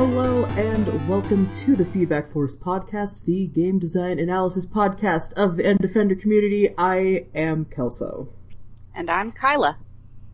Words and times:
Hello 0.00 0.46
and 0.56 1.06
welcome 1.10 1.50
to 1.50 1.76
the 1.76 1.84
Feedback 1.84 2.32
Force 2.32 2.56
podcast, 2.56 3.26
the 3.26 3.46
game 3.48 3.78
design 3.78 4.18
analysis 4.18 4.64
podcast 4.64 5.34
of 5.34 5.58
the 5.58 5.66
End 5.66 5.78
Defender 5.80 6.14
community. 6.14 6.74
I 6.78 7.26
am 7.34 7.66
Kelso. 7.66 8.30
And 8.94 9.10
I'm 9.10 9.30
Kyla. 9.30 9.76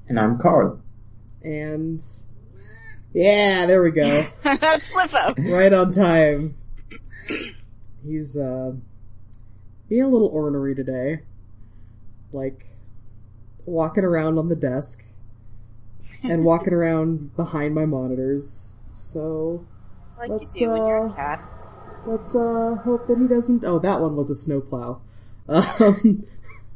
And 0.06 0.20
I'm 0.20 0.38
Carl. 0.38 0.80
And 1.42 2.00
yeah, 3.12 3.66
there 3.66 3.82
we 3.82 3.90
go. 3.90 4.24
That's 4.44 4.88
Flippo. 4.88 5.52
right 5.52 5.72
on 5.72 5.92
time. 5.92 6.56
He's 8.04 8.36
uh 8.36 8.70
being 9.88 10.02
a 10.02 10.08
little 10.08 10.28
ornery 10.28 10.76
today. 10.76 11.22
Like 12.32 12.66
walking 13.64 14.04
around 14.04 14.38
on 14.38 14.48
the 14.48 14.54
desk 14.54 15.02
and 16.22 16.44
walking 16.44 16.72
around 16.72 17.34
behind 17.34 17.74
my 17.74 17.84
monitors. 17.84 18.75
So 18.96 19.66
Like 20.18 20.30
Let's, 20.30 20.54
you 20.54 20.66
do 20.66 20.72
when 20.72 20.86
you're 20.86 21.08
uh, 21.08 21.12
a 21.12 21.14
cat. 21.14 21.44
let's 22.06 22.34
uh 22.34 22.76
hope 22.84 23.06
that 23.08 23.18
he 23.18 23.26
doesn't. 23.28 23.64
Oh, 23.64 23.78
that 23.80 24.00
one 24.00 24.16
was 24.16 24.30
a 24.30 24.34
snowplow. 24.34 25.00
Um, 25.48 26.24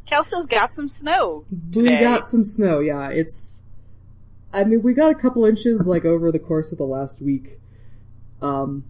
Kelso's 0.08 0.46
got 0.46 0.74
some 0.74 0.88
snow. 0.88 1.44
we 1.74 1.88
got 1.90 2.22
some 2.24 2.44
snow. 2.44 2.78
Yeah, 2.80 3.08
it's. 3.10 3.62
I 4.52 4.64
mean, 4.64 4.82
we 4.82 4.94
got 4.94 5.10
a 5.10 5.14
couple 5.14 5.44
inches 5.44 5.84
like 5.86 6.04
over 6.04 6.30
the 6.32 6.38
course 6.38 6.70
of 6.72 6.78
the 6.78 6.84
last 6.84 7.20
week, 7.22 7.58
um, 8.42 8.84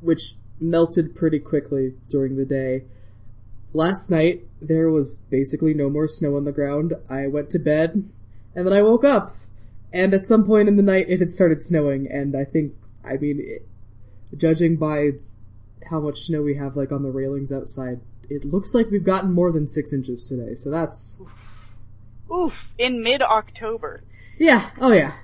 which 0.00 0.36
melted 0.60 1.14
pretty 1.14 1.38
quickly 1.38 1.94
during 2.08 2.36
the 2.36 2.44
day. 2.46 2.84
Last 3.72 4.10
night 4.10 4.44
there 4.60 4.90
was 4.90 5.20
basically 5.30 5.74
no 5.74 5.90
more 5.90 6.08
snow 6.08 6.36
on 6.36 6.44
the 6.44 6.52
ground. 6.52 6.94
I 7.10 7.26
went 7.26 7.50
to 7.50 7.58
bed, 7.58 8.08
and 8.54 8.66
then 8.66 8.72
I 8.72 8.82
woke 8.82 9.04
up, 9.04 9.34
and 9.92 10.14
at 10.14 10.24
some 10.24 10.44
point 10.44 10.68
in 10.68 10.76
the 10.76 10.82
night 10.82 11.06
it 11.08 11.20
had 11.20 11.30
started 11.30 11.60
snowing, 11.62 12.06
and 12.10 12.34
I 12.36 12.44
think, 12.44 12.72
I 13.06 13.16
mean, 13.16 13.40
it, 13.40 13.66
judging 14.36 14.76
by 14.76 15.12
how 15.88 16.00
much 16.00 16.20
snow 16.20 16.42
we 16.42 16.56
have 16.56 16.76
like 16.76 16.92
on 16.92 17.02
the 17.02 17.10
railings 17.10 17.52
outside, 17.52 18.00
it 18.28 18.44
looks 18.44 18.74
like 18.74 18.90
we've 18.90 19.04
gotten 19.04 19.32
more 19.32 19.52
than 19.52 19.68
six 19.68 19.92
inches 19.92 20.24
today. 20.26 20.54
So 20.54 20.70
that's 20.70 21.20
Oof, 22.34 22.52
in 22.78 23.02
mid-October. 23.02 24.02
yeah. 24.38 24.70
Oh 24.80 24.92
yeah. 24.92 25.14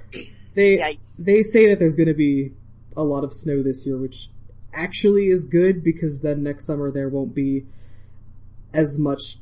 They 0.54 0.78
Yikes. 0.78 1.14
they 1.18 1.42
say 1.42 1.68
that 1.68 1.78
there's 1.78 1.96
going 1.96 2.08
to 2.08 2.14
be 2.14 2.52
a 2.96 3.02
lot 3.02 3.24
of 3.24 3.32
snow 3.32 3.62
this 3.62 3.86
year, 3.86 3.96
which 3.96 4.28
actually 4.72 5.28
is 5.28 5.44
good 5.44 5.82
because 5.82 6.20
then 6.20 6.42
next 6.42 6.66
summer 6.66 6.90
there 6.90 7.08
won't 7.08 7.34
be 7.34 7.64
as 8.72 8.98
much 8.98 9.38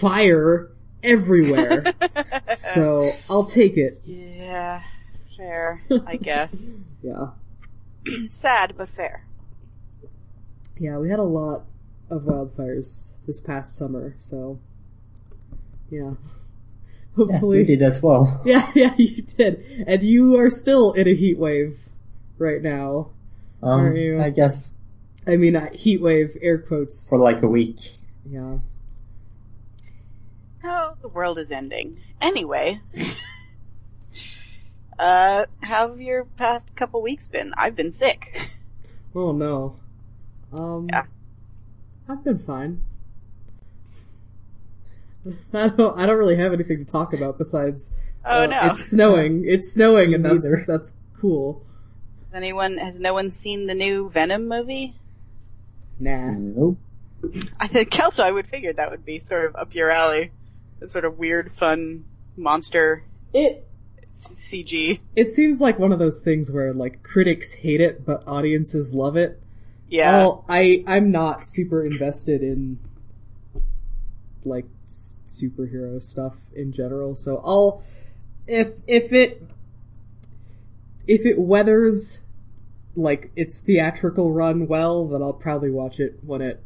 fire 0.00 0.70
everywhere. 1.02 1.84
so 2.74 3.10
I'll 3.28 3.44
take 3.46 3.76
it. 3.76 4.02
Yeah, 4.04 4.82
fair, 5.36 5.82
I 6.06 6.16
guess. 6.16 6.70
Yeah. 7.02 7.28
Sad, 8.28 8.74
but 8.76 8.88
fair. 8.90 9.24
Yeah, 10.78 10.98
we 10.98 11.10
had 11.10 11.18
a 11.18 11.22
lot 11.24 11.64
of 12.10 12.22
wildfires 12.22 13.16
this 13.26 13.40
past 13.40 13.76
summer, 13.76 14.14
so 14.18 14.58
yeah. 15.90 16.12
Yeah, 17.18 17.24
Hopefully 17.24 17.58
we 17.60 17.64
did 17.64 17.80
as 17.82 18.02
well. 18.02 18.42
Yeah, 18.44 18.70
yeah, 18.74 18.94
you 18.98 19.22
did. 19.22 19.84
And 19.86 20.02
you 20.02 20.36
are 20.38 20.50
still 20.50 20.92
in 20.92 21.08
a 21.08 21.14
heat 21.14 21.38
wave 21.38 21.78
right 22.36 22.60
now. 22.60 23.08
Um, 23.62 23.80
Are 23.86 23.96
you- 23.96 24.20
I 24.20 24.28
guess 24.28 24.72
I 25.26 25.36
mean, 25.36 25.56
uh, 25.56 25.70
heat 25.72 26.00
wave, 26.02 26.36
air 26.42 26.58
quotes. 26.58 27.08
for 27.08 27.18
like 27.18 27.42
a 27.42 27.48
week. 27.48 27.78
Yeah. 28.28 28.58
Oh, 30.62 30.94
the 31.00 31.08
world 31.08 31.38
is 31.38 31.50
ending. 31.50 31.98
Anyway. 32.20 32.80
uh, 34.98 35.46
how 35.60 35.88
have 35.88 36.00
your 36.00 36.24
past 36.24 36.74
couple 36.76 37.02
weeks 37.02 37.28
been? 37.28 37.52
I've 37.56 37.76
been 37.76 37.92
sick. 37.92 38.48
Oh 39.14 39.32
no. 39.32 39.76
Um, 40.52 40.88
Yeah. 40.90 41.04
I've 42.08 42.22
been 42.22 42.38
fine. 42.38 42.82
I 45.52 45.68
don't, 45.68 45.98
I 45.98 46.06
don't 46.06 46.18
really 46.18 46.36
have 46.36 46.52
anything 46.52 46.84
to 46.84 46.90
talk 46.90 47.12
about 47.12 47.36
besides, 47.38 47.90
Oh 48.24 48.42
uh, 48.42 48.46
no. 48.46 48.58
it's 48.70 48.90
snowing. 48.90 49.44
It's 49.46 49.72
snowing 49.74 50.14
and 50.14 50.24
that's, 50.24 50.46
that's 50.66 50.94
cool. 51.20 51.64
Has 52.26 52.36
anyone, 52.36 52.76
has 52.78 52.98
no 52.98 53.12
one 53.14 53.30
seen 53.32 53.66
the 53.66 53.74
new 53.74 54.08
Venom 54.10 54.48
movie? 54.48 54.94
Nah. 55.98 56.30
Nope. 56.32 56.78
I 57.58 57.66
think 57.66 57.90
Kelso, 57.90 58.22
I 58.22 58.30
would 58.30 58.46
figure 58.48 58.72
that 58.72 58.90
would 58.90 59.04
be 59.04 59.22
sort 59.28 59.46
of 59.46 59.56
up 59.56 59.74
your 59.74 59.90
alley. 59.90 60.30
A 60.80 60.88
sort 60.88 61.04
of 61.04 61.18
weird, 61.18 61.52
fun 61.52 62.04
monster 62.36 63.02
It, 63.32 63.65
CG. 64.34 65.00
it 65.14 65.28
seems 65.30 65.60
like 65.60 65.78
one 65.78 65.92
of 65.92 65.98
those 65.98 66.22
things 66.22 66.50
where 66.50 66.72
like 66.72 67.02
critics 67.02 67.52
hate 67.54 67.80
it, 67.80 68.04
but 68.04 68.26
audiences 68.26 68.92
love 68.94 69.16
it. 69.16 69.40
Yeah. 69.88 70.18
Well, 70.18 70.44
I 70.48 70.84
I'm 70.86 71.10
not 71.10 71.46
super 71.46 71.84
invested 71.84 72.42
in 72.42 72.78
like 74.44 74.66
s- 74.86 75.16
superhero 75.30 76.00
stuff 76.02 76.34
in 76.54 76.72
general, 76.72 77.14
so 77.16 77.40
I'll 77.44 77.82
if 78.46 78.68
if 78.86 79.12
it 79.12 79.42
if 81.06 81.24
it 81.24 81.38
weathers 81.38 82.20
like 82.96 83.30
its 83.36 83.58
theatrical 83.58 84.32
run 84.32 84.66
well, 84.66 85.06
then 85.06 85.22
I'll 85.22 85.32
probably 85.32 85.70
watch 85.70 86.00
it 86.00 86.18
when 86.22 86.40
it 86.40 86.62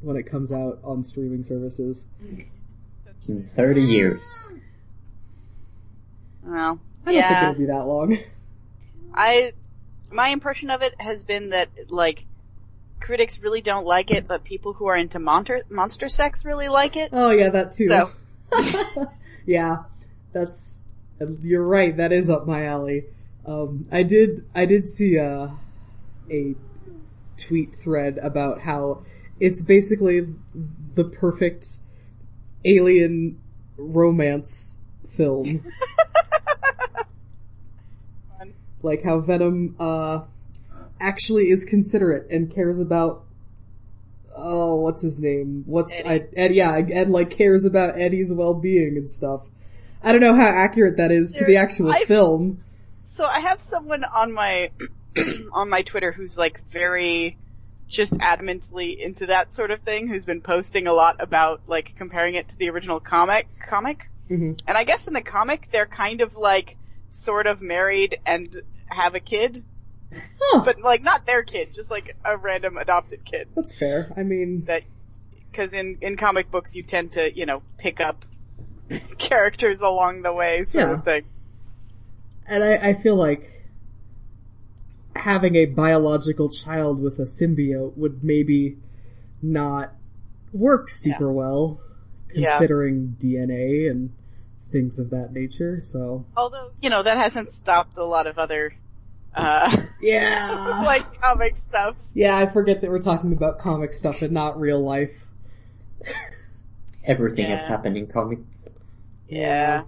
when 0.00 0.16
it 0.16 0.22
comes 0.24 0.52
out 0.52 0.78
on 0.84 1.02
streaming 1.02 1.42
services. 1.44 2.06
In 3.26 3.50
30 3.56 3.82
years. 3.82 4.52
Well, 6.48 6.80
I 7.06 7.12
don't 7.12 7.14
think 7.28 7.42
it'll 7.42 7.54
be 7.54 7.66
that 7.66 7.86
long. 7.86 8.18
I, 9.14 9.52
my 10.10 10.28
impression 10.28 10.70
of 10.70 10.82
it 10.82 10.94
has 11.00 11.22
been 11.22 11.50
that, 11.50 11.68
like, 11.88 12.24
critics 13.00 13.38
really 13.40 13.60
don't 13.60 13.86
like 13.86 14.10
it, 14.10 14.26
but 14.28 14.44
people 14.44 14.72
who 14.72 14.86
are 14.86 14.96
into 14.96 15.18
monster, 15.18 15.62
monster 15.70 16.08
sex 16.08 16.44
really 16.44 16.68
like 16.68 16.96
it. 16.96 17.10
Oh 17.12 17.30
yeah, 17.30 17.50
that 17.50 17.72
too. 17.72 17.88
So- 17.88 19.10
yeah, 19.46 19.84
that's 20.32 20.76
you're 21.42 21.64
right. 21.64 21.96
That 21.96 22.12
is 22.12 22.30
up 22.30 22.46
my 22.46 22.64
alley. 22.66 23.04
Um, 23.46 23.86
I 23.90 24.02
did 24.02 24.44
I 24.54 24.66
did 24.66 24.86
see 24.86 25.16
a 25.16 25.54
a 26.30 26.54
tweet 27.36 27.76
thread 27.82 28.18
about 28.18 28.60
how 28.62 29.04
it's 29.40 29.62
basically 29.62 30.34
the 30.94 31.04
perfect 31.04 31.66
alien 32.64 33.40
romance 33.76 34.78
film. 35.16 35.64
Like 38.82 39.02
how 39.02 39.20
Venom 39.20 39.76
uh 39.78 40.20
actually 41.00 41.50
is 41.50 41.64
considerate 41.64 42.30
and 42.30 42.52
cares 42.52 42.80
about 42.80 43.24
oh 44.36 44.76
what's 44.76 45.02
his 45.02 45.18
name 45.18 45.62
what's 45.66 45.92
Eddie. 45.92 46.08
I, 46.08 46.26
Ed 46.36 46.54
yeah 46.54 46.76
and 46.76 47.12
like 47.12 47.30
cares 47.30 47.64
about 47.64 48.00
Eddie's 48.00 48.32
well-being 48.32 48.96
and 48.96 49.08
stuff. 49.08 49.42
I 50.02 50.12
don't 50.12 50.20
know 50.20 50.34
how 50.34 50.46
accurate 50.46 50.96
that 50.98 51.10
is 51.10 51.32
to 51.34 51.44
the 51.44 51.56
actual 51.56 51.90
I- 51.90 52.04
film. 52.04 52.62
So 53.16 53.24
I 53.24 53.40
have 53.40 53.60
someone 53.62 54.04
on 54.04 54.32
my, 54.32 54.70
on 55.52 55.68
my 55.68 55.82
Twitter 55.82 56.12
who's 56.12 56.38
like 56.38 56.60
very, 56.70 57.36
just 57.88 58.12
adamantly 58.12 58.96
into 58.96 59.26
that 59.26 59.52
sort 59.52 59.72
of 59.72 59.80
thing, 59.80 60.06
who's 60.06 60.24
been 60.24 60.40
posting 60.40 60.86
a 60.86 60.92
lot 60.92 61.16
about 61.20 61.62
like 61.66 61.94
comparing 61.96 62.34
it 62.34 62.48
to 62.48 62.56
the 62.56 62.70
original 62.70 63.00
comic, 63.00 63.48
comic. 63.60 64.08
hmm 64.28 64.52
And 64.68 64.78
I 64.78 64.84
guess 64.84 65.08
in 65.08 65.14
the 65.14 65.20
comic, 65.20 65.68
they're 65.72 65.86
kind 65.86 66.20
of 66.20 66.36
like, 66.36 66.76
sort 67.10 67.46
of 67.46 67.60
married 67.60 68.18
and 68.26 68.62
have 68.86 69.14
a 69.14 69.20
kid, 69.20 69.64
Huh, 70.40 70.62
but 70.64 70.80
like 70.80 71.02
not 71.02 71.26
their 71.26 71.42
kid, 71.42 71.74
just 71.74 71.90
like 71.90 72.16
a 72.24 72.36
random 72.36 72.76
adopted 72.78 73.24
kid. 73.24 73.48
that's 73.54 73.74
fair. 73.74 74.12
I 74.16 74.22
mean, 74.22 74.64
that 74.66 74.82
because 75.50 75.72
in 75.72 75.98
in 76.00 76.16
comic 76.16 76.50
books 76.50 76.74
you 76.74 76.82
tend 76.82 77.12
to 77.12 77.36
you 77.36 77.44
know 77.46 77.62
pick 77.78 78.00
up 78.00 78.24
characters 79.18 79.80
along 79.80 80.22
the 80.22 80.32
way 80.32 80.64
sort 80.64 80.88
Yeah. 80.88 80.94
of 80.94 81.04
thing. 81.04 81.24
and 82.46 82.64
I, 82.64 82.88
I 82.90 82.92
feel 82.94 83.16
like 83.16 83.50
having 85.16 85.56
a 85.56 85.66
biological 85.66 86.48
child 86.48 87.00
with 87.02 87.18
a 87.18 87.22
symbiote 87.24 87.96
would 87.96 88.22
maybe 88.22 88.78
not 89.42 89.92
work 90.52 90.88
super 90.88 91.30
well, 91.32 91.80
Yeah. 92.34 92.50
considering 92.56 93.16
DNA 93.18 93.90
and 93.90 94.10
things 94.70 94.98
of 94.98 95.10
that 95.10 95.32
nature. 95.32 95.80
So 95.82 96.24
Although 96.36 96.70
you 96.80 96.90
know 96.90 97.02
that 97.02 97.16
hasn't 97.16 97.52
stopped 97.52 97.96
a 97.96 98.04
lot 98.04 98.26
of 98.26 98.38
other 98.38 98.74
uh 99.34 99.76
yeah, 100.00 100.82
like 100.86 101.20
comic 101.20 101.56
stuff. 101.56 101.96
yeah, 102.14 102.36
I 102.36 102.46
forget 102.46 102.80
that 102.80 102.90
we're 102.90 103.00
talking 103.02 103.32
about 103.32 103.58
comic 103.58 103.92
stuff 103.92 104.22
and 104.22 104.32
not 104.32 104.58
real 104.60 104.80
life. 104.80 105.26
Everything 107.04 107.46
has 107.46 107.60
Yeah. 107.62 107.68
happened 107.68 107.96
in 107.96 108.06
comics. 108.06 108.42
Yeah. 109.28 109.84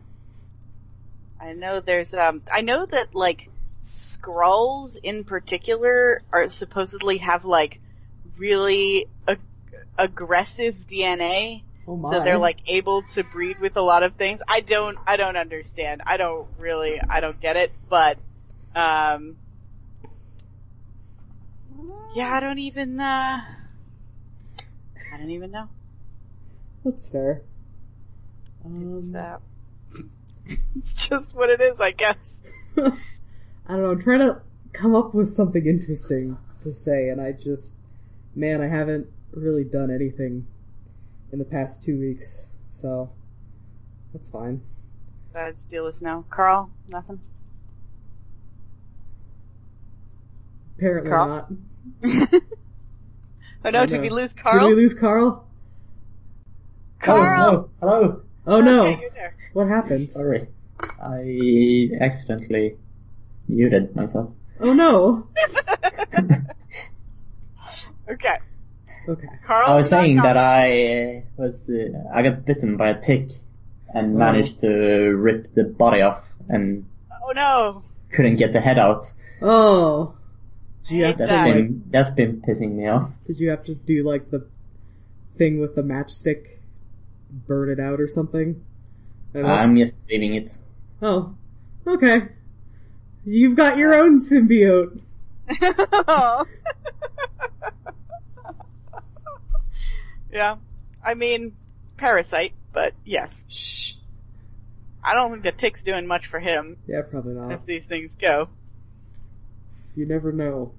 I 1.41 1.53
know 1.55 1.81
there's 1.81 2.13
um 2.15 2.43
I 2.53 2.61
know 2.61 2.87
that 2.87 3.15
like 3.15 3.49
Skrulls 3.85 4.97
in 5.03 5.25
particular 5.25 6.23
are 6.33 6.49
supposedly 6.49 7.19
have 7.19 7.45
like 7.45 7.81
really 8.37 9.07
ag- 9.27 9.39
aggressive 9.99 10.77
DNA 10.91 11.63
Oh 11.91 12.01
so 12.13 12.21
they're 12.21 12.39
like 12.39 12.59
able 12.69 13.03
to 13.15 13.25
breed 13.25 13.59
with 13.59 13.77
a 13.77 13.81
lot 13.81 14.05
of 14.05 14.15
things. 14.15 14.41
I 14.47 14.61
don't, 14.61 14.97
I 15.09 15.17
don't 15.17 15.37
understand. 15.37 16.03
I 16.07 16.19
don't 16.19 16.47
really, 16.61 17.01
I 17.01 17.19
don't 17.19 17.41
get 17.41 17.57
it, 17.57 17.73
but, 17.89 18.17
um, 18.77 19.37
Yeah, 22.15 22.33
I 22.33 22.39
don't 22.39 22.61
even, 22.61 23.01
uh, 23.01 23.41
I 25.13 25.17
don't 25.19 25.31
even 25.31 25.51
know. 25.51 25.69
That's 26.85 27.09
fair. 27.09 27.43
It's, 28.65 29.13
Um, 29.13 29.17
uh, 29.17 29.39
it's 30.77 31.09
just 31.09 31.35
what 31.35 31.51
it 31.51 31.61
is, 31.61 31.81
I 31.81 31.91
guess. 31.91 32.41
I 32.77 32.83
don't 33.67 33.83
know, 33.83 33.91
I'm 33.91 34.01
trying 34.01 34.21
to 34.21 34.41
come 34.73 34.95
up 34.95 35.13
with 35.13 35.33
something 35.33 35.67
interesting 35.67 36.39
to 36.61 36.73
say 36.73 37.09
and 37.09 37.21
I 37.21 37.33
just, 37.33 37.75
man, 38.37 38.61
I 38.61 38.69
haven't 38.69 39.09
really 39.33 39.65
done 39.65 39.91
anything 39.91 40.47
in 41.33 41.39
the 41.39 41.45
past 41.45 41.83
two 41.83 41.99
weeks, 41.99 42.49
so 42.73 43.11
that's 44.13 44.29
fine. 44.29 44.63
That's 45.33 45.57
deal 45.69 45.85
with 45.85 46.03
no. 46.03 46.25
Carl, 46.31 46.71
nothing? 46.89 47.21
Apparently 50.77 51.11
Carl? 51.11 51.29
not. 51.29 51.53
oh 53.65 53.71
no, 53.71 53.83
I 53.83 53.87
did 53.87 54.01
we 54.01 54.11
lose 54.11 54.33
Carl? 54.33 54.69
Did 54.69 54.77
we 54.77 54.83
lose 54.83 54.95
Carl? 54.95 55.47
Carl! 57.01 57.21
Oh, 57.21 57.71
hello, 57.81 58.01
hello. 58.01 58.23
Oh 58.47 58.61
no. 58.61 58.87
Okay, 58.87 59.01
you're 59.01 59.11
there. 59.11 59.37
What 59.53 59.69
happened? 59.69 60.11
Sorry. 60.11 60.49
I 61.03 61.91
accidentally 62.01 62.77
muted 63.49 63.95
myself. 63.95 64.31
Oh 64.61 64.73
no. 64.73 65.29
Okay. 68.11 68.39
Okay. 69.09 69.29
Carl. 69.47 69.69
I 69.71 69.77
was 69.77 69.89
saying 69.89 70.17
that 70.17 70.37
I 70.37 71.25
uh, 71.39 71.43
was, 71.43 71.69
uh, 71.69 72.09
I 72.15 72.23
got 72.23 72.45
bitten 72.45 72.77
by 72.77 72.91
a 72.91 73.01
tick 73.01 73.29
and 73.95 74.15
Oh. 74.15 74.19
managed 74.19 74.61
to 74.61 74.69
rip 74.69 75.55
the 75.55 75.65
body 75.65 76.03
off 76.03 76.25
and 76.49 76.85
Oh 77.11 77.33
no. 77.35 77.83
couldn't 78.13 78.37
get 78.37 78.53
the 78.53 78.61
head 78.61 78.79
out. 78.79 79.13
Oh. 79.43 80.15
Did 80.89 80.95
you 80.95 81.03
That's 81.05 81.19
That- 81.31 81.45
been, 81.55 81.83
that's 81.91 82.11
been 82.13 82.41
pissing 82.43 82.73
me 82.77 82.87
off. 82.89 83.11
Did 83.27 83.41
you 83.41 83.51
have 83.51 83.65
to 83.65 83.75
do 83.75 84.03
like 84.05 84.31
the 84.31 84.47
thing 85.37 85.61
with 85.61 85.75
the 85.75 85.83
matchstick, 85.83 86.47
burn 87.47 87.71
it 87.71 87.81
out 87.81 88.01
or 88.01 88.09
something? 88.09 88.63
And 89.35 89.47
I'm 89.47 89.77
just 89.77 89.97
leaving 90.09 90.35
it. 90.35 90.53
Oh, 91.01 91.35
okay. 91.87 92.29
You've 93.25 93.57
got 93.57 93.77
your 93.77 93.95
own 93.95 94.19
symbiote. 94.19 95.01
yeah. 100.33 100.57
I 101.05 101.15
mean, 101.15 101.57
parasite, 101.97 102.53
but 102.73 102.95
yes. 103.05 103.45
Shh. 103.49 103.93
I 105.03 105.15
don't 105.15 105.31
think 105.33 105.45
the 105.45 105.53
tick's 105.53 105.83
doing 105.83 106.07
much 106.07 106.27
for 106.27 106.39
him 106.39 106.77
Yeah, 106.87 107.01
probably 107.03 107.33
not. 107.35 107.53
as 107.53 107.63
these 107.63 107.85
things 107.87 108.15
go. 108.21 108.49
You 109.97 110.07
never 110.07 110.31
know. 110.31 110.73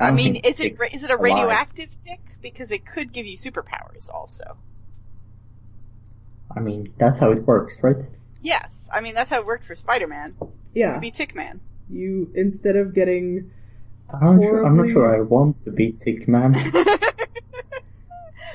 I 0.00 0.08
don't 0.08 0.16
mean, 0.16 0.36
is 0.36 0.58
it 0.58 0.78
ra- 0.80 0.88
is 0.92 1.04
it 1.04 1.10
a 1.10 1.14
alive. 1.14 1.22
radioactive 1.22 1.88
tick? 2.06 2.20
Because 2.40 2.72
it 2.72 2.84
could 2.84 3.12
give 3.12 3.24
you 3.24 3.38
superpowers 3.38 4.10
also. 4.12 4.56
I 6.54 6.60
mean, 6.60 6.92
that's 6.98 7.20
how 7.20 7.30
it 7.30 7.46
works, 7.46 7.76
right? 7.82 7.96
Yes. 8.42 8.88
I 8.92 9.00
mean, 9.00 9.14
that's 9.14 9.30
how 9.30 9.38
it 9.38 9.46
worked 9.46 9.64
for 9.66 9.76
Spider-Man. 9.76 10.34
Yeah. 10.74 10.98
Be 10.98 11.10
Tick 11.12 11.34
Man. 11.36 11.60
You, 11.88 12.30
instead 12.34 12.76
of 12.76 12.94
getting, 12.94 13.52
I'm 14.12 14.36
not, 14.36 14.42
sure, 14.42 14.66
I'm 14.66 14.76
not 14.76 14.88
sure 14.88 15.14
I 15.16 15.20
want 15.20 15.64
to 15.64 15.70
be 15.70 15.92
Tick 15.92 16.26
Man. 16.28 16.54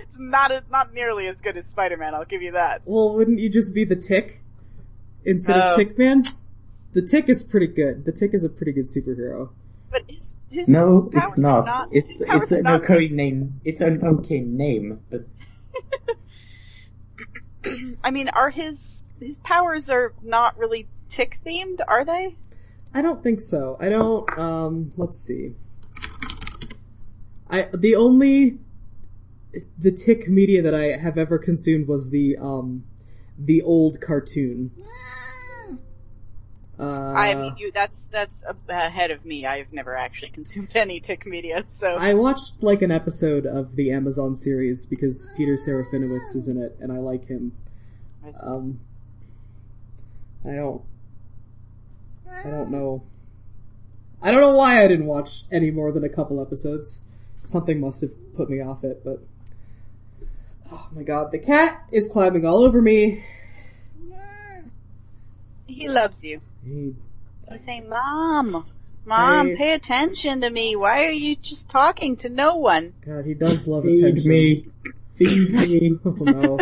it's 0.01 0.15
not 0.17 0.51
as, 0.51 0.63
not 0.71 0.94
nearly 0.94 1.27
as 1.27 1.39
good 1.41 1.57
as 1.57 1.65
Spider-Man, 1.67 2.13
I'll 2.15 2.25
give 2.25 2.41
you 2.41 2.51
that. 2.53 2.81
well, 2.85 3.15
wouldn't 3.15 3.39
you 3.39 3.49
just 3.49 3.73
be 3.73 3.85
the 3.85 3.95
tick? 3.95 4.41
Instead 5.25 5.55
of 5.57 5.73
Oh. 5.73 5.77
Tick 5.77 5.97
Man? 5.97 6.23
The 6.94 7.01
tick 7.01 7.27
is 7.29 7.44
pretty 7.44 7.67
good. 7.67 8.05
The 8.05 8.11
tick 8.11 8.33
is 8.33 8.44
a 8.44 8.49
pretty 8.49 8.71
good 8.71 8.85
superhero. 8.85 9.49
But 9.91 10.03
his, 10.07 10.33
his 10.49 10.67
No, 10.67 11.09
it's 11.13 11.38
not. 11.38 11.65
not 11.65 11.89
It's 11.91 12.07
it's 12.21 12.51
an 12.51 12.63
not- 12.63 12.83
okay 12.83 13.07
name. 13.09 13.59
It's 13.65 13.81
an 13.81 14.03
okay 14.05 14.39
name, 14.39 15.01
but 15.09 15.25
I 18.03 18.11
mean, 18.11 18.29
are 18.29 18.49
his 18.49 19.01
his 19.19 19.38
powers 19.44 19.89
are 19.89 20.13
not 20.23 20.57
really 20.57 20.88
tick 21.09 21.39
themed, 21.45 21.79
are 21.88 22.05
they? 22.05 22.35
I 22.94 23.01
don't 23.01 23.21
think 23.21 23.41
so. 23.41 23.77
I 23.79 23.89
don't, 23.89 24.38
um, 24.39 24.91
let's 24.95 25.19
see. 25.19 25.55
I, 27.49 27.67
the 27.73 27.95
only, 27.95 28.59
the 29.77 29.91
tick 29.91 30.27
media 30.27 30.61
that 30.61 30.75
I 30.75 30.97
have 30.97 31.17
ever 31.17 31.38
consumed 31.38 31.88
was 31.88 32.09
the, 32.09 32.38
um, 32.38 32.83
the 33.38 33.61
old 33.61 34.01
cartoon. 34.01 34.71
Uh, 36.79 36.83
I 36.83 37.33
mean, 37.33 37.55
you 37.57 37.71
that's 37.71 37.99
that's 38.11 38.44
ahead 38.69 39.09
of 39.09 39.25
me. 39.25 39.47
I've 39.47 39.73
never 39.73 39.95
actually 39.95 40.29
consumed 40.29 40.69
any 40.75 40.99
tick 40.99 41.25
media, 41.25 41.65
so 41.69 41.95
I 41.95 42.13
watched 42.13 42.61
like 42.61 42.83
an 42.83 42.91
episode 42.91 43.47
of 43.47 43.75
the 43.75 43.91
Amazon 43.91 44.35
series 44.35 44.85
because 44.85 45.27
Peter 45.35 45.55
Serafinowicz 45.55 46.35
is 46.35 46.47
in 46.47 46.61
it 46.61 46.77
and 46.79 46.91
I 46.91 46.97
like 46.97 47.27
him. 47.27 47.53
Um, 48.39 48.79
I 50.45 50.51
don't, 50.51 50.83
I 52.29 52.44
don't 52.44 52.69
know. 52.69 53.03
I 54.21 54.31
don't 54.31 54.41
know 54.41 54.55
why 54.55 54.83
I 54.83 54.88
didn't 54.88 55.05
watch 55.07 55.45
any 55.51 55.71
more 55.71 55.91
than 55.91 56.03
a 56.03 56.09
couple 56.09 56.41
episodes. 56.41 57.01
Something 57.44 57.79
must 57.79 58.01
have 58.01 58.11
put 58.35 58.49
me 58.49 58.61
off 58.61 58.83
it, 58.83 59.03
but 59.03 59.21
oh 60.71 60.87
my 60.93 61.03
god, 61.03 61.31
the 61.31 61.39
cat 61.39 61.83
is 61.91 62.07
climbing 62.11 62.45
all 62.45 62.63
over 62.63 62.81
me. 62.81 63.23
he 65.65 65.87
loves 65.89 66.23
you. 66.23 66.41
He, 66.65 66.95
He's 67.51 67.61
saying, 67.65 67.87
"Mom, 67.89 68.65
mom, 69.05 69.47
Hey. 69.47 69.55
pay 69.55 69.73
attention 69.73 70.41
to 70.41 70.49
me. 70.49 70.75
Why 70.75 71.05
are 71.07 71.11
you 71.11 71.35
just 71.35 71.69
talking 71.69 72.17
to 72.17 72.29
no 72.29 72.55
one?" 72.55 72.93
God, 73.05 73.25
he 73.25 73.33
does 73.33 73.67
love 73.67 73.83
feed 73.83 74.03
attention. 74.03 74.29
me, 74.29 74.65
feed 75.17 75.49
me. 75.53 75.99
Oh 76.05 76.09
no. 76.11 76.59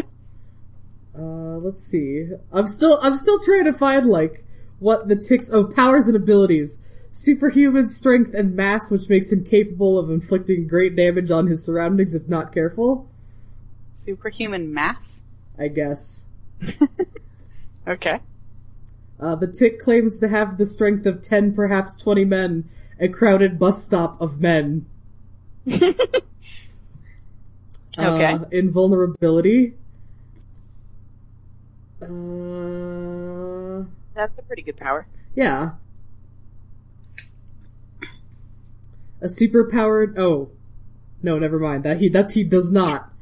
Uh, 1.18 1.58
let's 1.60 1.82
see. 1.82 2.28
I'm 2.52 2.68
still, 2.68 3.00
I'm 3.02 3.16
still 3.16 3.40
trying 3.40 3.64
to 3.66 3.74
find 3.74 4.06
like 4.08 4.44
what 4.80 5.08
the 5.08 5.16
ticks, 5.16 5.50
oh, 5.52 5.64
powers 5.66 6.08
and 6.08 6.16
abilities. 6.16 6.80
Superhuman 7.14 7.88
strength 7.88 8.34
and 8.34 8.56
mass 8.58 8.92
which 8.92 9.08
makes 9.08 9.32
him 9.32 9.46
capable 9.46 9.98
of 9.98 10.10
inflicting 10.12 10.68
great 10.68 10.98
damage 10.98 11.32
on 11.32 11.48
his 11.48 11.64
surroundings 11.66 12.14
if 12.14 12.28
not 12.28 12.54
careful. 12.54 13.10
Superhuman 14.06 14.74
mass. 14.74 15.24
I 15.58 15.68
guess. 15.70 16.26
Okay. 17.88 18.20
Uh, 19.20 19.36
the 19.36 19.46
tick 19.46 19.80
claims 19.80 20.20
to 20.20 20.28
have 20.28 20.58
the 20.58 20.66
strength 20.66 21.06
of 21.06 21.22
10, 21.22 21.54
perhaps 21.54 21.94
20 22.02 22.26
men, 22.26 22.68
a 23.00 23.08
crowded 23.08 23.60
bus 23.60 23.86
stop 23.86 24.20
of 24.20 24.42
men. 24.42 24.88
Okay. 27.98 28.34
Uh, 28.34 28.40
invulnerability. 28.52 29.76
Uh, 32.02 33.86
That's 34.14 34.38
a 34.38 34.42
pretty 34.42 34.64
good 34.64 34.76
power. 34.78 35.08
yeah. 35.34 35.72
A 39.22 39.28
superpowered, 39.28 40.18
oh. 40.18 40.50
No, 41.24 41.40
never 41.40 41.58
mind. 41.58 41.84
That 41.84 41.98
he, 42.00 42.10
that's 42.10 42.34
he 42.34 42.44
does 42.44 42.72
not. 42.72 43.14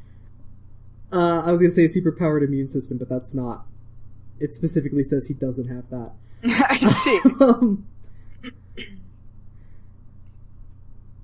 Uh, 1.14 1.42
I 1.46 1.52
was 1.52 1.60
gonna 1.60 1.70
say 1.70 1.84
a 1.84 1.88
superpowered 1.88 2.42
immune 2.44 2.68
system, 2.68 2.98
but 2.98 3.08
that's 3.08 3.34
not. 3.34 3.66
It 4.40 4.52
specifically 4.52 5.04
says 5.04 5.28
he 5.28 5.34
doesn't 5.34 5.68
have 5.68 5.88
that. 5.90 6.10
I 6.44 6.78
see. 6.78 7.20
um, 7.40 7.86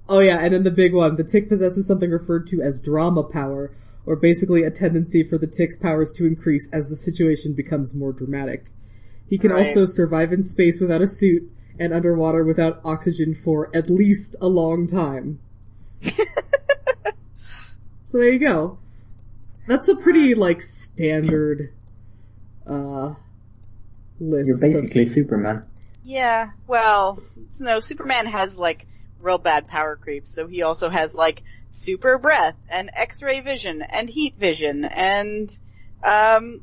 oh 0.08 0.20
yeah, 0.20 0.38
and 0.38 0.54
then 0.54 0.62
the 0.62 0.70
big 0.70 0.94
one. 0.94 1.16
The 1.16 1.24
tick 1.24 1.48
possesses 1.48 1.88
something 1.88 2.10
referred 2.10 2.46
to 2.48 2.62
as 2.62 2.80
drama 2.80 3.24
power, 3.24 3.72
or 4.06 4.14
basically 4.14 4.62
a 4.62 4.70
tendency 4.70 5.24
for 5.24 5.38
the 5.38 5.48
tick's 5.48 5.76
powers 5.76 6.12
to 6.12 6.24
increase 6.24 6.68
as 6.72 6.88
the 6.88 6.96
situation 6.96 7.54
becomes 7.54 7.92
more 7.92 8.12
dramatic. 8.12 8.66
He 9.28 9.38
can 9.38 9.50
Right. 9.50 9.66
also 9.66 9.86
survive 9.86 10.32
in 10.32 10.44
space 10.44 10.80
without 10.80 11.02
a 11.02 11.08
suit 11.08 11.50
and 11.80 11.92
underwater 11.92 12.44
without 12.44 12.80
oxygen 12.84 13.34
for 13.34 13.74
at 13.74 13.90
least 13.90 14.36
a 14.40 14.46
long 14.46 14.86
time. 14.86 15.40
so 18.06 18.18
there 18.18 18.30
you 18.30 18.38
go. 18.38 18.78
That's 19.70 19.86
a 19.86 19.94
pretty, 19.94 20.34
like, 20.34 20.62
standard, 20.62 21.72
uh, 22.66 23.14
list. 24.18 24.48
You're 24.48 24.56
of- 24.56 24.60
basically 24.62 25.06
Superman. 25.06 25.62
Yeah, 26.02 26.50
well, 26.66 27.22
no, 27.60 27.78
Superman 27.78 28.26
has 28.26 28.56
like 28.58 28.86
real 29.20 29.38
bad 29.38 29.68
power 29.68 29.94
creep, 29.94 30.24
so 30.34 30.48
he 30.48 30.62
also 30.62 30.88
has 30.88 31.14
like 31.14 31.42
super 31.70 32.18
breath 32.18 32.56
and 32.68 32.90
x-ray 32.94 33.42
vision 33.42 33.80
and 33.82 34.08
heat 34.08 34.34
vision 34.36 34.84
and, 34.84 35.56
um, 36.02 36.62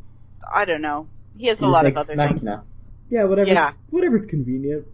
I 0.54 0.66
don't 0.66 0.82
know. 0.82 1.08
He 1.38 1.48
has 1.48 1.60
a 1.60 1.62
He's 1.62 1.72
lot 1.72 1.86
of 1.86 1.92
Ex 1.94 2.02
other 2.02 2.16
things. 2.16 2.32
Machina. 2.42 2.64
Yeah, 3.10 3.24
whatever's, 3.24 3.52
Yeah. 3.54 3.72
whatever's 3.90 4.26
convenient. 4.26 4.86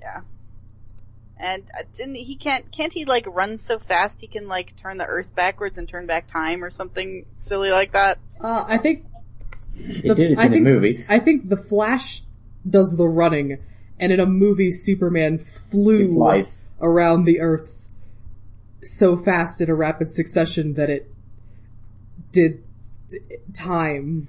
Yeah. 0.00 0.20
And 1.42 1.62
uh, 1.76 1.84
didn't 1.96 2.16
he 2.16 2.36
can't 2.36 2.70
can't 2.70 2.92
he 2.92 3.06
like 3.06 3.24
run 3.26 3.56
so 3.56 3.78
fast 3.78 4.18
he 4.20 4.26
can 4.26 4.46
like 4.46 4.76
turn 4.76 4.98
the 4.98 5.06
Earth 5.06 5.34
backwards 5.34 5.78
and 5.78 5.88
turn 5.88 6.04
back 6.06 6.26
time 6.28 6.62
or 6.62 6.70
something 6.70 7.24
silly 7.38 7.70
like 7.70 7.92
that? 7.92 8.18
Uh, 8.38 8.64
I 8.68 8.76
think, 8.76 9.06
He 9.74 10.06
The- 10.08 10.14
did 10.14 10.32
it 10.32 10.38
I 10.38 10.44
in 10.46 10.52
think- 10.52 10.64
the 10.64 10.70
movies. 10.70 11.06
I 11.08 11.18
think 11.18 11.48
the 11.48 11.56
Flash 11.56 12.22
does 12.68 12.94
the 12.98 13.08
running, 13.08 13.56
and 13.98 14.12
in 14.12 14.20
a 14.20 14.26
movie 14.26 14.70
Superman 14.70 15.38
flew 15.70 16.14
around 16.82 17.24
the 17.24 17.40
earth 17.40 17.74
so 18.82 19.16
fast 19.16 19.60
in 19.62 19.70
a 19.70 19.74
rapid 19.74 20.08
succession 20.08 20.74
that 20.74 20.90
it 20.90 21.10
did 22.32 22.62
time. 23.54 24.28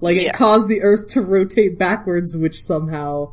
Like 0.00 0.16
it 0.16 0.22
Yeah. 0.24 0.32
caused 0.32 0.68
the 0.68 0.82
earth 0.82 1.08
to 1.10 1.20
rotate 1.22 1.78
backwards, 1.78 2.36
which 2.36 2.60
somehow 2.62 3.32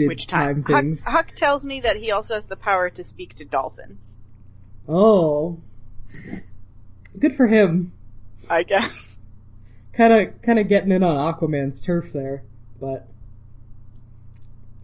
did 0.00 0.08
Which 0.08 0.26
time, 0.26 0.64
time? 0.64 0.94
Huck. 0.94 1.12
Huck 1.12 1.32
tells 1.36 1.62
me 1.62 1.80
that 1.80 1.96
he 1.96 2.10
also 2.10 2.34
has 2.34 2.46
the 2.46 2.56
power 2.56 2.88
to 2.88 3.04
speak 3.04 3.34
to 3.36 3.44
dolphins. 3.44 4.02
Oh. 4.88 5.60
Good 7.18 7.34
for 7.36 7.46
him. 7.46 7.92
I 8.48 8.62
guess. 8.62 9.18
Kinda, 9.92 10.32
kinda 10.42 10.64
getting 10.64 10.92
in 10.92 11.02
on 11.02 11.34
Aquaman's 11.34 11.82
turf 11.82 12.12
there, 12.14 12.44
but, 12.80 13.06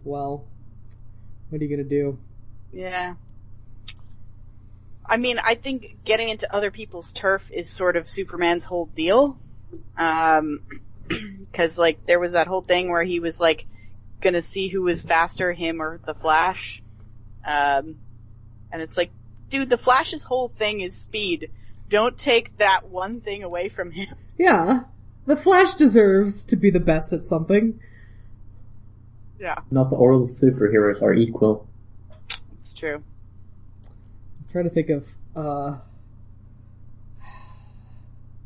well, 0.03 0.45
what 1.49 1.59
are 1.59 1.65
you 1.65 1.75
gonna 1.75 1.89
do? 1.89 2.19
Yeah. 2.71 3.15
I 5.03 5.17
mean, 5.17 5.39
I 5.39 5.55
think 5.55 5.97
getting 6.03 6.29
into 6.29 6.53
other 6.53 6.69
people's 6.69 7.11
turf 7.13 7.41
is 7.49 7.69
sort 7.69 7.95
of 7.95 8.07
Superman's 8.07 8.65
whole 8.65 8.85
deal. 8.87 9.39
Um, 9.97 10.59
cause 11.53 11.77
like 11.77 12.05
there 12.05 12.19
was 12.19 12.33
that 12.33 12.45
whole 12.45 12.61
thing 12.61 12.91
where 12.91 13.03
he 13.03 13.19
was 13.19 13.39
like 13.39 13.65
gonna 14.21 14.41
see 14.41 14.67
who 14.67 14.81
was 14.83 15.03
faster, 15.03 15.53
him 15.53 15.81
or 15.81 15.99
the 16.05 16.13
Flash. 16.13 16.81
Um, 17.45 17.95
and 18.71 18.81
it's 18.81 18.97
like, 18.97 19.11
dude, 19.49 19.69
the 19.69 19.77
Flash's 19.77 20.23
whole 20.23 20.49
thing 20.49 20.81
is 20.81 20.95
speed. 20.95 21.51
Don't 21.89 22.17
take 22.17 22.57
that 22.57 22.89
one 22.89 23.21
thing 23.21 23.43
away 23.43 23.69
from 23.69 23.91
him. 23.91 24.07
Yeah, 24.39 24.81
the 25.25 25.35
Flash 25.35 25.73
deserves 25.73 26.45
to 26.45 26.55
be 26.57 26.69
the 26.69 26.79
best 26.79 27.11
at 27.11 27.25
something. 27.25 27.79
Yeah, 29.39 29.61
Not 29.71 29.91
all 29.91 30.27
superheroes 30.27 31.01
are 31.01 31.15
equal. 31.15 31.67
it's 32.61 32.73
true. 32.75 32.97
I'm 33.83 34.51
trying 34.51 34.65
to 34.65 34.69
think 34.69 34.89
of, 34.89 35.07
uh, 35.35 35.77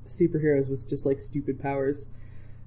superheroes 0.07 0.69
with 0.69 0.87
just 0.87 1.05
like 1.05 1.19
stupid 1.19 1.59
powers. 1.61 2.07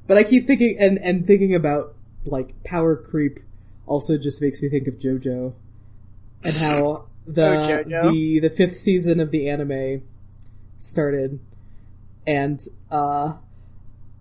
But 0.07 0.19
I 0.19 0.23
keep 0.25 0.47
thinking, 0.47 0.77
and, 0.79 0.99
and 0.99 1.27
thinking 1.27 1.55
about 1.55 1.95
like 2.25 2.63
power 2.65 2.97
creep 2.97 3.41
also 3.87 4.17
just 4.17 4.41
makes 4.41 4.63
me 4.63 4.69
think 4.69 4.89
of 4.89 4.95
JoJo. 4.95 5.55
And 6.43 6.57
how 6.57 7.07
the, 7.27 7.85
Oh, 8.03 8.11
the, 8.11 8.41
the 8.41 8.51
fifth 8.51 8.77
season 8.77 9.21
of 9.21 9.31
the 9.31 9.49
anime 9.49 10.03
started. 10.79 11.41
And, 12.27 12.61
uh, 12.91 13.35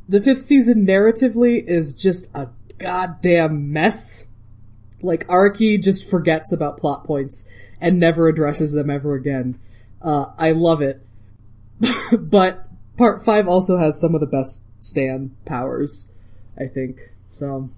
the 0.07 0.21
fifth 0.21 0.43
season 0.43 0.85
narratively 0.85 1.63
is 1.65 1.95
just 1.95 2.27
a 2.33 2.49
goddamn 2.77 3.71
mess. 3.71 4.27
Like 5.01 5.27
Araki 5.27 5.81
just 5.81 6.09
forgets 6.09 6.51
about 6.51 6.77
plot 6.77 7.05
points 7.05 7.45
and 7.79 7.99
never 7.99 8.27
addresses 8.27 8.71
them 8.71 8.89
ever 8.89 9.15
again. 9.15 9.59
Uh, 10.01 10.27
I 10.37 10.51
love 10.51 10.81
it. 10.81 11.05
but 12.17 12.67
part 12.97 13.25
five 13.25 13.47
also 13.47 13.77
has 13.77 13.99
some 13.99 14.13
of 14.15 14.21
the 14.21 14.27
best 14.27 14.63
stand 14.79 15.35
powers, 15.45 16.07
I 16.57 16.67
think. 16.67 16.99
So 17.31 17.69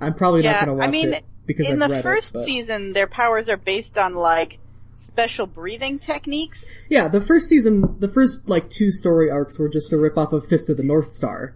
I'm 0.00 0.14
probably 0.14 0.42
Yeah, 0.42 0.52
not 0.52 0.60
gonna 0.60 0.74
watch 0.74 0.88
I 0.88 0.90
mean, 0.90 1.12
it 1.12 1.24
because 1.46 1.68
in 1.68 1.82
I've 1.82 1.90
the 1.90 2.02
first 2.02 2.34
it. 2.34 2.44
Season, 2.44 2.92
their 2.92 3.06
powers 3.06 3.48
are 3.48 3.56
based 3.56 3.98
on 3.98 4.14
like 4.14 4.58
special 4.94 5.46
breathing 5.46 5.98
techniques. 5.98 6.64
Yeah, 6.88 7.08
the 7.08 7.20
first 7.20 7.48
season, 7.48 7.96
the 8.00 8.08
first 8.08 8.48
like 8.48 8.70
two 8.70 8.90
story 8.90 9.30
arcs 9.30 9.58
were 9.58 9.68
just 9.68 9.92
a 9.92 9.96
rip 9.96 10.16
off 10.16 10.32
of 10.32 10.46
Fist 10.46 10.70
of 10.70 10.76
the 10.76 10.82
North 10.82 11.10
Star. 11.10 11.54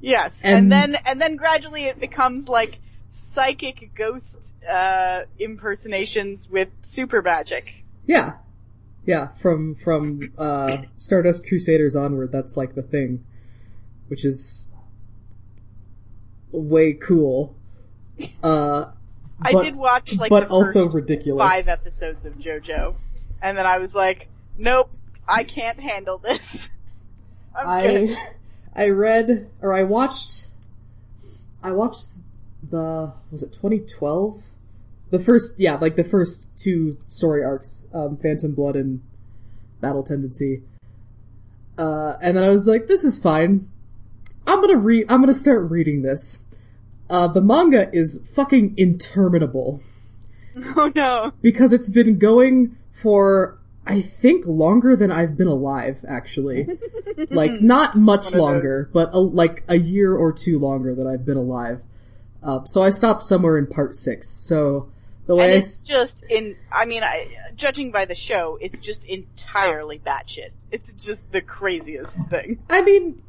Yes, 0.00 0.40
And- 0.42 0.54
and, 0.54 0.72
then 0.72 0.96
and 1.06 1.20
then 1.20 1.36
gradually 1.36 1.84
it 1.84 2.00
becomes 2.00 2.48
like 2.48 2.78
psychic 3.10 3.94
ghost 3.94 4.36
uh 4.68 5.22
impersonations 5.38 6.48
with 6.48 6.68
super 6.86 7.22
magic. 7.22 7.84
Yeah. 8.06 8.34
Yeah, 9.04 9.28
from, 9.40 9.74
from, 9.74 10.20
uh, 10.38 10.76
Stardust 10.96 11.44
Crusaders 11.48 11.96
onward, 11.96 12.30
that's 12.30 12.56
like 12.56 12.76
the 12.76 12.82
thing. 12.82 13.24
Which 14.06 14.24
is 14.24 14.68
way 16.52 16.92
cool. 16.92 17.56
Uh, 18.42 18.86
I 19.40 19.52
but- 19.52 19.64
did 19.64 19.76
watch 19.76 20.14
like 20.14 20.30
but 20.30 20.48
also 20.48 20.88
ridiculous. 20.88 21.42
five 21.42 21.68
episodes 21.68 22.24
of 22.24 22.38
JoJo, 22.38 22.94
and 23.40 23.56
then 23.56 23.66
I 23.66 23.78
was 23.78 23.94
like, 23.94 24.28
nope, 24.56 24.90
I 25.28 25.44
can't 25.44 25.78
handle 25.78 26.18
this. 26.18 26.70
I'm 27.56 27.82
good. 27.86 28.16
I, 28.16 28.26
I 28.84 28.88
read, 28.88 29.50
or 29.60 29.74
I 29.74 29.82
watched, 29.82 30.48
I 31.62 31.72
watched 31.72 32.06
the, 32.68 33.12
was 33.30 33.42
it 33.42 33.52
2012? 33.52 34.42
The 35.10 35.18
first, 35.18 35.56
yeah, 35.58 35.74
like 35.74 35.96
the 35.96 36.04
first 36.04 36.56
two 36.56 36.96
story 37.06 37.44
arcs, 37.44 37.84
um, 37.92 38.16
Phantom 38.16 38.54
Blood 38.54 38.76
and 38.76 39.02
Battle 39.80 40.02
Tendency. 40.02 40.62
Uh, 41.76 42.14
and 42.22 42.36
then 42.36 42.44
I 42.44 42.48
was 42.48 42.66
like, 42.66 42.86
this 42.86 43.04
is 43.04 43.18
fine. 43.18 43.68
I'm 44.46 44.60
gonna 44.60 44.78
read, 44.78 45.06
I'm 45.08 45.20
gonna 45.20 45.34
start 45.34 45.70
reading 45.70 46.02
this. 46.02 46.38
Uh, 47.12 47.28
the 47.28 47.42
manga 47.42 47.88
is 47.92 48.26
fucking 48.34 48.74
interminable 48.78 49.80
Oh 50.76 50.90
no. 50.94 51.32
because 51.42 51.72
it's 51.72 51.90
been 51.90 52.18
going 52.18 52.76
for 53.02 53.58
I 53.86 54.00
think 54.00 54.46
longer 54.46 54.96
than 54.96 55.10
I've 55.12 55.36
been 55.36 55.48
alive 55.48 56.04
actually. 56.08 56.66
like 57.30 57.60
not 57.60 57.96
much 57.96 58.32
longer, 58.32 58.88
but 58.92 59.12
a, 59.12 59.18
like 59.18 59.62
a 59.68 59.76
year 59.76 60.14
or 60.16 60.32
two 60.32 60.58
longer 60.58 60.94
than 60.94 61.06
I've 61.06 61.24
been 61.26 61.36
alive. 61.36 61.80
Uh, 62.42 62.64
so 62.64 62.80
I 62.82 62.90
stopped 62.90 63.24
somewhere 63.24 63.58
in 63.58 63.66
part 63.66 63.94
6. 63.94 64.28
So 64.48 64.90
the 65.26 65.34
way 65.36 65.44
And 65.46 65.54
it's 65.54 65.82
s- 65.82 65.86
just 65.86 66.24
in, 66.30 66.56
I 66.72 66.84
mean, 66.86 67.02
I, 67.02 67.26
judging 67.56 67.90
by 67.90 68.04
the 68.04 68.14
show, 68.14 68.56
it's 68.60 68.78
just 68.78 69.04
entirely 69.04 69.98
batshit. 69.98 70.50
It's 70.70 70.90
just 71.04 71.20
the 71.32 71.40
craziest 71.42 72.16
thing. 72.30 72.58
I 72.70 72.80
mean 72.82 73.22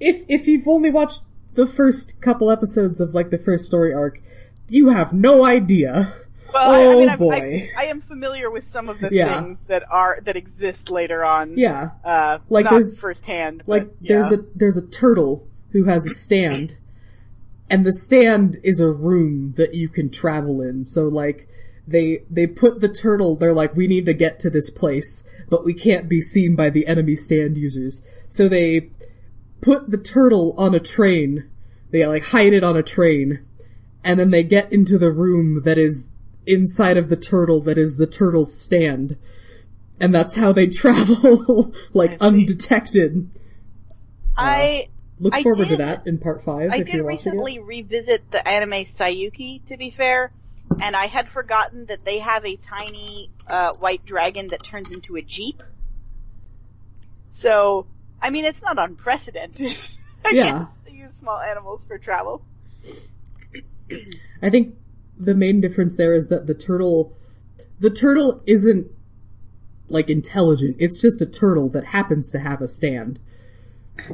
if 0.00 0.24
if 0.28 0.46
you've 0.48 0.66
only 0.68 0.90
watched 0.90 1.22
the 1.54 1.66
first 1.66 2.20
couple 2.20 2.50
episodes 2.50 3.00
of 3.00 3.14
like 3.14 3.30
the 3.30 3.38
first 3.38 3.64
story 3.66 3.92
arc, 3.92 4.20
you 4.68 4.88
have 4.90 5.12
no 5.12 5.44
idea. 5.44 6.14
Well, 6.52 6.70
I, 6.70 6.80
I 6.82 6.84
Oh, 6.86 6.98
mean, 7.06 7.16
boy. 7.18 7.70
I, 7.76 7.82
I 7.84 7.84
am 7.86 8.02
familiar 8.02 8.50
with 8.50 8.70
some 8.70 8.88
of 8.88 9.00
the 9.00 9.08
Yeah. 9.10 9.40
things 9.42 9.58
that 9.68 9.84
are 9.90 10.20
that 10.24 10.36
exist 10.36 10.90
later 10.90 11.24
on. 11.24 11.56
Yeah. 11.56 11.90
Uh, 12.04 12.38
Like 12.50 12.64
not 12.66 12.72
there's- 12.72 13.00
firsthand. 13.00 13.62
Like 13.66 13.84
but 13.84 13.94
there's 14.00 14.32
a 14.32 14.44
there's 14.54 14.76
a 14.76 14.86
turtle 14.86 15.46
who 15.72 15.84
has 15.84 16.04
a 16.06 16.10
stand, 16.14 16.76
and 17.70 17.86
the 17.86 17.92
stand 17.92 18.58
is 18.62 18.80
a 18.80 18.90
room 18.90 19.54
that 19.56 19.74
you 19.74 19.88
can 19.88 20.10
travel 20.10 20.60
in. 20.60 20.84
So 20.84 21.08
like 21.08 21.48
they 21.88 22.22
they 22.30 22.46
put 22.46 22.80
the 22.80 22.88
turtle. 22.88 23.36
They're 23.36 23.54
like, 23.54 23.74
we 23.74 23.86
need 23.86 24.04
to 24.06 24.14
get 24.14 24.38
to 24.40 24.50
this 24.50 24.68
place, 24.70 25.24
but 25.48 25.64
we 25.64 25.72
can't 25.74 26.08
be 26.08 26.20
seen 26.20 26.54
by 26.54 26.68
the 26.70 26.86
enemy 26.86 27.14
stand 27.14 27.56
users. 27.56 28.04
So 28.28 28.48
they 28.48 28.90
put 29.62 29.90
the 29.90 29.96
turtle 29.96 30.54
on 30.58 30.74
a 30.74 30.80
train. 30.80 31.48
They 31.90 32.04
like 32.06 32.24
hide 32.24 32.52
it 32.52 32.62
on 32.62 32.76
a 32.76 32.82
train, 32.82 33.46
and 34.04 34.20
then 34.20 34.30
they 34.30 34.42
get 34.42 34.70
into 34.72 34.98
the 34.98 35.10
room 35.10 35.62
that 35.64 35.78
is 35.78 36.06
inside 36.46 36.98
of 36.98 37.08
the 37.08 37.16
turtle 37.16 37.62
that 37.62 37.78
is 37.78 37.96
the 37.96 38.06
turtle's 38.06 38.60
stand. 38.60 39.16
And 39.98 40.14
that's 40.14 40.36
how 40.36 40.52
they 40.52 40.66
travel, 40.68 41.72
like, 41.94 42.20
I 42.20 42.26
undetected. 42.26 43.30
I 44.36 44.88
Look 45.20 45.34
I 45.34 45.42
forward 45.44 45.68
to 45.68 45.76
that 45.76 46.06
in 46.06 46.18
part 46.18 46.42
five 46.42 46.72
I 46.72 46.80
did 46.80 47.00
recently 47.00 47.60
revisit 47.60 48.28
the 48.32 48.46
anime 48.46 48.86
Saiyuki, 48.86 49.64
to 49.66 49.76
be 49.76 49.90
fair, 49.90 50.32
and 50.80 50.96
I 50.96 51.06
had 51.06 51.28
forgotten 51.28 51.86
that 51.86 52.04
they 52.04 52.18
have 52.18 52.44
a 52.44 52.56
tiny 52.56 53.30
uh, 53.46 53.74
white 53.74 54.04
dragon 54.04 54.48
that 54.48 54.64
turns 54.64 54.90
into 54.90 55.14
a 55.16 55.22
jeep. 55.22 55.62
So, 57.30 57.86
I 58.22 58.30
mean, 58.30 58.44
it's 58.44 58.62
not 58.62 58.78
unprecedented. 58.78 59.76
I 60.24 60.30
Yeah. 60.30 60.42
guess 60.44 60.68
to 60.86 60.92
use 60.92 61.12
small 61.18 61.38
animals 61.40 61.84
for 61.84 61.98
travel. 61.98 62.42
I 64.40 64.48
think 64.50 64.76
the 65.18 65.34
main 65.34 65.60
difference 65.60 65.96
there 65.96 66.14
is 66.14 66.28
that 66.28 66.46
the 66.46 66.54
turtle, 66.54 67.16
the 67.80 67.90
turtle 67.90 68.40
isn't, 68.46 68.86
like, 69.88 70.08
intelligent. 70.08 70.76
It's 70.78 71.00
just 71.00 71.20
a 71.20 71.26
turtle 71.26 71.68
that 71.70 71.86
happens 71.86 72.30
to 72.32 72.38
have 72.38 72.60
a 72.62 72.68
stand. 72.68 73.18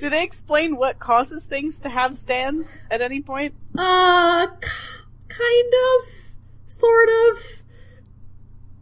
Do 0.00 0.10
they 0.10 0.24
explain 0.24 0.76
what 0.76 0.98
causes 0.98 1.44
things 1.44 1.78
to 1.80 1.88
have 1.88 2.18
stands 2.18 2.68
at 2.90 3.00
any 3.00 3.20
point? 3.22 3.54
Uh, 3.78 4.46
k- 4.60 4.68
kind 5.28 5.72
of, 5.72 6.08
sort 6.66 7.08
of, 7.08 7.38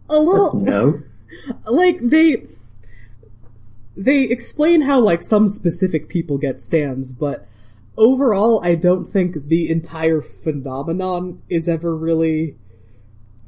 a 0.09 0.19
little. 0.19 0.55
no. 0.55 1.03
like 1.67 1.99
they 2.01 2.45
they 3.97 4.23
explain 4.25 4.83
how 4.83 5.01
like 5.01 5.23
some 5.23 5.49
specific 5.49 6.09
people 6.09 6.39
get 6.39 6.61
stands, 6.61 7.13
but 7.13 7.47
overall 7.97 8.61
I 8.65 8.75
don't 8.75 9.13
think 9.13 9.49
the 9.49 9.71
entire 9.71 10.21
phenomenon 10.23 11.43
is 11.49 11.69
ever 11.69 11.95
really 11.97 12.57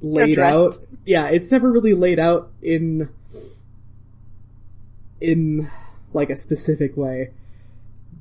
laid 0.03 0.33
Addressed. 0.39 0.79
out. 0.81 0.87
Yeah, 1.07 1.29
it's 1.29 1.51
never 1.51 1.71
really 1.71 1.95
laid 1.95 2.19
out 2.19 2.51
in 2.63 3.09
in 5.21 5.71
like 6.13 6.31
a 6.31 6.37
specific 6.37 6.97
way. 6.97 7.31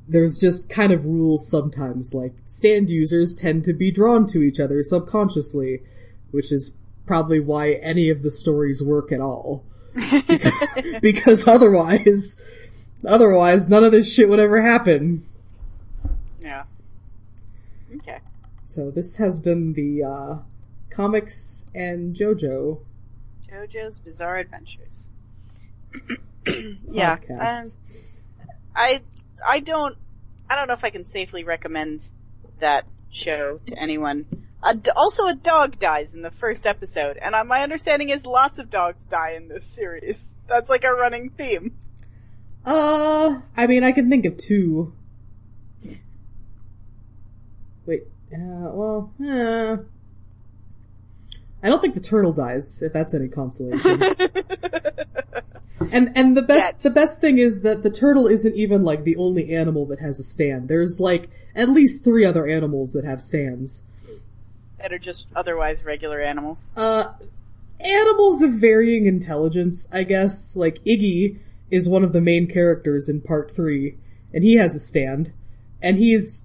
there's 0.08 0.38
just 0.40 0.68
kind 0.70 0.92
of 0.92 1.06
rules 1.06 1.50
sometimes, 1.50 2.14
like 2.14 2.34
stand 2.46 2.90
users 2.90 3.36
tend 3.36 3.64
to 3.66 3.74
be 3.74 3.92
drawn 3.92 4.26
to 4.28 4.42
each 4.42 4.60
other 4.60 4.82
subconsciously, 4.84 5.82
which 6.32 6.52
is 6.52 6.74
probably 7.06 7.40
why 7.40 7.72
any 7.74 8.10
of 8.10 8.22
the 8.22 8.32
stories 8.32 8.82
work 8.82 9.12
at 9.12 9.22
all. 9.22 9.64
because, 11.02 11.48
otherwise, 11.48 12.38
otherwise 13.06 13.70
none 13.70 13.84
of 13.84 13.92
this 13.92 14.12
shit 14.12 14.30
would 14.30 14.40
ever 14.40 14.62
happen. 14.62 15.26
Yeah. 16.42 16.64
Okay. 17.96 18.20
So 18.68 18.92
this 18.92 19.18
has 19.18 19.40
been 19.40 19.74
the, 19.74 20.04
uh, 20.04 20.38
comics 20.90 21.66
and 21.74 22.16
JoJo 22.16 22.80
JoJo's 23.54 24.00
Bizarre 24.00 24.38
Adventures. 24.38 25.08
yeah. 26.92 27.18
Um, 27.30 27.72
I 28.76 29.02
I 29.46 29.60
don't 29.60 29.96
I 30.50 30.56
don't 30.56 30.68
know 30.68 30.74
if 30.74 30.84
I 30.84 30.90
can 30.90 31.06
safely 31.06 31.44
recommend 31.44 32.02
that 32.60 32.86
show 33.12 33.60
to 33.68 33.78
anyone. 33.78 34.26
A 34.64 34.80
also, 34.96 35.28
a 35.28 35.34
dog 35.36 35.80
dies 35.80 36.14
in 36.14 36.22
the 36.22 36.32
first 36.32 36.66
episode, 36.66 37.18
and 37.18 37.36
my 37.48 37.64
understanding 37.64 38.10
is 38.10 38.26
lots 38.26 38.60
of 38.60 38.70
dogs 38.70 39.04
die 39.10 39.32
in 39.32 39.50
this 39.50 39.66
series. 39.66 40.24
That's 40.48 40.70
like 40.70 40.84
a 40.84 40.94
running 40.94 41.32
theme. 41.32 41.76
Uh, 42.66 43.42
I 43.58 43.68
mean, 43.68 43.84
I 43.84 43.92
can 43.92 44.10
think 44.10 44.26
of 44.26 44.38
two. 44.38 44.94
Wait, 47.86 48.04
uh, 48.34 48.38
well, 48.72 49.12
uh, 49.22 49.78
I 51.62 51.70
don't 51.70 51.82
think 51.82 51.94
the 51.96 52.00
turtle 52.00 52.32
dies, 52.32 52.82
if 52.82 52.94
that's 52.94 53.14
any 53.14 53.28
consolation. 53.28 54.02
and, 55.92 56.18
and 56.18 56.38
the 56.38 56.42
best, 56.42 56.82
the 56.82 56.90
best 56.90 57.20
thing 57.20 57.38
is 57.38 57.62
that 57.62 57.84
the 57.84 57.90
turtle 57.90 58.28
isn't 58.28 58.56
even 58.56 58.84
like 58.84 59.04
the 59.04 59.18
only 59.18 59.54
animal 59.54 59.86
that 59.88 60.00
has 60.00 60.20
a 60.20 60.24
stand. 60.24 60.70
There's 60.70 61.02
like 61.02 61.30
at 61.54 61.68
least 61.68 62.06
three 62.06 62.24
other 62.24 62.48
animals 62.48 62.94
that 62.94 63.04
have 63.04 63.22
stands. 63.22 63.82
That 64.84 64.92
are 64.92 65.00
just 65.00 65.26
otherwise 65.34 65.82
regular 65.86 66.22
animals. 66.22 66.60
Uh, 66.76 67.14
animals 67.80 68.42
of 68.42 68.52
varying 68.52 69.06
intelligence, 69.06 69.88
I 69.92 70.04
guess. 70.04 70.56
Like 70.56 70.84
Iggy 70.84 71.40
is 71.72 71.88
one 71.88 72.04
of 72.04 72.12
the 72.12 72.20
main 72.20 72.48
characters 72.48 73.08
in 73.08 73.22
part 73.22 73.56
three, 73.56 73.98
and 74.34 74.44
he 74.44 74.58
has 74.58 74.76
a 74.76 74.80
stand, 74.80 75.32
and 75.82 75.98
he's 75.98 76.44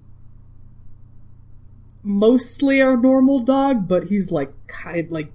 mostly 2.01 2.79
a 2.79 2.95
normal 2.95 3.39
dog, 3.39 3.89
but 3.89 4.05
he's 4.05 4.31
like 4.31 4.53
kind 4.67 5.11
like 5.11 5.33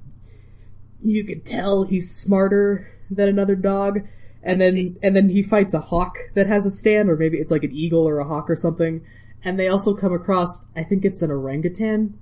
you 1.03 1.25
could 1.25 1.45
tell 1.45 1.85
he's 1.85 2.11
smarter 2.11 2.91
than 3.11 3.29
another 3.29 3.55
dog. 3.55 4.01
And 4.47 4.61
then, 4.61 4.99
and 5.03 5.17
then 5.17 5.31
he 5.31 5.43
fights 5.43 5.73
a 5.73 5.81
hawk 5.81 6.17
that 6.35 6.47
has 6.47 6.67
a 6.67 6.71
stand, 6.71 7.09
or 7.09 7.17
maybe 7.17 7.39
it's 7.39 7.51
like 7.51 7.65
an 7.65 7.73
eagle 7.73 8.07
or 8.07 8.19
a 8.19 8.29
hawk 8.29 8.51
or 8.51 8.57
something. 8.57 9.03
And 9.43 9.59
they 9.59 9.69
also 9.69 9.95
come 9.95 10.13
across, 10.13 10.65
I 10.77 10.85
think 10.85 11.05
it's 11.05 11.23
an 11.23 11.31
orangutan 11.31 12.19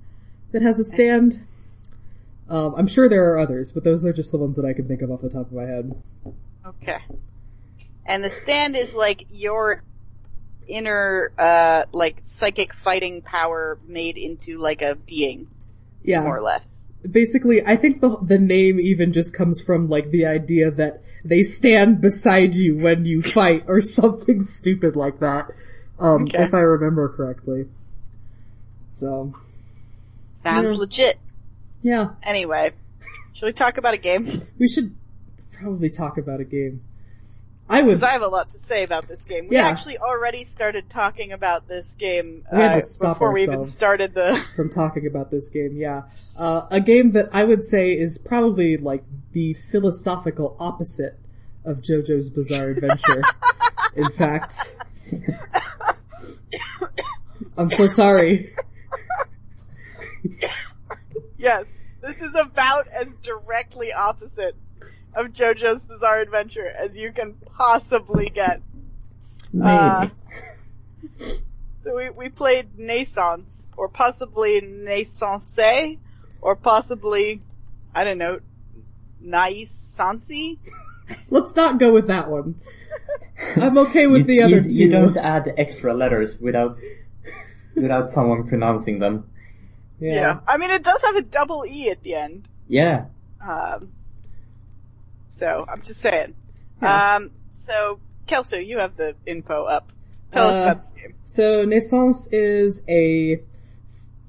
that 0.53 0.61
has 0.61 0.79
a 0.79 0.83
stand. 0.83 1.45
Um, 2.49 2.75
I'm 2.77 2.87
sure 2.87 3.09
there 3.09 3.33
are 3.33 3.39
others, 3.39 3.71
but 3.73 3.83
those 3.83 4.05
are 4.05 4.13
just 4.13 4.31
the 4.31 4.37
ones 4.37 4.55
that 4.55 4.65
I 4.65 4.73
can 4.73 4.87
think 4.87 5.01
of 5.01 5.11
off 5.11 5.21
the 5.21 5.29
top 5.29 5.47
of 5.47 5.53
my 5.53 5.63
head. 5.63 6.01
Okay. 6.65 6.99
And 8.05 8.23
the 8.23 8.29
stand 8.29 8.75
is 8.75 8.93
like 8.93 9.25
your 9.31 9.81
inner, 10.67 11.31
uh, 11.37 11.85
like 11.91 12.17
psychic 12.23 12.73
fighting 12.73 13.21
power 13.21 13.79
made 13.87 14.17
into 14.17 14.59
like 14.59 14.81
a 14.81 14.95
being, 14.95 15.47
Yeah. 16.03 16.21
more 16.21 16.37
or 16.37 16.41
less. 16.41 16.65
Basically, 17.09 17.65
I 17.65 17.75
think 17.75 17.99
the 17.99 18.17
the 18.21 18.37
name 18.37 18.79
even 18.79 19.11
just 19.11 19.33
comes 19.33 19.61
from 19.61 19.89
like 19.89 20.09
the 20.11 20.25
idea 20.25 20.71
that 20.71 21.01
they 21.25 21.41
stand 21.41 21.99
beside 21.99 22.55
you 22.55 22.77
when 22.77 23.05
you 23.05 23.21
fight 23.21 23.65
or 23.67 23.81
something 23.99 24.41
stupid 24.41 24.95
like 24.95 25.19
that. 25.19 25.47
Um, 25.99 26.23
Okay. 26.23 26.43
if 26.43 26.53
I 26.53 26.59
remember 26.59 27.09
correctly. 27.09 27.67
So, 28.93 29.33
Sounds 30.43 30.71
Yeah. 30.71 30.77
legit. 30.77 31.19
yeah, 31.81 32.09
Anyway, 32.23 32.71
should 33.33 33.45
we 33.47 33.53
talk 33.53 33.77
about 33.77 33.93
a 33.93 33.97
game? 33.97 34.41
we 34.59 34.67
should 34.67 34.95
probably 35.53 35.89
talk 35.89 36.17
about 36.17 36.39
a 36.39 36.43
game. 36.45 36.81
I 37.69 37.81
was, 37.81 38.01
Because 38.01 38.03
I 38.03 38.11
have 38.11 38.21
a 38.23 38.27
lot 38.27 38.51
to 38.51 38.59
say 38.59 38.83
about 38.83 39.07
this 39.07 39.23
game. 39.23 39.47
We 39.47 39.55
Yeah. 39.55 39.67
actually 39.67 39.97
already 39.97 40.43
started 40.43 40.89
talking 40.89 41.31
about 41.31 41.67
this 41.67 41.95
game 41.97 42.43
We 42.51 42.61
uh, 42.61 42.81
before 42.99 43.31
we 43.31 43.43
even 43.43 43.65
started 43.67 44.13
the. 44.13 44.43
from 44.55 44.69
talking 44.69 45.07
about 45.07 45.31
this 45.31 45.49
game, 45.49 45.77
yeah. 45.77 46.03
Uh, 46.37 46.67
a 46.69 46.81
game 46.81 47.11
that 47.11 47.29
I 47.31 47.45
would 47.45 47.63
say 47.63 47.93
is 47.93 48.17
probably 48.17 48.75
like 48.77 49.03
the 49.31 49.53
philosophical 49.71 50.57
opposite 50.59 51.17
of 51.63 51.77
JoJo's 51.81 52.29
Bizarre 52.29 52.69
Adventure. 52.71 53.21
In 53.95 54.09
fact. 54.09 54.59
I'm 57.57 57.69
so 57.69 57.87
sorry. 57.87 58.53
Yes, 61.37 61.65
this 62.01 62.17
is 62.21 62.33
about 62.35 62.87
as 62.87 63.07
directly 63.21 63.91
opposite 63.91 64.55
of 65.13 65.27
JoJo's 65.33 65.83
Bizarre 65.83 66.21
Adventure 66.21 66.67
as 66.67 66.95
you 66.95 67.11
can 67.11 67.33
possibly 67.57 68.29
get. 68.29 68.61
Maybe. 69.51 69.67
Uh, 69.69 70.07
So 71.83 71.97
we, 71.97 72.09
we 72.09 72.29
played 72.29 72.79
Naissance, 72.79 73.67
or 73.75 73.89
possibly 73.89 74.61
Naissance, 74.61 75.97
or 76.41 76.55
possibly, 76.55 77.41
I 77.93 78.05
don't 78.05 78.17
know, 78.17 78.39
Naissance? 79.19 80.57
Let's 81.29 81.55
not 81.55 81.79
go 81.79 81.93
with 81.93 82.07
that 82.07 82.29
one. 82.29 82.55
I'm 83.57 83.77
okay 83.79 84.07
with 84.07 84.21
you, 84.21 84.27
the 84.27 84.41
other 84.43 84.61
you, 84.61 84.69
two. 84.69 84.75
You 84.75 84.91
don't 84.91 85.17
add 85.17 85.53
extra 85.57 85.93
letters 85.93 86.39
without 86.39 86.79
without 87.75 88.11
someone 88.11 88.47
pronouncing 88.47 88.99
them. 88.99 89.29
Yeah. 89.99 90.39
I 90.47 90.57
mean, 90.57 90.71
it 90.71 90.83
does 90.83 91.01
have 91.03 91.15
a 91.15 91.21
double 91.21 91.65
E 91.65 91.89
at 91.89 92.03
the 92.03 92.15
end. 92.15 92.47
Yeah. 92.67 93.05
Um, 93.41 93.89
so 95.29 95.65
I'm 95.67 95.81
just 95.81 95.99
saying. 96.01 96.35
Yeah. 96.81 97.15
Um, 97.15 97.31
so 97.65 97.99
Kelso, 98.27 98.57
you 98.57 98.79
have 98.79 98.95
the 98.95 99.15
info 99.25 99.63
up. 99.63 99.91
Tell 100.31 100.47
us 100.47 100.55
Uh, 100.55 100.61
about 100.63 100.81
this 100.81 100.91
game. 100.91 101.13
So 101.25 101.65
Naissance 101.65 102.27
is 102.31 102.81
a 102.89 103.41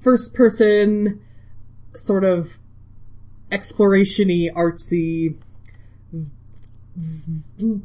first 0.01 0.33
person 0.33 1.21
sort 1.95 2.23
of 2.23 2.51
exploration-y, 3.51 4.49
artsy, 4.55 5.37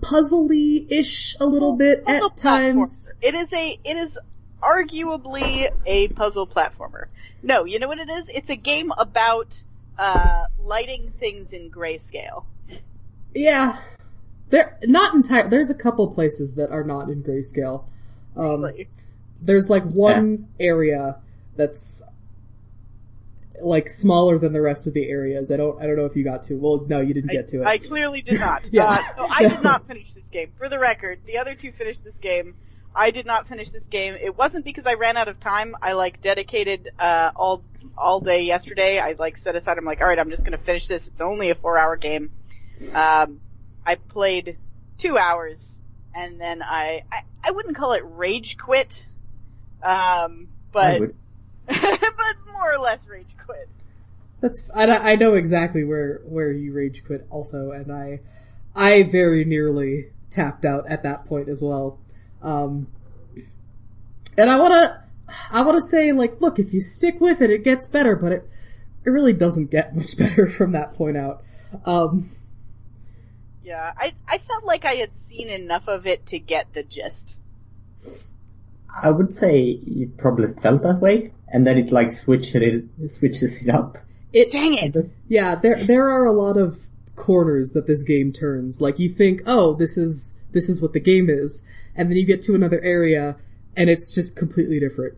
puzzly-ish 0.00 1.36
a 1.40 1.46
little 1.46 1.76
bit 1.76 2.04
Puzzle 2.04 2.30
at 2.30 2.36
times. 2.36 3.12
It 3.22 3.34
is 3.34 3.52
a, 3.52 3.78
it 3.84 3.96
is 3.96 4.18
arguably 4.60 5.70
a 5.86 6.08
puzzle 6.08 6.46
platformer. 6.46 7.06
No, 7.42 7.64
you 7.64 7.78
know 7.78 7.88
what 7.88 7.98
it 7.98 8.08
is? 8.10 8.24
It's 8.28 8.50
a 8.50 8.56
game 8.56 8.92
about, 8.96 9.62
uh, 9.98 10.44
lighting 10.62 11.12
things 11.18 11.52
in 11.52 11.70
grayscale. 11.70 12.44
Yeah. 13.34 13.78
There, 14.48 14.78
not 14.82 15.14
entire, 15.14 15.48
there's 15.48 15.70
a 15.70 15.74
couple 15.74 16.08
places 16.08 16.54
that 16.54 16.70
are 16.70 16.84
not 16.84 17.08
in 17.08 17.22
grayscale. 17.22 17.84
Um, 18.36 18.62
Really. 18.64 18.88
there's 19.40 19.70
like 19.70 19.84
one 19.84 20.48
area 20.58 21.18
that's 21.56 22.02
like 23.60 23.90
smaller 23.90 24.38
than 24.38 24.52
the 24.52 24.60
rest 24.60 24.86
of 24.86 24.94
the 24.94 25.08
areas. 25.08 25.50
I 25.50 25.56
don't, 25.56 25.80
I 25.80 25.86
don't 25.86 25.96
know 25.96 26.06
if 26.06 26.16
you 26.16 26.24
got 26.24 26.42
to. 26.44 26.54
Well, 26.54 26.84
no, 26.88 27.00
you 27.00 27.14
didn't 27.14 27.30
I, 27.30 27.34
get 27.34 27.48
to 27.48 27.62
it. 27.62 27.66
I 27.66 27.78
clearly 27.78 28.22
did 28.22 28.40
not. 28.40 28.68
Yeah. 28.72 28.84
Uh, 28.84 29.16
so 29.16 29.26
I 29.28 29.48
did 29.48 29.62
not 29.62 29.86
finish 29.86 30.12
this 30.12 30.28
game. 30.30 30.50
For 30.58 30.68
the 30.68 30.78
record, 30.78 31.20
the 31.26 31.38
other 31.38 31.54
two 31.54 31.72
finished 31.72 32.02
this 32.04 32.16
game. 32.16 32.54
I 32.94 33.10
did 33.10 33.26
not 33.26 33.48
finish 33.48 33.68
this 33.70 33.84
game. 33.84 34.14
It 34.20 34.36
wasn't 34.36 34.64
because 34.64 34.86
I 34.86 34.94
ran 34.94 35.16
out 35.16 35.28
of 35.28 35.40
time. 35.40 35.76
I 35.80 35.92
like 35.92 36.22
dedicated 36.22 36.90
uh, 36.98 37.30
all 37.36 37.62
all 37.96 38.20
day 38.20 38.42
yesterday. 38.42 38.98
I 38.98 39.14
like 39.18 39.38
set 39.38 39.54
aside. 39.56 39.78
I'm 39.78 39.84
like, 39.84 40.00
all 40.00 40.08
right, 40.08 40.18
I'm 40.18 40.30
just 40.30 40.44
gonna 40.44 40.58
finish 40.58 40.86
this. 40.86 41.06
It's 41.06 41.20
only 41.20 41.50
a 41.50 41.54
four 41.54 41.78
hour 41.78 41.96
game. 41.96 42.30
Um, 42.94 43.40
I 43.86 43.94
played 43.94 44.56
two 44.98 45.16
hours, 45.18 45.76
and 46.14 46.40
then 46.40 46.62
I 46.62 47.02
I, 47.12 47.22
I 47.44 47.50
wouldn't 47.52 47.76
call 47.76 47.92
it 47.92 48.02
rage 48.04 48.56
quit, 48.58 49.02
um, 49.82 50.48
but 50.72 51.00
but 51.66 52.36
more 52.52 52.72
or 52.72 52.78
less 52.78 53.00
rage 53.08 53.26
quit. 53.46 53.68
That's 54.40 54.68
I, 54.74 54.86
I 54.86 55.14
know 55.16 55.34
exactly 55.34 55.84
where 55.84 56.20
where 56.24 56.50
you 56.50 56.72
rage 56.72 57.04
quit 57.06 57.26
also, 57.30 57.70
and 57.70 57.92
I 57.92 58.20
I 58.74 59.04
very 59.04 59.44
nearly 59.44 60.06
tapped 60.30 60.64
out 60.64 60.88
at 60.88 61.02
that 61.02 61.26
point 61.26 61.48
as 61.48 61.62
well. 61.62 61.98
Um, 62.42 62.86
and 64.36 64.50
I 64.50 64.58
wanna 64.58 65.04
I 65.50 65.62
wanna 65.62 65.82
say 65.82 66.12
like, 66.12 66.40
look, 66.40 66.58
if 66.58 66.72
you 66.72 66.80
stick 66.80 67.20
with 67.20 67.40
it, 67.40 67.50
it 67.50 67.64
gets 67.64 67.86
better, 67.88 68.16
but 68.16 68.32
it 68.32 68.50
it 69.04 69.10
really 69.10 69.32
doesn't 69.32 69.70
get 69.70 69.94
much 69.96 70.16
better 70.16 70.48
from 70.48 70.72
that 70.72 70.94
point 70.94 71.16
out. 71.16 71.42
Um, 71.84 72.30
Yeah, 73.62 73.92
I 73.96 74.12
I 74.28 74.38
felt 74.38 74.64
like 74.64 74.84
I 74.84 74.94
had 74.94 75.10
seen 75.28 75.48
enough 75.48 75.86
of 75.86 76.06
it 76.06 76.26
to 76.26 76.38
get 76.38 76.72
the 76.74 76.82
gist. 76.82 77.36
I 79.02 79.10
would 79.10 79.34
say 79.34 79.80
it 79.86 80.16
probably 80.16 80.52
felt 80.60 80.82
that 80.82 81.00
way, 81.00 81.32
and 81.48 81.66
then 81.66 81.78
it 81.78 81.92
like 81.92 82.10
switches 82.10 82.54
it 82.54 83.14
switches 83.14 83.62
it 83.62 83.68
up. 83.68 83.98
it 84.32 84.50
Dang 84.50 84.74
it! 84.74 84.96
Yeah, 85.28 85.54
there 85.54 85.84
there 85.84 86.10
are 86.10 86.26
a 86.26 86.32
lot 86.32 86.56
of 86.56 86.78
corners 87.16 87.72
that 87.72 87.86
this 87.86 88.02
game 88.02 88.32
turns. 88.32 88.80
Like 88.80 88.98
you 88.98 89.08
think, 89.08 89.42
oh, 89.46 89.74
this 89.74 89.96
is 89.96 90.32
this 90.52 90.68
is 90.68 90.82
what 90.82 90.92
the 90.92 91.00
game 91.00 91.30
is, 91.30 91.62
and 91.96 92.08
then 92.10 92.16
you 92.16 92.24
get 92.26 92.42
to 92.42 92.54
another 92.54 92.80
area, 92.80 93.36
and 93.76 93.90
it's 93.90 94.14
just 94.14 94.36
completely 94.36 94.80
different. 94.80 95.14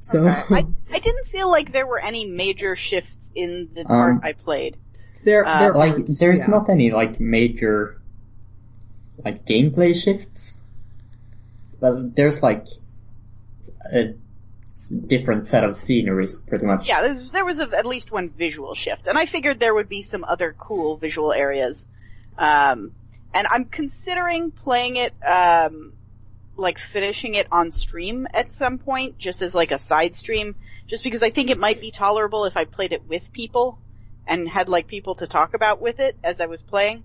So 0.00 0.28
Okay. 0.28 0.42
I, 0.54 0.66
I 0.92 0.98
didn't 0.98 1.28
feel 1.28 1.50
like 1.50 1.72
there 1.72 1.86
were 1.86 1.98
any 2.00 2.24
major 2.24 2.76
shifts 2.76 3.30
in 3.34 3.70
the 3.74 3.84
part 3.84 4.14
Um, 4.14 4.20
I 4.22 4.32
played. 4.32 4.76
there, 5.24 5.44
uh, 5.46 5.58
there 5.60 5.74
Like, 5.74 5.92
aren't, 5.92 6.10
there's 6.18 6.40
yeah. 6.40 6.46
not 6.46 6.68
any 6.70 6.90
like 6.90 7.20
major 7.20 8.00
like 9.24 9.44
gameplay 9.44 9.94
shifts, 9.94 10.54
but 11.80 12.16
there's 12.16 12.42
like 12.42 12.64
a 13.92 14.14
different 15.06 15.46
set 15.46 15.62
of 15.64 15.76
sceneries, 15.76 16.34
pretty 16.48 16.64
much. 16.66 16.88
Yeah, 16.88 17.02
there 17.02 17.14
was, 17.14 17.32
there 17.32 17.44
was 17.44 17.58
a, 17.58 17.68
at 17.76 17.84
least 17.86 18.10
one 18.10 18.30
visual 18.30 18.74
shift, 18.74 19.06
and 19.06 19.18
I 19.18 19.26
figured 19.26 19.60
there 19.60 19.74
would 19.74 19.88
be 19.88 20.02
some 20.02 20.24
other 20.24 20.54
cool 20.58 20.96
visual 20.96 21.32
areas. 21.32 21.84
Um, 22.38 22.92
and 23.32 23.46
I'm 23.48 23.64
considering 23.64 24.50
playing 24.50 24.96
it, 24.96 25.14
um, 25.24 25.92
like 26.56 26.78
finishing 26.78 27.34
it 27.34 27.46
on 27.50 27.70
stream 27.70 28.26
at 28.34 28.52
some 28.52 28.78
point, 28.78 29.18
just 29.18 29.42
as 29.42 29.54
like 29.54 29.70
a 29.70 29.78
side 29.78 30.14
stream, 30.14 30.54
just 30.88 31.04
because 31.04 31.22
I 31.22 31.30
think 31.30 31.50
it 31.50 31.58
might 31.58 31.80
be 31.80 31.90
tolerable 31.90 32.44
if 32.44 32.56
I 32.56 32.64
played 32.64 32.92
it 32.92 33.08
with 33.08 33.32
people 33.32 33.78
and 34.26 34.48
had 34.48 34.68
like 34.68 34.86
people 34.86 35.14
to 35.16 35.26
talk 35.26 35.54
about 35.54 35.80
with 35.80 36.00
it 36.00 36.16
as 36.22 36.40
I 36.40 36.46
was 36.46 36.62
playing. 36.62 37.04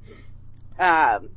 Um, 0.79 1.29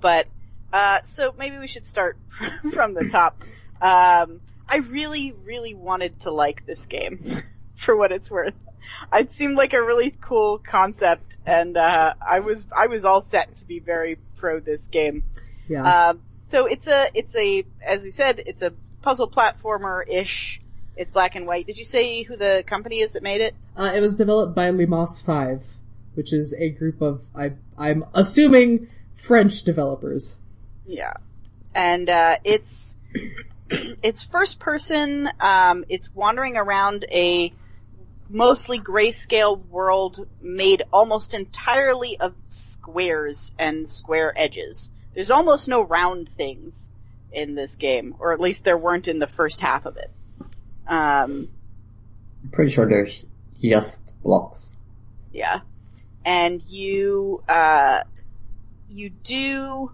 but 0.00 0.26
uh, 0.72 0.98
so 1.04 1.34
maybe 1.38 1.58
we 1.58 1.66
should 1.66 1.86
start 1.86 2.18
from 2.72 2.94
the 2.94 3.08
top. 3.08 3.42
Um, 3.80 4.40
I 4.68 4.78
really, 4.78 5.32
really 5.44 5.74
wanted 5.74 6.20
to 6.20 6.30
like 6.30 6.66
this 6.66 6.86
game, 6.86 7.42
for 7.76 7.96
what 7.96 8.12
it's 8.12 8.30
worth. 8.30 8.54
It 9.12 9.32
seemed 9.32 9.56
like 9.56 9.72
a 9.74 9.82
really 9.82 10.14
cool 10.20 10.58
concept, 10.58 11.36
and 11.46 11.76
uh, 11.76 12.14
I 12.26 12.40
was 12.40 12.64
I 12.74 12.86
was 12.88 13.04
all 13.04 13.22
set 13.22 13.56
to 13.58 13.64
be 13.64 13.78
very 13.78 14.18
pro 14.36 14.60
this 14.60 14.86
game. 14.88 15.22
yeah. 15.68 16.08
Um, 16.08 16.20
so 16.50 16.66
it's 16.66 16.86
a 16.86 17.10
it's 17.14 17.34
a 17.34 17.64
as 17.84 18.02
we 18.02 18.10
said 18.10 18.42
it's 18.44 18.62
a 18.62 18.72
puzzle 19.02 19.28
platformer 19.28 20.02
ish. 20.08 20.60
It's 20.96 21.10
black 21.10 21.34
and 21.34 21.46
white. 21.46 21.66
Did 21.66 21.76
you 21.76 21.84
say 21.84 22.22
who 22.22 22.36
the 22.36 22.64
company 22.66 23.00
is 23.00 23.12
that 23.12 23.22
made 23.22 23.40
it? 23.40 23.54
Uh, 23.76 23.92
it 23.94 24.00
was 24.00 24.14
developed 24.14 24.54
by 24.54 24.70
Limasse 24.70 25.24
5, 25.24 25.62
which 26.14 26.32
is 26.32 26.54
a 26.56 26.70
group 26.70 27.02
of, 27.02 27.22
I, 27.34 27.52
I'm 27.76 28.04
assuming, 28.14 28.88
French 29.16 29.64
developers. 29.64 30.36
Yeah. 30.86 31.14
And, 31.74 32.08
uh, 32.08 32.36
it's, 32.44 32.94
it's 33.70 34.22
first 34.22 34.60
person, 34.60 35.28
um, 35.40 35.84
it's 35.88 36.08
wandering 36.14 36.56
around 36.56 37.04
a 37.10 37.52
mostly 38.28 38.78
grayscale 38.78 39.64
world 39.68 40.26
made 40.40 40.82
almost 40.92 41.34
entirely 41.34 42.18
of 42.18 42.34
squares 42.50 43.52
and 43.58 43.88
square 43.88 44.32
edges. 44.36 44.90
There's 45.14 45.30
almost 45.30 45.68
no 45.68 45.82
round 45.82 46.28
things 46.28 46.74
in 47.32 47.54
this 47.54 47.74
game, 47.74 48.14
or 48.18 48.32
at 48.32 48.40
least 48.40 48.64
there 48.64 48.78
weren't 48.78 49.08
in 49.08 49.18
the 49.18 49.26
first 49.26 49.60
half 49.60 49.86
of 49.86 49.96
it. 49.96 50.10
Um, 50.86 51.48
I'm 52.42 52.50
pretty 52.52 52.72
sure 52.72 52.88
there's 52.88 53.24
just 53.60 54.02
blocks. 54.22 54.70
Yeah. 55.32 55.60
And 56.24 56.62
you, 56.68 57.42
uh, 57.48 58.04
you 58.88 59.10
do, 59.10 59.92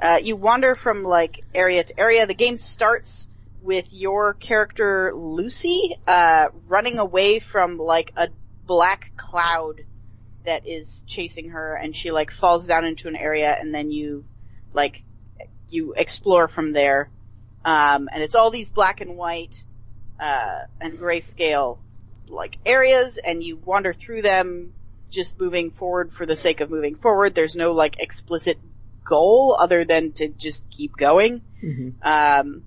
uh, 0.00 0.20
you 0.22 0.36
wander 0.36 0.74
from 0.76 1.02
like 1.02 1.44
area 1.54 1.84
to 1.84 2.00
area. 2.00 2.26
The 2.26 2.34
game 2.34 2.56
starts 2.56 3.27
with 3.62 3.86
your 3.90 4.34
character 4.34 5.12
Lucy, 5.14 5.96
uh, 6.06 6.48
running 6.66 6.98
away 6.98 7.38
from 7.38 7.78
like 7.78 8.12
a 8.16 8.28
black 8.66 9.12
cloud 9.16 9.82
that 10.44 10.66
is 10.66 11.02
chasing 11.06 11.50
her 11.50 11.74
and 11.74 11.94
she 11.94 12.10
like 12.10 12.30
falls 12.30 12.66
down 12.66 12.84
into 12.84 13.08
an 13.08 13.16
area 13.16 13.56
and 13.58 13.74
then 13.74 13.90
you, 13.90 14.24
like, 14.72 15.02
you 15.68 15.94
explore 15.96 16.48
from 16.48 16.72
there. 16.72 17.10
Um, 17.64 18.08
and 18.12 18.22
it's 18.22 18.34
all 18.34 18.50
these 18.50 18.70
black 18.70 19.00
and 19.00 19.16
white, 19.16 19.62
uh, 20.18 20.60
and 20.80 20.98
grayscale 20.98 21.78
like 22.30 22.58
areas 22.66 23.18
and 23.18 23.42
you 23.42 23.56
wander 23.56 23.92
through 23.92 24.22
them 24.22 24.72
just 25.10 25.38
moving 25.40 25.70
forward 25.70 26.12
for 26.12 26.26
the 26.26 26.36
sake 26.36 26.60
of 26.60 26.70
moving 26.70 26.94
forward. 26.94 27.34
There's 27.34 27.56
no 27.56 27.72
like 27.72 27.96
explicit 27.98 28.58
goal 29.04 29.56
other 29.58 29.84
than 29.84 30.12
to 30.12 30.28
just 30.28 30.68
keep 30.70 30.96
going. 30.96 31.42
hmm 31.60 31.90
Um, 32.02 32.64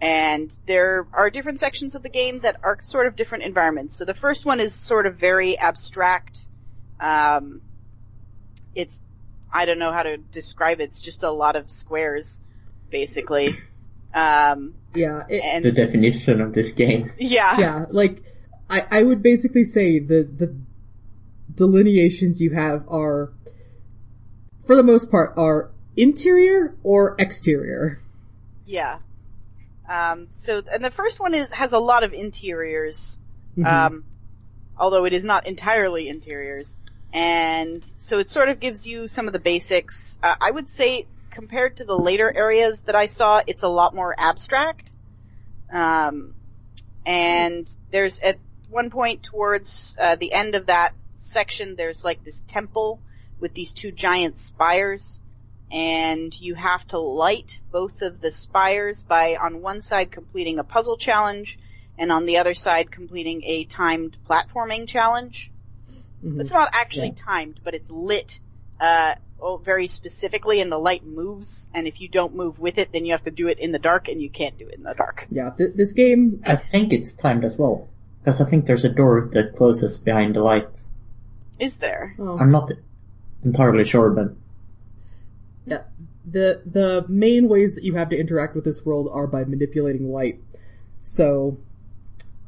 and 0.00 0.54
there 0.66 1.06
are 1.12 1.30
different 1.30 1.58
sections 1.60 1.94
of 1.94 2.02
the 2.02 2.08
game 2.08 2.40
that 2.40 2.56
are 2.62 2.78
sort 2.82 3.06
of 3.06 3.16
different 3.16 3.44
environments. 3.44 3.96
So 3.96 4.04
the 4.04 4.14
first 4.14 4.44
one 4.44 4.60
is 4.60 4.74
sort 4.74 5.06
of 5.06 5.16
very 5.16 5.58
abstract. 5.58 6.40
Um, 7.00 7.60
it's, 8.74 9.00
I 9.52 9.64
don't 9.64 9.78
know 9.78 9.92
how 9.92 10.04
to 10.04 10.16
describe 10.16 10.80
it. 10.80 10.84
It's 10.84 11.00
just 11.00 11.22
a 11.22 11.30
lot 11.30 11.56
of 11.56 11.68
squares, 11.68 12.40
basically. 12.90 13.58
Um, 14.14 14.74
Yeah, 14.94 15.24
it, 15.28 15.42
and 15.42 15.64
The 15.64 15.72
definition 15.72 16.40
of 16.40 16.52
this 16.52 16.72
game. 16.72 17.12
yeah, 17.18 17.58
yeah, 17.58 17.86
like, 17.90 18.22
I, 18.70 18.86
I 18.90 19.02
would 19.02 19.22
basically 19.22 19.64
say 19.64 19.98
the, 19.98 20.22
the 20.22 20.54
delineations 21.54 22.40
you 22.40 22.50
have 22.54 22.86
are, 22.88 23.32
for 24.66 24.76
the 24.76 24.82
most 24.82 25.10
part, 25.10 25.34
are 25.36 25.70
interior 25.96 26.76
or 26.84 27.16
exterior. 27.18 28.00
Yeah. 28.66 28.98
Um, 29.88 30.28
so, 30.34 30.62
and 30.70 30.84
the 30.84 30.90
first 30.90 31.18
one 31.18 31.34
is, 31.34 31.50
has 31.50 31.72
a 31.72 31.78
lot 31.78 32.04
of 32.04 32.12
interiors, 32.12 33.18
Mhm. 33.56 33.66
um, 33.66 34.04
although 34.76 35.06
it 35.06 35.12
is 35.12 35.24
not 35.24 35.46
entirely 35.46 36.08
interiors. 36.08 36.74
And 37.12 37.82
so 37.96 38.18
it 38.18 38.28
sort 38.28 38.50
of 38.50 38.60
gives 38.60 38.86
you 38.86 39.08
some 39.08 39.26
of 39.26 39.32
the 39.32 39.38
basics. 39.38 40.18
Uh, 40.22 40.34
I 40.40 40.50
would 40.50 40.68
say 40.68 41.06
compared 41.30 41.78
to 41.78 41.84
the 41.84 41.98
later 41.98 42.30
areas 42.34 42.80
that 42.82 42.94
I 42.94 43.06
saw, 43.06 43.40
it's 43.46 43.62
a 43.62 43.68
lot 43.68 43.94
more 43.94 44.14
abstract. 44.18 44.90
Um, 45.72 46.34
and 47.06 47.68
there's 47.90 48.18
at 48.18 48.38
one 48.68 48.90
point 48.90 49.22
towards, 49.22 49.96
uh, 49.98 50.16
the 50.16 50.32
end 50.32 50.54
of 50.54 50.66
that 50.66 50.92
section, 51.16 51.76
there's 51.76 52.04
like 52.04 52.22
this 52.24 52.42
temple 52.46 53.00
with 53.40 53.54
these 53.54 53.72
two 53.72 53.90
giant 53.90 54.38
spires 54.38 55.18
and 55.70 56.38
you 56.40 56.54
have 56.54 56.86
to 56.88 56.98
light 56.98 57.60
both 57.70 58.02
of 58.02 58.20
the 58.20 58.32
spires 58.32 59.02
by 59.02 59.36
on 59.36 59.60
one 59.60 59.82
side 59.82 60.10
completing 60.10 60.58
a 60.58 60.64
puzzle 60.64 60.96
challenge 60.96 61.58
and 61.98 62.10
on 62.12 62.26
the 62.26 62.38
other 62.38 62.54
side 62.54 62.90
completing 62.90 63.42
a 63.44 63.64
timed 63.64 64.16
platforming 64.28 64.86
challenge. 64.88 65.50
Mhm. 66.24 66.40
It's 66.40 66.52
not 66.52 66.70
actually 66.72 67.08
Yeah. 67.08 67.22
timed, 67.24 67.60
but 67.64 67.74
it's 67.74 67.90
lit 67.90 68.40
uh 68.80 69.14
oh, 69.40 69.56
very 69.56 69.86
specifically 69.86 70.60
and 70.60 70.70
the 70.70 70.78
light 70.78 71.04
moves 71.04 71.68
and 71.74 71.86
if 71.86 72.00
you 72.00 72.08
don't 72.08 72.34
move 72.34 72.58
with 72.58 72.76
it 72.78 72.90
then 72.92 73.04
you 73.04 73.12
have 73.12 73.24
to 73.24 73.30
do 73.30 73.46
it 73.48 73.58
in 73.58 73.70
the 73.72 73.78
dark 73.78 74.08
and 74.08 74.20
you 74.22 74.28
can't 74.30 74.58
do 74.58 74.66
it 74.68 74.74
in 74.74 74.82
the 74.82 74.94
dark. 74.94 75.26
Yeah, 75.30 75.50
th- 75.50 75.74
this 75.74 75.92
game, 75.92 76.42
I 76.46 76.56
think 76.56 76.92
it's 76.92 77.12
timed 77.12 77.44
as 77.44 77.56
well. 77.56 77.88
Because 78.20 78.40
I 78.40 78.44
think 78.50 78.66
there's 78.66 78.84
a 78.84 78.88
door 78.88 79.28
that 79.32 79.56
closes 79.56 79.98
behind 79.98 80.34
the 80.34 80.42
light. 80.42 80.68
Is 81.58 81.76
there? 81.76 82.14
oh, 82.18 82.38
I'm 82.38 82.50
not 82.50 82.72
entirely 83.44 83.84
sure, 83.84 84.10
but 84.10 84.32
Yeah. 85.70 85.82
The 86.30 86.62
the 86.66 87.06
main 87.08 87.48
ways 87.48 87.74
that 87.74 87.84
you 87.84 87.94
have 87.94 88.10
to 88.10 88.16
interact 88.18 88.54
with 88.54 88.64
this 88.64 88.84
world 88.84 89.08
are 89.12 89.26
by 89.26 89.44
manipulating 89.44 90.12
light. 90.12 90.40
So 91.00 91.58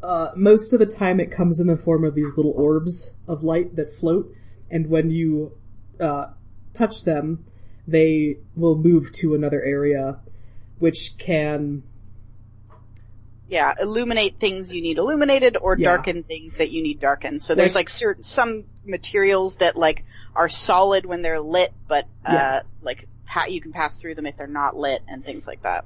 uh, 0.02 0.30
most 0.37 0.72
of 0.72 0.80
the 0.80 0.87
time 0.87 1.20
it 1.20 1.30
comes 1.30 1.61
in 1.61 1.66
the 1.66 1.76
form 1.76 2.04
of 2.04 2.14
these 2.14 2.37
little 2.37 2.52
orbs 2.52 3.11
of 3.26 3.42
light 3.42 3.76
that 3.76 3.94
float, 3.94 4.35
and 4.70 4.88
when 4.88 5.11
you 5.11 5.52
uh, 5.98 6.26
touch 6.74 7.04
them, 7.04 7.44
they 7.87 8.38
will 8.56 8.76
move 8.76 9.12
to 9.12 9.35
another 9.35 9.62
area, 9.62 10.18
which 10.78 11.16
can 11.18 11.83
Yeah, 13.48 13.74
illuminate 13.80 14.38
things 14.38 14.72
you 14.72 14.80
need 14.80 14.98
illuminated 14.98 15.56
or 15.56 15.76
Yeah. 15.76 15.96
darken 15.96 16.22
things 16.22 16.56
that 16.56 16.70
you 16.70 16.83
need 16.83 17.00
darkened. 17.00 17.42
So 17.42 17.54
there's 17.54 17.74
Like- 17.74 17.87
like 17.87 17.88
certain, 17.88 18.22
some 18.22 18.64
materials 18.85 19.56
that 19.56 19.76
like 19.76 20.04
are 20.37 20.48
solid 20.48 21.04
when 21.04 21.22
they're 21.22 21.40
lit, 21.40 21.72
but, 21.88 22.04
uh, 22.24 22.33
Yeah. 22.33 22.62
like 22.80 23.09
pa- 23.30 23.46
you 23.46 23.60
can 23.60 23.72
pass 23.72 23.94
through 23.94 24.16
them 24.16 24.26
if 24.26 24.36
they're 24.36 24.46
not 24.46 24.76
lit 24.76 25.02
and 25.08 25.24
things 25.24 25.46
like 25.46 25.62
that. 25.62 25.84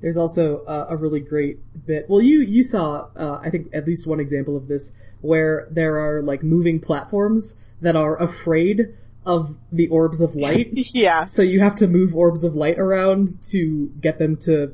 There's 0.00 0.16
also 0.16 0.64
uh, 0.64 0.86
a 0.88 0.96
really 0.96 1.20
great 1.20 1.58
bit. 1.86 2.08
Well, 2.08 2.22
you 2.22 2.40
you 2.40 2.62
saw 2.62 3.08
uh, 3.16 3.40
I 3.42 3.50
think 3.50 3.68
at 3.74 3.86
least 3.86 4.06
one 4.06 4.20
example 4.20 4.56
of 4.56 4.68
this 4.68 4.92
where 5.20 5.68
there 5.70 5.98
are 5.98 6.22
like 6.22 6.42
moving 6.42 6.80
platforms 6.80 7.56
that 7.82 7.96
are 7.96 8.16
afraid 8.16 8.94
of 9.26 9.56
the 9.70 9.88
orbs 9.88 10.22
of 10.22 10.34
light. 10.34 10.70
yeah. 10.94 11.26
so 11.26 11.42
you 11.42 11.60
have 11.60 11.74
to 11.76 11.86
move 11.86 12.16
orbs 12.16 12.42
of 12.42 12.54
light 12.54 12.78
around 12.78 13.28
to 13.50 13.92
get 14.00 14.18
them 14.18 14.36
to 14.38 14.72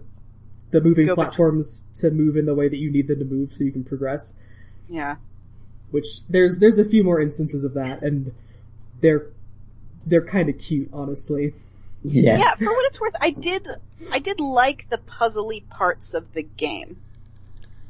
the 0.71 0.81
moving 0.81 1.07
Go 1.07 1.17
platforms 1.17 1.87
to 2.01 2.11
move 2.11 2.37
in 2.37 2.47
the 2.47 2.55
way 2.55 2.69
that 2.69 2.79
you 2.79 2.91
need 2.91 3.09
them 3.09 3.19
to 3.19 3.25
move 3.25 3.53
so 3.53 3.65
you 3.65 3.73
can 3.73 3.83
progress. 3.83 4.35
Yeah. 4.89 5.17
Which 5.91 6.07
there's 6.29 6.59
there's 6.61 6.79
a 6.79 6.89
few 6.89 7.03
more 7.03 7.21
instances 7.21 7.65
of 7.65 7.75
that 7.75 8.03
and 8.03 8.33
they're 9.01 9.27
they're 10.07 10.25
kind 10.25 10.49
of 10.49 10.59
cute, 10.59 10.89
honestly. 10.93 11.53
Yeah. 12.07 12.39
Yeah, 12.39 12.55
for 12.55 12.67
what 12.67 12.87
it's 12.87 13.01
worth, 13.01 13.15
I 13.21 13.31
did, 13.31 13.67
I 14.13 14.21
did 14.21 14.41
like 14.41 14.89
the 14.89 14.99
puzzly 14.99 15.69
parts 15.69 16.15
of 16.15 16.33
the 16.33 16.43
game. 16.43 17.01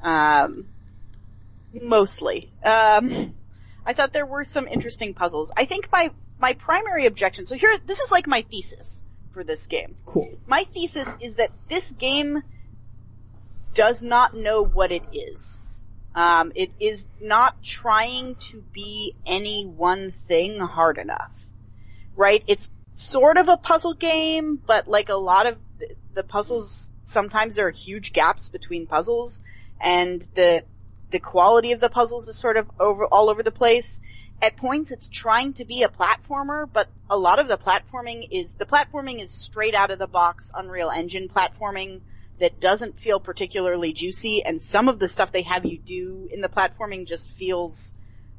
Um, 0.02 0.66
mostly. 1.82 2.50
Um, 2.64 3.34
I 3.84 3.92
thought 3.92 4.12
there 4.12 4.26
were 4.26 4.44
some 4.44 4.66
interesting 4.68 5.14
puzzles. 5.14 5.52
I 5.56 5.66
think 5.66 5.90
my, 5.92 6.10
my 6.38 6.54
primary 6.54 7.06
objection, 7.06 7.46
so 7.46 7.56
here, 7.56 7.76
this 7.86 8.00
is 8.00 8.10
like 8.10 8.26
my 8.26 8.42
thesis 8.42 9.02
for 9.32 9.44
this 9.44 9.66
game. 9.66 9.96
Cool. 10.06 10.30
My 10.46 10.64
thesis 10.72 11.06
is 11.20 11.34
that 11.34 11.50
this 11.68 11.90
game 11.92 12.42
does 13.74 14.02
not 14.02 14.34
know 14.34 14.64
what 14.64 14.92
it 14.92 15.02
is. 15.12 15.58
Um, 16.14 16.52
it 16.54 16.70
is 16.80 17.06
not 17.20 17.62
trying 17.62 18.36
to 18.50 18.62
be 18.72 19.14
any 19.26 19.66
one 19.66 20.14
thing 20.26 20.58
hard 20.58 20.96
enough. 20.96 21.30
Right? 22.16 22.42
It's 22.46 22.70
sort 22.96 23.36
of 23.36 23.48
a 23.48 23.58
puzzle 23.58 23.94
game, 23.94 24.58
but 24.66 24.88
like 24.88 25.10
a 25.10 25.14
lot 25.14 25.46
of 25.46 25.58
the, 26.14 26.24
puzzles, 26.24 26.90
sometimes 27.04 27.54
there 27.54 27.66
are 27.66 27.70
huge 27.70 28.14
gaps 28.14 28.48
between 28.48 28.86
puzzles, 28.86 29.40
and 29.80 30.26
the 30.34 30.64
the 31.10 31.20
quality 31.20 31.72
of 31.72 31.78
the 31.78 31.90
puzzles 31.90 32.26
is 32.26 32.36
sort 32.36 32.56
of 32.56 32.68
over 32.80 33.06
all 33.06 33.28
over 33.28 33.42
the 33.42 33.52
place. 33.52 34.00
At 34.40 34.56
points, 34.56 34.90
it's 34.90 35.08
trying 35.08 35.52
to 35.54 35.64
be 35.64 35.82
a 35.82 35.88
platformer, 35.88 36.66
but 36.70 36.88
a 37.08 37.16
lot 37.16 37.38
of 37.38 37.48
the 37.48 37.58
platforming 37.58 38.26
is 38.30 38.52
the 38.52 38.64
platforming 38.64 39.22
is 39.22 39.30
straight 39.30 39.74
out 39.74 39.90
of 39.90 39.98
the 39.98 40.06
box 40.06 40.50
Unreal 40.54 40.90
Engine 40.90 41.28
platforming 41.28 42.00
that 42.40 42.60
doesn't 42.60 42.98
feel 42.98 43.20
particularly 43.20 43.92
juicy, 43.92 44.42
and 44.42 44.60
some 44.60 44.88
of 44.88 44.98
the 44.98 45.08
stuff 45.08 45.32
they 45.32 45.42
have 45.42 45.66
you 45.66 45.78
do 45.78 46.28
in 46.32 46.40
the 46.40 46.48
platforming 46.48 47.06
just 47.06 47.28
feels 47.28 47.92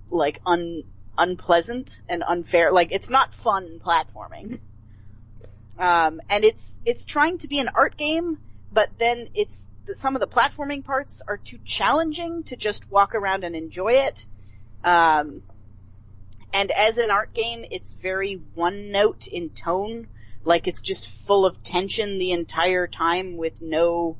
like 0.09 0.41
un 0.47 0.83
unpleasant 1.17 1.99
and 2.07 2.23
unfair. 2.23 2.71
Like 2.71 2.91
it's 2.91 3.09
not 3.09 3.33
fun 3.33 3.79
platforming. 3.83 4.59
Um, 5.79 6.21
and 6.29 6.43
it's 6.43 6.75
it's 6.85 7.05
trying 7.05 7.37
to 7.39 7.47
be 7.47 7.59
an 7.59 7.69
art 7.73 7.97
game, 7.97 8.37
but 8.71 8.89
then 8.97 9.29
it's 9.33 9.65
some 9.95 10.15
of 10.15 10.21
the 10.21 10.27
platforming 10.27 10.83
parts 10.83 11.21
are 11.27 11.37
too 11.37 11.59
challenging 11.65 12.43
to 12.43 12.55
just 12.55 12.89
walk 12.91 13.15
around 13.15 13.43
and 13.43 13.55
enjoy 13.55 13.93
it. 13.93 14.25
Um, 14.83 15.41
and 16.53 16.71
as 16.71 16.97
an 16.97 17.11
art 17.11 17.33
game, 17.33 17.65
it's 17.69 17.91
very 18.01 18.41
one 18.55 18.91
note 18.91 19.27
in 19.27 19.49
tone. 19.49 20.07
Like 20.43 20.67
it's 20.67 20.81
just 20.81 21.09
full 21.09 21.45
of 21.45 21.61
tension 21.63 22.19
the 22.19 22.31
entire 22.31 22.87
time 22.87 23.37
with 23.37 23.61
no, 23.61 24.17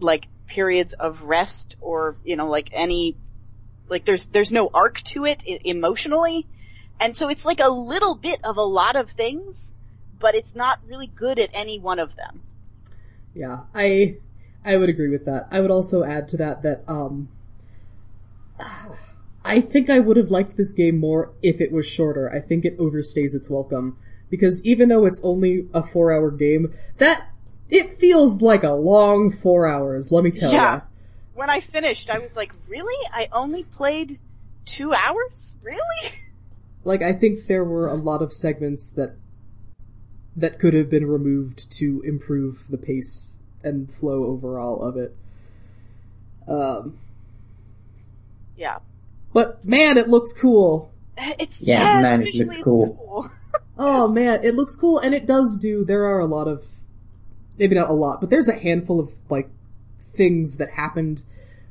like, 0.00 0.26
periods 0.48 0.92
of 0.92 1.22
rest 1.22 1.76
or, 1.80 2.16
you 2.24 2.36
know, 2.36 2.46
like 2.46 2.68
any, 2.72 3.16
like 3.92 4.04
there's, 4.04 4.24
there's 4.26 4.50
no 4.50 4.68
arc 4.74 5.00
to 5.02 5.24
it 5.26 5.44
emotionally. 5.46 6.48
And 6.98 7.16
so 7.16 7.28
it's 7.28 7.44
like 7.44 7.60
a 7.60 7.68
little 7.68 8.16
bit 8.16 8.40
of 8.44 8.56
a 8.56 8.62
lot 8.62 8.96
of 8.96 9.10
things, 9.10 9.70
but 10.18 10.34
it's 10.34 10.54
not 10.54 10.80
really 10.86 11.06
good 11.06 11.38
at 11.38 11.50
any 11.52 11.78
one 11.78 12.00
of 12.00 12.16
them. 12.16 12.42
Yeah, 13.34 13.60
I, 13.74 14.16
I 14.64 14.76
would 14.76 14.88
agree 14.88 15.08
with 15.08 15.24
that. 15.26 15.48
I 15.50 15.60
would 15.60 15.70
also 15.70 16.02
add 16.04 16.28
to 16.30 16.36
that 16.38 16.62
that, 16.62 16.82
um, 16.88 17.28
I 19.44 19.60
think 19.60 19.90
I 19.90 19.98
would 19.98 20.16
have 20.16 20.30
liked 20.30 20.56
this 20.56 20.72
game 20.72 20.98
more 20.98 21.32
if 21.42 21.60
it 21.60 21.72
was 21.72 21.86
shorter. 21.86 22.32
I 22.32 22.40
think 22.40 22.64
it 22.64 22.78
overstays 22.78 23.34
its 23.34 23.50
welcome. 23.50 23.96
Because 24.30 24.64
even 24.64 24.88
though 24.88 25.04
it's 25.04 25.20
only 25.24 25.68
a 25.74 25.82
four 25.82 26.12
hour 26.12 26.30
game, 26.30 26.72
that, 26.98 27.28
it 27.68 27.98
feels 27.98 28.40
like 28.40 28.62
a 28.62 28.70
long 28.72 29.30
four 29.32 29.66
hours, 29.66 30.12
let 30.12 30.24
me 30.24 30.30
tell 30.30 30.52
Yeah. 30.52 30.74
ya. 30.74 30.80
When 31.34 31.48
I 31.50 31.60
finished, 31.60 32.10
I 32.10 32.18
was 32.18 32.34
like, 32.36 32.52
really? 32.68 33.08
I 33.12 33.28
only 33.32 33.64
played 33.64 34.18
two 34.64 34.92
hours? 34.92 35.54
Really? 35.62 36.12
Like, 36.84 37.00
I 37.00 37.12
think 37.12 37.46
there 37.46 37.62
were 37.62 37.86
a 37.86 37.94
lot 37.94 38.22
of 38.22 38.32
segments 38.32 38.90
that, 38.96 39.14
that 40.34 40.58
could 40.58 40.74
have 40.74 40.90
been 40.90 41.06
removed 41.06 41.70
to 41.78 42.02
improve 42.04 42.64
the 42.68 42.76
pace 42.76 43.38
and 43.62 43.88
flow 43.88 44.24
overall 44.24 44.82
of 44.82 44.96
it. 44.96 45.14
Um, 46.48 46.98
Yeah. 48.56 48.78
but 49.32 49.64
man, 49.64 49.96
it 49.96 50.08
looks 50.08 50.32
cool. 50.32 50.90
It's, 51.16 51.60
Yeah, 51.62 51.98
yeah, 51.98 52.02
man, 52.02 52.22
it 52.22 52.34
looks 52.34 52.52
it's 52.52 52.64
cool. 52.64 53.30
Oh 53.78 54.08
man, 54.08 54.42
it 54.42 54.56
looks 54.56 54.74
cool 54.74 54.98
and 54.98 55.14
it 55.14 55.24
does 55.24 55.56
do, 55.60 55.84
there 55.84 56.04
are 56.06 56.18
a 56.18 56.26
lot 56.26 56.48
of, 56.48 56.66
maybe 57.58 57.76
not 57.76 57.88
a 57.90 57.94
lot, 57.94 58.20
but 58.20 58.28
there's 58.28 58.48
a 58.48 58.58
handful 58.58 58.98
of 58.98 59.12
like 59.30 59.48
things 60.14 60.56
that 60.58 60.70
happened 60.70 61.22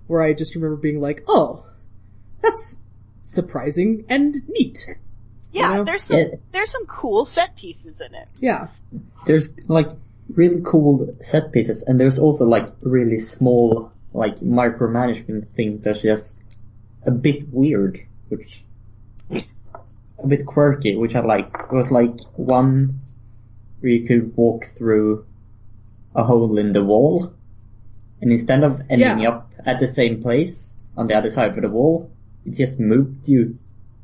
where 0.08 0.22
I 0.22 0.34
just 0.34 0.56
remember 0.56 0.76
being 0.78 1.00
like, 1.00 1.24
oh, 1.28 1.66
that's 2.42 2.78
surprising 3.22 4.06
and 4.10 4.36
neat. 4.50 4.86
Yeah, 5.52 5.70
You 5.72 5.78
know? 5.78 5.84
there's 5.86 6.04
some, 6.04 6.18
Yeah. 6.18 6.26
there's 6.52 6.72
some 6.72 6.86
cool 6.86 7.26
set 7.26 7.56
pieces 7.56 8.00
in 8.02 8.14
it. 8.16 8.28
Yeah. 8.40 8.68
There's 9.26 9.50
like 9.68 9.90
really 10.34 10.62
cool 10.66 11.16
set 11.20 11.52
pieces, 11.52 11.84
and 11.84 12.00
there's 12.00 12.20
also 12.20 12.46
like 12.46 12.70
really 12.82 13.20
small 13.20 13.92
like 14.14 14.38
micromanagement 14.40 15.48
things 15.56 15.84
that's 15.86 16.02
just 16.02 16.36
a 17.06 17.12
bit 17.12 17.48
weird, 17.50 18.02
which 18.30 18.64
a 19.32 20.28
bit 20.28 20.46
quirky, 20.46 20.96
which 20.96 21.16
I 21.16 21.22
like. 21.22 21.48
It 21.72 21.74
was 21.74 21.90
like 21.90 22.20
one 22.36 23.00
where 23.80 23.92
you 23.92 24.08
could 24.08 24.36
walk 24.38 24.70
through 24.78 25.26
a 26.16 26.24
hole 26.24 26.58
in 26.58 26.74
the 26.74 26.84
wall, 26.84 27.34
and 28.22 28.32
instead 28.32 28.64
of 28.64 28.82
ending 28.90 29.20
Yeah. 29.20 29.30
up 29.30 29.52
at 29.66 29.80
the 29.80 29.88
same 29.88 30.22
place 30.22 30.74
on 30.98 31.08
the 31.08 31.16
other 31.16 31.30
side 31.30 31.56
of 31.56 31.62
the 31.62 31.70
wall, 31.70 32.10
it 32.46 32.56
just 32.56 32.80
moved 32.80 33.28
you 33.28 33.58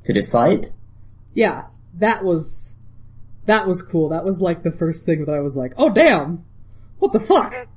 to 0.05 0.13
the 0.13 0.21
side. 0.23 0.73
Yeah. 1.33 1.65
That 1.95 2.23
was, 2.23 2.73
that 3.45 3.67
was 3.67 3.81
cool. 3.81 4.09
That 4.09 4.25
was 4.25 4.41
like 4.41 4.63
the 4.63 4.71
first 4.71 5.05
thing 5.05 5.25
that 5.25 5.31
I 5.33 5.39
was 5.39 5.55
like, 5.55 5.73
oh 5.77 5.89
damn! 5.89 6.43
What 6.99 7.13
the 7.13 7.19
fuck? 7.19 7.67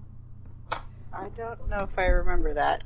I 1.13 1.29
don't 1.37 1.69
know 1.69 1.89
if 1.91 1.99
I 1.99 2.07
remember 2.07 2.55
that. 2.55 2.85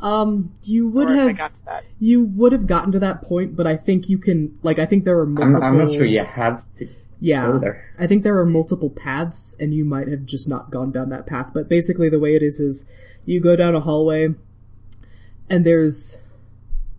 Um, 0.00 0.54
you 0.62 0.88
would 0.88 1.08
or 1.08 1.14
if 1.14 1.18
I 1.18 1.26
have, 1.28 1.36
got 1.38 1.48
to 1.50 1.64
that. 1.66 1.84
you 1.98 2.24
would 2.24 2.52
have 2.52 2.66
gotten 2.66 2.92
to 2.92 2.98
that 3.00 3.22
point, 3.22 3.56
but 3.56 3.66
I 3.66 3.76
think 3.76 4.08
you 4.08 4.18
can, 4.18 4.58
like, 4.62 4.78
I 4.78 4.86
think 4.86 5.04
there 5.04 5.18
are 5.18 5.24
I'm, 5.24 5.34
multiple. 5.34 5.62
I'm 5.64 5.78
not 5.78 5.92
sure 5.92 6.04
you 6.04 6.24
have 6.24 6.64
to 6.76 6.88
Yeah. 7.20 7.58
I 7.98 8.06
think 8.06 8.22
there 8.22 8.38
are 8.38 8.46
multiple 8.46 8.90
paths 8.90 9.56
and 9.58 9.74
you 9.74 9.84
might 9.84 10.08
have 10.08 10.24
just 10.24 10.48
not 10.48 10.70
gone 10.70 10.92
down 10.92 11.10
that 11.10 11.26
path. 11.26 11.50
But 11.52 11.68
basically 11.68 12.08
the 12.08 12.18
way 12.18 12.36
it 12.36 12.42
is 12.42 12.60
is 12.60 12.84
you 13.24 13.40
go 13.40 13.56
down 13.56 13.74
a 13.74 13.80
hallway 13.80 14.28
and 15.50 15.64
there's 15.64 16.18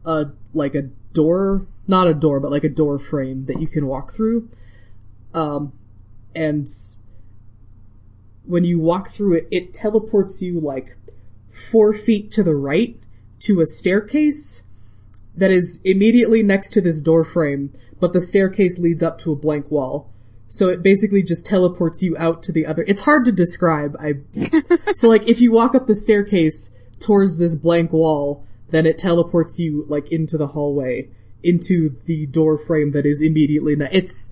a, 0.06 0.28
like 0.54 0.76
a 0.76 0.84
door, 1.14 1.68
not 1.88 2.08
a 2.08 2.14
door, 2.14 2.40
but 2.40 2.52
like 2.52 2.64
a 2.64 2.70
door 2.70 3.00
frame 3.00 3.46
that 3.46 3.62
you 3.62 3.68
can 3.68 3.88
walk 3.88 4.14
through. 4.14 4.50
Um, 5.34 5.74
and 6.36 6.68
when 8.46 8.64
you 8.64 8.80
walk 8.80 9.14
through 9.14 9.38
it, 9.38 9.48
it 9.52 9.74
teleports 9.74 10.42
you 10.42 10.60
like 10.60 10.98
four 11.72 11.94
feet 11.94 12.32
to 12.32 12.44
the 12.44 12.56
right 12.56 13.00
to 13.40 13.62
a 13.62 13.66
staircase 13.66 14.64
that 15.40 15.52
is 15.52 15.80
immediately 15.84 16.44
next 16.44 16.72
to 16.72 16.82
this 16.82 17.02
door 17.02 17.26
frame, 17.26 17.74
but 18.00 18.14
the 18.14 18.22
staircase 18.22 18.78
leads 18.78 19.04
up 19.04 19.20
to 19.20 19.32
a 19.32 19.36
blank 19.36 19.70
wall. 19.72 20.12
So 20.48 20.68
it 20.68 20.82
basically 20.82 21.22
just 21.22 21.46
teleports 21.46 22.02
you 22.02 22.18
out 22.18 22.42
to 22.44 22.52
the 22.52 22.66
other. 22.66 22.84
It's 22.88 23.02
hard 23.02 23.26
to 23.26 23.32
describe. 23.32 23.96
I 24.00 24.14
so 24.94 25.08
like 25.08 25.28
if 25.28 25.40
you 25.40 25.52
walk 25.52 25.76
up 25.76 25.88
the 25.88 25.96
staircase 25.96 26.72
towards 27.00 27.38
this 27.38 27.56
blank 27.56 27.94
wall, 27.94 28.46
then 28.72 28.86
it 28.86 28.98
teleports 28.98 29.60
you 29.60 29.86
like 29.88 30.12
into 30.12 30.38
the 30.38 30.48
hallway, 30.48 31.10
into 31.44 31.96
the 32.06 32.26
door 32.26 32.58
frame 32.58 32.92
that 32.92 33.06
is 33.06 33.22
immediately. 33.22 33.76
Ne- 33.76 33.90
it's 33.92 34.32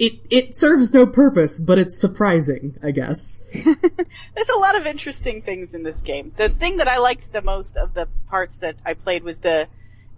it 0.00 0.14
it 0.30 0.56
serves 0.56 0.94
no 0.94 1.06
purpose, 1.06 1.60
but 1.60 1.78
it's 1.78 2.00
surprising, 2.00 2.78
I 2.82 2.90
guess. 2.90 3.38
There's 3.52 4.48
a 4.54 4.58
lot 4.58 4.74
of 4.74 4.86
interesting 4.86 5.42
things 5.42 5.74
in 5.74 5.82
this 5.82 6.00
game. 6.00 6.32
The 6.36 6.48
thing 6.48 6.78
that 6.78 6.88
I 6.88 6.98
liked 6.98 7.30
the 7.32 7.42
most 7.42 7.76
of 7.76 7.92
the 7.92 8.08
parts 8.28 8.56
that 8.56 8.76
I 8.84 8.94
played 8.94 9.22
was 9.22 9.38
the, 9.38 9.68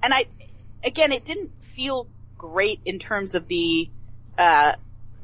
and 0.02 0.12
I, 0.12 0.26
again, 0.84 1.12
it 1.12 1.24
didn't 1.24 1.50
feel 1.74 2.06
great 2.36 2.80
in 2.84 2.98
terms 2.98 3.34
of 3.34 3.48
the, 3.48 3.88
uh, 4.36 4.72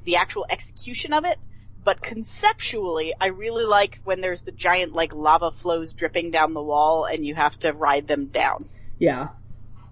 the 0.05 0.17
actual 0.17 0.47
execution 0.49 1.13
of 1.13 1.25
it, 1.25 1.39
but 1.85 2.01
conceptually, 2.03 3.15
I 3.21 3.29
really 3.29 3.65
like 3.65 3.99
when 4.05 4.21
there's 4.21 4.43
the 4.43 4.53
giant 4.53 4.93
like 4.95 5.13
lava 5.15 5.51
flows 5.53 5.93
dripping 5.93 6.31
down 6.31 6.55
the 6.55 6.63
wall 6.63 7.05
and 7.05 7.25
you 7.27 7.35
have 7.35 7.59
to 7.61 7.73
ride 7.73 8.07
them 8.07 8.27
down. 8.27 8.69
Yeah, 8.99 9.29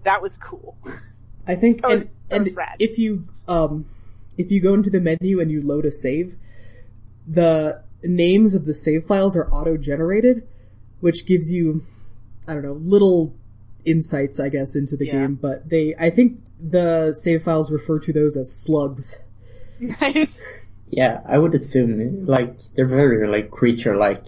That 0.03 0.21
was 0.21 0.37
cool. 0.37 0.77
I 1.45 1.55
think, 1.55 1.85
was- 1.85 2.03
and, 2.29 2.47
and 2.47 2.57
if 2.79 2.97
you, 2.97 3.27
um, 3.47 3.85
if 4.37 4.51
you 4.51 4.61
go 4.61 4.73
into 4.73 4.89
the 4.89 4.99
menu 4.99 5.39
and 5.39 5.49
you 5.49 5.61
load 5.61 5.85
a 5.85 5.91
save, 5.91 6.35
the 7.27 7.83
names 8.03 8.53
of 8.55 8.65
the 8.65 8.73
save 8.73 9.05
files 9.05 9.35
are 9.35 9.49
auto-generated, 9.51 10.47
which 10.99 11.25
gives 11.25 11.51
you, 11.51 11.85
I 12.47 12.53
don't 12.53 12.63
know, 12.63 12.73
little 12.73 13.33
insights, 13.87 14.39
I 14.39 14.49
guess, 14.49 14.75
into 14.75 14.95
the 14.97 15.05
Yeah. 15.07 15.13
game, 15.13 15.35
but 15.35 15.67
they, 15.69 15.95
I 15.97 16.09
think 16.09 16.39
the 16.59 17.13
save 17.13 17.43
files 17.43 17.71
refer 17.71 17.99
to 17.99 18.13
those 18.13 18.35
as 18.37 18.51
slugs. 18.63 19.15
nice. 19.79 20.41
Yeah, 20.89 21.19
I 21.27 21.37
would 21.37 21.53
assume 21.53 22.25
like 22.25 22.55
they're 22.73 22.87
very 22.87 23.27
like 23.27 23.51
creature-like. 23.51 24.23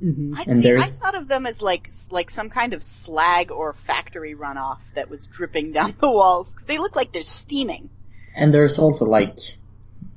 hmm 0.00 0.34
I, 0.34 0.42
And 0.48 0.62
see, 0.62 0.70
I 0.70 0.72
there's- 0.72 0.98
thought 0.98 1.14
of 1.14 1.28
them 1.28 1.44
as 1.44 1.60
like 1.60 1.90
like 2.10 2.30
some 2.30 2.48
kind 2.48 2.72
of 2.72 2.82
slag 2.82 3.50
or 3.50 3.74
factory 3.86 4.34
runoff 4.34 4.78
that 4.94 5.10
was 5.10 5.26
dripping 5.26 5.72
down 5.76 5.94
the 6.00 6.10
walls 6.10 6.48
'cause 6.54 6.64
they 6.66 6.78
look 6.78 6.96
like 6.96 7.12
they're 7.12 7.22
steaming. 7.42 7.90
And 8.34 8.54
there's 8.54 8.78
also 8.78 9.04
like 9.04 9.36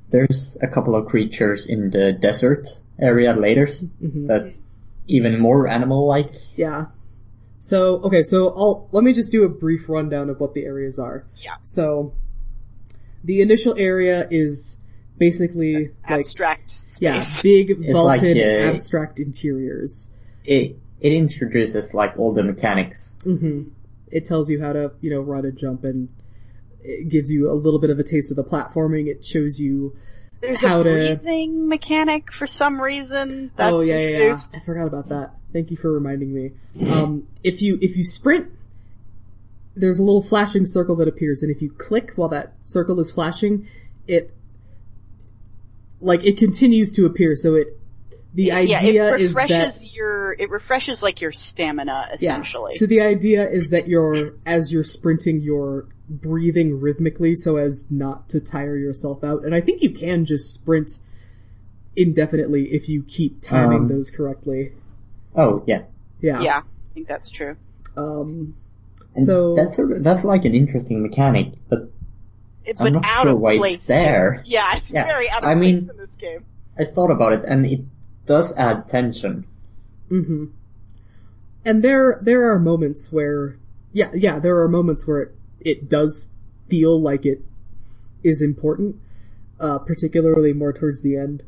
there's 0.08 0.56
a 0.62 0.66
couple 0.68 0.94
of 0.96 1.04
creatures 1.12 1.66
in 1.66 1.90
the 1.90 2.12
desert 2.14 2.66
area 2.98 3.34
later 3.34 3.66
hmm 4.00 4.26
that's 4.26 4.62
even 5.08 5.38
more 5.38 5.68
animal-like. 5.68 6.32
Yeah. 6.56 6.86
So, 7.62 7.98
okay, 8.02 8.24
so 8.24 8.48
I'll, 8.48 8.88
let 8.90 9.04
me 9.04 9.12
just 9.12 9.30
do 9.30 9.44
a 9.44 9.48
brief 9.48 9.88
rundown 9.88 10.30
of 10.30 10.40
what 10.40 10.52
the 10.52 10.64
areas 10.64 10.98
are. 10.98 11.24
Yeah. 11.36 11.54
So, 11.62 12.12
the 13.22 13.40
initial 13.40 13.76
area 13.78 14.26
is 14.28 14.78
basically 15.16 15.90
like, 16.02 16.18
Abstract 16.20 16.68
space. 16.72 16.98
Yeah, 17.00 17.24
big 17.44 17.78
like, 17.78 17.92
vaulted 17.92 18.36
uh, 18.36 18.72
abstract 18.74 19.20
interiors. 19.20 20.10
It 20.44 20.76
it 21.00 21.12
introduces 21.12 21.94
like 21.94 22.18
all 22.18 22.34
the 22.34 22.42
mechanics. 22.42 23.12
hmm 23.22 23.68
It 24.10 24.24
tells 24.24 24.50
you 24.50 24.60
how 24.60 24.72
to, 24.72 24.90
you 25.00 25.10
know, 25.10 25.20
run 25.20 25.44
and 25.44 25.56
jump 25.56 25.84
and 25.84 26.08
it 26.82 27.08
gives 27.10 27.30
you 27.30 27.48
a 27.48 27.54
little 27.54 27.78
bit 27.78 27.90
of 27.90 28.00
a 28.00 28.02
taste 28.02 28.32
of 28.32 28.36
the 28.36 28.42
platforming. 28.42 29.06
It 29.06 29.24
shows 29.24 29.60
you 29.60 29.96
There's 30.40 30.64
how 30.64 30.80
a 30.80 30.84
to- 30.84 30.90
breathing 30.90 31.68
mechanic 31.68 32.32
for 32.32 32.48
some 32.48 32.82
reason. 32.82 33.52
That's 33.54 33.72
oh 33.72 33.82
yeah, 33.82 33.94
yeah, 33.94 34.00
yeah. 34.00 34.16
introduced. 34.16 34.56
I 34.56 34.60
forgot 34.64 34.88
about 34.88 35.08
that. 35.10 35.36
Thank 35.52 35.70
you 35.70 35.76
for 35.76 35.92
reminding 35.92 36.34
me. 36.34 36.52
Um, 36.90 37.28
if 37.42 37.60
you 37.60 37.78
if 37.80 37.96
you 37.96 38.04
sprint, 38.04 38.50
there's 39.74 39.98
a 39.98 40.02
little 40.02 40.22
flashing 40.22 40.66
circle 40.66 40.96
that 40.96 41.08
appears, 41.08 41.42
and 41.42 41.54
if 41.54 41.62
you 41.62 41.70
click 41.70 42.12
while 42.16 42.28
that 42.30 42.54
circle 42.62 42.98
is 43.00 43.12
flashing, 43.12 43.68
it 44.06 44.34
like 46.00 46.24
it 46.24 46.38
continues 46.38 46.92
to 46.94 47.06
appear. 47.06 47.36
So 47.36 47.54
it 47.54 47.78
the 48.34 48.44
yeah, 48.44 48.56
idea 48.78 49.14
it 49.14 49.20
is 49.20 49.34
refreshes 49.34 49.80
that 49.80 49.92
your, 49.92 50.32
it 50.32 50.50
refreshes 50.50 51.02
like 51.02 51.20
your 51.20 51.32
stamina 51.32 52.08
essentially. 52.14 52.72
Yeah. 52.74 52.78
So 52.78 52.86
the 52.86 53.02
idea 53.02 53.48
is 53.48 53.70
that 53.70 53.88
you're, 53.88 54.34
as 54.46 54.72
you're 54.72 54.84
sprinting, 54.84 55.40
you're 55.40 55.86
breathing 56.08 56.80
rhythmically 56.80 57.34
so 57.34 57.56
as 57.56 57.86
not 57.90 58.30
to 58.30 58.40
tire 58.40 58.76
yourself 58.76 59.22
out. 59.22 59.44
And 59.44 59.54
I 59.54 59.60
think 59.60 59.82
you 59.82 59.90
can 59.90 60.24
just 60.24 60.52
sprint 60.52 60.98
indefinitely 61.94 62.72
if 62.72 62.88
you 62.88 63.02
keep 63.02 63.42
timing 63.42 63.82
Um, 63.82 63.88
those 63.88 64.10
correctly. 64.10 64.72
Oh 65.34 65.62
yeah. 65.66 65.82
Yeah. 66.20 66.40
yeah, 66.40 66.58
I 66.58 66.94
think 66.94 67.08
that's 67.08 67.28
true. 67.30 67.56
Um, 67.96 68.54
And 69.16 69.26
so, 69.26 69.56
that's 69.56 69.78
a, 69.78 69.86
that's 70.00 70.24
like 70.24 70.44
an 70.44 70.54
interesting 70.54 71.02
mechanic, 71.02 71.54
but 71.68 71.90
It, 72.64 72.76
I'm 72.78 72.86
but 72.86 72.92
not 72.94 73.04
out 73.04 73.22
sure 73.24 73.32
of 73.32 73.40
why 73.40 73.58
place. 73.58 73.78
it's 73.78 73.86
there. 73.86 74.42
Yeah, 74.46 74.76
it's 74.76 74.90
Yeah, 74.90 75.04
very 75.06 75.28
out 75.28 75.42
of 75.42 75.48
I 75.48 75.54
place 75.54 75.60
mean- 75.60 75.90
in 75.90 75.96
this 75.96 76.08
game. 76.18 76.44
I 76.78 76.84
thought 76.86 77.10
about 77.10 77.32
it 77.34 77.44
and 77.46 77.66
it 77.66 77.80
does 78.26 78.52
add 78.56 78.88
tension. 78.88 79.44
Mm-hmm. 80.10 80.44
And 81.64 81.82
there, 81.84 82.18
there 82.22 82.50
are 82.52 82.58
moments 82.58 83.12
where, 83.12 83.56
yeah, 83.92 84.10
yeah, 84.14 84.38
there 84.38 84.58
are 84.62 84.68
moments 84.68 85.06
where 85.06 85.20
it, 85.20 85.34
it 85.60 85.88
does 85.90 86.28
feel 86.68 87.00
like 87.00 87.26
it 87.26 87.42
is 88.24 88.40
important, 88.42 89.00
uh, 89.60 89.78
particularly 89.78 90.52
more 90.52 90.72
towards 90.72 91.02
the 91.02 91.16
end. 91.16 91.42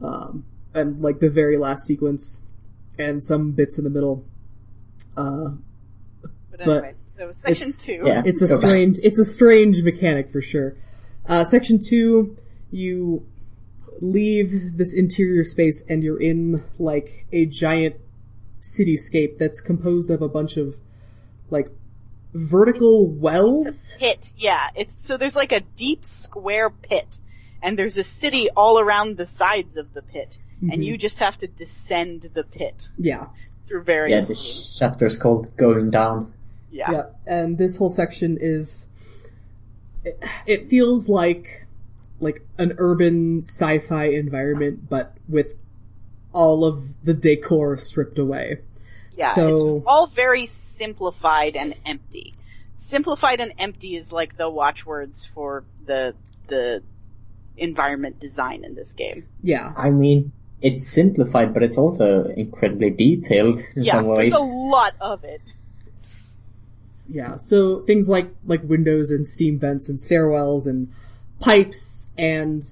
Um, 0.00 0.44
and 0.72 1.02
like 1.02 1.18
the 1.20 1.28
very 1.30 1.58
last 1.58 1.84
sequence 1.84 2.40
and 2.98 3.22
some 3.22 3.52
bits 3.52 3.78
in 3.78 3.84
the 3.84 3.90
middle. 3.90 4.24
Uh, 5.16 5.50
But 6.22 6.30
but 6.58 6.68
anyway, 6.68 6.94
so 7.16 7.32
section 7.32 7.68
it's- 7.70 7.82
two. 7.84 8.02
Yeah. 8.04 8.22
it's 8.24 8.42
a 8.42 8.48
Go 8.48 8.56
strange, 8.56 8.96
it's 9.02 9.18
a 9.18 9.24
strange 9.24 9.82
mechanic 9.82 10.30
for 10.30 10.42
sure. 10.42 10.76
Uh, 11.28 11.44
section 11.44 11.78
two, 11.78 12.36
you 12.70 13.26
leave 14.00 14.76
this 14.76 14.94
interior 14.94 15.44
space 15.44 15.84
and 15.88 16.02
you're 16.02 16.20
in 16.20 16.62
like 16.78 17.26
a 17.32 17.46
giant 17.46 17.96
cityscape 18.60 19.38
that's 19.38 19.60
composed 19.60 20.10
of 20.10 20.22
a 20.22 20.28
bunch 20.28 20.56
of 20.56 20.74
like 21.50 21.68
vertical 22.34 23.06
wells. 23.06 23.96
pit. 23.98 24.32
Yeah, 24.36 24.68
it's 24.76 25.06
so 25.06 25.16
there's 25.16 25.36
like 25.36 25.52
a 25.52 25.60
deep 25.76 26.04
square 26.04 26.70
pit, 26.70 27.18
and 27.62 27.78
there's 27.78 27.96
a 27.96 28.04
city 28.04 28.48
all 28.56 28.78
around 28.78 29.16
the 29.16 29.26
sides 29.26 29.76
of 29.76 29.92
the 29.94 30.02
pit, 30.02 30.36
Mhm. 30.62 30.72
and 30.72 30.84
you 30.84 30.96
just 30.98 31.18
have 31.20 31.38
to 31.38 31.46
descend 31.46 32.30
the 32.34 32.42
pit 32.42 32.88
Yeah. 32.98 33.26
through 33.66 33.82
various. 33.84 34.28
Yeah, 34.28 34.34
various. 34.34 34.72
the 34.72 34.78
chapter's 34.78 35.16
called 35.18 35.56
Going 35.56 35.90
Down. 35.90 36.32
yeah. 36.70 36.90
Yeah. 36.90 37.02
And 37.26 37.56
this 37.58 37.76
whole 37.76 37.90
section 37.90 38.38
is, 38.40 38.86
it, 40.04 40.22
it 40.46 40.68
feels 40.68 41.08
like, 41.08 41.66
like 42.20 42.42
an 42.58 42.74
urban 42.78 43.42
sci-fi 43.42 44.06
environment, 44.06 44.88
but 44.88 45.14
with 45.28 45.54
all 46.32 46.64
of 46.64 47.02
the 47.04 47.14
decor 47.14 47.76
stripped 47.76 48.18
away. 48.18 48.58
Yeah, 49.16 49.34
So- 49.34 49.76
it's 49.78 49.84
all 49.86 50.06
very 50.08 50.46
simplified 50.46 51.56
and 51.56 51.74
empty. 51.86 52.34
Simplified 52.80 53.40
and 53.40 53.52
empty 53.58 53.96
is 53.96 54.12
like 54.12 54.36
the 54.36 54.48
watchwords 54.48 55.24
for 55.34 55.64
the 55.86 56.14
the 56.48 56.82
environment 57.58 58.18
design 58.20 58.64
in 58.64 58.74
this 58.74 58.92
game. 58.92 59.24
Yeah. 59.42 59.72
I 59.76 59.90
mean, 59.90 60.32
it's 60.60 60.88
simplified, 60.88 61.54
but 61.54 61.62
it's 61.62 61.76
also 61.76 62.24
incredibly 62.36 62.90
detailed 62.90 63.60
in 63.76 63.84
Yeah, 63.84 63.94
some 63.94 64.06
ways. 64.06 64.30
there's 64.30 64.40
a 64.40 64.44
lot 64.44 64.94
of 65.00 65.24
it. 65.24 65.40
Yeah, 67.08 67.36
so 67.36 67.80
things 67.86 68.08
like 68.08 68.28
like 68.44 68.62
windows 68.64 69.10
and 69.10 69.26
steam 69.26 69.58
vents 69.58 69.88
and 69.88 69.98
stairwells 69.98 70.66
and 70.66 70.92
pipes 71.40 72.08
and 72.18 72.62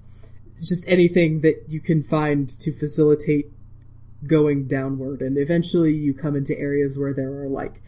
just 0.62 0.84
anything 0.86 1.40
that 1.40 1.64
you 1.68 1.80
can 1.80 2.02
find 2.02 2.48
to 2.48 2.72
facilitate 2.72 3.46
going 4.26 4.66
downward 4.66 5.20
and 5.20 5.36
eventually 5.38 5.92
you 5.92 6.12
come 6.14 6.34
into 6.34 6.58
areas 6.58 6.98
where 6.98 7.12
there 7.12 7.42
are 7.42 7.48
like 7.48 7.80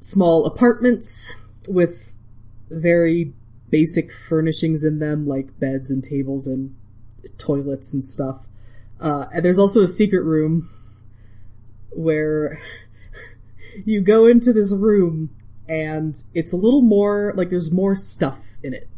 small 0.00 0.44
apartments 0.44 1.32
with 1.68 2.12
very 2.68 3.32
basic 3.70 4.10
furnishings 4.28 4.84
in 4.84 4.98
them 4.98 5.26
like 5.26 5.58
beds 5.58 5.90
and 5.90 6.04
tables 6.04 6.46
and 6.46 6.74
toilets 7.38 7.92
and 7.94 8.04
stuff. 8.04 8.44
Uh, 9.00 9.26
and 9.32 9.44
there's 9.44 9.58
also 9.58 9.80
a 9.82 9.88
secret 9.88 10.22
room 10.24 10.70
where 11.90 12.60
you 13.84 14.00
go 14.00 14.26
into 14.26 14.52
this 14.52 14.72
room 14.72 15.30
and 15.68 16.14
it's 16.34 16.52
a 16.52 16.56
little 16.56 16.82
more 16.82 17.32
like 17.36 17.50
there's 17.50 17.72
more 17.72 17.94
stuff 17.94 18.40
in 18.62 18.74
it. 18.74 18.88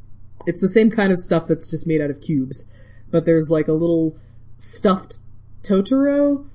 It's 0.46 0.60
the 0.60 0.68
same 0.68 0.90
kind 0.90 1.12
of 1.12 1.18
stuff 1.18 1.46
that's 1.48 1.70
just 1.70 1.86
made 1.86 2.00
out 2.00 2.10
of 2.10 2.20
cubes, 2.20 2.66
but 3.10 3.24
there's 3.24 3.48
like 3.50 3.68
a 3.68 3.72
little 3.72 4.16
stuffed 4.58 5.16
Totoro 5.62 6.46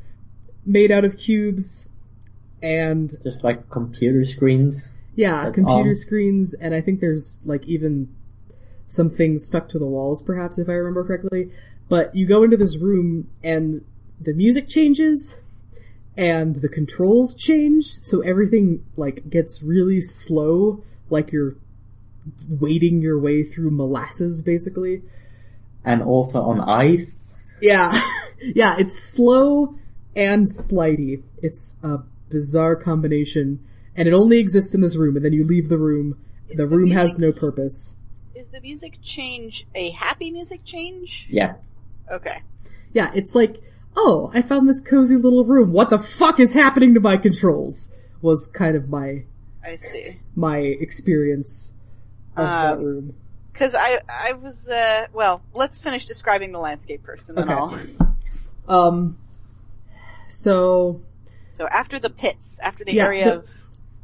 made 0.65 0.91
out 0.91 1.03
of 1.05 1.17
cubes 1.17 1.87
and 2.61 3.09
Just 3.23 3.43
like 3.43 3.69
computer 3.69 4.23
screens. 4.25 4.91
yeah, 5.15 5.45
That's 5.45 5.55
computer 5.55 5.89
all. 5.89 5.95
screens 5.95 6.53
and 6.53 6.73
I 6.75 6.81
think 6.81 6.99
there's 6.99 7.41
like 7.43 7.65
even 7.67 8.15
some 8.87 9.09
things 9.09 9.45
stuck 9.45 9.67
to 9.69 9.79
the 9.79 9.85
walls 9.85 10.21
perhaps 10.21 10.57
if 10.59 10.69
I 10.69 10.73
remember 10.73 11.03
correctly. 11.03 11.51
But 11.91 12.15
you 12.15 12.25
go 12.25 12.43
into 12.43 12.55
this 12.55 12.77
room 12.77 13.29
and 13.43 13.83
the 14.17 14.31
music 14.31 14.69
changes 14.69 15.35
and 16.15 16.55
the 16.55 16.69
controls 16.69 17.35
change, 17.35 17.83
so 18.01 18.21
everything 18.21 18.85
like 18.95 19.29
gets 19.29 19.61
really 19.61 19.99
slow, 19.99 20.85
like 21.09 21.33
you're 21.33 21.57
wading 22.47 23.01
your 23.01 23.19
way 23.19 23.43
through 23.43 23.71
molasses 23.71 24.41
basically. 24.41 25.01
And 25.83 26.01
also 26.01 26.41
on 26.41 26.61
ice. 26.61 27.43
Yeah. 27.59 27.91
yeah, 28.41 28.77
it's 28.79 28.97
slow 28.97 29.75
and 30.15 30.47
slidey. 30.47 31.23
It's 31.39 31.75
a 31.83 31.97
bizarre 32.29 32.77
combination 32.77 33.59
and 33.97 34.07
it 34.07 34.13
only 34.13 34.39
exists 34.39 34.73
in 34.73 34.79
this 34.79 34.95
room 34.95 35.17
and 35.17 35.25
then 35.25 35.33
you 35.33 35.43
leave 35.43 35.67
the 35.67 35.77
room. 35.77 36.17
The 36.55 36.67
room 36.67 36.91
has 36.91 37.19
no 37.19 37.33
purpose. 37.33 37.97
Is 38.33 38.47
the 38.53 38.61
music 38.61 38.99
change 39.03 39.67
a 39.75 39.89
happy 39.89 40.31
music 40.31 40.63
change? 40.63 41.27
Yeah. 41.29 41.55
Okay. 42.11 42.43
Yeah, 42.93 43.11
it's 43.15 43.33
like, 43.33 43.61
oh, 43.95 44.29
I 44.33 44.41
found 44.41 44.67
this 44.67 44.81
cozy 44.81 45.15
little 45.15 45.45
room. 45.45 45.71
What 45.71 45.89
the 45.89 45.97
fuck 45.99 46.39
is 46.39 46.53
happening 46.53 46.93
to 46.95 46.99
my 46.99 47.17
controls? 47.17 47.91
Was 48.21 48.47
kind 48.53 48.75
of 48.75 48.89
my, 48.89 49.23
I 49.65 49.77
see. 49.77 50.19
my 50.35 50.57
experience 50.59 51.71
of 52.35 52.45
that 52.45 52.73
Um, 52.77 52.83
room. 52.83 53.15
Cause 53.53 53.73
I, 53.75 53.99
I 54.09 54.33
was, 54.33 54.67
uh, 54.67 55.07
well, 55.13 55.41
let's 55.53 55.79
finish 55.79 56.05
describing 56.05 56.51
the 56.51 56.59
landscape 56.59 57.05
first 57.05 57.29
and 57.29 57.37
then 57.37 57.49
Okay. 57.49 57.53
I'll, 57.53 58.15
Um, 58.89 59.17
so, 60.29 61.01
so 61.57 61.67
after 61.67 61.99
the 61.99 62.09
pits, 62.09 62.57
after 62.61 62.83
the 62.85 62.93
Yeah, 62.93 63.05
area 63.05 63.25
the- 63.25 63.35
of 63.39 63.49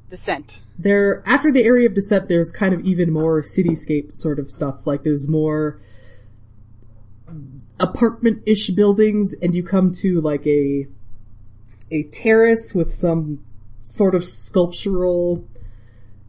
descent. 0.10 0.62
there, 0.78 1.24
after 1.26 1.52
the 1.52 1.64
area 1.64 1.88
of 1.88 1.94
descent, 1.94 2.28
there's 2.28 2.52
kind 2.52 2.74
of 2.74 2.82
even 2.86 3.12
more 3.12 3.42
cityscape 3.42 4.16
sort 4.16 4.40
of 4.40 4.50
stuff. 4.50 4.86
Like 4.86 5.04
there's 5.04 5.28
more 5.28 5.80
apartment-ish 7.80 8.70
buildings 8.72 9.34
and 9.42 9.54
you 9.54 9.64
come 9.64 9.92
to 9.92 10.22
like 10.22 10.46
a, 10.48 10.88
a 11.92 12.04
terrace 12.04 12.74
with 12.74 12.94
some 12.94 13.44
sort 13.82 14.16
of 14.16 14.26
sculptural 14.26 15.48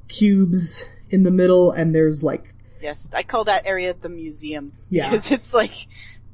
cubes 0.09 0.85
in 1.11 1.23
the 1.23 1.31
middle 1.31 1.71
and 1.71 1.95
there's 1.95 2.23
like 2.23 2.55
Yes, 2.81 2.99
I 3.13 3.23
call 3.23 3.45
that 3.45 3.67
area 3.67 3.95
the 3.95 4.09
museum. 4.09 4.73
Yeah. 4.89 5.11
Because 5.11 5.31
it's 5.31 5.55
like, 5.55 5.73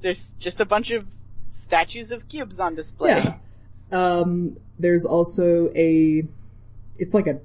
there's 0.02 0.32
just 0.38 0.60
a 0.60 0.64
bunch 0.64 0.90
of 0.90 1.06
statues 1.50 2.10
of 2.10 2.28
cubes 2.28 2.60
on 2.60 2.74
display. 2.74 3.10
Yeah. 3.10 3.36
Um, 3.92 4.56
there's 4.78 5.04
also 5.04 5.70
a, 5.74 6.24
it's 6.98 7.14
like 7.14 7.26
a, 7.26 7.40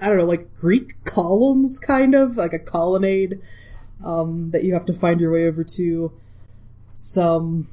I 0.00 0.08
don't 0.08 0.18
know, 0.18 0.24
like 0.24 0.54
Greek 0.56 1.04
columns 1.04 1.78
kind 1.78 2.14
of, 2.14 2.36
like 2.36 2.52
a 2.52 2.58
colonnade, 2.58 3.40
um, 4.04 4.50
that 4.50 4.64
you 4.64 4.74
have 4.74 4.86
to 4.86 4.92
find 4.92 5.20
your 5.20 5.32
way 5.32 5.46
over 5.46 5.64
to. 5.76 6.12
Some, 6.98 7.68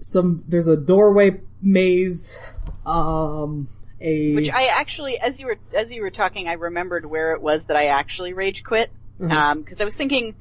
some, 0.00 0.44
there's 0.46 0.68
a 0.68 0.76
doorway 0.76 1.40
maze, 1.60 2.38
um, 2.86 3.66
a, 4.00 4.34
Which 4.36 4.50
I 4.50 4.66
actually, 4.66 5.18
as 5.18 5.40
you 5.40 5.46
were, 5.46 5.58
as 5.74 5.90
you 5.90 6.02
were 6.02 6.12
talking, 6.12 6.46
I 6.46 6.52
remembered 6.52 7.04
where 7.04 7.32
it 7.32 7.42
was 7.42 7.64
that 7.64 7.76
I 7.76 7.86
actually 7.86 8.34
rage 8.34 8.62
quit. 8.62 8.92
Mhm. 9.20 9.32
Um, 9.32 9.64
cause 9.64 9.80
I 9.80 9.84
was 9.84 9.96
thinking, 9.96 10.36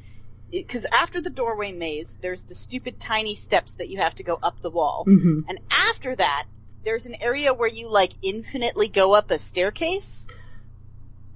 because 0.51 0.85
after 0.91 1.19
the 1.19 1.31
doorway 1.31 1.71
maze, 1.71 2.13
there's 2.21 2.43
the 2.43 2.53
stupid 2.53 2.99
tiny 2.99 3.35
steps 3.35 3.73
that 3.79 3.89
you 3.89 3.97
have 3.97 4.13
to 4.15 4.23
go 4.23 4.37
up 4.43 4.61
the 4.61 4.69
wall, 4.69 5.05
hmm 5.05 5.39
and 5.49 5.59
after 5.71 6.15
that, 6.15 6.45
there's 6.83 7.07
an 7.07 7.15
area 7.19 7.55
where 7.55 7.67
you 7.67 7.89
like 7.89 8.11
infinitely 8.21 8.87
go 8.87 9.13
up 9.13 9.31
a 9.31 9.39
staircase, 9.39 10.27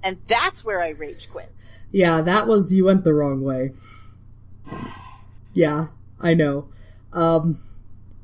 and 0.04 0.18
that's 0.28 0.64
where 0.64 0.80
I 0.80 0.90
rage 0.90 1.28
quit. 1.32 1.52
Yeah, 1.90 2.22
that 2.22 2.46
was, 2.46 2.72
you 2.72 2.84
went 2.84 3.02
the 3.02 3.12
wrong 3.12 3.42
way. 3.42 3.72
Yeah, 5.52 5.88
I 6.20 6.34
know. 6.34 6.68
Um, 7.12 7.58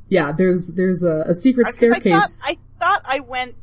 yeah, 0.08 0.32
there's, 0.32 0.72
there's 0.76 1.02
a, 1.02 1.24
a 1.28 1.34
secret 1.34 1.64
'Cause 1.64 1.76
I 1.76 1.88
thought, 1.88 2.00
staircase. 2.00 2.40
I 2.44 2.58
thought 2.78 3.02
I 3.04 3.20
went 3.20 3.56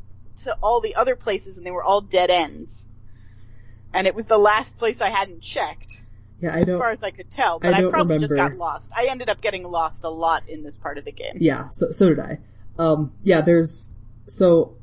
to 0.44 0.56
all 0.62 0.80
the 0.80 0.94
other 0.96 1.16
places 1.16 1.56
and 1.56 1.64
they 1.64 1.70
were 1.70 1.82
all 1.82 2.00
dead 2.02 2.30
ends. 2.30 2.84
And 3.94 4.06
it 4.06 4.14
was 4.14 4.24
the 4.26 4.36
last 4.38 4.76
place 4.76 5.00
I 5.00 5.08
hadn't 5.08 5.40
checked, 5.40 6.02
Yeah, 6.40 6.54
I 6.54 6.60
as 6.60 6.66
don't, 6.66 6.74
as 6.76 6.80
far 6.80 6.90
as 6.90 7.02
I 7.02 7.10
could 7.12 7.30
tell, 7.30 7.60
but 7.60 7.72
I, 7.72 7.80
don't 7.80 7.92
probably 7.92 8.18
just 8.18 8.34
got 8.34 8.56
lost. 8.56 8.90
I 8.94 9.06
ended 9.06 9.28
up 9.30 9.40
getting 9.40 9.62
lost 9.62 10.02
a 10.04 10.10
lot 10.10 10.48
in 10.48 10.62
this 10.64 10.76
part 10.76 10.98
of 10.98 11.04
the 11.04 11.12
game. 11.12 11.36
yeah, 11.40 11.68
so, 11.70 11.90
so 11.92 12.08
did 12.08 12.18
I. 12.20 12.38
Um, 12.78 13.12
yeah, 13.22 13.40
there's, 13.40 13.92
so, 14.26 14.76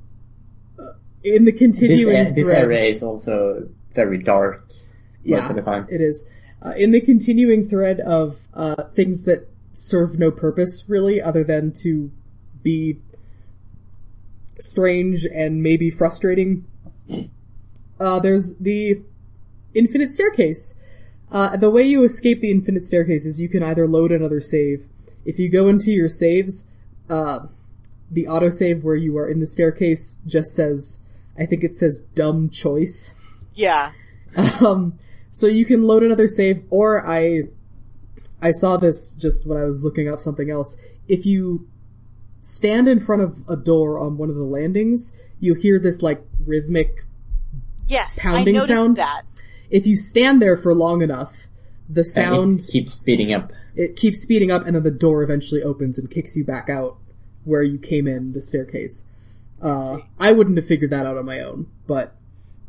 uh, 0.79 0.93
in 1.23 1.43
the 1.45 1.51
This, 1.51 1.59
continuing 1.59 2.15
a- 2.27 2.33
this 2.33 2.47
thread- 2.47 2.63
area 2.63 2.85
is 2.85 3.03
also 3.03 3.69
very 3.93 4.17
dark 4.23 4.65
most 4.69 5.43
yeah, 5.43 5.49
of 5.49 5.55
the 5.55 5.61
time. 5.61 5.87
It 5.89 5.99
is. 6.01 6.25
Uh, 6.63 6.73
in 6.77 6.91
the 6.91 7.01
continuing 7.01 7.67
thread 7.67 7.99
of 7.99 8.39
uh, 8.53 8.83
things 8.95 9.23
that 9.23 9.47
serve 9.73 10.19
no 10.19 10.29
purpose, 10.29 10.83
really, 10.87 11.21
other 11.21 11.43
than 11.43 11.71
to 11.71 12.11
be 12.61 12.99
strange 14.59 15.25
and 15.25 15.63
maybe 15.63 15.89
frustrating, 15.89 16.65
uh, 17.99 18.19
there's 18.19 18.55
the 18.59 19.01
infinite 19.73 20.11
staircase. 20.11 20.75
Uh, 21.31 21.55
the 21.55 21.69
way 21.69 21.81
you 21.81 22.03
escape 22.03 22.41
the 22.41 22.51
infinite 22.51 22.83
staircase 22.83 23.25
is 23.25 23.39
you 23.39 23.49
can 23.49 23.63
either 23.63 23.87
load 23.87 24.11
another 24.11 24.41
save. 24.41 24.85
If 25.25 25.39
you 25.39 25.49
go 25.49 25.67
into 25.67 25.91
your 25.91 26.09
saves, 26.09 26.65
uh, 27.09 27.47
the 28.09 28.25
autosave 28.25 28.83
where 28.83 28.95
you 28.95 29.17
are 29.17 29.29
in 29.29 29.39
the 29.39 29.47
staircase 29.47 30.19
just 30.27 30.53
says, 30.53 30.99
I 31.39 31.45
think 31.45 31.63
it 31.63 31.77
says 31.77 32.01
dumb 32.13 32.49
choice. 32.49 33.13
Yeah. 33.55 33.91
Um, 34.61 34.97
so 35.31 35.47
you 35.47 35.65
can 35.65 35.83
load 35.83 36.03
another 36.03 36.27
save, 36.27 36.63
or 36.69 37.05
I, 37.07 37.43
I 38.41 38.51
saw 38.51 38.77
this 38.77 39.11
just 39.13 39.45
when 39.45 39.57
I 39.57 39.65
was 39.65 39.83
looking 39.83 40.09
up 40.09 40.19
something 40.19 40.49
else. 40.49 40.77
If 41.07 41.25
you 41.25 41.67
stand 42.41 42.87
in 42.87 42.99
front 42.99 43.21
of 43.21 43.47
a 43.47 43.55
door 43.55 43.99
on 43.99 44.17
one 44.17 44.29
of 44.29 44.35
the 44.35 44.43
landings, 44.43 45.13
you 45.39 45.53
hear 45.53 45.79
this 45.79 46.01
like 46.01 46.21
rhythmic. 46.45 47.05
Yes, 47.87 48.17
Pounding 48.19 48.57
I 48.57 48.65
sound? 48.65 48.97
that. 48.97 49.23
If 49.69 49.85
you 49.85 49.95
stand 49.95 50.41
there 50.41 50.57
for 50.57 50.73
long 50.73 51.01
enough, 51.01 51.35
the 51.89 52.03
sound 52.03 52.59
it 52.59 52.71
keeps 52.71 52.93
speeding 52.93 53.33
up. 53.33 53.51
it 53.75 53.95
keeps 53.95 54.21
speeding 54.21 54.51
up, 54.51 54.65
and 54.65 54.75
then 54.75 54.83
the 54.83 54.91
door 54.91 55.23
eventually 55.23 55.61
opens 55.63 55.97
and 55.97 56.09
kicks 56.09 56.35
you 56.35 56.43
back 56.43 56.69
out 56.69 56.97
where 57.43 57.63
you 57.63 57.77
came 57.77 58.07
in 58.07 58.33
the 58.33 58.41
staircase. 58.41 59.03
Uh, 59.61 59.97
I 60.19 60.31
wouldn't 60.31 60.57
have 60.57 60.67
figured 60.67 60.91
that 60.91 61.05
out 61.05 61.17
on 61.17 61.25
my 61.25 61.39
own, 61.39 61.67
but 61.87 62.15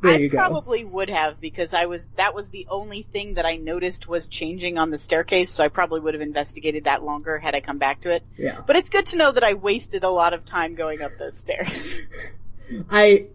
there 0.02 0.14
I 0.14 0.28
probably 0.28 0.84
would 0.84 1.08
have 1.08 1.40
because 1.40 1.72
I 1.72 1.86
was 1.86 2.02
that 2.16 2.34
was 2.34 2.48
the 2.48 2.66
only 2.68 3.02
thing 3.02 3.34
that 3.34 3.46
I 3.46 3.56
noticed 3.56 4.08
was 4.08 4.26
changing 4.26 4.78
on 4.78 4.90
the 4.90 4.98
staircase, 4.98 5.50
so 5.50 5.64
I 5.64 5.68
probably 5.68 6.00
would 6.00 6.14
have 6.14 6.20
investigated 6.20 6.84
that 6.84 7.02
longer 7.02 7.38
had 7.38 7.54
I 7.54 7.60
come 7.60 7.78
back 7.78 8.02
to 8.02 8.10
it. 8.10 8.22
Yeah. 8.36 8.60
But 8.66 8.76
it's 8.76 8.88
good 8.88 9.06
to 9.08 9.16
know 9.16 9.32
that 9.32 9.44
I 9.44 9.54
wasted 9.54 10.04
a 10.04 10.10
lot 10.10 10.34
of 10.34 10.44
time 10.44 10.74
going 10.74 11.00
up 11.02 11.12
those 11.18 11.36
stairs. 11.36 12.00
I 12.90 13.26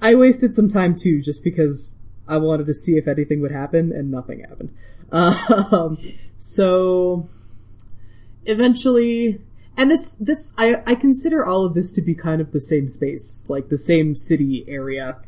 I 0.00 0.14
wasted 0.14 0.54
some 0.54 0.70
time 0.70 0.94
too, 0.96 1.20
just 1.22 1.42
because 1.42 1.96
I 2.28 2.38
wanted 2.38 2.66
to 2.66 2.74
see 2.74 2.92
if 2.92 3.08
anything 3.08 3.40
would 3.40 3.52
happen, 3.52 3.92
and 3.92 4.10
nothing 4.10 4.40
happened. 4.40 4.76
Um, 5.12 5.98
so 6.36 7.28
eventually, 8.44 9.40
and 9.76 9.88
this 9.88 10.16
this 10.16 10.52
I 10.58 10.82
I 10.84 10.94
consider 10.96 11.46
all 11.46 11.64
of 11.64 11.74
this 11.74 11.92
to 11.92 12.02
be 12.02 12.14
kind 12.14 12.40
of 12.40 12.50
the 12.50 12.60
same 12.60 12.88
space, 12.88 13.46
like 13.48 13.68
the 13.68 13.78
same 13.78 14.16
city 14.16 14.64
area. 14.66 15.18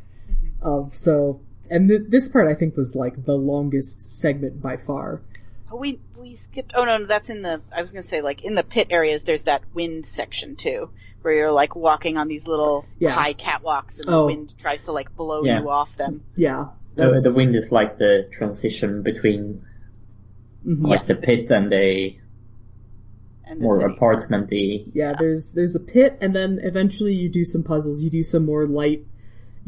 Of 0.61 0.95
so, 0.95 1.41
and 1.71 1.89
th- 1.89 2.03
this 2.09 2.29
part 2.29 2.49
I 2.51 2.55
think 2.55 2.77
was 2.77 2.97
like 2.97 3.25
the 3.25 3.35
longest 3.35 4.01
segment 4.21 4.61
by 4.61 4.77
far. 4.77 5.21
oh, 5.71 5.77
we 5.77 6.01
we 6.17 6.35
skipped. 6.37 6.73
Oh 6.75 6.85
no, 6.85 6.99
no, 6.99 7.07
that's 7.07 7.29
in 7.31 7.43
the. 7.43 7.61
I 7.75 7.81
was 7.81 7.93
gonna 7.93 8.03
say 8.03 8.21
like 8.23 8.43
in 8.45 8.55
the 8.55 8.65
pit 8.65 8.89
areas. 8.91 9.23
There's 9.23 9.45
that 9.45 9.63
wind 9.73 10.05
section 10.07 10.57
too, 10.57 10.91
where 11.23 11.35
you're 11.35 11.53
like 11.53 11.77
walking 11.77 12.17
on 12.17 12.27
these 12.27 12.45
little 12.47 12.87
Yeah. 12.99 13.11
high 13.11 13.35
catwalks, 13.35 14.01
and 14.01 14.09
Oh. 14.09 14.21
the 14.21 14.27
wind 14.27 14.53
tries 14.59 14.85
to 14.87 14.93
like 14.93 15.15
blow 15.17 15.45
Yeah. 15.45 15.61
you 15.61 15.71
off 15.71 15.97
them. 15.97 16.23
Yeah, 16.35 16.71
The, 16.97 17.21
the 17.23 17.33
wind 17.35 17.55
is 17.55 17.71
like 17.71 17.99
the 17.99 18.29
transition 18.33 19.03
between 19.03 19.63
mhm. 20.67 20.87
like 20.89 21.07
the 21.07 21.15
pit 21.17 21.51
and 21.53 21.73
a 21.73 22.19
And 23.45 23.61
the 23.61 23.63
more 23.65 23.81
city. 23.81 23.95
apartmenty. 23.95 24.91
Yeah, 24.93 25.15
there's 25.17 25.53
there's 25.53 25.77
a 25.77 25.81
pit, 25.81 26.19
and 26.21 26.35
then 26.35 26.59
eventually 26.65 27.15
you 27.15 27.29
do 27.29 27.45
some 27.45 27.63
puzzles. 27.63 28.03
You 28.03 28.11
do 28.11 28.25
some 28.25 28.45
more 28.45 28.67
light, 28.67 29.07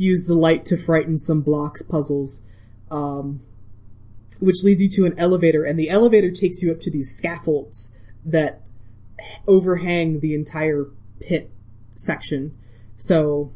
use 0.00 0.24
the 0.24 0.34
light 0.34 0.64
to 0.64 0.82
frighten 0.82 1.18
some 1.18 1.42
blocks 1.42 1.82
puzzles, 1.82 2.40
um, 2.90 3.40
which 4.38 4.62
leads 4.64 4.80
you 4.80 4.88
to 4.88 5.04
an 5.04 5.18
elevator, 5.18 5.62
and 5.64 5.78
the 5.78 5.90
elevator 5.90 6.30
takes 6.30 6.62
you 6.62 6.72
up 6.72 6.80
to 6.80 6.90
these 6.90 7.14
scaffolds 7.14 7.92
that 8.24 8.62
overhang 9.46 10.20
the 10.20 10.34
entire 10.34 10.86
pit 11.20 11.50
section. 11.96 12.56
So 12.96 13.52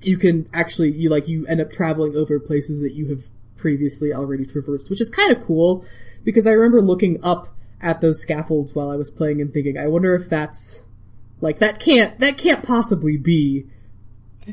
you 0.00 0.18
can 0.18 0.48
actually 0.52 0.92
you 0.92 1.08
like 1.08 1.26
you 1.26 1.46
end 1.46 1.60
up 1.60 1.72
traveling 1.72 2.14
over 2.14 2.38
places 2.38 2.80
that 2.82 2.92
you 2.92 3.08
have 3.08 3.24
previously 3.56 4.12
already 4.12 4.44
traversed, 4.44 4.90
which 4.90 5.00
is 5.00 5.08
kind 5.08 5.34
of 5.34 5.42
cool 5.44 5.84
because 6.22 6.46
I 6.46 6.50
remember 6.50 6.82
looking 6.82 7.18
up 7.24 7.48
at 7.80 8.02
those 8.02 8.20
scaffolds 8.20 8.74
while 8.74 8.90
I 8.90 8.96
was 8.96 9.10
playing 9.10 9.40
and 9.40 9.52
thinking, 9.52 9.78
I 9.78 9.86
wonder 9.86 10.14
if 10.14 10.28
that's 10.28 10.82
like 11.40 11.60
that 11.60 11.80
can't 11.80 12.18
that 12.20 12.36
can't 12.36 12.62
possibly 12.62 13.16
be 13.16 13.66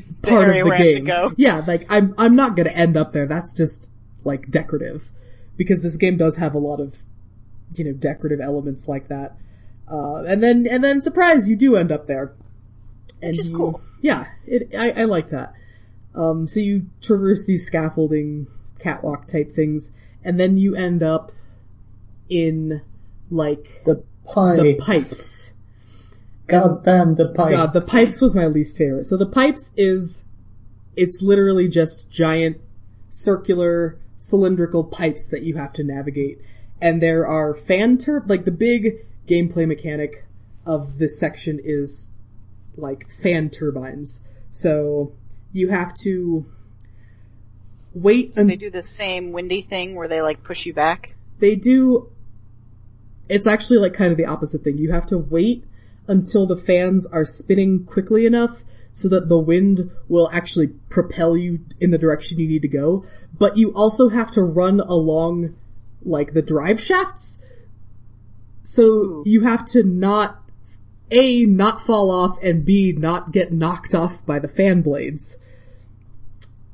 part 0.22 0.48
area 0.48 0.62
of 0.62 0.64
the 0.66 0.70
where 0.70 0.74
I 0.74 0.76
have 0.78 0.86
to 0.86 0.94
game. 0.94 1.04
go. 1.04 1.32
Yeah, 1.36 1.62
like 1.66 1.86
I'm 1.88 2.14
I'm 2.18 2.36
not 2.36 2.56
gonna 2.56 2.70
end 2.70 2.96
up 2.96 3.12
there. 3.12 3.26
That's 3.26 3.52
just 3.56 3.90
like 4.24 4.50
decorative 4.50 5.10
because 5.56 5.82
this 5.82 5.96
game 5.96 6.16
does 6.16 6.36
have 6.36 6.54
a 6.54 6.58
lot 6.58 6.80
of 6.80 6.96
you 7.74 7.84
know 7.84 7.92
decorative 7.92 8.40
elements 8.40 8.88
like 8.88 9.08
that. 9.08 9.36
Uh, 9.90 10.22
and 10.24 10.42
then 10.42 10.66
and 10.68 10.82
then 10.82 11.00
surprise, 11.00 11.48
you 11.48 11.56
do 11.56 11.76
end 11.76 11.92
up 11.92 12.06
there. 12.06 12.34
And 13.22 13.32
Which 13.32 13.40
is 13.40 13.50
you- 13.50 13.56
cool. 13.56 13.80
Yeah, 14.02 14.26
it 14.46 14.74
I, 14.76 14.90
I 14.90 15.04
like 15.04 15.30
that. 15.30 15.52
Um, 16.14 16.46
so 16.46 16.60
you 16.60 16.86
traverse 17.02 17.44
these 17.44 17.66
scaffolding 17.66 18.46
catwalk 18.78 19.26
type 19.26 19.52
things, 19.52 19.90
and 20.24 20.38
then 20.40 20.56
you 20.56 20.74
end 20.74 21.02
up 21.02 21.32
in 22.28 22.82
like 23.30 23.82
The 23.84 24.02
pipes. 24.24 24.62
the 24.62 24.74
pipes. 24.74 25.54
God 26.46 26.84
damn 26.84 27.16
the 27.16 27.28
pipes. 27.28 27.50
God, 27.50 27.72
the 27.72 27.80
pipes 27.80 28.20
was 28.20 28.34
my 28.34 28.46
least 28.46 28.76
favorite. 28.76 29.06
So 29.06 29.16
the 29.16 29.26
pipes 29.26 29.72
is, 29.76 30.24
it's 30.96 31.20
literally 31.20 31.68
just 31.68 32.08
giant 32.10 32.60
circular 33.08 33.98
cylindrical 34.16 34.84
pipes 34.84 35.28
that 35.28 35.42
you 35.42 35.56
have 35.56 35.72
to 35.74 35.84
navigate. 35.84 36.40
And 36.80 37.02
there 37.02 37.26
are 37.26 37.54
fan 37.54 37.98
tur- 37.98 38.24
like 38.26 38.44
the 38.44 38.50
big 38.50 39.06
gameplay 39.26 39.66
mechanic 39.66 40.24
of 40.64 40.98
this 40.98 41.18
section 41.18 41.60
is 41.62 42.08
like 42.76 43.10
fan 43.22 43.50
turbines. 43.50 44.20
So 44.50 45.12
you 45.52 45.68
have 45.70 45.94
to 46.02 46.46
wait 47.94 48.34
And 48.36 48.48
They 48.50 48.56
do 48.56 48.70
the 48.70 48.82
same 48.82 49.32
windy 49.32 49.62
thing 49.62 49.94
where 49.94 50.08
they 50.08 50.20
like 50.20 50.42
push 50.44 50.66
you 50.66 50.74
back. 50.74 51.12
they 51.38 51.54
do 51.56 52.10
it's 53.28 53.46
actually 53.46 53.78
like 53.78 53.92
kind 53.92 54.12
of 54.12 54.16
the 54.18 54.26
opposite 54.26 54.62
thing. 54.62 54.78
You 54.78 54.92
have 54.92 55.06
to 55.06 55.18
wait 55.18 55.64
until 56.08 56.46
the 56.46 56.56
fans 56.56 57.06
are 57.06 57.24
spinning 57.24 57.84
quickly 57.84 58.26
enough 58.26 58.62
so 58.92 59.08
that 59.08 59.28
the 59.28 59.38
wind 59.38 59.90
will 60.08 60.30
actually 60.32 60.68
propel 60.88 61.36
you 61.36 61.60
in 61.80 61.90
the 61.90 61.98
direction 61.98 62.38
you 62.38 62.48
need 62.48 62.62
to 62.62 62.68
go, 62.68 63.04
but 63.38 63.56
you 63.56 63.70
also 63.74 64.08
have 64.08 64.30
to 64.30 64.42
run 64.42 64.80
along 64.80 65.54
like 66.02 66.32
the 66.32 66.40
drive 66.40 66.80
shafts. 66.80 67.40
So 68.62 69.22
you 69.26 69.42
have 69.42 69.66
to 69.66 69.82
not 69.82 70.42
A, 71.10 71.44
not 71.44 71.82
fall 71.82 72.10
off, 72.10 72.38
and 72.42 72.64
B, 72.64 72.92
not 72.96 73.32
get 73.32 73.52
knocked 73.52 73.94
off 73.94 74.24
by 74.24 74.38
the 74.38 74.48
fan 74.48 74.80
blades. 74.80 75.36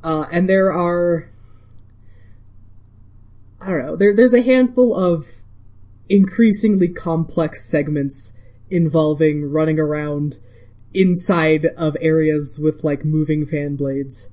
Uh, 0.04 0.26
and 0.30 0.48
there 0.48 0.72
are 0.72 1.28
I 3.60 3.66
don't 3.66 3.86
know. 3.86 3.96
There, 3.96 4.14
there's 4.14 4.34
a 4.34 4.42
handful 4.42 4.94
of 4.96 5.26
increasingly 6.08 6.88
complex 6.88 7.68
segments 7.68 8.32
involving 8.72 9.50
running 9.50 9.78
around 9.78 10.36
inside 10.94 11.64
of 11.64 11.96
areas 12.00 12.58
with 12.60 12.82
like 12.82 13.04
moving 13.04 13.46
fan 13.46 13.76
blades. 13.76 14.28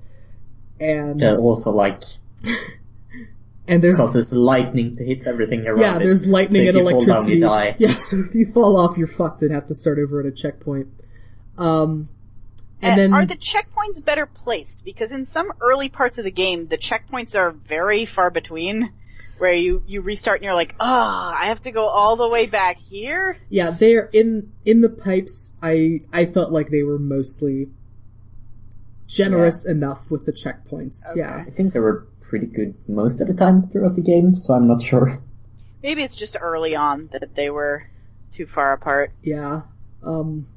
And, 0.79 1.19
That 1.19 1.35
also 1.35 1.71
like 1.71 2.03
and 3.67 3.83
there's, 3.83 3.97
causes 3.97 4.31
lightning 4.31 4.95
to 4.97 5.03
hit 5.05 5.27
everything 5.27 5.67
around 5.67 5.79
yeah, 5.81 5.97
there's 5.99 6.25
lightning 6.25 6.63
so 6.63 6.69
if 6.69 6.75
and 6.75 6.77
you 6.77 6.89
fall 6.89 7.05
down, 7.05 7.09
electricity. 7.09 7.35
you 7.35 7.41
die. 7.41 7.75
Yeah, 7.79 7.97
so 8.07 8.23
if 8.27 8.33
you 8.33 8.51
fall 8.53 8.79
off, 8.79 8.97
you're 8.97 9.07
fucked 9.07 9.41
and 9.41 9.51
have 9.51 9.67
to 9.67 9.75
start 9.75 9.99
over 9.99 10.19
at 10.21 10.25
a 10.25 10.31
checkpoint. 10.31 10.87
Um, 11.57 12.09
and 12.81 12.91
And 12.91 12.99
then, 12.99 13.13
are 13.13 13.25
the 13.25 13.35
checkpoints 13.35 14.03
better 14.03 14.25
placed? 14.25 14.83
Because 14.85 15.11
in 15.11 15.25
some 15.25 15.51
early 15.61 15.89
parts 15.89 16.17
of 16.17 16.23
the 16.23 16.31
game, 16.31 16.67
the 16.67 16.77
checkpoints 16.77 17.35
are 17.35 17.51
very 17.51 18.05
far 18.05 18.29
between. 18.31 18.93
Where 19.39 19.53
you, 19.53 19.83
you 19.87 20.01
restart 20.01 20.37
and 20.37 20.45
you're 20.45 20.53
like, 20.53 20.75
ah, 20.79 21.33
I 21.39 21.47
have 21.47 21.61
to 21.63 21.71
go 21.71 21.87
all 21.87 22.15
the 22.15 22.27
way 22.29 22.45
back 22.45 22.77
here? 22.89 23.37
Yeah, 23.49 23.71
they're 23.71 24.05
in 24.13 24.51
in 24.65 24.81
the 24.81 24.89
pipes. 24.89 25.53
I 25.61 26.01
I 26.11 26.25
felt 26.25 26.51
like 26.51 26.69
they 26.69 26.83
were 26.83 26.99
mostly 26.99 27.69
generous 29.07 29.65
enough 29.65 30.09
with 30.11 30.25
the 30.25 30.31
checkpoints. 30.31 30.97
Yeah, 31.15 31.43
I 31.47 31.49
think 31.51 31.73
they 31.73 31.79
were 31.79 32.07
pretty 32.21 32.45
good 32.45 32.75
most 32.87 33.21
of 33.21 33.27
the 33.27 33.33
time 33.33 33.67
throughout 33.69 33.95
the 33.95 34.01
game, 34.03 34.35
so 34.35 34.53
I'm 34.53 34.67
not 34.67 34.81
sure. 34.81 35.21
Maybe 35.81 36.03
it's 36.03 36.15
just 36.15 36.35
early 36.39 36.75
on 36.75 37.09
that 37.11 37.35
they 37.35 37.49
were 37.49 37.87
too 38.31 38.45
far 38.45 38.73
apart. 38.73 39.11
yeah. 39.23 39.61
Um, 40.03 40.47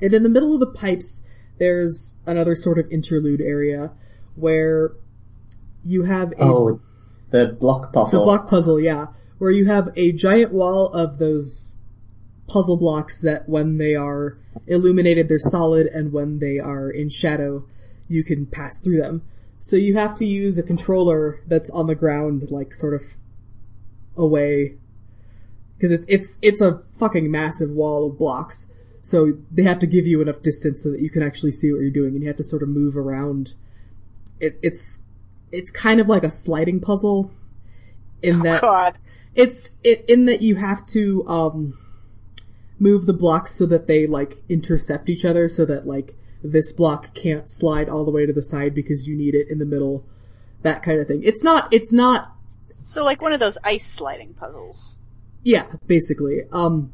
and 0.00 0.14
in 0.14 0.22
the 0.22 0.28
middle 0.30 0.54
of 0.54 0.60
the 0.60 0.66
pipes, 0.78 1.22
there's 1.58 2.16
another 2.24 2.54
sort 2.54 2.78
of 2.78 2.90
interlude 2.90 3.40
area 3.42 3.90
where 4.34 4.92
you 5.84 6.04
have 6.04 6.32
a 6.32 6.42
Oh, 6.42 6.80
the 7.30 7.56
block 7.58 7.92
puzzle. 7.92 8.20
the 8.20 8.24
block 8.24 8.48
puzzle. 8.48 8.80
Yeah, 8.80 9.06
where 9.38 9.50
you 9.50 9.66
have 9.66 9.90
a 9.96 10.12
giant 10.12 10.52
wall 10.52 10.88
of 10.92 11.18
those 11.18 11.76
puzzle 12.46 12.76
blocks 12.76 13.20
that 13.22 13.48
when 13.48 13.78
they 13.78 13.94
are 13.94 14.38
illuminated, 14.66 15.28
they're 15.28 15.38
solid, 15.38 15.86
and 15.86 16.12
when 16.12 16.38
they 16.38 16.58
are 16.58 16.90
in 16.90 17.08
shadow, 17.08 17.64
you 18.08 18.24
can 18.24 18.46
pass 18.46 18.78
through 18.78 19.00
them. 19.00 19.22
So 19.58 19.76
you 19.76 19.96
have 19.96 20.16
to 20.18 20.26
use 20.26 20.58
a 20.58 20.62
controller 20.62 21.42
that's 21.46 21.70
on 21.70 21.86
the 21.86 21.94
ground, 21.94 22.50
like 22.50 22.72
sort 22.72 22.94
of 22.94 23.02
away, 24.16 24.76
because 25.76 25.90
it's 25.90 26.04
it's 26.08 26.38
it's 26.40 26.60
a 26.60 26.82
fucking 26.98 27.30
massive 27.30 27.70
wall 27.70 28.10
of 28.10 28.18
blocks. 28.18 28.68
So 29.02 29.34
they 29.52 29.62
have 29.62 29.78
to 29.80 29.86
give 29.86 30.06
you 30.06 30.20
enough 30.20 30.42
distance 30.42 30.82
so 30.82 30.90
that 30.90 31.00
you 31.00 31.10
can 31.10 31.22
actually 31.22 31.52
see 31.52 31.72
what 31.72 31.80
you're 31.80 31.90
doing, 31.90 32.14
and 32.14 32.22
you 32.22 32.28
have 32.28 32.36
to 32.38 32.44
sort 32.44 32.62
of 32.62 32.68
move 32.68 32.96
around. 32.96 33.54
It, 34.38 34.58
it's 34.62 35.00
it's 35.52 35.70
kind 35.70 36.00
of 36.00 36.08
like 36.08 36.24
a 36.24 36.30
sliding 36.30 36.80
puzzle, 36.80 37.30
in 38.22 38.40
that 38.40 38.60
God. 38.60 38.98
it's 39.34 39.70
it, 39.84 40.04
in 40.08 40.24
that 40.26 40.42
you 40.42 40.56
have 40.56 40.84
to 40.88 41.26
um 41.28 41.78
move 42.78 43.06
the 43.06 43.12
blocks 43.12 43.56
so 43.56 43.66
that 43.66 43.86
they 43.86 44.06
like 44.06 44.36
intercept 44.48 45.08
each 45.08 45.24
other 45.24 45.48
so 45.48 45.64
that 45.64 45.86
like 45.86 46.14
this 46.42 46.72
block 46.72 47.14
can't 47.14 47.48
slide 47.50 47.88
all 47.88 48.04
the 48.04 48.10
way 48.10 48.26
to 48.26 48.32
the 48.32 48.42
side 48.42 48.74
because 48.74 49.06
you 49.06 49.16
need 49.16 49.34
it 49.34 49.48
in 49.48 49.58
the 49.58 49.64
middle 49.64 50.04
that 50.62 50.82
kind 50.82 51.00
of 51.00 51.06
thing 51.08 51.22
it's 51.24 51.42
not 51.42 51.72
it's 51.72 51.92
not 51.92 52.32
So 52.82 53.02
like 53.04 53.22
one 53.22 53.32
of 53.32 53.40
those 53.40 53.56
ice 53.64 53.86
sliding 53.86 54.34
puzzles. 54.34 54.98
yeah 55.42 55.66
basically 55.86 56.42
um 56.52 56.92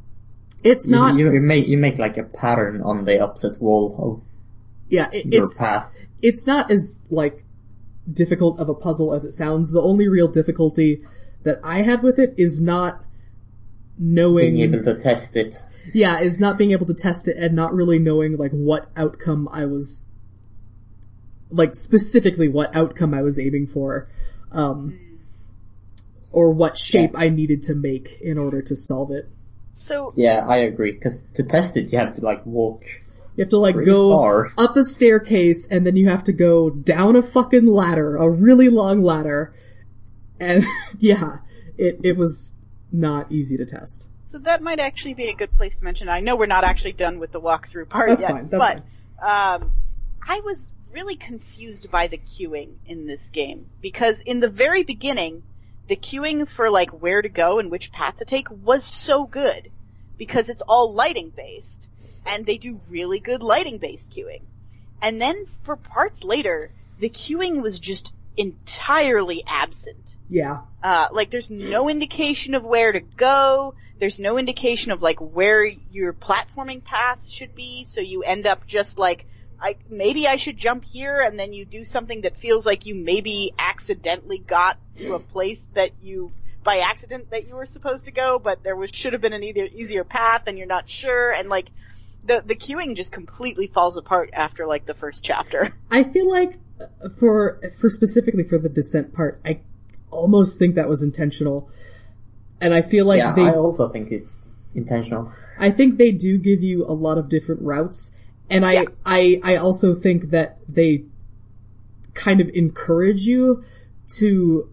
it's 0.62 0.86
You- 0.86 0.94
not 0.96 1.16
you, 1.18 1.32
you 1.32 1.40
make 1.40 1.66
you 1.66 1.78
make 1.78 1.98
like 1.98 2.16
a 2.16 2.22
pattern 2.22 2.80
on 2.82 3.04
the 3.04 3.20
opposite 3.20 3.60
wall 3.60 3.96
of 3.98 4.22
yeah 4.88 5.08
it, 5.12 5.26
your 5.26 5.44
it's 5.46 5.58
path. 5.58 5.88
it's 6.22 6.46
not 6.46 6.70
as 6.70 6.98
like 7.10 7.44
difficult 8.10 8.58
of 8.58 8.68
a 8.68 8.74
puzzle 8.74 9.14
as 9.14 9.24
it 9.24 9.32
sounds 9.32 9.70
the 9.70 9.80
only 9.80 10.08
real 10.08 10.28
difficulty 10.28 11.02
that 11.44 11.60
i 11.62 11.82
had 11.82 12.02
with 12.02 12.18
it 12.18 12.34
is 12.36 12.60
not 12.60 13.04
knowing 13.98 14.54
Being 14.56 14.74
able 14.74 14.84
to 14.84 15.00
test 15.00 15.36
it. 15.36 15.56
Yeah, 15.92 16.20
is 16.20 16.40
not 16.40 16.58
being 16.58 16.72
able 16.72 16.86
to 16.86 16.94
test 16.94 17.28
it 17.28 17.36
and 17.36 17.54
not 17.54 17.72
really 17.72 17.98
knowing 17.98 18.36
like 18.36 18.52
what 18.52 18.88
outcome 18.96 19.48
I 19.50 19.66
was 19.66 20.06
like 21.50 21.74
specifically 21.74 22.48
what 22.48 22.74
outcome 22.74 23.14
I 23.14 23.22
was 23.22 23.38
aiming 23.38 23.66
for. 23.68 24.08
Um 24.50 24.98
or 26.30 26.50
what 26.50 26.78
shape 26.78 27.12
I 27.14 27.28
needed 27.28 27.62
to 27.64 27.74
make 27.74 28.20
in 28.22 28.38
order 28.38 28.62
to 28.62 28.74
solve 28.74 29.10
it. 29.10 29.28
So 29.74 30.12
Yeah, 30.16 30.46
I 30.46 30.58
agree. 30.58 30.92
Because 30.92 31.20
to 31.34 31.42
test 31.42 31.76
it, 31.76 31.92
you 31.92 31.98
have 31.98 32.16
to 32.16 32.22
like 32.22 32.44
walk. 32.46 32.84
You 33.36 33.44
have 33.44 33.50
to 33.50 33.58
like 33.58 33.76
Pretty 33.76 33.90
go 33.90 34.10
far. 34.10 34.52
up 34.58 34.76
a 34.76 34.84
staircase 34.84 35.66
and 35.70 35.86
then 35.86 35.96
you 35.96 36.10
have 36.10 36.24
to 36.24 36.32
go 36.32 36.68
down 36.68 37.16
a 37.16 37.22
fucking 37.22 37.66
ladder, 37.66 38.16
a 38.16 38.28
really 38.28 38.68
long 38.68 39.02
ladder. 39.02 39.54
And 40.38 40.64
yeah, 40.98 41.38
it 41.78 42.00
it 42.04 42.16
was 42.16 42.54
not 42.90 43.32
easy 43.32 43.56
to 43.56 43.64
test. 43.64 44.08
So 44.26 44.38
that 44.38 44.62
might 44.62 44.80
actually 44.80 45.14
be 45.14 45.28
a 45.28 45.34
good 45.34 45.52
place 45.54 45.76
to 45.78 45.84
mention. 45.84 46.08
I 46.08 46.20
know 46.20 46.36
we're 46.36 46.46
not 46.46 46.64
actually 46.64 46.92
done 46.92 47.18
with 47.18 47.32
the 47.32 47.40
walkthrough 47.40 47.88
part 47.88 48.10
That's 48.10 48.20
yet, 48.20 48.30
fine, 48.30 48.48
that's 48.48 48.82
but 49.20 49.26
um, 49.26 49.72
I 50.26 50.40
was 50.40 50.64
really 50.92 51.16
confused 51.16 51.90
by 51.90 52.06
the 52.06 52.18
cueing 52.18 52.74
in 52.86 53.06
this 53.06 53.22
game 53.32 53.66
because 53.80 54.20
in 54.20 54.40
the 54.40 54.48
very 54.48 54.84
beginning, 54.84 55.42
the 55.88 55.96
cueing 55.96 56.48
for 56.48 56.70
like 56.70 56.90
where 56.90 57.20
to 57.20 57.28
go 57.28 57.58
and 57.58 57.70
which 57.70 57.92
path 57.92 58.18
to 58.18 58.24
take 58.24 58.50
was 58.50 58.84
so 58.84 59.24
good 59.24 59.70
because 60.18 60.48
it's 60.48 60.62
all 60.62 60.92
lighting 60.92 61.30
based 61.30 61.88
and 62.26 62.46
they 62.46 62.58
do 62.58 62.80
really 62.88 63.20
good 63.20 63.42
lighting 63.42 63.78
based 63.78 64.10
cueing. 64.10 64.42
And 65.00 65.20
then 65.20 65.46
for 65.64 65.76
parts 65.76 66.22
later, 66.22 66.70
the 66.98 67.10
cueing 67.10 67.62
was 67.62 67.78
just 67.78 68.12
entirely 68.36 69.42
absent. 69.46 69.98
Yeah. 70.28 70.60
Uh, 70.82 71.08
like 71.12 71.30
there's 71.30 71.50
no 71.50 71.88
indication 71.88 72.54
of 72.54 72.64
where 72.64 72.92
to 72.92 73.00
go. 73.00 73.74
There's 73.98 74.18
no 74.18 74.38
indication 74.38 74.90
of 74.92 75.02
like 75.02 75.18
where 75.18 75.64
your 75.64 76.12
platforming 76.12 76.82
path 76.82 77.28
should 77.28 77.54
be. 77.54 77.84
So 77.84 78.00
you 78.00 78.22
end 78.22 78.46
up 78.46 78.66
just 78.66 78.98
like, 78.98 79.26
I, 79.60 79.76
maybe 79.88 80.26
I 80.26 80.36
should 80.36 80.56
jump 80.56 80.84
here 80.84 81.20
and 81.20 81.38
then 81.38 81.52
you 81.52 81.64
do 81.64 81.84
something 81.84 82.22
that 82.22 82.38
feels 82.38 82.64
like 82.64 82.86
you 82.86 82.94
maybe 82.94 83.52
accidentally 83.58 84.38
got 84.38 84.78
to 84.96 85.14
a 85.14 85.20
place 85.20 85.60
that 85.74 85.90
you, 86.02 86.32
by 86.64 86.78
accident 86.78 87.30
that 87.30 87.46
you 87.46 87.54
were 87.54 87.66
supposed 87.66 88.06
to 88.06 88.10
go, 88.10 88.38
but 88.38 88.62
there 88.62 88.74
was, 88.74 88.90
should 88.92 89.12
have 89.12 89.22
been 89.22 89.32
an 89.32 89.44
either, 89.44 89.64
easier 89.64 90.02
path 90.02 90.44
and 90.46 90.56
you're 90.56 90.66
not 90.66 90.88
sure 90.88 91.32
and 91.32 91.48
like, 91.48 91.68
the, 92.24 92.42
the 92.44 92.54
cueing 92.54 92.96
just 92.96 93.12
completely 93.12 93.66
falls 93.66 93.96
apart 93.96 94.30
after 94.32 94.66
like 94.66 94.86
the 94.86 94.94
first 94.94 95.24
chapter. 95.24 95.74
I 95.90 96.04
feel 96.04 96.28
like 96.30 96.58
uh, 96.80 97.08
for 97.18 97.60
for 97.80 97.88
specifically 97.88 98.44
for 98.44 98.58
the 98.58 98.68
descent 98.68 99.12
part, 99.12 99.40
I 99.44 99.60
almost 100.10 100.58
think 100.58 100.74
that 100.76 100.88
was 100.88 101.02
intentional, 101.02 101.70
and 102.60 102.74
I 102.74 102.82
feel 102.82 103.06
like 103.06 103.18
yeah, 103.18 103.34
they, 103.34 103.42
I 103.42 103.54
also 103.54 103.88
think 103.88 104.12
it's 104.12 104.38
intentional. 104.74 105.32
I 105.58 105.70
think 105.70 105.98
they 105.98 106.12
do 106.12 106.38
give 106.38 106.62
you 106.62 106.86
a 106.86 106.92
lot 106.92 107.18
of 107.18 107.28
different 107.28 107.62
routes, 107.62 108.12
and 108.48 108.64
I, 108.64 108.72
Yeah. 108.72 108.84
I, 109.04 109.40
I 109.42 109.56
also 109.56 109.94
think 109.94 110.30
that 110.30 110.58
they 110.68 111.04
kind 112.14 112.40
of 112.40 112.48
encourage 112.50 113.22
you 113.22 113.64
to 114.18 114.70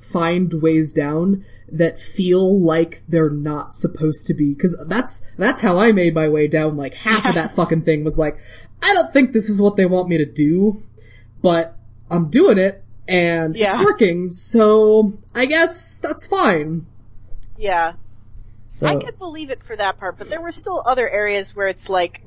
find 0.00 0.52
ways 0.62 0.92
down 0.92 1.44
that 1.72 1.98
feel 1.98 2.60
like 2.60 3.02
they're 3.08 3.30
not 3.30 3.72
supposed 3.72 4.26
to 4.26 4.34
be, 4.34 4.54
cause 4.54 4.76
that's, 4.86 5.22
that's 5.38 5.60
how 5.60 5.78
I 5.78 5.92
made 5.92 6.14
my 6.14 6.28
way 6.28 6.46
down, 6.46 6.76
like 6.76 6.94
half 6.94 7.24
of 7.26 7.34
that 7.34 7.52
fucking 7.56 7.82
thing 7.82 8.04
was 8.04 8.18
like, 8.18 8.38
I 8.82 8.94
don't 8.94 9.12
think 9.12 9.32
this 9.32 9.48
is 9.48 9.60
what 9.60 9.76
they 9.76 9.86
want 9.86 10.08
me 10.08 10.18
to 10.18 10.26
do, 10.26 10.82
but 11.40 11.76
I'm 12.10 12.28
doing 12.30 12.58
it, 12.58 12.84
and 13.08 13.56
Yeah. 13.56 13.74
it's 13.74 13.84
working, 13.84 14.28
so 14.30 15.18
I 15.34 15.46
guess 15.46 15.98
that's 15.98 16.26
fine. 16.26 16.86
Yeah. 17.56 17.94
So 18.68 18.86
I 18.86 18.96
could 18.96 19.18
believe 19.18 19.50
it 19.50 19.62
for 19.62 19.76
that 19.76 19.98
part, 19.98 20.18
but 20.18 20.28
there 20.28 20.40
were 20.40 20.52
still 20.52 20.82
other 20.84 21.08
areas 21.08 21.54
where 21.54 21.68
it's 21.68 21.88
like, 21.88 22.22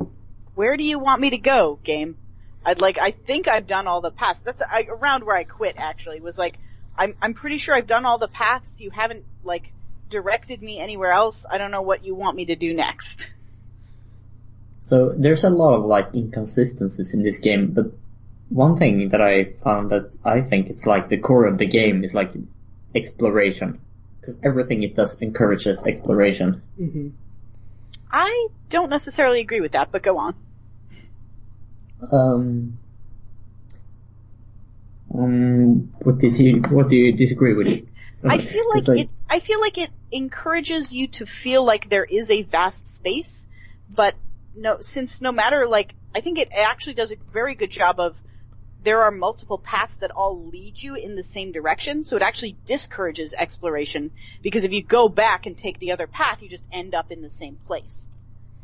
where 0.56 0.78
do 0.78 0.84
you 0.84 0.98
want 1.00 1.22
me 1.22 1.32
to 1.32 1.38
go, 1.38 1.80
game? 1.84 2.18
I'd 2.66 2.80
like, 2.82 2.98
I 2.98 3.12
think 3.12 3.48
I've 3.48 3.68
done 3.68 3.88
all 3.88 4.02
the 4.02 4.12
paths. 4.12 4.40
That's 4.44 4.62
I, 4.62 4.88
around 4.90 5.24
where 5.24 5.36
I 5.36 5.44
quit 5.44 5.76
actually, 5.78 6.20
was 6.20 6.38
like, 6.38 6.58
I'm, 6.98 7.16
I'm 7.22 7.34
pretty 7.34 7.58
sure 7.58 7.76
I've 7.76 7.88
done 7.88 8.06
all 8.06 8.18
the 8.18 8.28
paths. 8.28 8.70
You 8.78 8.90
haven't, 8.90 9.26
like, 9.44 9.72
directed 10.10 10.62
me 10.62 10.80
anywhere 10.80 11.12
else. 11.12 11.46
I 11.50 11.58
don't 11.58 11.72
know 11.72 11.82
what 11.82 12.06
you 12.06 12.16
want 12.16 12.36
me 12.36 12.46
to 12.46 12.56
do 12.56 12.74
next. 12.74 13.30
So 14.82 15.10
there's 15.10 15.44
a 15.44 15.50
lot 15.50 15.74
of 15.76 15.86
like 15.86 16.14
inconsistencies 16.14 17.14
in 17.14 17.24
this 17.24 17.40
game, 17.40 17.72
but 17.72 17.88
one 18.50 18.78
thing 18.78 19.10
that 19.10 19.22
I 19.22 19.46
found 19.64 19.90
that 19.90 20.12
I 20.24 20.42
think 20.42 20.70
is 20.70 20.86
like 20.86 21.10
the 21.10 21.18
core 21.18 21.46
of 21.46 21.58
the 21.58 21.66
game 21.66 22.04
is 22.04 22.14
like 22.14 22.34
exploration. 22.94 23.80
Because 24.22 24.38
everything 24.44 24.84
it 24.84 24.96
does 24.96 25.20
encourages 25.22 25.84
exploration. 25.84 26.62
hmm 26.78 27.10
I 28.12 28.48
don't 28.70 28.90
necessarily 28.90 29.42
agree 29.42 29.60
with 29.60 29.74
that, 29.74 29.92
but 29.92 30.02
go 30.02 30.18
on. 30.18 30.36
Um, 32.12 32.78
um, 35.18 35.94
what 36.04 36.20
do 36.20 36.28
you, 36.28 36.62
what 36.70 36.90
do 36.90 36.96
you 36.96 37.12
disagree 37.14 37.54
with? 37.54 37.88
I 38.24 38.38
feel 38.40 38.70
like 38.70 38.88
it. 38.88 39.10
I 39.30 39.40
feel 39.40 39.60
like 39.60 39.78
it 39.78 39.92
encourages 40.12 40.92
you 40.94 41.08
to 41.10 41.26
feel 41.26 41.64
like 41.64 41.90
there 41.90 42.06
is 42.06 42.30
a 42.30 42.42
vast 42.44 42.88
space, 42.88 43.46
but 43.94 44.16
no, 44.56 44.78
since 44.82 45.22
no 45.22 45.32
matter 45.32 45.68
like, 45.68 45.94
I 46.14 46.22
think 46.22 46.40
it 46.40 46.50
actually 46.54 46.96
does 46.96 47.12
a 47.12 47.18
very 47.34 47.56
good 47.56 47.72
job 47.72 48.00
of. 48.00 48.16
There 48.84 49.02
are 49.02 49.10
multiple 49.10 49.58
paths 49.58 49.96
that 49.96 50.12
all 50.12 50.48
lead 50.50 50.76
you 50.82 50.94
in 50.94 51.16
the 51.16 51.24
same 51.24 51.52
direction, 51.52 52.04
so 52.04 52.18
it 52.18 52.22
actually 52.22 52.56
discourages 52.68 53.34
exploration 53.36 54.12
because 54.44 54.64
if 54.64 54.74
you 54.74 54.84
go 54.84 55.10
back 55.10 55.48
and 55.48 55.58
take 55.58 55.80
the 55.80 55.92
other 55.92 56.06
path, 56.06 56.44
you 56.44 56.50
just 56.50 56.64
end 56.72 56.94
up 56.94 57.12
in 57.12 57.24
the 57.24 57.32
same 57.32 57.56
place. 57.66 57.96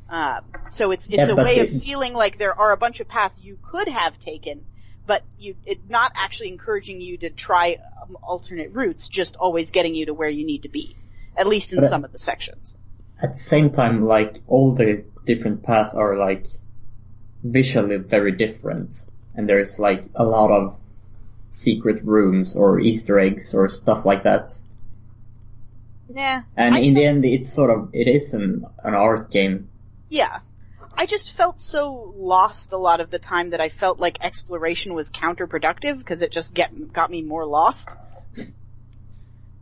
Um, 0.09 0.41
so 0.69 0.91
it's 0.91 1.07
it's 1.07 1.17
Yeah, 1.17 1.31
a 1.31 1.35
way 1.35 1.55
the- 1.65 1.75
of 1.77 1.83
feeling 1.83 2.13
like 2.13 2.37
there 2.37 2.53
are 2.53 2.71
a 2.71 2.77
bunch 2.77 2.99
of 2.99 3.07
paths 3.07 3.33
you 3.41 3.57
could 3.71 3.87
have 3.87 4.19
taken, 4.19 4.61
but 5.05 5.23
you 5.37 5.55
it 5.65 5.89
not 5.89 6.11
actually 6.15 6.49
encouraging 6.49 7.01
you 7.01 7.17
to 7.17 7.29
try 7.29 7.77
um, 8.01 8.17
alternate 8.21 8.71
routes, 8.73 9.07
just 9.07 9.35
always 9.35 9.71
getting 9.71 9.95
you 9.95 10.05
to 10.07 10.13
where 10.13 10.29
you 10.29 10.45
need 10.45 10.63
to 10.63 10.69
be, 10.69 10.95
at 11.35 11.47
least 11.47 11.73
in 11.73 11.81
But 11.81 11.89
some 11.89 12.05
of 12.05 12.11
the 12.11 12.19
sections. 12.19 12.73
At 13.21 13.33
the 13.33 13.39
same 13.39 13.71
time, 13.71 14.05
like 14.05 14.41
all 14.47 14.73
the 14.73 15.03
different 15.25 15.63
paths 15.63 15.95
are 15.95 16.17
like 16.17 16.47
visually 17.43 17.97
very 17.97 18.31
different, 18.31 19.01
and 19.35 19.47
there's 19.47 19.79
like 19.79 20.05
a 20.15 20.23
lot 20.23 20.51
of 20.51 20.75
secret 21.51 22.03
rooms 22.03 22.55
or 22.55 22.79
Easter 22.79 23.19
eggs 23.19 23.53
or 23.53 23.69
stuff 23.69 24.05
like 24.05 24.23
that. 24.23 24.57
Yeah. 26.13 26.43
And 26.57 26.75
I 26.75 26.79
in 26.79 26.93
the 26.93 27.05
end, 27.05 27.25
it's 27.25 27.53
sort 27.53 27.69
of, 27.69 27.89
it 27.93 28.07
is 28.07 28.33
an, 28.33 28.65
an 28.83 28.95
art 28.95 29.31
game. 29.31 29.69
Yeah. 30.09 30.39
I 31.01 31.07
just 31.07 31.31
felt 31.31 31.59
so 31.59 32.13
lost 32.15 32.73
a 32.73 32.77
lot 32.77 32.99
of 32.99 33.09
the 33.09 33.17
time 33.17 33.49
that 33.49 33.59
I 33.59 33.69
felt 33.69 33.99
like 33.99 34.19
exploration 34.21 34.93
was 34.93 35.09
counterproductive 35.09 35.97
because 35.97 36.21
it 36.21 36.31
just 36.31 36.53
get, 36.53 36.93
got 36.93 37.09
me 37.09 37.23
more 37.23 37.43
lost. 37.43 37.89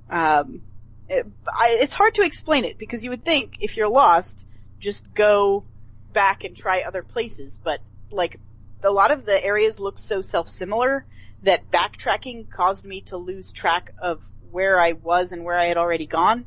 Um, 0.09 0.63
it, 1.07 1.25
I, 1.47 1.77
it's 1.79 1.93
hard 1.93 2.15
to 2.15 2.23
explain 2.23 2.65
it 2.65 2.77
because 2.77 3.05
you 3.05 3.11
would 3.11 3.23
think 3.23 3.59
if 3.61 3.77
you're 3.77 3.87
lost, 3.87 4.45
just 4.81 5.13
go 5.13 5.63
back 6.11 6.43
and 6.43 6.57
try 6.57 6.81
other 6.81 7.03
places, 7.03 7.57
but 7.63 7.79
like 8.11 8.37
a 8.83 8.91
lot 8.91 9.11
of 9.11 9.25
the 9.25 9.41
areas 9.41 9.79
look 9.79 9.97
so 9.97 10.21
self-similar 10.21 11.05
that 11.43 11.71
backtracking 11.71 12.49
caused 12.49 12.83
me 12.83 12.99
to 12.99 13.15
lose 13.15 13.53
track 13.53 13.93
of 13.97 14.19
where 14.51 14.77
I 14.77 14.91
was 14.91 15.31
and 15.31 15.45
where 15.45 15.55
I 15.55 15.67
had 15.67 15.77
already 15.77 16.05
gone. 16.05 16.43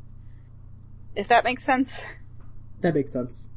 If 1.17 1.29
that 1.29 1.45
makes 1.45 1.65
sense. 1.65 2.05
That 2.83 2.95
makes 2.95 3.11
sense 3.11 3.49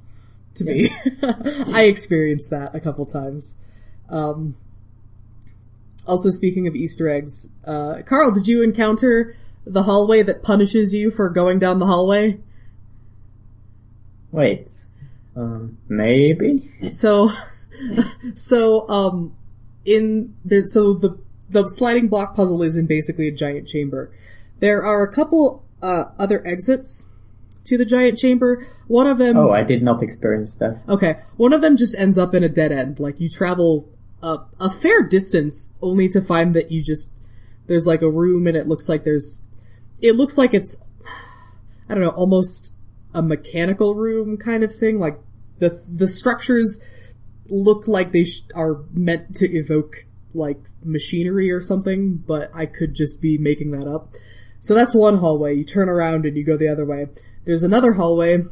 to 0.55 0.63
me. 0.63 0.95
I 1.73 1.83
experienced 1.83 2.49
that 2.49 2.75
a 2.75 2.79
couple 2.79 3.05
times. 3.05 3.57
Um, 4.09 4.55
also, 6.07 6.29
speaking 6.29 6.67
of 6.67 6.75
Easter 6.75 7.09
eggs, 7.09 7.49
uh, 7.65 8.01
Carl, 8.05 8.31
did 8.31 8.47
you 8.47 8.61
encounter 8.61 9.35
the 9.65 9.83
hallway 9.83 10.21
that 10.21 10.43
punishes 10.43 10.93
you 10.93 11.09
for 11.09 11.29
going 11.29 11.59
down 11.59 11.79
the 11.79 11.85
hallway? 11.85 12.39
Wait. 14.31 14.67
Um, 15.35 15.77
maybe? 15.87 16.71
So, 16.91 17.31
so, 18.35 18.87
um, 18.87 19.35
in 19.83 20.35
there, 20.45 20.63
so 20.65 20.93
the, 20.93 21.17
the 21.49 21.67
sliding 21.67 22.07
block 22.07 22.35
puzzle 22.35 22.61
is 22.61 22.75
in 22.75 22.85
basically 22.85 23.27
a 23.27 23.31
giant 23.31 23.67
chamber. 23.67 24.11
There 24.59 24.83
are 24.83 25.03
a 25.03 25.11
couple, 25.11 25.63
uh, 25.81 26.05
other 26.17 26.45
exits 26.45 27.07
to 27.65 27.77
the 27.77 27.85
giant 27.85 28.17
chamber. 28.17 28.65
One 28.87 29.07
of 29.07 29.17
them, 29.17 29.37
Oh, 29.37 29.51
I 29.51 29.63
did 29.63 29.81
not 29.83 30.01
experience 30.03 30.55
that. 30.55 30.81
okay, 30.87 31.15
one 31.37 31.53
of 31.53 31.61
them 31.61 31.77
just 31.77 31.95
ends 31.95 32.17
up 32.17 32.33
in 32.33 32.43
a 32.43 32.49
dead 32.49 32.71
end. 32.71 32.99
Like 32.99 33.19
you 33.19 33.29
travel 33.29 33.89
a, 34.21 34.37
a 34.59 34.69
fair 34.79 35.03
distance 35.03 35.73
only 35.81 36.07
to 36.09 36.21
find 36.21 36.55
that 36.55 36.71
you 36.71 36.81
just, 36.83 37.11
there's 37.67 37.85
like 37.85 38.01
a 38.01 38.09
room 38.09 38.47
and 38.47 38.55
it 38.55 38.67
looks 38.67 38.87
like 38.89 39.03
there's, 39.03 39.41
it 40.01 40.15
looks 40.15 40.37
like 40.37 40.53
it's, 40.53 40.77
I 41.89 41.93
don't 41.93 42.03
know, 42.03 42.09
almost 42.09 42.73
a 43.13 43.21
mechanical 43.21 43.95
room 43.95 44.37
kind 44.37 44.63
of 44.63 44.75
thing. 44.77 44.99
Like 44.99 45.19
the, 45.59 45.81
the 45.87 46.07
structures 46.07 46.79
look 47.47 47.87
like 47.87 48.11
they 48.11 48.23
sh- 48.25 48.43
are 48.55 48.83
meant 48.91 49.35
to 49.35 49.47
evoke 49.51 49.95
like 50.33 50.59
machinery 50.83 51.49
or 51.51 51.61
something, 51.61 52.17
but 52.17 52.51
I 52.53 52.65
could 52.65 52.93
just 52.93 53.21
be 53.21 53.37
making 53.37 53.71
that 53.71 53.87
up. 53.87 54.13
So 54.59 54.73
that's 54.73 54.95
one 54.95 55.17
hallway. 55.19 55.55
You 55.55 55.63
turn 55.63 55.87
around 55.89 56.25
and 56.25 56.35
you 56.35 56.43
go 56.43 56.57
the 56.57 56.67
other 56.67 56.85
way. 56.85 57.05
There's 57.45 57.63
another 57.63 57.93
hallway 57.93 58.43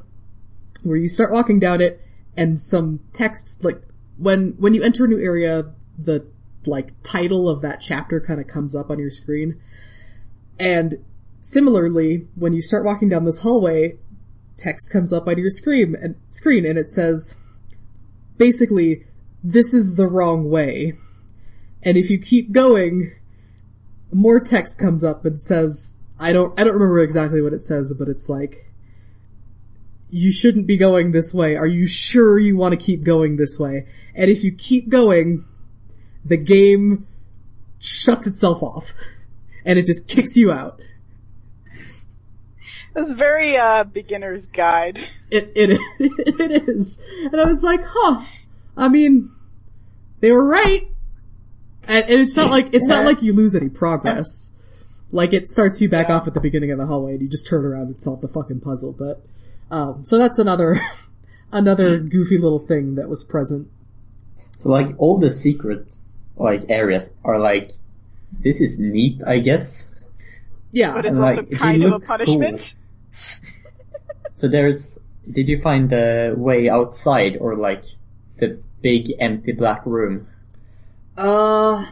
where 0.83 0.97
you 0.97 1.09
start 1.09 1.31
walking 1.31 1.59
down 1.59 1.81
it 1.81 2.01
and 2.35 2.59
some 2.59 2.99
text 3.13 3.63
like 3.63 3.81
when 4.17 4.55
when 4.57 4.73
you 4.73 4.83
enter 4.83 5.05
a 5.05 5.07
new 5.07 5.19
area 5.19 5.71
the 5.97 6.25
like 6.65 6.93
title 7.03 7.49
of 7.49 7.61
that 7.61 7.81
chapter 7.81 8.19
kind 8.19 8.39
of 8.39 8.47
comes 8.47 8.75
up 8.75 8.89
on 8.89 8.99
your 8.99 9.09
screen. 9.09 9.59
And 10.59 11.03
similarly, 11.41 12.27
when 12.35 12.53
you 12.53 12.61
start 12.61 12.85
walking 12.85 13.09
down 13.09 13.25
this 13.25 13.39
hallway, 13.39 13.97
text 14.57 14.91
comes 14.91 15.11
up 15.11 15.27
on 15.27 15.37
your 15.37 15.49
screen 15.49 15.95
and 15.99 16.15
screen 16.29 16.65
and 16.65 16.77
it 16.77 16.89
says 16.89 17.37
basically 18.37 19.05
this 19.43 19.73
is 19.73 19.95
the 19.95 20.07
wrong 20.07 20.49
way. 20.49 20.93
And 21.81 21.97
if 21.97 22.09
you 22.09 22.17
keep 22.17 22.51
going, 22.51 23.13
more 24.11 24.39
text 24.39 24.79
comes 24.79 25.03
up 25.03 25.25
and 25.25 25.41
says 25.41 25.95
I 26.19 26.31
don't 26.31 26.57
I 26.59 26.63
don't 26.63 26.73
remember 26.73 26.99
exactly 26.99 27.41
what 27.41 27.53
it 27.53 27.63
says, 27.63 27.93
but 27.97 28.07
it's 28.07 28.29
like 28.29 28.72
you 30.13 30.31
shouldn't 30.31 30.67
be 30.67 30.77
going 30.77 31.11
this 31.11 31.33
way. 31.33 31.55
Are 31.55 31.65
you 31.65 31.87
sure 31.87 32.37
you 32.37 32.55
want 32.55 32.79
to 32.79 32.85
keep 32.85 33.03
going 33.03 33.35
this 33.35 33.57
way? 33.59 33.87
And 34.13 34.29
if 34.29 34.43
you 34.43 34.53
keep 34.53 34.87
going, 34.87 35.43
the 36.23 36.37
game 36.37 37.07
shuts 37.79 38.27
itself 38.27 38.61
off. 38.61 38.85
And 39.65 39.79
it 39.79 39.85
just 39.85 40.09
kicks 40.09 40.35
you 40.35 40.51
out. 40.51 40.81
That's 42.93 43.11
very, 43.11 43.55
uh, 43.55 43.85
beginner's 43.85 44.45
guide. 44.47 44.97
It, 45.31 45.53
it, 45.55 45.79
it 45.99 46.67
is. 46.67 46.99
And 47.31 47.39
I 47.39 47.45
was 47.45 47.63
like, 47.63 47.79
huh, 47.81 48.25
I 48.75 48.89
mean, 48.89 49.31
they 50.19 50.33
were 50.33 50.45
right. 50.45 50.91
And, 51.87 52.03
and 52.03 52.19
it's 52.19 52.35
not 52.35 52.51
like, 52.51 52.73
it's 52.73 52.89
not 52.89 53.05
like 53.05 53.21
you 53.21 53.31
lose 53.31 53.55
any 53.55 53.69
progress. 53.69 54.51
Like 55.13 55.31
it 55.31 55.47
starts 55.47 55.79
you 55.79 55.87
back 55.87 56.09
off 56.09 56.27
at 56.27 56.33
the 56.33 56.41
beginning 56.41 56.71
of 56.71 56.77
the 56.77 56.85
hallway 56.85 57.13
and 57.13 57.21
you 57.21 57.29
just 57.29 57.47
turn 57.47 57.63
around 57.63 57.87
and 57.87 58.01
solve 58.01 58.19
the 58.19 58.27
fucking 58.27 58.59
puzzle, 58.59 58.91
but, 58.91 59.23
um, 59.73 60.05
so 60.05 60.17
that's 60.17 60.37
another, 60.39 60.79
another 61.51 61.99
goofy 61.99 62.37
little 62.37 62.59
thing 62.59 62.95
that 62.95 63.09
was 63.09 63.23
present. 63.23 63.67
So 64.61 64.69
like 64.69 64.89
all 64.97 65.17
the 65.19 65.31
secret 65.31 65.87
like 66.37 66.65
areas 66.69 67.09
are 67.23 67.39
like, 67.39 67.71
this 68.39 68.61
is 68.61 68.79
neat, 68.79 69.21
I 69.25 69.39
guess. 69.39 69.89
Yeah. 70.71 70.93
But 70.93 71.05
it's 71.05 71.17
Like, 71.17 71.37
also 71.39 71.49
if 71.51 71.59
kind 71.59 71.83
of 71.83 71.89
a 71.89 71.93
look 71.95 72.05
punishment. 72.05 72.75
So 74.35 74.49
there's, 74.49 74.97
did 75.31 75.47
you 75.47 75.61
find 75.61 75.89
the 75.89 76.33
way 76.35 76.67
outside 76.67 77.37
or 77.37 77.55
like 77.55 77.83
the 78.39 78.59
big 78.81 79.13
empty 79.19 79.53
black 79.53 79.85
room? 79.85 80.27
Uh, 81.17 81.85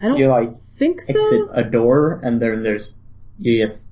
I 0.00 0.02
don't 0.02 0.18
You 0.18 0.28
like 0.28 0.60
think 0.76 1.00
so. 1.00 1.18
exit 1.18 1.48
a 1.54 1.64
door 1.64 2.20
and 2.22 2.40
then 2.42 2.62
there's, 2.62 2.92
you 3.38 3.64
just 3.64 3.86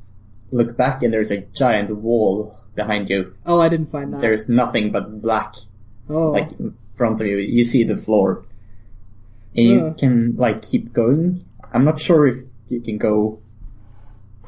look 0.52 0.76
back 0.76 1.02
and 1.02 1.12
there's 1.12 1.30
a 1.30 1.38
giant 1.38 1.90
wall 1.90 2.58
behind 2.74 3.10
you. 3.10 3.34
Oh, 3.44 3.60
I 3.60 3.68
didn't 3.68 3.90
find 3.90 4.12
that. 4.12 4.20
There's 4.20 4.48
nothing 4.48 4.92
but 4.92 5.20
black 5.20 5.54
oh, 6.08 6.30
like 6.30 6.52
in 6.52 6.76
front 6.96 7.20
of 7.20 7.26
you. 7.26 7.38
You 7.38 7.64
see 7.64 7.84
the 7.84 7.96
floor. 7.96 8.44
And 9.54 9.66
you 9.66 9.94
can 9.98 10.36
like 10.36 10.62
keep 10.62 10.92
going. 10.92 11.44
I'm 11.72 11.84
not 11.84 12.00
sure 12.00 12.26
if 12.26 12.44
you 12.68 12.80
can 12.80 12.98
go 12.98 13.40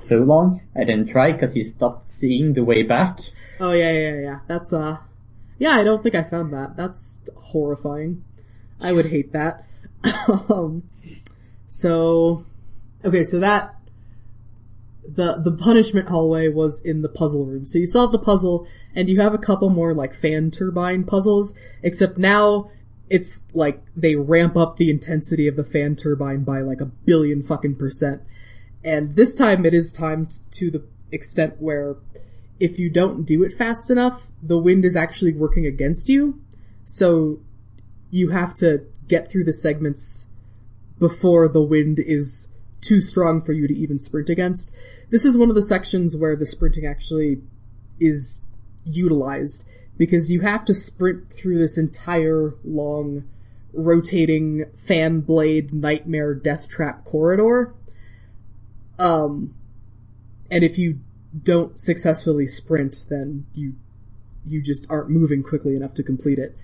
so 0.09 0.17
long. 0.17 0.63
I 0.75 0.85
didn't 0.85 1.09
try 1.09 1.33
because 1.33 1.55
you 1.55 1.65
stopped 1.65 2.13
seeing 2.13 2.55
the 2.55 2.65
way 2.65 2.83
back. 2.83 3.21
oh 3.61 3.73
yeah, 3.73 3.91
yeah, 3.91 4.11
yeah, 4.11 4.21
yeah. 4.21 4.39
That's 4.47 4.73
uh, 4.73 4.99
yeah. 5.59 5.77
I 5.77 5.85
don't 5.85 6.03
think 6.03 6.15
I 6.15 6.23
found 6.23 6.53
that. 6.53 6.77
That's 6.77 7.23
horrifying. 7.37 8.25
I 8.81 8.93
would 8.93 9.07
hate 9.07 9.33
that. 9.33 9.67
um, 10.49 10.83
so, 11.67 12.45
okay, 13.05 13.25
so 13.25 13.41
that 13.41 13.75
the 15.07 15.35
the 15.35 15.53
punishment 15.53 16.09
hallway 16.09 16.49
was 16.49 16.81
in 16.85 17.03
the 17.03 17.09
puzzle 17.09 17.45
room. 17.45 17.65
So 17.65 17.79
you 17.79 17.87
solve 17.87 18.13
the 18.13 18.19
puzzle, 18.19 18.67
and 18.95 19.09
you 19.09 19.21
have 19.21 19.35
a 19.35 19.39
couple 19.39 19.71
more 19.71 19.95
like 19.95 20.15
fan 20.15 20.51
turbine 20.51 21.05
puzzles. 21.05 21.55
Except 21.83 22.19
now 22.19 22.71
it's 23.11 23.45
like 23.53 23.83
they 23.97 24.15
ramp 24.15 24.57
up 24.57 24.77
the 24.77 24.91
intensity 24.91 25.47
of 25.47 25.57
the 25.57 25.65
fan 25.65 25.97
turbine 25.97 26.43
by 26.45 26.61
like 26.61 26.81
a 26.81 26.87
billion 26.87 27.43
fucking 27.43 27.77
percent. 27.77 28.23
And 28.83 29.17
this 29.17 29.35
time 29.35 29.65
it 29.65 29.75
is 29.75 29.93
timed 29.93 30.35
to 30.53 30.71
the 30.71 30.85
extent 31.13 31.55
where 31.59 31.97
if 32.61 32.79
you 32.79 32.91
don't 32.91 33.25
do 33.25 33.43
it 33.43 33.53
fast 33.53 33.91
enough, 33.91 34.29
the 34.43 34.59
wind 34.59 34.85
is 34.85 34.97
actually 34.97 35.33
working 35.33 35.67
against 35.67 36.09
you. 36.09 36.41
So 36.85 37.41
you 38.11 38.31
have 38.31 38.55
to 38.55 38.87
get 39.09 39.31
through 39.31 39.45
the 39.45 39.53
segments 39.53 40.29
before 40.99 41.49
the 41.49 41.63
wind 41.63 41.99
is 41.99 42.49
too 42.85 43.01
strong 43.01 43.41
for 43.41 43.53
you 43.53 43.67
to 43.67 43.75
even 43.75 43.99
sprint 43.99 44.29
against. 44.29 44.73
This 45.11 45.25
is 45.25 45.37
one 45.37 45.49
of 45.49 45.55
the 45.55 45.63
sections 45.63 46.17
where 46.17 46.37
the 46.37 46.47
sprinting 46.47 46.87
actually 46.87 47.43
is 48.01 48.45
utilized 48.85 49.65
because 49.97 50.31
you 50.31 50.41
have 50.41 50.65
to 50.65 50.75
sprint 50.75 51.33
through 51.33 51.59
this 51.59 51.79
entire 51.79 52.55
long 52.65 53.25
rotating 53.73 54.65
fan 54.87 55.21
blade 55.21 55.73
nightmare 55.73 56.35
death 56.35 56.69
trap 56.69 57.05
corridor. 57.05 57.75
Um, 58.99 59.55
and 60.51 60.63
if 60.63 60.79
you 60.79 61.01
don't 61.43 61.79
successfully 61.79 62.47
sprint, 62.47 63.05
then 63.09 63.47
you, 63.55 63.75
you 64.47 64.63
just 64.63 64.87
aren't 64.89 65.11
moving 65.11 65.43
quickly 65.43 65.75
enough 65.75 65.95
to 65.95 66.03
complete 66.03 66.39
it. 66.39 66.57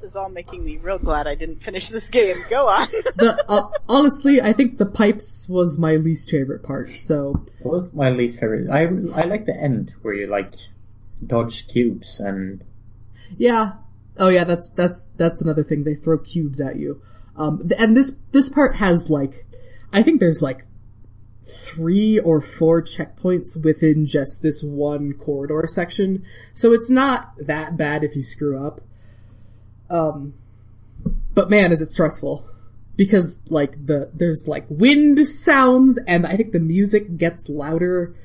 This 0.00 0.10
is 0.10 0.16
all 0.16 0.28
making 0.28 0.64
me 0.64 0.76
real 0.76 0.98
glad 0.98 1.26
I 1.26 1.34
didn't 1.34 1.62
finish 1.62 1.88
this 1.88 2.08
game. 2.08 2.36
Go 2.48 2.68
on. 2.68 2.88
The, 3.16 3.44
uh, 3.48 3.68
honestly, 3.88 4.40
I 4.40 4.52
think 4.52 4.78
the 4.78 4.86
pipes 4.86 5.48
was 5.48 5.76
my 5.76 5.96
least 5.96 6.30
favorite 6.30 6.62
part, 6.62 6.96
so, 6.96 7.44
What 7.62 7.82
was 7.82 7.92
my 7.92 8.10
least 8.10 8.38
favorite? 8.38 8.70
I, 8.70 8.82
I 8.82 9.24
like 9.24 9.44
the 9.44 9.56
end 9.56 9.92
where 10.02 10.14
you 10.14 10.28
like 10.28 10.54
dodge 11.26 11.66
cubes 11.66 12.20
and 12.20 12.62
yeah. 13.36 13.72
Oh 14.16 14.28
yeah, 14.28 14.44
that's, 14.44 14.70
that's, 14.70 15.08
that's 15.16 15.40
another 15.40 15.64
thing, 15.64 15.82
they 15.82 15.96
throw 15.96 16.18
cubes 16.18 16.60
at 16.60 16.76
you. 16.76 17.02
Um, 17.36 17.68
th- 17.68 17.80
and 17.80 17.96
this, 17.96 18.14
this 18.30 18.48
part 18.48 18.76
has 18.76 19.10
like, 19.10 19.46
I 19.92 20.04
think 20.04 20.20
there's 20.20 20.40
like 20.40 20.64
three 21.44 22.20
or 22.20 22.40
four 22.40 22.82
checkpoints 22.82 23.62
within 23.62 24.06
just 24.06 24.42
this 24.42 24.62
one 24.62 25.12
corridor 25.14 25.64
section, 25.66 26.24
so 26.54 26.72
it's 26.72 26.90
not 26.90 27.32
that 27.38 27.76
bad 27.76 28.04
if 28.04 28.14
you 28.14 28.22
screw 28.22 28.64
up. 28.64 28.80
Um, 29.90 30.34
but 31.34 31.50
man, 31.50 31.72
is 31.72 31.80
it 31.80 31.90
stressful. 31.90 32.44
Because 32.96 33.38
like 33.48 33.86
the, 33.86 34.10
there's 34.12 34.46
like 34.48 34.66
wind 34.68 35.24
sounds 35.26 35.98
and 36.06 36.26
I 36.26 36.36
think 36.36 36.50
the 36.52 36.58
music 36.58 37.16
gets 37.16 37.48
louder 37.48 38.16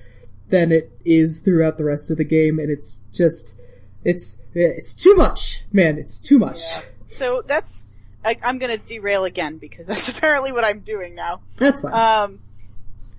than 0.50 0.72
it 0.72 0.92
is 1.06 1.42
throughout 1.42 1.78
the 1.78 1.84
rest 1.84 2.12
of 2.12 2.18
the 2.18 2.24
game, 2.24 2.60
and 2.60 2.70
it's 2.70 3.00
just, 3.12 3.56
it's, 4.04 4.38
it's 4.54 4.94
too 4.94 5.16
much, 5.16 5.64
man, 5.72 5.98
it's 5.98 6.20
too 6.20 6.38
much. 6.38 6.62
So 7.08 7.42
that's, 7.46 7.84
I, 8.24 8.38
I'm 8.44 8.60
gonna 8.60 8.78
derail 8.78 9.26
again 9.26 9.58
because 9.58 9.86
that's 9.88 10.10
apparently 10.10 10.52
what 10.52 10.64
I'm 10.64 10.82
doing 10.82 11.16
now. 11.16 11.42
That's 11.58 11.82
fine. 11.82 11.94
Um, 11.94 12.40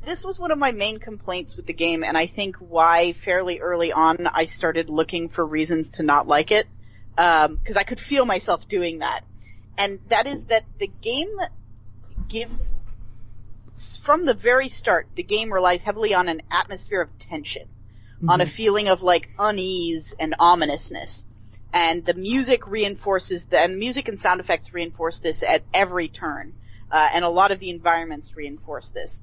this 0.04 0.22
was 0.22 0.38
one 0.38 0.50
of 0.50 0.58
my 0.58 0.72
main 0.72 0.98
complaints 0.98 1.56
with 1.56 1.66
the 1.66 1.72
game, 1.72 2.04
and 2.04 2.16
I 2.16 2.26
think 2.26 2.56
why 2.56 3.14
fairly 3.24 3.60
early 3.60 3.92
on 3.92 4.26
I 4.26 4.46
started 4.46 4.90
looking 4.90 5.28
for 5.28 5.44
reasons 5.44 5.92
to 5.92 6.02
not 6.02 6.28
like 6.28 6.52
it, 6.52 6.66
because 7.16 7.76
I 7.76 7.82
could 7.84 8.00
feel 8.00 8.24
myself 8.24 8.68
doing 8.68 8.98
that. 8.98 9.24
And 9.76 9.98
that 10.08 10.26
is 10.26 10.44
that 10.44 10.64
the 10.78 10.90
game 11.02 11.36
gives, 12.28 12.72
from 14.02 14.24
the 14.24 14.34
very 14.34 14.68
start, 14.68 15.08
the 15.14 15.22
game 15.22 15.52
relies 15.52 15.82
heavily 15.82 16.14
on 16.14 16.28
an 16.28 16.42
atmosphere 16.50 17.00
of 17.00 17.18
tension, 17.18 17.68
on 18.28 18.40
a 18.40 18.46
feeling 18.46 18.88
of 18.88 19.02
like 19.02 19.30
unease 19.38 20.14
and 20.18 20.34
ominousness. 20.38 21.26
And 21.72 22.06
the 22.06 22.14
music 22.14 22.68
reinforces 22.68 23.46
the, 23.46 23.58
and 23.58 23.78
music 23.78 24.06
and 24.08 24.18
sound 24.18 24.40
effects 24.40 24.72
reinforce 24.72 25.18
this 25.18 25.42
at 25.42 25.62
every 25.74 26.08
turn. 26.08 26.54
Uh, 26.90 27.08
and 27.12 27.24
a 27.24 27.28
lot 27.28 27.50
of 27.50 27.58
the 27.58 27.70
environments 27.70 28.36
reinforce 28.36 28.90
this 28.90 29.20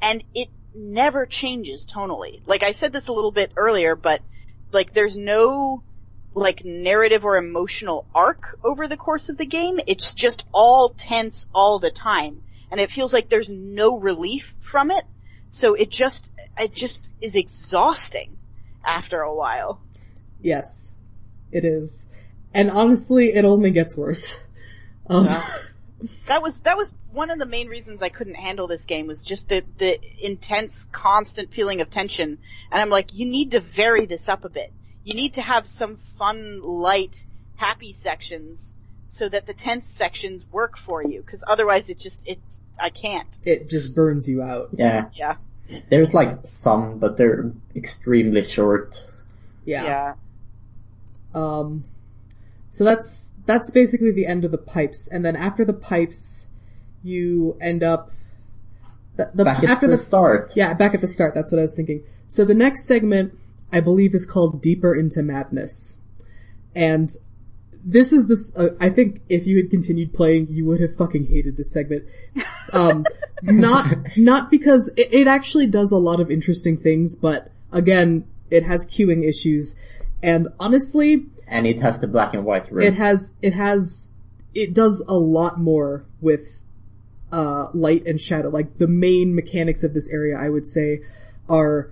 and 0.00 0.22
it 0.34 0.48
never 0.74 1.26
changes 1.26 1.86
tonally. 1.86 2.40
Like 2.46 2.62
I 2.62 2.72
said 2.72 2.92
this 2.92 3.08
a 3.08 3.12
little 3.12 3.32
bit 3.32 3.52
earlier, 3.56 3.96
but 3.96 4.22
like 4.72 4.94
there's 4.94 5.16
no 5.16 5.82
like 6.38 6.64
narrative 6.64 7.24
or 7.24 7.36
emotional 7.36 8.06
arc 8.14 8.58
over 8.64 8.88
the 8.88 8.96
course 8.96 9.28
of 9.28 9.36
the 9.36 9.46
game. 9.46 9.80
It's 9.86 10.12
just 10.14 10.44
all 10.52 10.90
tense 10.90 11.46
all 11.54 11.78
the 11.78 11.90
time. 11.90 12.42
And 12.70 12.80
it 12.80 12.90
feels 12.90 13.12
like 13.12 13.28
there's 13.28 13.50
no 13.50 13.98
relief 13.98 14.54
from 14.60 14.90
it. 14.90 15.04
So 15.50 15.74
it 15.74 15.90
just, 15.90 16.30
it 16.58 16.74
just 16.74 17.06
is 17.20 17.34
exhausting 17.34 18.36
after 18.84 19.20
a 19.20 19.34
while. 19.34 19.80
yes, 20.40 20.94
it 21.50 21.64
is. 21.64 22.06
And 22.54 22.70
honestly, 22.70 23.34
it 23.34 23.44
only 23.44 23.70
gets 23.70 23.96
worse. 23.96 24.36
Um, 25.10 25.24
That 26.26 26.42
was, 26.42 26.60
that 26.60 26.76
was 26.76 26.92
one 27.12 27.30
of 27.30 27.38
the 27.38 27.46
main 27.46 27.68
reasons 27.68 28.02
I 28.02 28.10
couldn't 28.10 28.34
handle 28.34 28.66
this 28.66 28.84
game 28.84 29.06
was 29.06 29.22
just 29.22 29.48
the, 29.48 29.64
the 29.78 29.98
intense, 30.20 30.84
constant 30.92 31.54
feeling 31.54 31.80
of 31.80 31.88
tension. 31.90 32.36
And 32.70 32.82
I'm 32.82 32.90
like, 32.90 33.14
you 33.14 33.24
need 33.24 33.52
to 33.52 33.60
vary 33.60 34.04
this 34.04 34.28
up 34.28 34.44
a 34.44 34.50
bit. 34.50 34.70
You 35.08 35.14
need 35.14 35.34
to 35.34 35.42
have 35.42 35.66
some 35.66 35.98
fun, 36.18 36.60
light, 36.62 37.24
happy 37.56 37.94
sections 37.94 38.74
so 39.08 39.26
that 39.28 39.46
the 39.46 39.54
tense 39.54 39.88
sections 39.88 40.44
work 40.52 40.76
for 40.76 41.02
you. 41.02 41.22
Cause 41.22 41.42
otherwise 41.46 41.88
it 41.88 41.98
just, 41.98 42.20
it's, 42.26 42.60
I 42.78 42.90
can't. 42.90 43.26
it 43.42 43.70
just 43.70 43.94
burns 43.94 44.28
you 44.28 44.42
out. 44.42 44.68
Yeah. 44.72 45.06
Yeah. 45.14 45.36
There's 45.88 46.12
like 46.12 46.46
some, 46.46 46.98
but 46.98 47.16
they're 47.16 47.52
extremely 47.74 48.44
short. 48.44 49.02
Yeah. 49.64 49.84
Yeah. 49.84 50.14
Um, 51.34 51.84
so 52.68 52.84
that's 52.84 53.30
that's 53.46 53.70
basically 53.70 54.12
the 54.12 54.26
end 54.26 54.44
of 54.44 54.50
the 54.50 54.58
pipes, 54.58 55.08
and 55.10 55.24
then 55.24 55.36
after 55.36 55.64
the 55.64 55.72
pipes, 55.72 56.48
you 57.02 57.56
end 57.60 57.82
up 57.82 58.10
the, 59.16 59.30
the 59.34 59.44
Back 59.44 59.64
at 59.64 59.70
after 59.70 59.86
the, 59.86 59.96
the 59.96 60.02
start. 60.02 60.52
yeah 60.54 60.74
back 60.74 60.94
at 60.94 61.00
the 61.00 61.08
start. 61.08 61.34
That's 61.34 61.50
what 61.50 61.58
I 61.58 61.62
was 61.62 61.74
thinking. 61.74 62.04
So 62.26 62.44
the 62.44 62.54
next 62.54 62.86
segment, 62.86 63.38
I 63.72 63.80
believe, 63.80 64.14
is 64.14 64.26
called 64.26 64.62
"Deeper 64.62 64.94
into 64.94 65.22
Madness," 65.22 65.98
and 66.74 67.10
this 67.84 68.12
is 68.12 68.26
this. 68.26 68.52
Uh, 68.56 68.70
I 68.80 68.90
think 68.90 69.22
if 69.28 69.46
you 69.46 69.56
had 69.56 69.70
continued 69.70 70.12
playing, 70.12 70.48
you 70.50 70.64
would 70.66 70.80
have 70.80 70.96
fucking 70.96 71.26
hated 71.26 71.56
this 71.56 71.72
segment. 71.72 72.04
Um, 72.72 73.04
not 73.42 73.86
not 74.16 74.50
because 74.50 74.90
it, 74.96 75.12
it 75.12 75.26
actually 75.28 75.66
does 75.66 75.90
a 75.90 75.96
lot 75.96 76.20
of 76.20 76.30
interesting 76.30 76.76
things, 76.76 77.14
but 77.16 77.50
again, 77.72 78.26
it 78.50 78.64
has 78.64 78.86
cueing 78.86 79.26
issues, 79.28 79.74
and 80.22 80.48
honestly, 80.58 81.26
And 81.46 81.66
it 81.66 81.80
has 81.80 81.98
the 82.00 82.06
black 82.06 82.34
and 82.34 82.44
white 82.44 82.70
room. 82.72 82.86
it 82.86 82.94
has 82.94 83.32
it 83.42 83.54
has 83.54 84.10
it 84.54 84.74
does 84.74 85.04
a 85.06 85.14
lot 85.14 85.58
more 85.58 86.04
with 86.20 86.60
uh 87.30 87.68
light 87.74 88.06
and 88.06 88.18
shadow 88.20 88.48
like 88.48 88.78
the 88.78 88.86
main 88.86 89.34
mechanics 89.34 89.84
of 89.84 89.92
this 89.92 90.08
area 90.10 90.34
i 90.36 90.48
would 90.48 90.66
say 90.66 91.00
are 91.46 91.90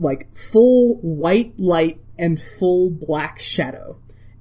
like 0.00 0.28
full 0.52 0.96
white 1.02 1.54
light 1.58 2.00
and 2.18 2.40
full 2.58 2.90
black 2.90 3.38
shadow 3.38 3.96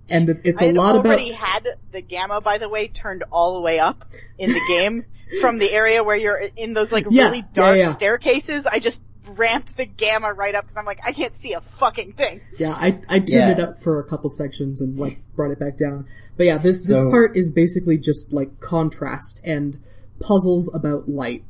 and 0.09 0.27
it's 0.43 0.59
I 0.59 0.65
a 0.65 0.67
had 0.69 0.75
lot 0.75 0.95
about 0.95 1.05
already 1.05 1.31
had 1.31 1.67
the 1.91 2.01
gamma, 2.01 2.41
by 2.41 2.57
the 2.57 2.67
way, 2.67 2.87
turned 2.87 3.23
all 3.31 3.55
the 3.55 3.61
way 3.61 3.77
up 3.77 4.05
in 4.39 4.51
the 4.51 4.61
game 4.67 5.05
from 5.41 5.59
the 5.59 5.71
area 5.71 6.03
where 6.03 6.15
you're 6.17 6.37
in 6.57 6.73
those 6.73 6.91
like 6.91 7.05
Yeah, 7.11 7.25
really 7.25 7.43
dark 7.53 7.77
yeah. 7.77 7.91
staircases. 7.93 8.65
I 8.65 8.79
just 8.79 8.99
ramped 9.27 9.77
the 9.77 9.85
gamma 9.85 10.33
right 10.33 10.55
up 10.55 10.63
because 10.63 10.77
I'm 10.77 10.85
like, 10.85 11.01
I 11.05 11.11
can't 11.11 11.37
see 11.39 11.53
a 11.53 11.61
fucking 11.79 12.13
thing. 12.13 12.41
yeah 12.57 12.71
i 12.71 12.99
i 13.07 13.19
turned 13.19 13.51
it 13.51 13.59
up 13.59 13.83
for 13.83 13.99
a 13.99 14.03
couple 14.03 14.27
sections 14.31 14.81
and 14.81 14.97
like 14.97 15.19
brought 15.35 15.51
it 15.51 15.59
back 15.59 15.77
down 15.77 16.07
but 16.35 16.47
yeah 16.47 16.57
this 16.57 16.79
this 16.81 16.97
So- 16.97 17.11
part 17.11 17.37
is 17.37 17.51
basically 17.51 17.99
just 17.99 18.33
like 18.33 18.59
contrast 18.59 19.39
and 19.43 19.79
puzzles 20.19 20.71
about 20.73 21.07
light 21.07 21.43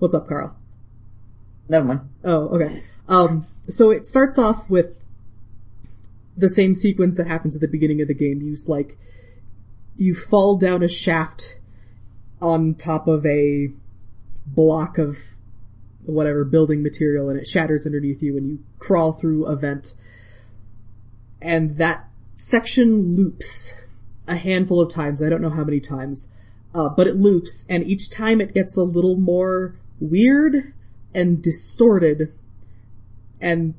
what's 0.00 0.14
up 0.16 0.26
carl 0.28 0.56
Never 1.68 1.84
mind. 1.84 2.00
Oh, 2.24 2.48
okay. 2.56 2.82
Um, 3.08 3.46
so 3.68 3.90
it 3.90 4.06
starts 4.06 4.38
off 4.38 4.68
with 4.70 4.98
the 6.36 6.48
same 6.48 6.74
sequence 6.74 7.16
that 7.16 7.26
happens 7.26 7.54
at 7.54 7.60
the 7.60 7.68
beginning 7.68 8.00
of 8.00 8.08
the 8.08 8.14
game. 8.14 8.40
You 8.40 8.56
like, 8.66 8.96
you 9.96 10.14
fall 10.14 10.56
down 10.56 10.82
a 10.82 10.88
shaft 10.88 11.58
on 12.40 12.74
top 12.74 13.08
of 13.08 13.26
a 13.26 13.70
block 14.46 14.98
of 14.98 15.16
whatever 16.04 16.44
building 16.44 16.82
material 16.82 17.28
and 17.28 17.38
it 17.38 17.46
shatters 17.46 17.84
underneath 17.84 18.22
you 18.22 18.36
and 18.36 18.48
you 18.48 18.58
crawl 18.78 19.12
through 19.12 19.44
a 19.46 19.56
vent. 19.56 19.94
And 21.42 21.76
that 21.76 22.08
section 22.34 23.16
loops 23.16 23.74
a 24.26 24.36
handful 24.36 24.80
of 24.80 24.92
times. 24.92 25.22
I 25.22 25.28
don't 25.28 25.42
know 25.42 25.50
how 25.50 25.64
many 25.64 25.80
times. 25.80 26.28
Uh, 26.74 26.88
but 26.88 27.06
it 27.06 27.16
loops 27.16 27.66
and 27.68 27.84
each 27.84 28.10
time 28.10 28.40
it 28.40 28.54
gets 28.54 28.76
a 28.76 28.82
little 28.82 29.16
more 29.16 29.74
weird 30.00 30.72
and 31.14 31.42
distorted 31.42 32.32
and 33.40 33.74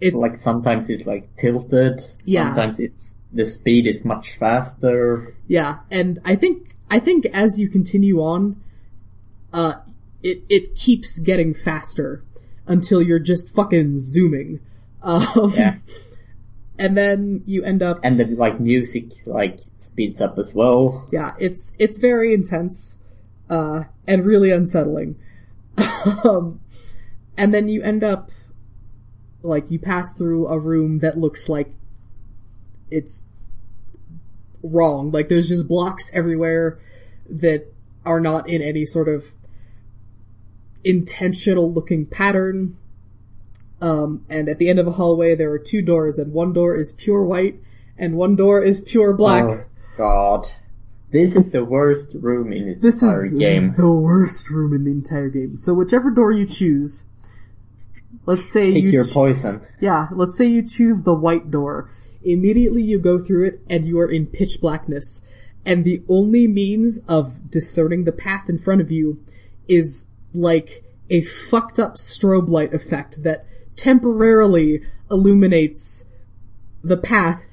it's 0.00 0.20
Like 0.20 0.38
sometimes 0.40 0.88
it's 0.88 1.06
like 1.06 1.28
tilted. 1.36 2.00
Yeah. 2.24 2.48
Sometimes 2.54 2.78
it's, 2.80 3.04
the 3.32 3.44
speed 3.44 3.86
is 3.86 4.04
much 4.04 4.36
faster. 4.38 5.34
yeah 5.46 5.78
and 5.90 6.18
i 6.24 6.34
think 6.34 6.74
i 6.90 6.98
think 6.98 7.26
as 7.32 7.60
you 7.60 7.68
continue 7.68 8.18
on 8.20 8.60
uh 9.52 9.74
it 10.22 10.42
it 10.48 10.74
keeps 10.74 11.20
getting 11.20 11.54
faster 11.54 12.24
until 12.66 13.00
you're 13.00 13.20
just 13.20 13.48
fucking 13.54 13.92
zooming 13.96 14.58
um 15.02 15.52
Yeah. 15.56 15.76
and 16.78 16.96
then 16.96 17.42
you 17.46 17.62
end 17.62 17.82
up 17.84 18.00
And 18.02 18.18
then 18.18 18.34
like 18.36 18.58
music 18.58 19.04
like 19.26 19.60
speeds 19.78 20.20
up 20.20 20.36
as 20.38 20.52
well. 20.52 21.06
yeah 21.12 21.34
it's 21.38 21.72
it's 21.78 21.98
very 21.98 22.34
intense 22.34 22.98
uh 23.48 23.84
and 24.08 24.24
really 24.26 24.50
unsettling 24.50 25.14
um 26.24 26.60
and 27.36 27.54
then 27.54 27.68
you 27.68 27.82
end 27.82 28.04
up 28.04 28.30
like 29.42 29.70
you 29.70 29.78
pass 29.78 30.12
through 30.16 30.46
a 30.48 30.58
room 30.58 30.98
that 30.98 31.18
looks 31.18 31.48
like 31.48 31.72
it's 32.90 33.24
wrong. 34.62 35.10
Like 35.10 35.28
there's 35.28 35.48
just 35.48 35.66
blocks 35.66 36.10
everywhere 36.12 36.78
that 37.28 37.72
are 38.04 38.20
not 38.20 38.48
in 38.48 38.60
any 38.60 38.84
sort 38.84 39.08
of 39.08 39.26
intentional 40.84 41.72
looking 41.72 42.06
pattern. 42.06 42.76
Um 43.80 44.24
and 44.28 44.48
at 44.48 44.58
the 44.58 44.68
end 44.68 44.78
of 44.78 44.86
a 44.86 44.92
hallway 44.92 45.34
there 45.34 45.50
are 45.50 45.58
two 45.58 45.82
doors 45.82 46.18
and 46.18 46.32
one 46.32 46.52
door 46.52 46.76
is 46.76 46.92
pure 46.92 47.22
white 47.22 47.60
and 47.96 48.16
one 48.16 48.36
door 48.36 48.62
is 48.62 48.80
pure 48.80 49.14
black. 49.14 49.44
Oh 49.44 49.64
god. 49.96 50.52
This 51.12 51.34
is 51.34 51.50
the 51.50 51.64
worst 51.64 52.14
room 52.14 52.52
in 52.52 52.68
the 52.68 52.74
This 52.74 52.94
entire 52.94 53.26
is 53.26 53.32
game. 53.32 53.74
the 53.76 53.90
worst 53.90 54.48
room 54.50 54.72
in 54.74 54.84
the 54.84 54.90
entire 54.92 55.28
game. 55.28 55.56
So 55.56 55.74
whichever 55.74 56.10
door 56.10 56.30
you 56.32 56.46
choose, 56.46 57.02
let's 58.26 58.52
say 58.52 58.72
Pick 58.72 58.84
you 58.84 58.90
your 58.90 59.04
ch- 59.04 59.12
poison. 59.12 59.60
yeah, 59.80 60.08
let's 60.12 60.36
say 60.38 60.46
you 60.46 60.62
choose 60.66 61.02
the 61.02 61.14
white 61.14 61.50
door. 61.50 61.90
Immediately 62.22 62.82
you 62.82 62.98
go 62.98 63.18
through 63.18 63.46
it 63.48 63.60
and 63.68 63.86
you 63.86 63.98
are 63.98 64.10
in 64.10 64.26
pitch 64.26 64.60
blackness. 64.60 65.22
And 65.66 65.84
the 65.84 66.02
only 66.08 66.46
means 66.46 67.00
of 67.08 67.50
discerning 67.50 68.04
the 68.04 68.12
path 68.12 68.48
in 68.48 68.58
front 68.58 68.80
of 68.80 68.90
you 68.90 69.22
is 69.68 70.06
like 70.32 70.84
a 71.10 71.22
fucked 71.22 71.78
up 71.80 71.96
strobe 71.96 72.48
light 72.48 72.72
effect 72.72 73.22
that 73.24 73.46
temporarily 73.76 74.82
illuminates 75.10 76.04
the 76.84 76.96
path 76.96 77.44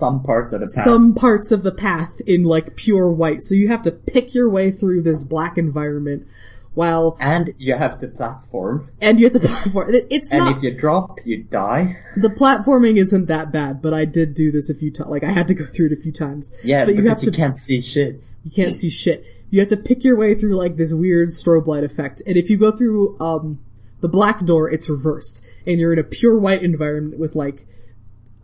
Some 0.00 0.22
part 0.24 0.52
of 0.52 0.60
the 0.60 0.72
path. 0.74 0.84
some 0.84 1.14
parts 1.14 1.50
of 1.52 1.62
the 1.62 1.72
path 1.72 2.20
in 2.26 2.42
like 2.42 2.74
pure 2.74 3.10
white. 3.12 3.42
So 3.42 3.54
you 3.54 3.68
have 3.68 3.82
to 3.82 3.92
pick 3.92 4.34
your 4.34 4.50
way 4.50 4.70
through 4.72 5.02
this 5.02 5.22
black 5.24 5.56
environment 5.58 6.26
while, 6.74 7.16
And 7.20 7.52
you 7.58 7.74
have 7.76 8.00
to 8.00 8.06
platform. 8.08 8.88
and 9.00 9.18
you 9.18 9.26
have 9.26 9.32
to 9.34 9.40
platform. 9.40 9.94
it- 9.94 10.06
It's 10.10 10.30
And 10.30 10.44
not, 10.44 10.56
if 10.56 10.62
you 10.62 10.70
drop, 10.76 11.18
you 11.24 11.42
die. 11.44 11.96
the 12.16 12.28
platforming 12.28 12.96
isn't 12.98 13.26
that 13.26 13.52
bad, 13.52 13.82
but 13.82 13.92
I 13.92 14.04
did 14.04 14.34
do 14.34 14.50
this 14.50 14.70
a 14.70 14.74
few 14.74 14.90
times. 14.90 15.10
Like 15.10 15.24
I 15.24 15.32
had 15.32 15.48
to 15.48 15.54
go 15.54 15.66
through 15.66 15.86
it 15.86 15.92
a 15.92 15.96
few 16.00 16.12
times. 16.12 16.52
Yeah, 16.64 16.84
but 16.84 16.94
you 16.94 17.02
because 17.02 17.18
have 17.18 17.24
you 17.26 17.30
to, 17.32 17.36
can't 17.36 17.58
see 17.58 17.80
shit. 17.80 18.22
you 18.44 18.50
can't 18.50 18.74
see 18.74 18.88
shit. 18.90 19.24
You 19.50 19.58
have 19.60 19.68
to 19.70 19.76
pick 19.76 20.04
your 20.04 20.16
way 20.16 20.34
through 20.36 20.54
like 20.56 20.76
this 20.76 20.92
weird 20.94 21.28
strobe 21.30 21.66
light 21.66 21.82
effect. 21.84 22.22
And 22.26 22.36
if 22.36 22.48
you 22.50 22.56
go 22.56 22.70
through, 22.70 23.18
um, 23.20 23.58
the 24.00 24.08
black 24.08 24.44
door, 24.46 24.70
it's 24.70 24.88
reversed. 24.88 25.42
And 25.66 25.78
you're 25.80 25.92
in 25.92 25.98
a 25.98 26.04
pure 26.04 26.38
white 26.38 26.62
environment 26.62 27.18
with 27.18 27.34
like 27.34 27.66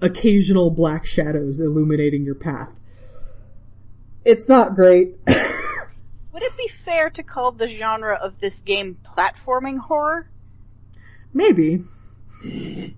occasional 0.01 0.71
black 0.71 1.07
shadows 1.07 1.61
illuminating 1.61 2.25
your 2.25 2.35
path. 2.35 2.71
It's 4.25 4.49
not 4.49 4.75
great. 4.75 5.17
Would 5.27 6.43
it 6.43 6.57
be 6.57 6.69
fair 6.85 7.11
to 7.11 7.23
call 7.23 7.53
the 7.53 7.69
genre 7.69 8.15
of 8.15 8.41
this 8.41 8.59
game 8.59 8.99
platforming 9.17 9.79
horror? 9.79 10.29
Maybe. 11.33 11.85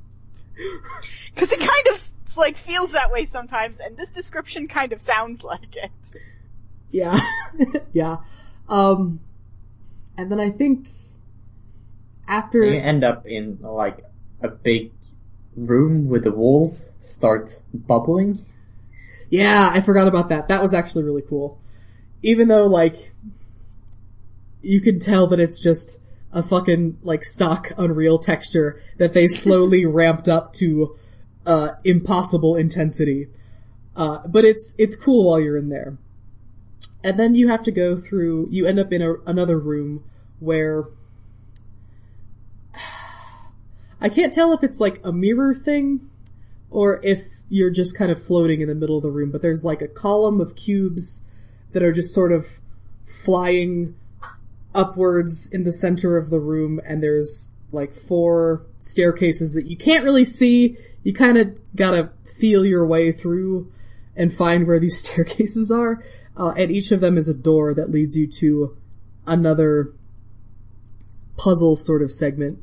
Because 1.35 1.53
it 1.53 1.61
kind 1.61 1.87
of 1.95 2.09
like 2.37 2.57
feels 2.57 2.91
that 2.93 3.13
way 3.13 3.29
sometimes, 3.31 3.79
and 3.81 3.97
this 3.97 4.09
description 4.09 4.67
kind 4.67 4.93
of 4.93 5.01
sounds 5.01 5.45
like 5.45 5.77
it. 5.77 5.93
Yeah. 6.91 7.21
yeah. 7.93 8.17
Um, 8.69 9.21
and 10.17 10.33
then 10.33 10.41
I 10.41 10.51
think 10.51 10.89
after 12.27 12.65
You 12.65 12.81
end 12.81 13.05
up 13.05 13.27
in 13.27 13.59
like 13.63 14.05
a 14.43 14.49
big 14.49 14.98
room 15.67 16.09
with 16.09 16.25
the 16.25 16.31
walls 16.31 16.89
start 17.01 17.61
bubbling. 17.73 18.45
Yeah, 19.31 19.69
I 19.69 19.81
forgot 19.81 20.09
about 20.09 20.29
that. 20.31 20.49
That 20.49 20.63
was 20.63 20.73
actually 20.73 21.05
really 21.05 21.23
cool. 21.23 21.61
Even 22.23 22.49
though, 22.49 22.67
like, 22.67 23.13
you 24.63 24.81
can 24.81 24.99
tell 24.99 25.27
that 25.29 25.41
it's 25.41 25.63
just 25.63 25.99
a 26.33 26.43
fucking, 26.43 26.99
like, 27.03 27.25
stock 27.25 27.73
Unreal 27.77 28.19
texture 28.19 28.81
that 28.99 29.15
they 29.15 29.29
slowly 29.45 29.85
ramped 29.85 30.29
up 30.29 30.53
to, 30.55 30.97
uh, 31.45 31.71
impossible 31.85 32.57
intensity. 32.57 33.29
Uh, 33.97 34.19
but 34.27 34.45
it's, 34.45 34.75
it's 34.79 34.97
cool 34.97 35.29
while 35.29 35.41
you're 35.41 35.57
in 35.57 35.69
there. 35.69 35.99
And 37.03 37.19
then 37.19 37.35
you 37.35 37.49
have 37.49 37.63
to 37.65 37.71
go 37.71 37.97
through, 37.97 38.49
you 38.51 38.67
end 38.67 38.79
up 38.79 38.93
in 38.93 39.03
a, 39.03 39.15
another 39.27 39.59
room 39.59 40.05
where, 40.41 40.85
I 44.01 44.09
can't 44.09 44.33
tell 44.33 44.53
if 44.53 44.63
it's 44.63 44.81
like 44.81 45.01
a 45.05 45.13
mirror 45.13 45.55
thing, 45.55 46.09
or 46.71 47.01
if 47.05 47.23
you're 47.49 47.71
just 47.71 47.97
kind 47.97 48.11
of 48.11 48.25
floating 48.25 48.61
in 48.61 48.69
the 48.69 48.75
middle 48.75 48.97
of 48.97 49.03
the 49.03 49.11
room, 49.11 49.31
but 49.31 49.43
there's 49.43 49.65
like 49.65 49.83
a 49.83 49.89
column 49.89 50.41
of 50.41 50.55
cubes 50.55 51.23
that 51.73 51.83
are 51.83 51.93
just 51.93 52.15
sort 52.15 52.33
of 52.33 52.47
flying 53.25 53.95
upwards 54.75 55.49
in 55.51 55.65
the 55.65 55.73
center 55.73 56.17
of 56.17 56.31
the 56.31 56.39
room 56.39 56.81
and 56.87 57.03
there's 57.03 57.51
like 57.73 57.95
four 57.95 58.65
staircases 58.81 59.53
that 59.55 59.67
you 59.67 59.77
can't 59.77 60.05
really 60.05 60.25
see. 60.25 60.77
You 61.03 61.13
kind 61.13 61.37
of 61.37 61.57
gotta 61.75 62.11
feel 62.39 62.65
your 62.65 62.87
way 62.87 63.13
through 63.13 63.73
and 64.17 64.35
find 64.35 64.67
where 64.67 64.81
these 64.81 64.99
staircases 65.05 65.71
are. 65.71 66.05
Uh, 66.37 66.53
and 66.57 66.71
each 66.71 66.93
of 66.93 67.01
them 67.01 67.19
is 67.19 67.29
a 67.29 67.35
door 67.35 67.75
that 67.75 67.91
leads 67.91 68.17
you 68.17 68.27
to 68.27 68.77
another 69.27 69.93
puzzle 71.37 71.77
sort 71.77 72.03
of 72.03 72.13
segment. 72.13 72.59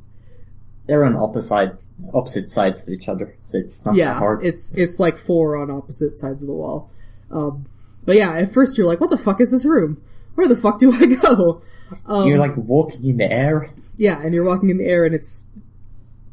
They're 0.88 1.04
on 1.06 1.16
opposite 1.16 1.82
opposite 2.14 2.52
sides 2.52 2.84
of 2.84 2.90
each 2.90 3.08
other, 3.08 3.36
so 3.44 3.58
it's 3.58 3.84
not 3.86 3.94
that 3.94 3.98
Yeah, 3.98 4.14
hard. 4.20 4.46
it's 4.46 4.74
it's 4.76 5.00
like 5.00 5.18
four 5.18 5.58
on 5.58 5.72
opposite 5.72 6.18
sides 6.18 6.42
of 6.44 6.48
the 6.48 6.54
wall. 6.54 6.92
Um, 7.32 7.66
but 8.06 8.16
yeah, 8.18 8.34
at 8.34 8.54
first 8.54 8.78
you're 8.78 8.86
like, 8.86 9.00
what 9.02 9.10
the 9.10 9.18
fuck 9.18 9.42
is 9.42 9.50
this 9.52 9.66
room? 9.66 10.02
Where 10.36 10.48
the 10.48 10.56
fuck 10.56 10.80
do 10.80 10.92
I 10.94 11.06
go? 11.06 11.62
Um, 12.08 12.28
You're 12.28 12.40
like 12.40 12.58
walking 12.58 13.06
in 13.06 13.18
the 13.18 13.32
air. 13.32 13.70
yeah, 13.96 14.20
and 14.20 14.34
you're 14.34 14.44
walking 14.44 14.72
in 14.72 14.80
the 14.80 14.86
air 14.86 15.06
and 15.06 15.14
it's, 15.14 15.48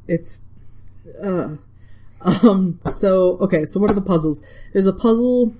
it's, 0.08 0.40
uh, 1.22 1.56
um, 2.22 2.80
so, 2.90 3.36
okay, 3.36 3.66
so 3.66 3.78
what 3.78 3.90
are 3.90 3.94
the 3.94 4.00
puzzles? 4.00 4.42
There's 4.72 4.86
a 4.86 4.94
puzzle 4.94 5.54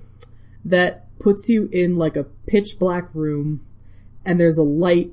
that 0.65 1.07
puts 1.19 1.47
you 1.47 1.69
in 1.71 1.95
like 1.95 2.15
a 2.15 2.23
pitch 2.47 2.77
black 2.79 3.13
room 3.13 3.63
and 4.25 4.39
there's 4.39 4.57
a 4.57 4.63
light 4.63 5.11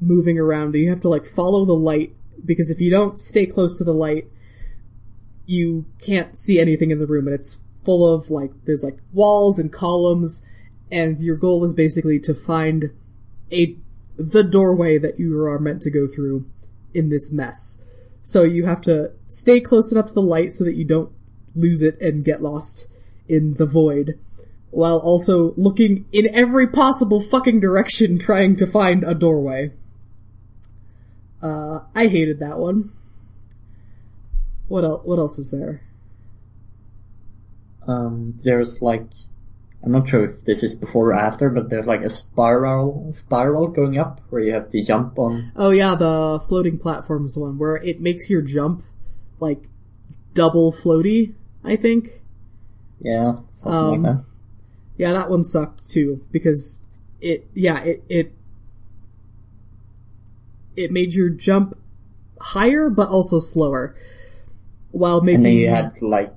moving 0.00 0.38
around. 0.38 0.76
And 0.76 0.84
you 0.84 0.90
have 0.90 1.00
to 1.00 1.08
like 1.08 1.26
follow 1.26 1.64
the 1.64 1.72
light 1.74 2.14
because 2.44 2.70
if 2.70 2.80
you 2.80 2.90
don't 2.90 3.18
stay 3.18 3.46
close 3.46 3.78
to 3.78 3.84
the 3.84 3.92
light, 3.92 4.28
you 5.46 5.86
can't 6.00 6.36
see 6.36 6.60
anything 6.60 6.90
in 6.90 6.98
the 6.98 7.06
room 7.06 7.26
and 7.26 7.34
it's 7.34 7.58
full 7.84 8.12
of 8.12 8.30
like, 8.30 8.50
there's 8.64 8.82
like 8.82 8.98
walls 9.12 9.58
and 9.58 9.72
columns 9.72 10.42
and 10.90 11.20
your 11.20 11.36
goal 11.36 11.64
is 11.64 11.74
basically 11.74 12.18
to 12.20 12.34
find 12.34 12.90
a, 13.52 13.76
the 14.16 14.42
doorway 14.42 14.98
that 14.98 15.18
you 15.18 15.44
are 15.44 15.58
meant 15.58 15.82
to 15.82 15.90
go 15.90 16.06
through 16.06 16.46
in 16.94 17.10
this 17.10 17.30
mess. 17.30 17.80
So 18.22 18.42
you 18.42 18.66
have 18.66 18.80
to 18.82 19.12
stay 19.28 19.60
close 19.60 19.92
enough 19.92 20.08
to 20.08 20.12
the 20.12 20.20
light 20.20 20.50
so 20.50 20.64
that 20.64 20.74
you 20.74 20.84
don't 20.84 21.12
lose 21.54 21.82
it 21.82 22.00
and 22.00 22.24
get 22.24 22.42
lost 22.42 22.86
in 23.28 23.54
the 23.54 23.66
void. 23.66 24.18
While 24.70 24.98
also 24.98 25.54
looking 25.56 26.06
in 26.12 26.34
every 26.34 26.66
possible 26.66 27.22
fucking 27.22 27.60
direction 27.60 28.18
trying 28.18 28.56
to 28.56 28.66
find 28.66 29.04
a 29.04 29.14
doorway. 29.14 29.72
Uh, 31.46 31.80
I 31.94 32.08
hated 32.08 32.40
that 32.40 32.58
one. 32.58 32.90
What 34.66 34.84
else, 34.84 35.02
what 35.04 35.18
else 35.18 35.38
is 35.38 35.50
there? 35.52 35.82
Um, 37.86 38.40
there's 38.42 38.82
like, 38.82 39.06
I'm 39.84 39.92
not 39.92 40.08
sure 40.08 40.24
if 40.24 40.44
this 40.44 40.64
is 40.64 40.74
before 40.74 41.10
or 41.10 41.14
after, 41.14 41.48
but 41.50 41.70
there's 41.70 41.86
like 41.86 42.02
a 42.02 42.10
spiral, 42.10 43.12
spiral 43.12 43.68
going 43.68 43.96
up 43.96 44.20
where 44.30 44.42
you 44.42 44.52
have 44.54 44.70
to 44.70 44.82
jump 44.82 45.18
on. 45.20 45.52
Oh 45.54 45.70
yeah, 45.70 45.94
the 45.94 46.40
floating 46.48 46.78
platforms 46.78 47.36
one 47.36 47.58
where 47.58 47.76
it 47.76 48.00
makes 48.00 48.28
your 48.28 48.42
jump 48.42 48.82
like 49.38 49.62
double 50.34 50.72
floaty, 50.72 51.34
I 51.62 51.76
think. 51.76 52.22
Yeah, 53.00 53.36
something 53.54 53.72
Um, 53.72 54.02
like 54.02 54.16
that. 54.16 54.24
Yeah, 54.98 55.12
that 55.12 55.30
one 55.30 55.44
sucked 55.44 55.88
too 55.90 56.24
because 56.32 56.80
it 57.20 57.46
yeah, 57.54 57.84
it 57.84 58.02
it 58.08 58.32
it 60.76 60.90
made 60.90 61.12
your 61.12 61.30
jump 61.30 61.76
higher 62.40 62.90
but 62.90 63.08
also 63.08 63.40
slower. 63.40 63.96
While 64.90 65.20
making 65.20 65.36
And 65.36 65.46
then 65.46 65.52
you 65.54 65.70
had 65.70 66.02
like, 66.02 66.32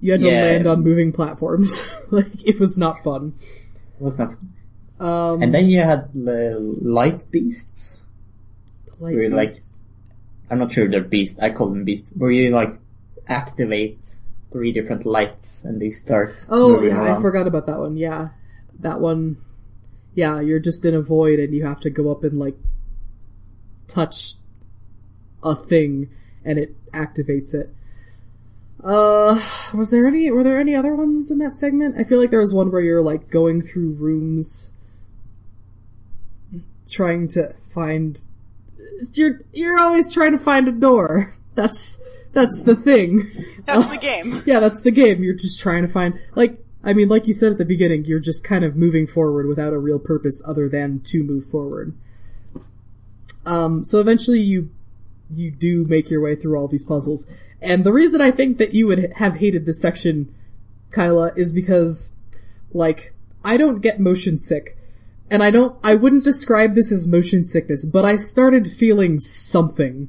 you 0.00 0.12
had 0.12 0.20
to 0.20 0.26
yeah. 0.26 0.44
land 0.44 0.66
on 0.66 0.82
moving 0.82 1.12
platforms. 1.12 1.80
like 2.10 2.44
it 2.44 2.58
was 2.60 2.76
not 2.76 3.02
fun. 3.02 3.34
was 3.98 4.16
not, 4.18 4.28
fun. 4.28 4.52
Um 4.98 5.42
and 5.42 5.54
then 5.54 5.66
you 5.66 5.80
had 5.80 6.12
the 6.12 6.58
light 6.82 7.30
beasts. 7.30 8.02
like, 8.98 9.14
where, 9.14 9.30
like, 9.30 9.52
I'm 10.50 10.58
not 10.58 10.72
sure 10.72 10.84
if 10.84 10.90
they're 10.90 11.02
beasts, 11.02 11.38
I 11.38 11.50
call 11.50 11.68
them 11.68 11.84
beasts, 11.84 12.12
where 12.16 12.30
you 12.30 12.50
like 12.50 12.78
activate 13.28 13.98
three 14.52 14.72
different 14.72 15.04
lights 15.04 15.64
and 15.64 15.80
they 15.80 15.90
start 15.90 16.46
Oh 16.48 16.82
yeah, 16.82 17.16
I 17.16 17.20
forgot 17.20 17.46
about 17.46 17.66
that 17.66 17.78
one. 17.78 17.96
Yeah. 17.96 18.28
That 18.80 19.00
one 19.00 19.38
yeah, 20.14 20.40
you're 20.40 20.60
just 20.60 20.84
in 20.84 20.94
a 20.94 21.02
void 21.02 21.38
and 21.38 21.54
you 21.54 21.64
have 21.66 21.80
to 21.80 21.90
go 21.90 22.10
up 22.10 22.24
and 22.24 22.38
like 22.38 22.56
touch 23.88 24.34
a 25.42 25.54
thing 25.54 26.10
and 26.44 26.58
it 26.58 26.74
activates 26.92 27.54
it. 27.54 27.74
Uh, 28.82 29.42
was 29.74 29.90
there 29.90 30.06
any, 30.06 30.30
were 30.30 30.44
there 30.44 30.60
any 30.60 30.74
other 30.74 30.94
ones 30.94 31.30
in 31.30 31.38
that 31.38 31.56
segment? 31.56 31.96
I 31.98 32.04
feel 32.04 32.20
like 32.20 32.30
there 32.30 32.40
was 32.40 32.54
one 32.54 32.70
where 32.70 32.80
you're 32.80 33.02
like 33.02 33.30
going 33.30 33.62
through 33.62 33.92
rooms 33.94 34.70
trying 36.90 37.28
to 37.28 37.54
find, 37.74 38.20
you're, 39.14 39.40
you're 39.52 39.78
always 39.78 40.12
trying 40.12 40.32
to 40.32 40.38
find 40.38 40.68
a 40.68 40.72
door. 40.72 41.36
That's, 41.54 42.00
that's 42.32 42.60
the 42.60 42.76
thing. 42.76 43.46
That's 43.64 43.90
the 43.90 43.96
game. 44.00 44.42
Yeah, 44.46 44.60
that's 44.60 44.82
the 44.82 44.90
game. 44.90 45.22
You're 45.24 45.34
just 45.34 45.58
trying 45.58 45.86
to 45.86 45.92
find, 45.92 46.20
like, 46.34 46.62
I 46.84 46.92
mean, 46.92 47.08
like 47.08 47.26
you 47.26 47.32
said 47.32 47.50
at 47.50 47.58
the 47.58 47.64
beginning, 47.64 48.04
you're 48.04 48.20
just 48.20 48.44
kind 48.44 48.64
of 48.64 48.76
moving 48.76 49.06
forward 49.06 49.46
without 49.46 49.72
a 49.72 49.78
real 49.78 49.98
purpose 49.98 50.42
other 50.46 50.68
than 50.68 51.00
to 51.06 51.24
move 51.24 51.46
forward. 51.46 51.96
Um, 53.46 53.84
so 53.84 54.00
eventually 54.00 54.40
you, 54.40 54.70
you 55.30 55.50
do 55.50 55.84
make 55.84 56.10
your 56.10 56.20
way 56.20 56.36
through 56.36 56.58
all 56.58 56.68
these 56.68 56.84
puzzles. 56.84 57.26
And 57.62 57.84
the 57.84 57.92
reason 57.92 58.20
I 58.20 58.30
think 58.30 58.58
that 58.58 58.74
you 58.74 58.86
would 58.88 59.12
have 59.16 59.36
hated 59.36 59.64
this 59.64 59.80
section, 59.80 60.34
Kyla, 60.90 61.32
is 61.36 61.52
because, 61.52 62.12
like, 62.72 63.14
I 63.44 63.56
don't 63.56 63.80
get 63.80 64.00
motion 64.00 64.38
sick. 64.38 64.76
And 65.30 65.42
I 65.42 65.50
don't, 65.50 65.76
I 65.82 65.94
wouldn't 65.94 66.24
describe 66.24 66.74
this 66.74 66.92
as 66.92 67.06
motion 67.06 67.42
sickness, 67.42 67.84
but 67.84 68.04
I 68.04 68.16
started 68.16 68.70
feeling 68.70 69.18
something. 69.18 70.08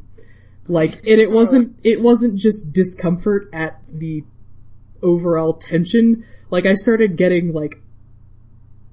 Like, 0.67 0.95
and 1.07 1.21
it 1.21 1.31
wasn't, 1.31 1.79
it 1.83 2.01
wasn't 2.01 2.35
just 2.35 2.71
discomfort 2.71 3.49
at 3.53 3.79
the 3.88 4.23
overall 5.01 5.53
tension. 5.53 6.25
Like 6.49 6.65
I 6.65 6.75
started 6.75 7.17
getting 7.17 7.53
like, 7.53 7.81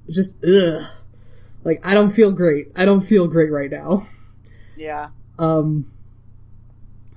just 0.08 0.36
ugh. 0.44 0.82
Like 1.64 1.84
I 1.84 1.94
don't 1.94 2.12
feel 2.12 2.30
great. 2.30 2.72
I 2.76 2.84
don't 2.84 3.06
feel 3.06 3.26
great 3.26 3.50
right 3.50 3.70
now. 3.70 4.06
Yeah. 4.76 5.08
Um, 5.38 5.90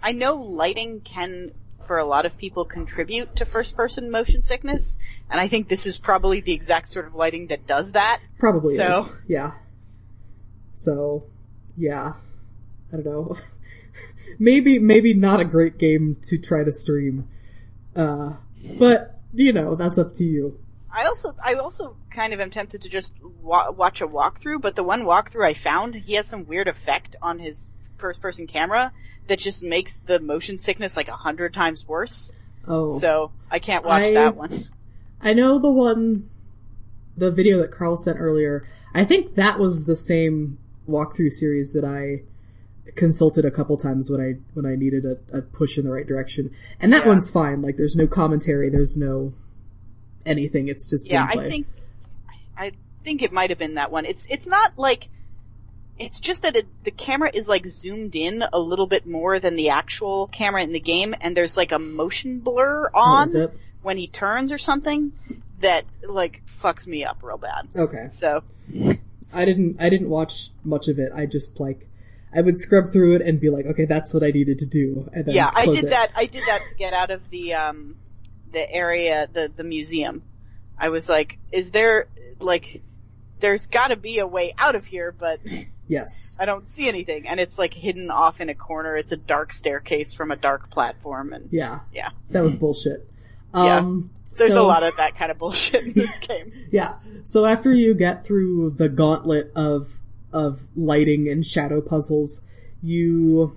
I 0.01 0.11
know 0.11 0.35
lighting 0.35 1.01
can, 1.01 1.51
for 1.87 1.97
a 1.97 2.05
lot 2.05 2.25
of 2.25 2.37
people, 2.37 2.65
contribute 2.65 3.37
to 3.37 3.45
first 3.45 3.75
person 3.75 4.11
motion 4.11 4.41
sickness, 4.41 4.97
and 5.29 5.39
I 5.39 5.47
think 5.47 5.67
this 5.67 5.85
is 5.85 5.97
probably 5.97 6.41
the 6.41 6.53
exact 6.53 6.89
sort 6.89 7.07
of 7.07 7.15
lighting 7.15 7.47
that 7.47 7.67
does 7.67 7.91
that. 7.91 8.19
probably 8.39 8.77
So- 8.77 9.01
is. 9.01 9.13
Yeah. 9.27 9.51
So, 10.73 11.25
yeah. 11.75 12.13
I 12.91 12.95
don't 12.97 13.05
know. 13.05 13.37
maybe, 14.39 14.79
maybe 14.79 15.13
not 15.13 15.39
a 15.39 15.45
great 15.45 15.77
game 15.77 16.17
to 16.23 16.37
try 16.37 16.63
to 16.63 16.71
stream. 16.71 17.27
Uh, 17.95 18.33
but, 18.77 19.19
you 19.33 19.51
know, 19.53 19.75
that's 19.75 19.97
up 19.97 20.13
to 20.15 20.23
you. 20.23 20.59
I 20.93 21.05
also, 21.05 21.35
I 21.43 21.55
also 21.55 21.95
kind 22.09 22.33
of 22.33 22.39
am 22.39 22.49
tempted 22.51 22.81
to 22.83 22.89
just 22.89 23.13
wa- 23.41 23.71
watch 23.71 24.01
a 24.01 24.07
walkthrough, 24.07 24.61
but 24.61 24.75
the 24.75 24.83
one 24.83 25.03
walkthrough 25.03 25.45
I 25.45 25.53
found, 25.53 25.95
he 25.95 26.13
has 26.15 26.27
some 26.27 26.45
weird 26.47 26.67
effect 26.67 27.15
on 27.21 27.39
his 27.39 27.57
first 27.97 28.21
person 28.21 28.47
camera 28.47 28.91
that 29.27 29.39
just 29.39 29.61
makes 29.63 29.97
the 30.05 30.19
motion 30.19 30.57
sickness 30.57 30.95
like 30.95 31.07
a 31.09 31.15
hundred 31.15 31.53
times 31.53 31.85
worse. 31.87 32.31
Oh, 32.67 32.99
So 32.99 33.31
I 33.51 33.59
can't 33.59 33.85
watch 33.85 34.03
I- 34.03 34.13
that 34.13 34.35
one. 34.35 34.69
I 35.19 35.33
know 35.33 35.59
the 35.59 35.71
one, 35.71 36.29
the 37.17 37.31
video 37.31 37.59
that 37.61 37.71
Carl 37.71 37.97
sent 37.97 38.19
earlier. 38.19 38.67
I 38.93 39.03
think 39.03 39.35
that 39.35 39.59
was 39.59 39.85
the 39.85 39.95
same 39.95 40.59
walkthrough 40.87 41.31
series 41.31 41.73
that 41.73 41.83
I 41.83 42.21
consulted 42.95 43.43
a 43.43 43.51
couple 43.51 43.75
times 43.77 44.09
when 44.09 44.21
I 44.21 44.35
when 44.53 44.65
I 44.65 44.75
needed 44.75 45.05
a, 45.05 45.39
a 45.39 45.41
push 45.41 45.77
in 45.77 45.85
the 45.85 45.91
right 45.91 46.07
direction, 46.07 46.51
and 46.79 46.93
that 46.93 47.01
Yeah. 47.03 47.07
one's 47.09 47.29
fine. 47.29 47.61
Like, 47.61 47.77
there's 47.77 47.95
no 47.95 48.07
commentary, 48.07 48.69
there's 48.69 48.95
no 48.95 49.33
anything. 50.27 50.67
It's 50.67 50.87
just 50.87 51.07
Yeah, 51.07 51.27
gameplay. 51.27 51.45
I 51.45 51.49
think, 51.49 51.67
I 52.57 52.71
think 53.03 53.21
it 53.21 53.31
might 53.31 53.49
have 53.49 53.59
been 53.59 53.75
that 53.75 53.91
one. 53.91 54.05
It's, 54.05 54.27
it's 54.29 54.45
not 54.47 54.77
like, 54.77 55.07
it's 55.97 56.19
just 56.19 56.43
that 56.43 56.55
it, 56.55 56.67
the 56.83 56.91
camera 56.91 57.31
is 57.33 57.47
like 57.47 57.65
zoomed 57.67 58.15
in 58.15 58.43
a 58.53 58.59
little 58.59 58.87
bit 58.87 59.07
more 59.07 59.39
than 59.39 59.55
the 59.55 59.69
actual 59.69 60.27
camera 60.27 60.61
in 60.61 60.71
the 60.71 60.79
game, 60.79 61.15
and 61.19 61.35
there's 61.35 61.57
like 61.57 61.71
a 61.71 61.79
motion 61.79 62.39
blur 62.39 62.89
Oh, 62.93 62.99
on 62.99 63.49
when 63.81 63.97
he 63.97 64.07
turns 64.07 64.51
or 64.51 64.57
something 64.59 65.13
that 65.61 65.85
like 66.07 66.43
fucks 66.61 66.85
me 66.85 67.03
up 67.03 67.23
real 67.23 67.37
bad. 67.37 67.67
Okay. 67.75 68.09
So, 68.09 68.43
I 69.33 69.45
didn't 69.45 69.77
I 69.81 69.89
didn't 69.89 70.09
watch 70.09 70.51
much 70.63 70.87
of 70.87 70.99
it. 70.99 71.11
I 71.15 71.25
just 71.25 71.59
like 71.59 71.87
I 72.35 72.41
would 72.41 72.59
scrub 72.59 72.91
through 72.91 73.15
it 73.15 73.21
and 73.23 73.39
be 73.39 73.49
like, 73.49 73.65
okay, 73.65 73.85
that's 73.85 74.13
what 74.13 74.21
I 74.21 74.29
needed 74.29 74.59
to 74.59 74.65
do. 74.67 75.09
And 75.13 75.25
then 75.25 75.33
yeah, 75.33 75.49
I 75.51 75.65
did 75.65 75.85
it. 75.85 75.89
that. 75.89 76.11
I 76.15 76.25
did 76.27 76.43
that 76.47 76.61
to 76.69 76.75
get 76.75 76.93
out 76.93 77.09
of 77.09 77.27
the 77.31 77.55
um 77.55 77.95
the 78.51 78.69
area, 78.71 79.27
the 79.31 79.51
the 79.55 79.63
museum. 79.63 80.23
I 80.77 80.89
was 80.89 81.07
like, 81.09 81.37
is 81.51 81.69
there 81.71 82.07
like 82.39 82.81
there's 83.39 83.67
got 83.67 83.89
to 83.89 83.95
be 83.95 84.19
a 84.19 84.27
way 84.27 84.53
out 84.57 84.75
of 84.75 84.85
here, 84.85 85.11
but 85.11 85.39
Yes. 85.89 86.35
I 86.37 86.43
don't 86.43 86.69
see 86.73 86.89
anything, 86.89 87.29
and 87.29 87.39
it's 87.39 87.57
like 87.57 87.73
hidden 87.73 88.11
off 88.11 88.41
in 88.41 88.49
a 88.49 88.53
corner. 88.55 88.97
It's 88.97 89.13
a 89.13 89.17
dark 89.17 89.53
staircase 89.53 90.13
from 90.13 90.31
a 90.31 90.35
dark 90.35 90.69
platform, 90.69 91.31
and 91.31 91.47
Yeah. 91.51 91.79
yeah, 91.93 92.09
That 92.31 92.43
was 92.43 92.55
bullshit. 92.57 93.09
Yeah. 93.53 93.77
Um 93.77 94.09
there's 94.35 94.51
so- 94.51 94.65
a 94.65 94.67
lot 94.67 94.83
of 94.83 94.97
that 94.97 95.17
kind 95.17 95.31
of 95.31 95.37
bullshit 95.39 95.85
in 95.85 95.93
this 95.93 96.19
game. 96.27 96.51
Yeah. 96.71 96.95
So 97.23 97.45
after 97.45 97.73
you 97.73 97.93
get 97.95 98.25
through 98.25 98.71
the 98.71 98.89
gauntlet 98.89 99.51
of 99.55 99.87
of 100.33 100.59
lighting 100.75 101.29
and 101.29 101.45
shadow 101.45 101.79
puzzles, 101.81 102.41
you 102.83 103.55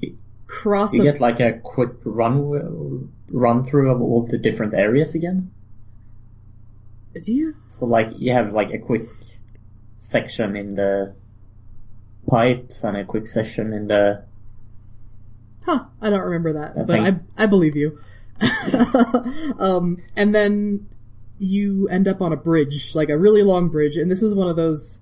You- 0.00 0.18
cross 0.48 0.92
You 0.94 1.02
a 1.02 1.04
get 1.12 1.20
like 1.20 1.38
a 1.38 1.52
quick 1.52 1.92
run 2.04 3.12
run 3.30 3.64
through 3.64 3.90
of 3.90 4.00
all 4.00 4.26
the 4.26 4.38
different 4.38 4.74
areas 4.74 5.14
again. 5.14 5.50
do 7.24 7.32
you? 7.32 7.56
So 7.68 7.86
like 7.86 8.10
you 8.18 8.32
have 8.32 8.52
like 8.52 8.72
a 8.72 8.78
quick 8.78 9.08
section 9.98 10.56
in 10.56 10.74
the 10.74 11.14
pipes 12.28 12.84
and 12.84 12.96
a 12.96 13.04
quick 13.04 13.26
section 13.26 13.72
in 13.72 13.88
the 13.88 14.24
Huh, 15.64 15.84
I 16.00 16.10
don't 16.10 16.20
remember 16.20 16.54
that, 16.54 16.78
I 16.78 16.82
but 16.82 17.00
I 17.00 17.14
I 17.36 17.46
believe 17.46 17.76
you. 17.76 17.98
um, 19.58 19.98
and 20.16 20.34
then 20.34 20.88
you 21.38 21.88
end 21.88 22.08
up 22.08 22.20
on 22.22 22.32
a 22.32 22.36
bridge, 22.36 22.94
like 22.94 23.08
a 23.10 23.18
really 23.18 23.42
long 23.42 23.68
bridge, 23.68 23.96
and 23.96 24.10
this 24.10 24.22
is 24.22 24.34
one 24.34 24.48
of 24.48 24.56
those 24.56 25.00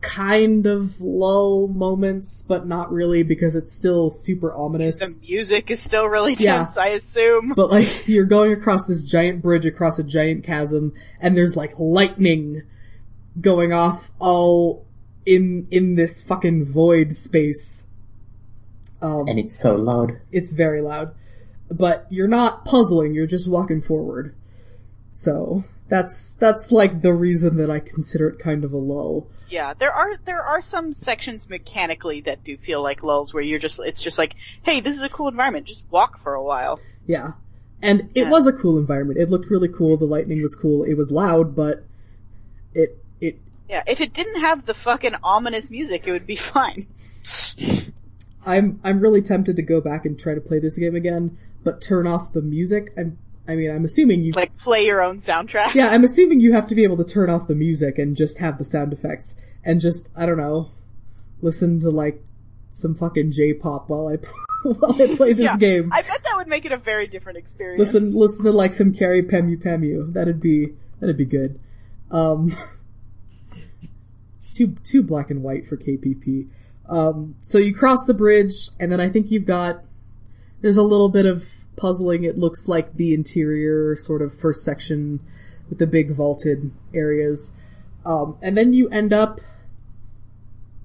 kind 0.00 0.66
of 0.66 1.00
lull 1.00 1.68
moments, 1.68 2.44
but 2.48 2.66
not 2.66 2.90
really 2.92 3.22
because 3.22 3.54
it's 3.54 3.74
still 3.76 4.10
super 4.10 4.52
ominous. 4.54 4.98
The 4.98 5.14
music 5.20 5.70
is 5.70 5.80
still 5.80 6.06
really 6.06 6.34
Yeah. 6.34 6.58
tense, 6.64 6.76
I 6.76 6.88
assume. 6.88 7.52
But 7.54 7.70
like, 7.70 8.04
you're 8.08 8.24
going 8.24 8.52
across 8.52 8.86
this 8.86 9.04
giant 9.04 9.42
bridge 9.42 9.66
across 9.66 9.98
a 9.98 10.04
giant 10.04 10.44
chasm, 10.44 10.92
and 11.20 11.36
there's 11.36 11.56
like 11.56 11.74
lightning 11.78 12.62
going 13.40 13.72
off 13.72 14.10
all 14.18 14.86
in, 15.26 15.68
in 15.70 15.94
this 15.94 16.22
fucking 16.22 16.64
void 16.66 17.12
space. 17.14 17.86
Um, 19.02 19.28
and 19.28 19.38
it's 19.38 19.58
so 19.58 19.76
loud. 19.76 20.20
it's 20.32 20.52
very 20.52 20.80
loud. 20.82 21.14
But 21.70 22.06
you're 22.10 22.26
not 22.28 22.64
puzzling, 22.64 23.14
you're 23.14 23.26
just 23.28 23.48
walking 23.48 23.80
forward. 23.80 24.34
So, 25.12 25.64
that's, 25.90 26.34
that's 26.36 26.70
like 26.72 27.02
the 27.02 27.12
reason 27.12 27.56
that 27.58 27.70
I 27.70 27.80
consider 27.80 28.28
it 28.30 28.38
kind 28.38 28.64
of 28.64 28.72
a 28.72 28.78
lull. 28.78 29.28
Yeah, 29.50 29.74
there 29.74 29.92
are 29.92 30.16
there 30.24 30.42
are 30.42 30.62
some 30.62 30.94
sections 30.94 31.48
mechanically 31.50 32.20
that 32.20 32.44
do 32.44 32.56
feel 32.56 32.82
like 32.84 33.02
lulls 33.02 33.34
where 33.34 33.42
you're 33.42 33.58
just 33.58 33.80
it's 33.80 34.00
just 34.00 34.16
like, 34.16 34.34
hey, 34.62 34.80
this 34.80 34.96
is 34.96 35.02
a 35.02 35.08
cool 35.08 35.26
environment, 35.26 35.66
just 35.66 35.82
walk 35.90 36.22
for 36.22 36.34
a 36.34 36.42
while. 36.42 36.78
Yeah. 37.04 37.32
And 37.82 38.10
it 38.14 38.22
Yeah. 38.26 38.30
was 38.30 38.46
a 38.46 38.52
cool 38.52 38.78
environment. 38.78 39.18
It 39.18 39.28
looked 39.28 39.50
really 39.50 39.68
cool, 39.68 39.96
the 39.96 40.04
lightning 40.04 40.40
was 40.40 40.54
cool, 40.54 40.84
it 40.84 40.94
was 40.94 41.10
loud, 41.10 41.56
but 41.56 41.82
it, 42.74 42.96
it, 43.20 43.40
Yeah, 43.68 43.82
if 43.88 44.00
it 44.00 44.12
didn't 44.12 44.40
have 44.40 44.66
the 44.66 44.74
fucking 44.74 45.16
ominous 45.24 45.68
music, 45.68 46.06
it 46.06 46.12
would 46.12 46.26
be 46.28 46.36
fine. 46.54 46.86
I'm 48.46 48.80
I'm 48.84 49.00
really 49.00 49.22
tempted 49.22 49.56
to 49.56 49.62
go 49.62 49.80
back 49.80 50.06
and 50.06 50.18
try 50.18 50.34
to 50.34 50.40
play 50.40 50.60
this 50.60 50.78
game 50.78 50.94
again, 50.94 51.36
but 51.64 51.80
turn 51.82 52.06
off 52.06 52.32
the 52.32 52.40
music. 52.42 52.92
I'm 52.96 53.18
I 53.50 53.56
mean 53.56 53.70
I'm 53.70 53.84
assuming 53.84 54.22
you 54.22 54.32
Like 54.32 54.56
play 54.56 54.84
your 54.86 55.02
own 55.02 55.20
soundtrack. 55.20 55.74
Yeah, 55.74 55.88
I'm 55.90 56.04
assuming 56.04 56.40
you 56.40 56.52
have 56.52 56.66
to 56.68 56.74
be 56.74 56.84
able 56.84 56.96
to 56.98 57.04
turn 57.04 57.28
off 57.28 57.48
the 57.48 57.54
music 57.54 57.98
and 57.98 58.16
just 58.16 58.38
have 58.38 58.58
the 58.58 58.64
sound 58.64 58.92
effects 58.92 59.34
and 59.64 59.80
just 59.80 60.08
I 60.16 60.24
don't 60.26 60.38
know, 60.38 60.70
listen 61.42 61.80
to 61.80 61.90
like 61.90 62.22
some 62.70 62.94
fucking 62.94 63.32
J-pop 63.32 63.88
while 63.88 64.08
I 64.08 64.16
while 64.62 64.94
I 65.02 65.16
play 65.16 65.32
this 65.32 65.46
Yeah, 65.46 65.56
game. 65.56 65.92
I 65.92 66.02
bet 66.02 66.22
that 66.22 66.36
would 66.36 66.46
make 66.48 66.64
it 66.64 66.72
a 66.72 66.76
very 66.76 67.06
different 67.08 67.38
experience. 67.38 67.80
Listen 67.80 68.14
listen 68.14 68.44
to 68.44 68.52
like 68.52 68.72
some 68.72 68.92
Kyary 68.92 69.28
Pamyu 69.28 69.56
Pamyu. 69.62 70.12
That'd 70.12 70.40
be 70.40 70.68
that'd 71.00 71.16
be 71.18 71.24
good. 71.24 71.58
Um 72.10 72.56
It's 74.36 74.50
too 74.56 74.74
too 74.84 75.02
black 75.02 75.30
and 75.30 75.42
white 75.42 75.66
for 75.66 75.76
KPP. 75.76 76.48
Um 76.88 77.34
so 77.42 77.58
you 77.58 77.74
cross 77.74 77.98
the 78.06 78.14
bridge 78.14 78.68
and 78.78 78.90
then 78.90 79.00
I 79.00 79.08
think 79.10 79.30
you've 79.30 79.44
got 79.44 79.82
there's 80.62 80.76
a 80.76 80.82
little 80.82 81.08
bit 81.08 81.26
of 81.26 81.44
puzzling. 81.80 82.24
It 82.24 82.38
looks 82.38 82.68
like 82.68 82.94
the 82.94 83.14
interior 83.14 83.96
sort 83.96 84.22
of 84.22 84.38
first 84.38 84.64
section 84.64 85.20
with 85.68 85.78
the 85.78 85.86
big 85.86 86.12
vaulted 86.14 86.70
areas. 86.94 87.52
Um, 88.04 88.36
and 88.42 88.56
then 88.56 88.72
you 88.72 88.88
end 88.88 89.12
up. 89.12 89.40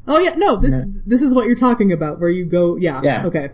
Oh 0.07 0.19
yeah, 0.19 0.35
no, 0.35 0.57
this 0.57 0.73
No. 0.73 0.85
this 1.05 1.21
is 1.21 1.33
what 1.33 1.47
you're 1.47 1.55
talking 1.55 1.91
about, 1.91 2.19
where 2.19 2.29
you 2.29 2.45
go. 2.45 2.75
Yeah, 2.75 3.01
Yeah. 3.03 3.25
okay. 3.25 3.49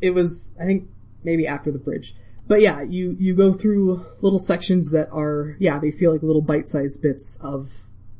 It 0.00 0.10
was, 0.10 0.52
I 0.60 0.64
think, 0.64 0.88
maybe 1.22 1.46
after 1.46 1.70
the 1.70 1.78
bridge, 1.78 2.16
but 2.48 2.60
yeah, 2.60 2.82
you 2.82 3.14
you 3.18 3.34
go 3.36 3.52
through 3.52 4.04
little 4.20 4.40
sections 4.40 4.90
that 4.90 5.08
are, 5.12 5.56
yeah, 5.60 5.78
they 5.78 5.92
feel 5.92 6.10
like 6.12 6.22
little 6.24 6.42
bite-sized 6.42 7.00
bits 7.00 7.38
of 7.40 7.70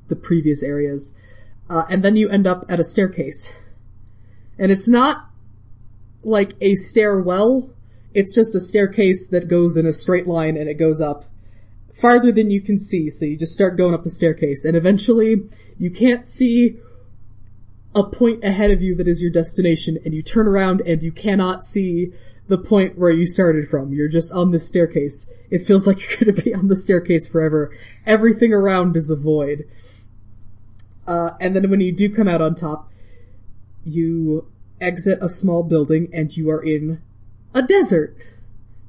the 0.07 0.15
previous 0.15 0.63
areas, 0.63 1.15
uh, 1.69 1.83
and 1.91 2.05
then 2.05 2.15
you 2.15 2.29
end 2.29 2.47
up 2.47 2.65
at 2.69 2.79
a 2.79 2.85
staircase, 2.85 3.53
and 4.61 4.71
it's 4.71 4.87
not 4.87 5.27
like 6.23 6.53
a 6.61 6.77
stairwell. 6.77 7.71
It's 8.15 8.35
just 8.35 8.55
a 8.55 8.61
staircase 8.61 9.29
that 9.29 9.49
goes 9.49 9.77
in 9.77 9.87
a 9.87 9.93
straight 9.93 10.27
line 10.27 10.57
and 10.57 10.69
it 10.69 10.75
goes 10.75 11.01
up 11.01 11.25
farther 11.95 12.33
than 12.33 12.51
you 12.51 12.61
can 12.61 12.79
see. 12.79 13.11
So 13.11 13.25
you 13.25 13.37
just 13.37 13.53
start 13.53 13.77
going 13.77 13.95
up 13.95 14.05
the 14.05 14.11
staircase 14.11 14.65
and 14.65 14.77
eventually 14.77 15.37
you 15.79 15.91
can't 15.91 16.27
see 16.27 16.79
a 17.95 18.03
point 18.03 18.43
ahead 18.43 18.71
of 18.71 18.81
you 18.81 18.95
that 18.97 19.09
is 19.09 19.21
your 19.21 19.31
destination 19.31 19.99
and 20.05 20.15
you 20.15 20.23
turn 20.23 20.49
around 20.49 20.81
and 20.81 21.03
you 21.03 21.13
cannot 21.13 21.63
see 21.63 22.13
the 22.49 22.59
point 22.59 22.99
where 22.99 23.11
you 23.11 23.27
started 23.27 23.69
from. 23.69 23.93
You're 23.93 24.09
just 24.09 24.33
on 24.33 24.51
the 24.51 24.59
staircase. 24.59 25.27
It 25.51 25.67
feels 25.67 25.87
like 25.87 25.99
you're 26.21 26.33
to 26.33 26.43
be 26.43 26.55
on 26.55 26.69
the 26.69 26.77
staircase 26.77 27.29
forever. 27.29 27.77
Everything 28.07 28.53
around 28.53 28.97
is 28.97 29.11
a 29.11 29.17
void. 29.17 29.65
Uh, 31.07 31.31
and 31.41 31.55
then 31.55 31.71
when 31.71 31.81
you 31.81 31.93
do 31.93 32.13
come 32.15 32.29
out 32.29 32.41
on 32.41 32.55
top, 32.55 32.91
you 33.85 34.49
exit 34.81 35.19
a 35.21 35.29
small 35.29 35.63
building 35.63 36.09
and 36.13 36.37
you 36.37 36.51
are 36.51 36.63
in 36.63 37.03
a 37.55 37.63
desert. 37.63 38.17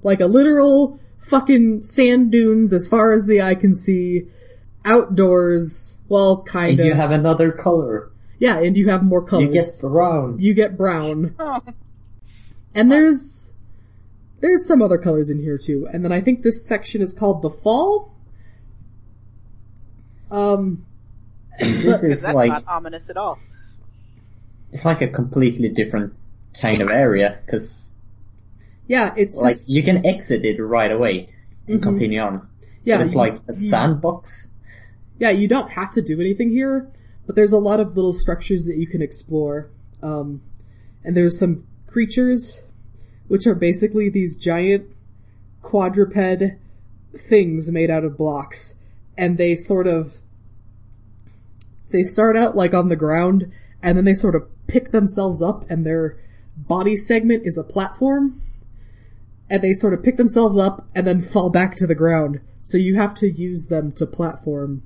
Like 0.03 0.19
a 0.19 0.25
literal 0.25 0.99
fucking 1.19 1.83
sand 1.83 2.31
dunes 2.31 2.73
as 2.73 2.87
far 2.87 3.13
as 3.13 3.25
the 3.25 3.41
eye 3.41 3.55
can 3.55 3.73
see. 3.73 4.23
Outdoors. 4.85 5.99
Well, 6.09 6.43
kind 6.43 6.71
And 6.71 6.79
of. 6.81 6.85
you 6.87 6.93
have 6.93 7.11
another 7.11 7.51
color. 7.51 8.11
yeah, 8.39 8.59
and 8.59 8.75
you 8.75 8.89
have 8.89 9.03
more 9.03 9.23
colors. 9.25 9.45
You 9.45 9.51
get 9.61 9.67
brown. 9.81 10.39
You 10.39 10.53
get 10.53 10.77
brown. 10.77 11.35
And 12.75 12.89
there's, 12.91 13.51
there's 14.39 14.67
some 14.67 14.81
other 14.81 14.97
colors 14.97 15.29
in 15.29 15.39
here 15.39 15.59
too. 15.59 15.87
And 15.93 16.03
then 16.03 16.11
I 16.11 16.21
think 16.21 16.41
this 16.41 16.65
section 16.67 17.03
is 17.03 17.13
called 17.13 17.43
the 17.43 17.51
fall. 17.51 18.11
Um, 20.31 20.85
this 21.59 22.01
is 22.01 22.21
that's 22.23 22.33
like 22.33 22.49
not 22.49 22.63
ominous 22.67 23.09
at 23.11 23.17
all. 23.17 23.37
it's 24.71 24.83
like 24.83 25.01
a 25.01 25.07
completely 25.07 25.69
different 25.69 26.13
kind 26.59 26.81
of 26.81 26.89
area 26.89 27.37
because 27.45 27.91
yeah, 28.87 29.13
it's 29.17 29.35
like 29.35 29.55
just, 29.55 29.69
you 29.69 29.83
can 29.83 30.05
exit 30.05 30.43
it 30.45 30.61
right 30.61 30.91
away 30.91 31.29
and 31.67 31.79
Mhm. 31.79 31.83
continue 31.83 32.19
on. 32.19 32.47
yeah, 32.83 33.01
it's 33.01 33.13
you- 33.13 33.17
like 33.17 33.39
a 33.47 33.53
sandbox. 33.53 34.47
Yeah, 35.19 35.29
you 35.31 35.47
don't 35.47 35.69
have 35.71 35.93
to 35.93 36.01
do 36.01 36.19
anything 36.19 36.49
here, 36.49 36.89
but 37.25 37.35
there's 37.35 37.53
a 37.53 37.57
lot 37.57 37.79
of 37.79 37.95
little 37.95 38.13
structures 38.13 38.65
that 38.65 38.75
you 38.77 38.87
can 38.87 39.01
explore. 39.01 39.69
Um, 40.01 40.41
and 41.03 41.15
there's 41.15 41.39
some 41.39 41.63
creatures, 41.87 42.61
which 43.27 43.47
are 43.47 43.55
basically 43.55 44.09
these 44.09 44.35
giant 44.35 44.85
quadruped 45.61 46.43
things 47.29 47.71
made 47.71 47.89
out 47.89 48.03
of 48.03 48.17
blocks, 48.17 48.75
and 49.17 49.37
they 49.37 49.55
sort 49.55 49.87
of 49.87 50.15
they 51.91 52.03
start 52.03 52.35
out 52.35 52.55
like 52.55 52.73
on 52.73 52.89
the 52.89 52.95
ground, 52.95 53.51
and 53.81 53.97
then 53.97 54.03
they 54.05 54.13
sort 54.15 54.35
of 54.35 54.47
pick 54.67 54.91
themselves 54.91 55.41
up, 55.41 55.69
and 55.69 55.85
their 55.85 56.17
body 56.57 56.95
segment 56.95 57.43
is 57.45 57.57
a 57.57 57.63
platform, 57.63 58.41
and 59.49 59.61
they 59.61 59.73
sort 59.73 59.93
of 59.93 60.03
pick 60.03 60.17
themselves 60.17 60.57
up 60.57 60.87
and 60.95 61.05
then 61.05 61.21
fall 61.21 61.49
back 61.49 61.75
to 61.77 61.87
the 61.87 61.95
ground. 61.95 62.39
So 62.61 62.77
you 62.77 62.95
have 62.95 63.13
to 63.15 63.29
use 63.29 63.67
them 63.67 63.91
to 63.93 64.05
platform 64.05 64.83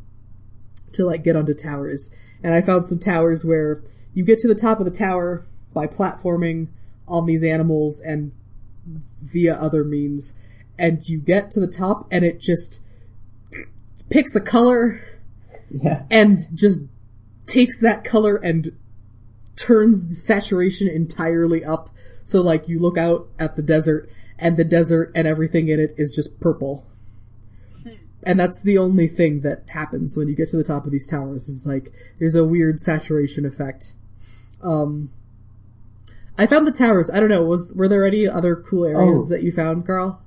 to 0.93 1.05
like 1.05 1.23
get 1.23 1.35
onto 1.35 1.53
towers. 1.53 2.09
And 2.43 2.53
I 2.53 2.61
found 2.61 2.87
some 2.87 2.99
towers 2.99 3.45
where 3.45 3.83
you 4.13 4.23
get 4.25 4.39
to 4.39 4.47
the 4.47 4.55
top 4.55 4.79
of 4.79 4.85
the 4.85 4.91
tower 4.91 5.45
by 5.73 5.87
platforming 5.87 6.67
on 7.07 7.25
these 7.25 7.43
animals 7.43 7.99
and 7.99 8.31
via 9.21 9.53
other 9.55 9.83
means. 9.83 10.33
And 10.77 11.07
you 11.07 11.19
get 11.19 11.51
to 11.51 11.59
the 11.59 11.67
top 11.67 12.07
and 12.11 12.25
it 12.25 12.39
just 12.39 12.79
picks 14.09 14.35
a 14.35 14.41
color 14.41 15.01
Yeah. 15.69 16.03
and 16.09 16.37
just 16.53 16.79
takes 17.45 17.81
that 17.81 18.03
color 18.03 18.35
and 18.35 18.71
turns 19.55 20.07
the 20.07 20.15
saturation 20.15 20.87
entirely 20.87 21.63
up. 21.63 21.89
So 22.23 22.41
like 22.41 22.67
you 22.67 22.79
look 22.79 22.97
out 22.97 23.27
at 23.39 23.55
the 23.55 23.61
desert 23.61 24.09
and 24.39 24.57
the 24.57 24.63
desert 24.63 25.11
and 25.15 25.27
everything 25.27 25.67
in 25.69 25.79
it 25.79 25.95
is 25.97 26.11
just 26.15 26.39
purple. 26.39 26.85
And 28.23 28.39
that's 28.39 28.61
the 28.61 28.77
only 28.77 29.07
thing 29.07 29.41
that 29.41 29.63
happens 29.67 30.17
when 30.17 30.27
you 30.27 30.35
get 30.35 30.49
to 30.49 30.57
the 30.57 30.63
top 30.63 30.85
of 30.85 30.91
these 30.91 31.07
towers 31.07 31.47
is 31.47 31.65
like, 31.65 31.93
there's 32.19 32.35
a 32.35 32.43
weird 32.43 32.79
saturation 32.79 33.45
effect. 33.45 33.93
Um, 34.61 35.11
I 36.37 36.45
found 36.47 36.67
the 36.67 36.71
towers, 36.71 37.09
I 37.09 37.19
don't 37.19 37.29
know, 37.29 37.43
was, 37.43 37.71
were 37.75 37.87
there 37.87 38.05
any 38.05 38.27
other 38.27 38.55
cool 38.55 38.85
areas 38.85 39.27
Oh. 39.27 39.29
that 39.29 39.43
you 39.43 39.51
found, 39.51 39.85
Carl? 39.85 40.21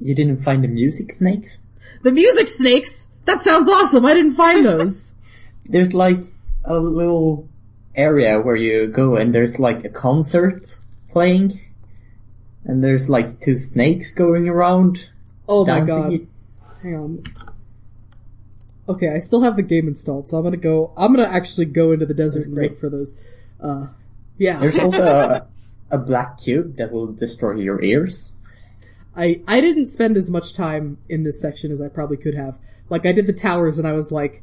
You 0.00 0.14
didn't 0.14 0.42
find 0.42 0.64
the 0.64 0.68
music 0.68 1.12
snakes? 1.12 1.58
The 2.02 2.10
music 2.12 2.48
snakes! 2.48 3.06
That 3.26 3.42
sounds 3.42 3.68
awesome! 3.68 4.04
I 4.04 4.14
didn't 4.14 4.34
find 4.34 4.64
those! 4.66 5.12
There's 5.66 5.92
like 5.94 6.20
a 6.64 6.74
little 6.78 7.48
area 7.94 8.40
where 8.40 8.56
you 8.56 8.88
go 8.88 9.16
and 9.16 9.34
there's 9.34 9.58
like 9.58 9.84
a 9.84 9.88
concert 9.90 10.64
playing. 11.10 11.60
And 12.64 12.82
there's 12.82 13.08
like 13.08 13.40
two 13.42 13.58
snakes 13.58 14.10
going 14.10 14.48
around. 14.48 14.98
oh 15.48 15.64
my 15.64 15.80
god. 15.80 16.26
Hang 16.82 16.96
on. 16.96 17.22
Okay, 18.88 19.08
I 19.08 19.18
still 19.18 19.42
have 19.42 19.56
the 19.56 19.62
game 19.62 19.88
installed, 19.88 20.28
so 20.28 20.36
I'm 20.36 20.44
gonna 20.44 20.56
go, 20.56 20.92
I'm 20.96 21.14
gonna 21.14 21.28
actually 21.28 21.66
go 21.66 21.92
into 21.92 22.06
the 22.06 22.14
desert 22.14 22.46
and 22.46 22.54
look 22.54 22.78
for 22.78 22.90
those. 22.90 23.14
Uh, 23.60 23.86
yeah. 24.36 24.58
There's 24.58 24.78
also 24.80 25.02
a, 25.02 25.46
a 25.90 25.98
black 25.98 26.38
cube 26.38 26.76
that 26.76 26.92
will 26.92 27.06
destroy 27.12 27.56
your 27.56 27.82
ears. 27.82 28.30
I, 29.16 29.42
I 29.46 29.60
didn't 29.60 29.86
spend 29.86 30.16
as 30.16 30.30
much 30.30 30.54
time 30.54 30.98
in 31.08 31.22
this 31.22 31.40
section 31.40 31.70
as 31.70 31.80
I 31.80 31.88
probably 31.88 32.16
could 32.16 32.34
have. 32.34 32.58
Like 32.90 33.06
I 33.06 33.12
did 33.12 33.26
the 33.26 33.32
towers 33.32 33.78
and 33.78 33.86
I 33.86 33.92
was 33.92 34.10
like, 34.10 34.42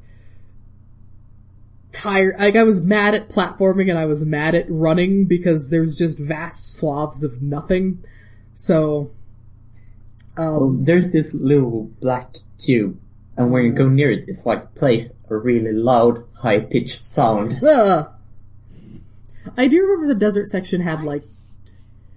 tired, 1.91 2.35
like 2.39 2.55
I 2.55 2.63
was 2.63 2.81
mad 2.81 3.15
at 3.15 3.29
platforming 3.29 3.89
and 3.89 3.97
I 3.97 4.05
was 4.05 4.25
mad 4.25 4.55
at 4.55 4.65
running 4.69 5.25
because 5.25 5.69
there 5.69 5.81
was 5.81 5.97
just 5.97 6.17
vast 6.17 6.75
swaths 6.75 7.23
of 7.23 7.41
nothing. 7.41 8.03
So, 8.53 9.11
Well, 10.37 10.65
um, 10.65 10.85
there's 10.85 11.11
this 11.11 11.33
little 11.33 11.83
black 11.99 12.35
cube, 12.63 12.99
and 13.37 13.51
when 13.51 13.65
you 13.65 13.71
go 13.71 13.87
near 13.87 14.11
it, 14.11 14.25
it's 14.27 14.45
like 14.45 14.75
plays 14.75 15.09
a 15.29 15.35
really 15.35 15.73
loud, 15.73 16.25
high-pitched 16.33 17.03
sound. 17.05 17.63
uh, 17.67 18.07
I 19.57 19.67
do 19.67 19.81
remember 19.81 20.13
the 20.13 20.19
desert 20.19 20.47
section 20.47 20.81
had 20.81 21.03
like, 21.03 21.23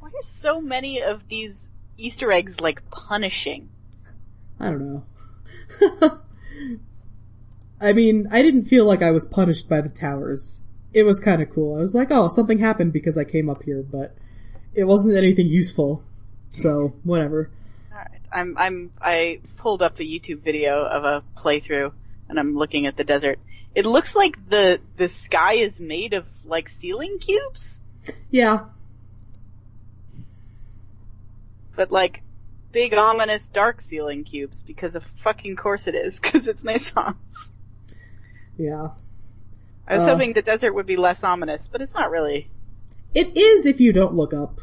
Why 0.00 0.08
are 0.08 0.22
so 0.22 0.60
many 0.60 1.02
of 1.02 1.28
these 1.28 1.66
Easter 1.96 2.30
eggs 2.30 2.60
like 2.60 2.88
punishing? 2.90 3.68
I 4.60 4.66
don't 4.66 5.04
know. 5.80 6.20
I 7.84 7.92
mean, 7.92 8.28
I 8.30 8.42
didn't 8.42 8.64
feel 8.64 8.86
like 8.86 9.02
I 9.02 9.10
was 9.10 9.26
punished 9.26 9.68
by 9.68 9.80
the 9.80 9.88
towers. 9.88 10.60
It 10.92 11.02
was 11.02 11.20
kind 11.20 11.42
of 11.42 11.52
cool. 11.52 11.76
I 11.76 11.80
was 11.80 11.94
like, 11.94 12.10
oh, 12.10 12.28
something 12.28 12.58
happened 12.58 12.92
because 12.92 13.18
I 13.18 13.24
came 13.24 13.50
up 13.50 13.62
here, 13.62 13.82
but 13.82 14.16
it 14.74 14.84
wasn't 14.84 15.16
anything 15.16 15.46
useful. 15.46 16.02
So, 16.58 16.94
whatever. 17.02 17.50
Alright, 17.92 18.20
I'm, 18.32 18.56
I'm, 18.56 18.92
I 19.00 19.40
pulled 19.58 19.82
up 19.82 19.98
a 19.98 20.02
YouTube 20.04 20.40
video 20.40 20.84
of 20.84 21.04
a 21.04 21.22
playthrough 21.36 21.92
and 22.28 22.38
I'm 22.38 22.56
looking 22.56 22.86
at 22.86 22.96
the 22.96 23.04
desert. 23.04 23.38
It 23.74 23.84
looks 23.84 24.14
like 24.14 24.48
the, 24.48 24.80
the 24.96 25.08
sky 25.08 25.54
is 25.54 25.80
made 25.80 26.14
of 26.14 26.26
like 26.44 26.68
ceiling 26.68 27.18
cubes, 27.18 27.80
Yeah, 28.30 28.66
but 31.76 31.90
like 31.90 32.22
big 32.72 32.94
ominous 32.94 33.44
dark 33.46 33.80
ceiling 33.80 34.24
cubes 34.24 34.62
because 34.62 34.94
of 34.94 35.04
fucking 35.22 35.56
course 35.56 35.86
it 35.86 35.94
is, 35.94 36.18
cause 36.20 36.46
it's 36.46 36.64
Naissance. 36.64 37.52
Yeah. 38.58 38.88
I 39.86 39.94
was 39.96 40.04
Uh. 40.04 40.08
hoping 40.14 40.32
the 40.32 40.42
desert 40.42 40.72
would 40.74 40.86
be 40.86 40.96
less 40.96 41.22
ominous, 41.24 41.68
but 41.70 41.80
it's 41.82 41.94
not 41.94 42.10
really. 42.10 42.48
It 43.14 43.36
is 43.36 43.66
if 43.66 43.80
you 43.80 43.92
don't 43.92 44.14
look 44.14 44.32
up, 44.34 44.60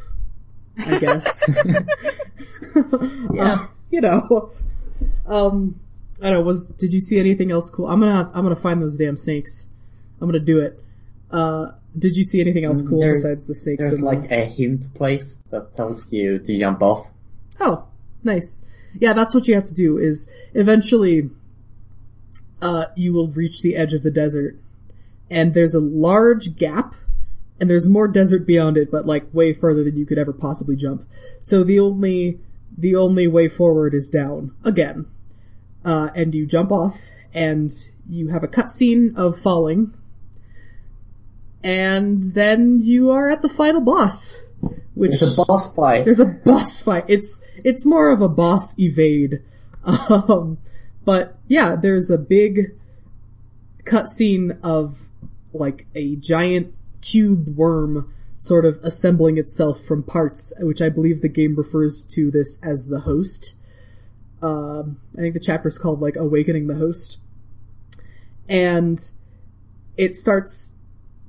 I 0.78 0.98
guess. 1.04 1.40
Yeah. 3.34 3.52
Uh, 3.54 3.66
you 3.90 4.00
know. 4.00 4.50
Um, 5.26 5.78
I 6.20 6.30
don't 6.30 6.32
know, 6.34 6.42
was, 6.42 6.72
did 6.78 6.92
you 6.92 7.00
see 7.00 7.18
anything 7.18 7.50
else 7.50 7.68
cool? 7.70 7.86
I'm 7.88 8.00
gonna, 8.00 8.30
I'm 8.34 8.42
gonna 8.44 8.56
find 8.56 8.80
those 8.82 8.96
damn 8.96 9.16
snakes. 9.16 9.68
I'm 10.20 10.28
gonna 10.28 10.38
do 10.44 10.60
it. 10.60 10.82
Uh, 11.30 11.72
did 11.98 12.16
you 12.16 12.24
see 12.24 12.40
anything 12.40 12.64
else 12.64 12.82
Mm, 12.82 12.88
cool 12.88 13.00
there's- 13.00 13.18
besides 13.22 13.46
the 13.46 13.54
snakes? 13.54 13.80
There's 13.82 13.94
and 13.94 14.02
the- 14.02 14.06
like 14.06 14.30
a 14.30 14.44
hint 14.46 14.92
place 14.94 15.36
that 15.50 15.76
tells 15.76 16.10
you 16.12 16.38
to 16.38 16.58
jump 16.58 16.82
off. 16.82 17.06
Oh, 17.60 17.84
nice. 18.24 18.64
Yeah, 18.98 19.12
that's 19.14 19.34
what 19.34 19.48
you 19.48 19.54
have 19.54 19.66
to 19.66 19.74
do 19.74 19.98
is 19.98 20.28
eventually, 20.54 21.30
uh, 22.62 22.86
you 22.96 23.12
will 23.12 23.28
reach 23.28 23.60
the 23.60 23.76
edge 23.76 23.92
of 23.92 24.02
the 24.02 24.10
desert 24.10 24.56
and 25.30 25.52
there's 25.54 25.74
a 25.74 25.80
large 25.80 26.56
gap 26.56 26.94
and 27.60 27.68
there's 27.68 27.88
more 27.88 28.08
desert 28.08 28.46
beyond 28.46 28.76
it, 28.76 28.90
but 28.90 29.06
like 29.06 29.32
way 29.32 29.52
further 29.52 29.84
than 29.84 29.96
you 29.96 30.06
could 30.06 30.18
ever 30.18 30.32
possibly 30.32 30.76
jump. 30.76 31.06
So 31.42 31.62
the 31.64 31.78
only, 31.78 32.40
the 32.76 32.96
only 32.96 33.26
way 33.26 33.48
forward 33.48 33.94
is 33.94 34.08
down 34.10 34.52
again. 34.64 35.06
Uh, 35.84 36.08
and 36.14 36.34
you 36.34 36.46
jump 36.46 36.72
off 36.72 36.96
and 37.34 37.70
you 38.08 38.28
have 38.28 38.42
a 38.42 38.48
cutscene 38.48 39.16
of 39.16 39.38
falling 39.38 39.94
and 41.64 42.34
then 42.34 42.80
you 42.80 43.10
are 43.10 43.30
at 43.30 43.42
the 43.42 43.48
final 43.48 43.80
boss. 43.80 44.38
Which 44.94 45.20
There's 45.20 45.38
a 45.38 45.44
boss 45.44 45.72
fight. 45.72 46.04
there's 46.04 46.20
a 46.20 46.26
boss 46.26 46.80
fight. 46.80 47.04
It's 47.08 47.40
it's 47.64 47.86
more 47.86 48.10
of 48.10 48.20
a 48.20 48.28
boss 48.28 48.78
evade. 48.78 49.42
Um, 49.84 50.58
but 51.04 51.36
yeah, 51.48 51.76
there's 51.76 52.10
a 52.10 52.18
big 52.18 52.76
cutscene 53.84 54.58
of 54.62 55.00
like 55.52 55.86
a 55.94 56.16
giant 56.16 56.74
cube 57.00 57.56
worm 57.56 58.12
sort 58.36 58.64
of 58.64 58.80
assembling 58.82 59.38
itself 59.38 59.84
from 59.84 60.02
parts, 60.02 60.52
which 60.60 60.82
I 60.82 60.88
believe 60.88 61.20
the 61.20 61.28
game 61.28 61.54
refers 61.54 62.04
to 62.14 62.30
this 62.30 62.58
as 62.62 62.86
the 62.86 63.00
host. 63.00 63.54
Um, 64.42 65.00
I 65.16 65.20
think 65.20 65.34
the 65.34 65.40
chapter's 65.40 65.78
called 65.78 66.00
like 66.00 66.16
Awakening 66.16 66.66
the 66.66 66.74
Host. 66.74 67.18
And 68.48 68.98
it 69.96 70.16
starts 70.16 70.74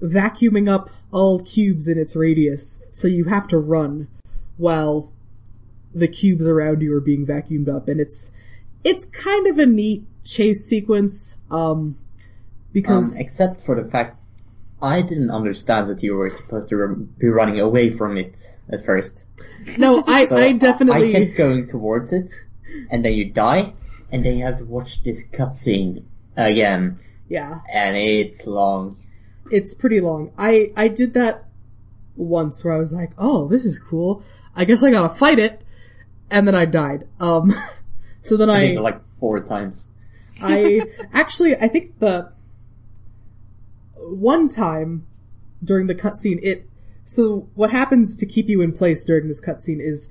vacuuming 0.02 0.70
up 0.70 0.90
all 1.12 1.40
cubes 1.40 1.88
in 1.88 2.00
its 2.00 2.16
radius, 2.16 2.82
so 2.92 3.08
you 3.08 3.26
have 3.26 3.48
to 3.50 3.58
run 3.58 4.08
while 4.58 5.12
the 5.94 6.08
cubes 6.08 6.48
around 6.48 6.82
you 6.82 6.94
are 6.96 7.02
being 7.02 7.26
vacuumed 7.26 7.70
up, 7.70 7.88
and 7.88 8.00
it's 8.02 8.32
it's 8.84 9.06
kind 9.06 9.48
of 9.48 9.58
a 9.60 9.66
neat 9.66 10.04
chase 10.24 10.66
sequence, 10.66 11.38
um, 11.52 11.98
because 12.72 13.14
Um, 13.14 13.20
except 13.22 13.66
for 13.66 13.82
the 13.82 13.90
fact 13.90 14.18
I 14.82 15.02
didn't 15.02 15.32
understand 15.32 15.90
that 15.90 16.04
you 16.04 16.16
were 16.16 16.30
supposed 16.30 16.70
to 16.70 16.76
run- 16.78 17.10
be 17.18 17.28
running 17.28 17.60
away 17.60 17.90
from 17.92 18.18
it 18.18 18.34
at 18.70 18.86
first. 18.86 19.26
no, 19.78 20.04
I 20.08 20.26
So 20.32 20.36
I 20.38 20.52
definitely 20.54 21.16
I 21.16 21.20
kept 21.26 21.38
going 21.38 21.68
towards 21.68 22.12
it, 22.12 22.30
and 22.90 23.04
then 23.06 23.14
you 23.14 23.26
die, 23.32 23.74
and 24.12 24.24
then 24.26 24.38
you 24.38 24.46
have 24.46 24.58
to 24.60 24.66
watch 24.66 25.04
this 25.04 25.24
cutscene 25.32 26.04
again, 26.36 26.98
yeah, 27.30 27.60
and 27.72 27.96
it's 27.98 28.46
long. 28.46 28.98
it's 29.52 29.74
pretty 29.74 30.00
long. 30.02 30.32
I 30.38 30.72
I 30.76 30.88
did 30.88 31.14
that 31.14 31.46
once 32.16 32.64
where 32.64 32.74
I 32.74 32.78
was 32.78 32.92
like, 32.94 33.12
oh, 33.18 33.48
this 33.48 33.66
is 33.66 33.80
cool. 33.80 34.24
I 34.56 34.66
guess 34.66 34.84
I 34.84 34.92
gotta 34.92 35.14
fight 35.16 35.40
it, 35.40 35.62
and 36.30 36.48
then 36.48 36.56
I 36.56 36.66
died. 36.66 37.08
Um, 37.20 37.54
so 38.24 38.36
then 38.36 38.50
I 38.50 38.74
I 38.74 38.80
like 38.80 39.00
four 39.20 39.40
times. 39.40 39.88
I 40.42 40.82
actually 41.14 41.56
I 41.56 41.68
think 41.68 42.00
the 42.00 42.32
one 43.96 44.50
time 44.50 45.06
during 45.64 45.88
the 45.88 45.96
cutscene 45.96 46.40
it 46.44 46.68
so 47.06 47.48
what 47.54 47.72
happens 47.72 48.18
to 48.18 48.26
keep 48.26 48.50
you 48.50 48.62
in 48.62 48.74
place 48.74 49.06
during 49.06 49.28
this 49.28 49.42
cutscene 49.42 49.80
is 49.80 50.10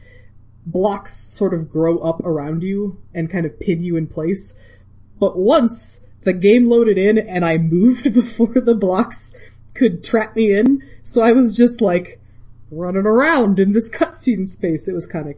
blocks 0.67 1.17
sort 1.17 1.55
of 1.55 1.71
grow 1.71 1.99
up 1.99 2.21
around 2.25 2.63
you 2.63 3.01
and 3.15 3.31
kind 3.31 3.47
of 3.47 3.59
pin 3.59 3.83
you 3.83 3.97
in 3.97 4.07
place. 4.07 4.55
But 5.19 5.37
once 5.37 6.01
the 6.23 6.33
game 6.33 6.69
loaded 6.69 6.99
in 6.99 7.19
and 7.19 7.45
I 7.45 7.59
moved 7.59 8.13
before 8.15 8.55
the 8.55 8.75
blocks 8.75 9.35
could 9.75 10.05
trap 10.05 10.37
me 10.37 10.55
in, 10.55 10.83
so 11.03 11.23
I 11.23 11.33
was 11.33 11.57
just 11.57 11.81
like 11.81 12.21
running 12.71 13.07
around 13.07 13.59
in 13.59 13.73
this 13.73 13.89
cutscene 13.91 14.47
space. 14.47 14.89
It 14.89 14.95
was 14.95 15.07
kind 15.07 15.29
of 15.29 15.35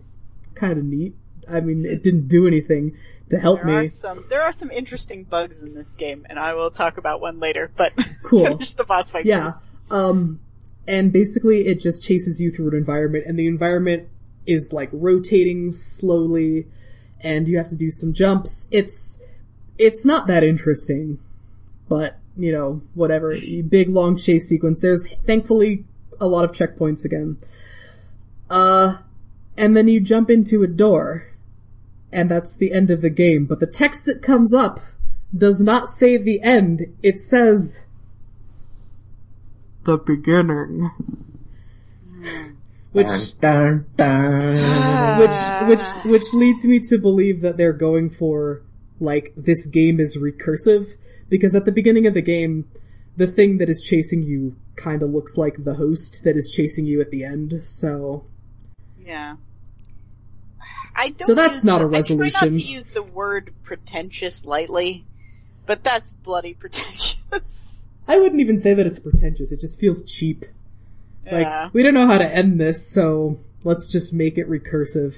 kind 0.55 0.79
of 0.79 0.85
neat, 0.85 1.15
I 1.51 1.61
mean, 1.61 1.85
it 1.85 2.03
didn't 2.03 2.29
do 2.29 2.47
anything 2.47 2.97
to 3.31 3.39
help 3.39 3.63
There 3.63 3.75
are 3.79 3.83
me. 3.83 3.89
some 3.89 4.25
there 4.29 4.43
are 4.43 4.53
some 4.53 4.71
interesting 4.71 5.25
bugs 5.25 5.63
in 5.63 5.75
this 5.75 5.89
game, 5.97 6.27
and 6.29 6.39
I 6.39 6.55
will 6.55 6.71
talk 6.71 6.99
about 6.99 7.21
one 7.21 7.41
later. 7.41 7.71
But 7.77 7.93
Cool. 8.23 8.45
finish 8.47 8.73
the 8.73 8.85
boss 8.85 9.11
fight. 9.11 9.27
Yeah. 9.27 9.53
Um, 9.91 10.41
and 10.87 11.13
basically 11.13 11.67
it 11.67 11.81
just 11.81 12.03
chases 12.03 12.41
you 12.41 12.51
through 12.51 12.69
an 12.71 12.77
environment 12.77 13.25
and 13.27 13.39
the 13.39 13.47
environment 13.47 14.09
is 14.47 14.71
like 14.73 14.91
rotating 14.93 15.73
slowly 15.73 16.67
and 17.21 17.49
you 17.49 17.57
have 17.57 17.69
to 17.69 17.75
do 17.77 17.91
some 17.91 18.13
jumps. 18.13 18.67
It's, 18.71 19.19
it's 19.79 20.05
not 20.05 20.27
that 20.27 20.43
interesting, 20.45 21.19
but 21.89 22.19
you 22.37 22.53
know, 22.53 22.83
whatever. 22.95 23.35
Big 23.69 23.89
long 23.89 24.17
chase 24.17 24.49
sequence. 24.49 24.81
There's 24.81 25.09
thankfully 25.27 25.85
a 26.21 26.27
lot 26.27 26.45
of 26.45 26.53
checkpoints 26.53 27.05
again. 27.05 27.39
Uh, 28.51 28.99
and 29.57 29.77
then 29.77 29.89
you 29.89 30.01
jump 30.01 30.29
into 30.31 30.63
a 30.63 30.67
door 30.67 31.33
and 32.15 32.31
that's 32.31 32.57
the 32.57 32.73
end 32.73 32.91
of 32.91 33.03
the 33.03 33.11
game. 33.11 33.45
But 33.45 33.61
the 33.61 33.67
text 33.67 34.07
that 34.07 34.23
comes 34.23 34.55
up 34.55 34.81
does 35.37 35.61
not 35.61 35.89
say 35.99 36.17
the 36.17 36.41
end. 36.41 36.83
It 37.03 37.19
says 37.19 37.85
the 39.85 39.97
beginning. 39.99 40.91
Which, 42.93 43.39
Dun, 43.41 43.87
dun, 43.97 44.65
dun. 44.67 45.19
which, 45.19 45.69
which, 45.69 46.05
which 46.05 46.33
leads 46.33 46.65
me 46.65 46.79
to 46.89 46.97
believe 46.97 47.41
that 47.41 47.57
they're 47.57 47.73
going 47.73 48.09
for, 48.09 48.63
like, 49.01 49.33
this 49.37 49.67
game 49.67 49.99
is 49.99 50.17
recursive, 50.17 50.97
because 51.29 51.57
at 51.57 51.65
the 51.65 51.73
beginning 51.73 52.07
of 52.07 52.15
the 52.15 52.23
game, 52.23 52.69
the 53.17 53.27
thing 53.27 53.59
that 53.59 53.69
is 53.69 53.83
chasing 53.83 54.23
you 54.23 54.57
kinda 54.77 55.07
looks 55.07 55.37
like 55.37 55.65
the 55.65 55.75
host 55.75 56.23
that 56.23 56.37
is 56.37 56.53
chasing 56.55 56.87
you 56.87 57.01
at 57.01 57.11
the 57.11 57.25
end, 57.25 57.61
so, 57.63 58.27
Yeah. 59.05 59.37
I 60.97 61.09
don't. 61.11 61.27
So 61.27 61.35
that's 61.35 61.65
not 61.65 61.79
the- 61.81 61.87
a 61.87 61.99
I 61.99 62.03
try 62.03 62.17
not 62.17 62.21
resolution. 62.43 62.53
to 62.53 62.59
use 62.61 62.87
the 62.89 63.03
word 63.03 63.53
pretentious 63.65 64.45
lightly, 64.45 65.05
but 65.67 65.83
that's 65.85 66.13
bloody 66.13 66.55
pretentious. 66.55 67.17
I 68.09 68.19
wouldn't 68.19 68.41
even 68.41 68.59
say 68.59 68.75
that 68.75 68.87
it's 68.87 68.99
pretentious, 68.99 69.51
it 69.51 69.61
just 69.61 69.79
feels 69.81 70.05
cheap. 70.05 70.45
Like, 71.25 71.47
yeah. 71.47 71.71
we 71.73 71.83
don't 71.83 71.95
know 71.95 72.07
how 72.07 72.19
to 72.19 72.25
end 72.29 72.61
this, 72.61 72.91
so 72.91 73.39
let's 73.65 73.89
just 73.91 74.13
make 74.13 74.37
it 74.37 74.49
recursive. 74.49 75.17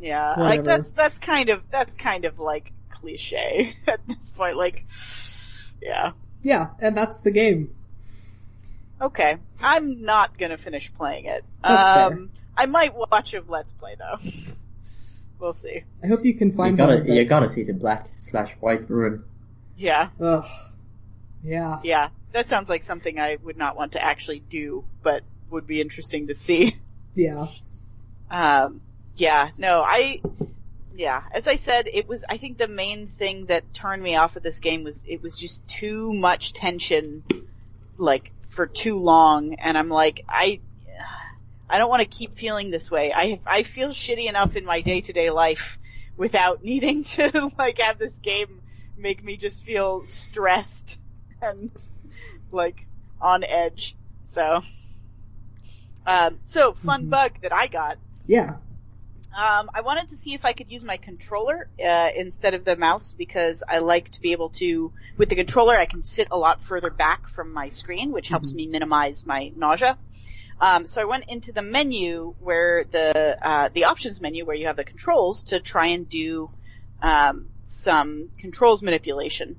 Yeah, 0.00 0.30
like 0.36 0.60
Whatever. 0.60 0.82
that's 0.82 0.90
that's 0.90 1.18
kind 1.18 1.48
of 1.48 1.62
that's 1.70 1.92
kind 1.96 2.24
of 2.24 2.38
like 2.40 2.72
cliche 2.90 3.76
at 3.86 4.00
this 4.08 4.30
point. 4.36 4.56
Like, 4.56 4.84
yeah, 5.80 6.12
Yeah, 6.42 6.70
and 6.80 6.96
that's 6.96 7.20
the 7.20 7.30
game. 7.30 7.72
okay. 9.00 9.36
I'm 9.62 10.02
not 10.02 10.36
gonna 10.38 10.58
finish 10.58 10.92
playing 10.98 11.26
it. 11.26 11.44
That's 11.62 11.88
fair. 11.98 12.06
um, 12.18 12.30
I 12.56 12.66
might 12.66 12.94
watch 12.94 13.32
a 13.34 13.42
let's 13.46 13.72
play 13.74 13.94
though. 13.98 14.18
we'll 15.38 15.52
see. 15.54 15.82
I 16.02 16.06
hope 16.06 16.24
you 16.24 16.34
can 16.34 16.50
You 16.50 16.56
find 16.56 16.76
gotta, 16.76 16.96
one 16.96 17.06
that- 17.06 17.14
you 17.14 17.24
gotta 17.24 17.48
see 17.48 17.62
the 17.64 17.72
black 17.72 18.08
slash 18.30 18.52
white 18.60 18.88
room. 18.90 19.24
Yeah, 19.76 20.10
Ugh. 20.20 20.44
Yeah. 21.42 21.80
yeah. 21.82 22.08
That 22.32 22.48
sounds 22.48 22.68
like 22.68 22.82
something 22.82 23.18
I 23.20 23.36
would 23.42 23.56
not 23.56 23.76
want 23.76 23.92
to 23.92 24.04
actually 24.04 24.40
do, 24.40 24.84
but 25.02 25.22
would 25.50 25.66
be 25.66 25.80
interesting 25.80 26.28
to 26.28 26.34
see. 26.34 26.76
Yeah. 27.14 27.46
Um, 28.30 28.80
yeah, 29.16 29.50
no, 29.56 29.82
I, 29.86 30.20
yeah, 30.96 31.22
as 31.30 31.46
I 31.46 31.56
said, 31.56 31.86
it 31.86 32.08
was, 32.08 32.24
I 32.28 32.38
think 32.38 32.58
the 32.58 32.66
main 32.66 33.06
thing 33.06 33.46
that 33.46 33.72
turned 33.72 34.02
me 34.02 34.16
off 34.16 34.34
of 34.34 34.42
this 34.42 34.58
game 34.58 34.82
was 34.82 34.96
it 35.06 35.22
was 35.22 35.36
just 35.36 35.64
too 35.68 36.12
much 36.12 36.54
tension, 36.54 37.22
like, 37.98 38.32
for 38.48 38.66
too 38.66 38.98
long, 38.98 39.54
and 39.54 39.78
I'm 39.78 39.88
like, 39.90 40.24
I, 40.28 40.58
I 41.68 41.78
don't 41.78 41.88
want 41.88 42.00
to 42.00 42.06
keep 42.06 42.36
feeling 42.38 42.70
this 42.70 42.90
way. 42.90 43.12
I, 43.14 43.40
I 43.46 43.62
feel 43.62 43.90
shitty 43.90 44.28
enough 44.28 44.56
in 44.56 44.64
my 44.64 44.80
day 44.80 45.00
to 45.02 45.12
day 45.12 45.30
life 45.30 45.78
without 46.16 46.62
needing 46.70 47.04
to, 47.04 47.50
like, 47.58 47.78
have 47.80 47.98
this 47.98 48.16
game 48.22 48.60
make 48.96 49.24
me 49.24 49.36
just 49.36 49.62
feel 49.64 50.02
stressed 50.02 50.98
and, 51.42 51.70
like, 52.52 52.86
on 53.20 53.44
edge. 53.44 53.96
So, 54.28 54.62
um, 56.06 56.38
so 56.46 56.74
fun 56.84 57.06
Mhm. 57.06 57.10
bug 57.10 57.32
that 57.42 57.52
I 57.52 57.66
got 57.66 57.98
Yeah. 58.26 58.56
um, 59.36 59.68
I 59.74 59.80
wanted 59.80 60.10
to 60.10 60.16
see 60.16 60.34
if 60.34 60.44
I 60.44 60.52
could 60.52 60.70
use 60.70 60.84
my 60.84 60.96
controller 60.96 61.68
uh, 61.84 62.10
instead 62.14 62.54
of 62.54 62.64
the 62.64 62.76
mouse 62.76 63.14
because 63.18 63.64
I 63.68 63.78
like 63.78 64.10
to 64.10 64.20
be 64.20 64.30
able 64.30 64.50
to, 64.50 64.92
with 65.16 65.28
the 65.28 65.34
controller, 65.34 65.74
I 65.76 65.86
can 65.86 66.04
sit 66.04 66.28
a 66.30 66.38
lot 66.38 66.62
further 66.62 66.88
back 66.90 67.28
from 67.28 67.52
my 67.52 67.68
screen, 67.68 68.12
which 68.12 68.28
helps 68.28 68.52
Mhm. 68.52 68.54
me 68.54 68.66
minimize 68.68 69.26
my 69.26 69.50
nausea. 69.56 69.98
Um, 70.60 70.86
so 70.86 71.00
I 71.00 71.04
went 71.04 71.24
into 71.28 71.52
the 71.52 71.62
menu 71.62 72.34
where 72.38 72.84
the 72.84 73.38
uh, 73.42 73.68
the 73.72 73.84
options 73.84 74.20
menu 74.20 74.44
where 74.44 74.56
you 74.56 74.66
have 74.66 74.76
the 74.76 74.84
controls 74.84 75.42
to 75.44 75.60
try 75.60 75.88
and 75.88 76.08
do 76.08 76.50
um, 77.02 77.46
some 77.66 78.30
controls 78.38 78.82
manipulation. 78.82 79.56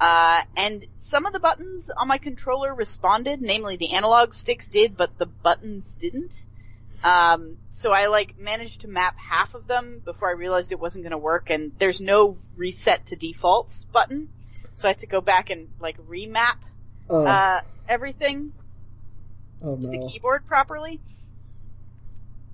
Uh, 0.00 0.42
and 0.56 0.84
some 0.98 1.26
of 1.26 1.32
the 1.32 1.38
buttons 1.38 1.90
on 1.96 2.08
my 2.08 2.18
controller 2.18 2.74
responded, 2.74 3.40
namely 3.40 3.76
the 3.76 3.92
analog 3.92 4.34
sticks 4.34 4.66
did, 4.66 4.96
but 4.96 5.16
the 5.18 5.26
buttons 5.26 5.94
didn't. 6.00 6.42
Um, 7.04 7.56
so 7.70 7.92
I 7.92 8.06
like 8.06 8.38
managed 8.38 8.82
to 8.82 8.88
map 8.88 9.16
half 9.18 9.54
of 9.54 9.66
them 9.66 10.00
before 10.04 10.28
I 10.28 10.32
realized 10.32 10.72
it 10.72 10.80
wasn't 10.80 11.04
going 11.04 11.12
to 11.12 11.18
work, 11.18 11.50
and 11.50 11.72
there's 11.78 12.00
no 12.00 12.36
reset 12.56 13.06
to 13.06 13.16
defaults 13.16 13.84
button, 13.92 14.28
so 14.76 14.88
I 14.88 14.92
had 14.92 15.00
to 15.00 15.06
go 15.06 15.20
back 15.20 15.50
and 15.50 15.68
like 15.80 15.98
remap 16.08 16.56
Oh, 17.08 17.24
uh, 17.24 17.60
everything 17.88 18.52
oh 19.62 19.76
to 19.76 19.88
the 19.88 19.98
keyboard 19.98 20.46
properly. 20.46 21.00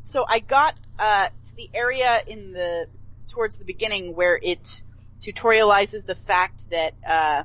So 0.04 0.24
I 0.28 0.38
got 0.38 0.74
uh, 0.98 1.26
to 1.26 1.56
the 1.56 1.70
area 1.74 2.20
in 2.26 2.52
the 2.52 2.86
towards 3.28 3.58
the 3.58 3.64
beginning 3.64 4.14
where 4.14 4.38
it 4.42 4.82
tutorializes 5.22 6.06
the 6.06 6.14
fact 6.14 6.64
that 6.70 6.94
uh, 7.06 7.42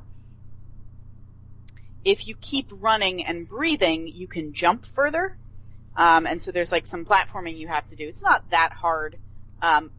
if 2.05 2.27
you 2.27 2.35
keep 2.35 2.69
running 2.71 3.25
and 3.25 3.47
breathing, 3.47 4.07
you 4.07 4.27
can 4.27 4.53
jump 4.53 4.85
further. 4.95 5.35
Um, 5.95 6.25
and 6.25 6.41
so 6.41 6.51
there's 6.51 6.71
like 6.71 6.87
some 6.87 7.05
platforming 7.05 7.57
you 7.57 7.67
have 7.67 7.87
to 7.89 7.95
do. 7.95 8.07
It's 8.07 8.21
not 8.21 8.49
that 8.51 8.73
hard. 8.73 9.17
Um, 9.61 9.91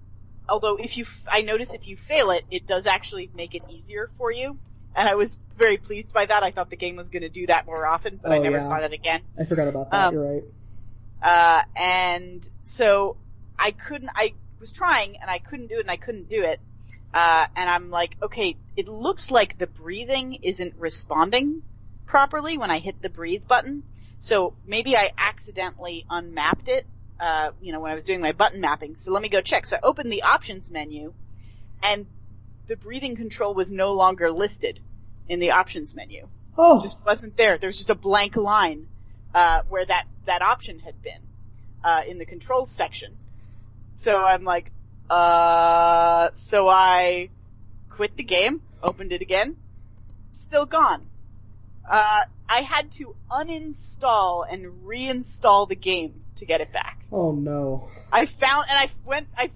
although 0.48 0.76
if 0.76 0.96
you, 0.96 1.04
f- 1.04 1.26
I 1.30 1.42
notice 1.42 1.72
if 1.72 1.86
you 1.86 1.96
fail 1.96 2.30
it, 2.30 2.44
it 2.50 2.66
does 2.66 2.86
actually 2.86 3.30
make 3.34 3.54
it 3.54 3.62
easier 3.70 4.10
for 4.18 4.32
you. 4.32 4.58
And 4.94 5.08
I 5.08 5.14
was 5.14 5.36
very 5.56 5.76
pleased 5.76 6.12
by 6.12 6.26
that. 6.26 6.42
I 6.42 6.50
thought 6.50 6.70
the 6.70 6.76
game 6.76 6.96
was 6.96 7.08
going 7.08 7.22
to 7.22 7.28
do 7.28 7.46
that 7.46 7.66
more 7.66 7.86
often, 7.86 8.18
but 8.22 8.32
I 8.32 8.38
Oh, 8.38 8.42
never 8.42 8.58
yeah. 8.58 8.68
saw 8.68 8.80
that 8.80 8.92
again. 8.92 9.22
I 9.38 9.44
forgot 9.44 9.68
about 9.68 9.90
that, 9.90 10.06
um, 10.08 10.14
you're 10.14 10.32
right. 10.34 10.44
Uh, 11.22 11.62
and 11.76 12.46
so 12.64 13.16
I 13.58 13.70
couldn't, 13.70 14.10
I 14.14 14.34
was 14.60 14.72
trying 14.72 15.16
and 15.20 15.30
I 15.30 15.38
couldn't 15.38 15.68
do 15.68 15.76
it 15.78 15.80
and 15.80 15.90
I 15.90 15.96
couldn't 15.96 16.28
do 16.28 16.42
it. 16.44 16.60
Uh, 17.12 17.46
and 17.56 17.70
I'm 17.70 17.90
like, 17.90 18.16
okay, 18.22 18.56
it 18.76 18.88
looks 18.88 19.30
like 19.30 19.58
the 19.58 19.66
breathing 19.68 20.34
isn't 20.42 20.74
responding 20.78 21.62
properly 22.06 22.58
when 22.58 22.70
I 22.70 22.78
hit 22.78 23.00
the 23.00 23.08
breathe 23.08 23.46
button. 23.46 23.84
So 24.18 24.54
maybe 24.66 24.96
I 24.96 25.12
accidentally 25.16 26.04
unmapped 26.10 26.68
it, 26.68 26.86
uh, 27.20 27.50
you 27.60 27.72
know, 27.72 27.80
when 27.80 27.92
I 27.92 27.94
was 27.94 28.04
doing 28.04 28.20
my 28.20 28.32
button 28.32 28.60
mapping. 28.60 28.96
So 28.98 29.12
let 29.12 29.22
me 29.22 29.28
go 29.28 29.40
check. 29.40 29.66
So 29.66 29.76
I 29.76 29.80
opened 29.82 30.12
the 30.12 30.22
options 30.22 30.68
menu 30.70 31.12
and 31.82 32.06
the 32.66 32.76
breathing 32.76 33.16
control 33.16 33.54
was 33.54 33.70
no 33.70 33.92
longer 33.92 34.30
listed 34.30 34.80
in 35.28 35.38
the 35.40 35.50
options 35.52 35.94
menu 35.94 36.26
Oh, 36.56 36.78
It 36.78 36.82
just 36.82 36.98
wasn't 37.04 37.36
there. 37.36 37.58
There 37.58 37.68
was 37.68 37.76
just 37.76 37.90
a 37.90 37.96
blank 37.96 38.36
line 38.36 38.86
uh, 39.34 39.62
where 39.68 39.84
that 39.84 40.04
that 40.26 40.40
option 40.40 40.78
had 40.78 41.02
been 41.02 41.20
uh, 41.82 42.02
in 42.06 42.18
the 42.18 42.24
controls 42.24 42.70
section. 42.70 43.16
So 43.96 44.16
I'm 44.16 44.44
like, 44.44 44.70
uh, 45.10 46.30
so 46.34 46.68
I 46.68 47.30
quit 47.90 48.16
the 48.16 48.22
game, 48.22 48.60
opened 48.82 49.12
it 49.12 49.20
again, 49.20 49.56
still 50.32 50.66
gone. 50.66 51.02
Uh, 51.88 52.20
I 52.48 52.60
had 52.60 52.92
to 52.92 53.14
uninstall 53.30 54.44
and 54.50 54.84
reinstall 54.86 55.68
the 55.68 55.76
game 55.76 56.22
to 56.36 56.46
get 56.46 56.60
it 56.60 56.72
back. 56.72 57.00
oh 57.10 57.32
no. 57.32 57.88
I 58.12 58.26
found, 58.26 58.66
and 58.70 58.78
I 58.78 58.90
went, 59.04 59.26
I 59.36 59.50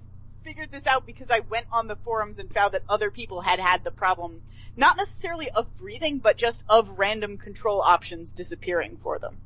figured 0.49 0.71
this 0.71 0.87
out 0.87 1.05
because 1.05 1.27
I 1.29 1.41
went 1.41 1.67
on 1.71 1.87
the 1.87 1.95
forums 1.97 2.39
and 2.39 2.51
found 2.51 2.73
that 2.73 2.81
other 2.89 3.11
people 3.11 3.39
had 3.39 3.59
had 3.59 3.83
the 3.83 3.91
problem, 3.91 4.41
not 4.75 4.97
necessarily 4.97 5.47
of 5.51 5.77
breathing, 5.77 6.17
but 6.17 6.37
just 6.37 6.63
of 6.67 6.97
random 6.97 7.37
control 7.37 7.81
options 7.81 8.31
disappearing 8.31 8.97
for 9.03 9.19
them. 9.19 9.37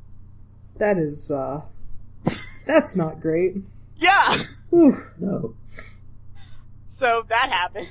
That 0.78 0.98
is, 0.98 1.30
uh, 1.30 1.60
that's 2.66 2.96
not 2.96 3.20
great. 3.20 3.58
Yeah! 3.98 4.46
Whew. 4.70 5.04
No. 5.20 5.56
So 6.92 7.26
that 7.28 7.50
happened. 7.52 7.90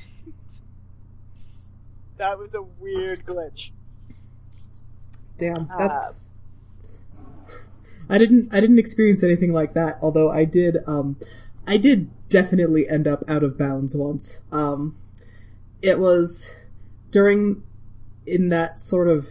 that 2.16 2.38
was 2.38 2.54
a 2.54 2.62
weird 2.62 3.26
glitch. 3.26 3.72
Damn, 5.36 5.68
Uh, 5.70 5.76
that's. 5.78 6.30
I 8.08 8.16
didn't. 8.16 8.54
I 8.54 8.60
didn't 8.60 8.78
experience 8.78 9.22
anything 9.22 9.52
like 9.52 9.74
that. 9.74 9.98
Although 10.00 10.30
I 10.30 10.44
did. 10.44 10.78
Um, 10.86 11.16
I 11.66 11.76
did 11.76 12.10
definitely 12.32 12.88
end 12.88 13.06
up 13.06 13.22
out 13.28 13.44
of 13.44 13.58
bounds 13.58 13.94
once. 13.94 14.40
Um, 14.50 14.96
it 15.82 15.98
was 15.98 16.50
during 17.10 17.62
in 18.26 18.48
that 18.48 18.78
sort 18.78 19.08
of. 19.08 19.28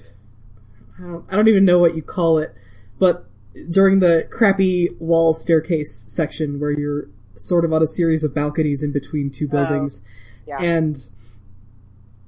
I 0.98 1.04
don't. 1.04 1.26
I 1.30 1.36
don't 1.36 1.48
even 1.48 1.66
know 1.66 1.80
what 1.80 1.96
you 1.96 2.04
call 2.04 2.38
it, 2.38 2.56
but 3.00 3.26
during 3.70 4.00
the 4.00 4.28
crappy 4.32 4.90
wall 5.00 5.34
staircase 5.34 6.06
section 6.08 6.60
where 6.60 6.72
you're 6.72 7.08
sort 7.36 7.66
of 7.66 7.74
on 7.74 7.82
a 7.82 7.88
series 7.88 8.24
of 8.24 8.34
balconies 8.34 8.84
in 8.84 8.92
between 8.92 9.32
two 9.32 9.48
buildings. 9.48 10.02
Yeah. 10.48 10.62
And 10.62 10.96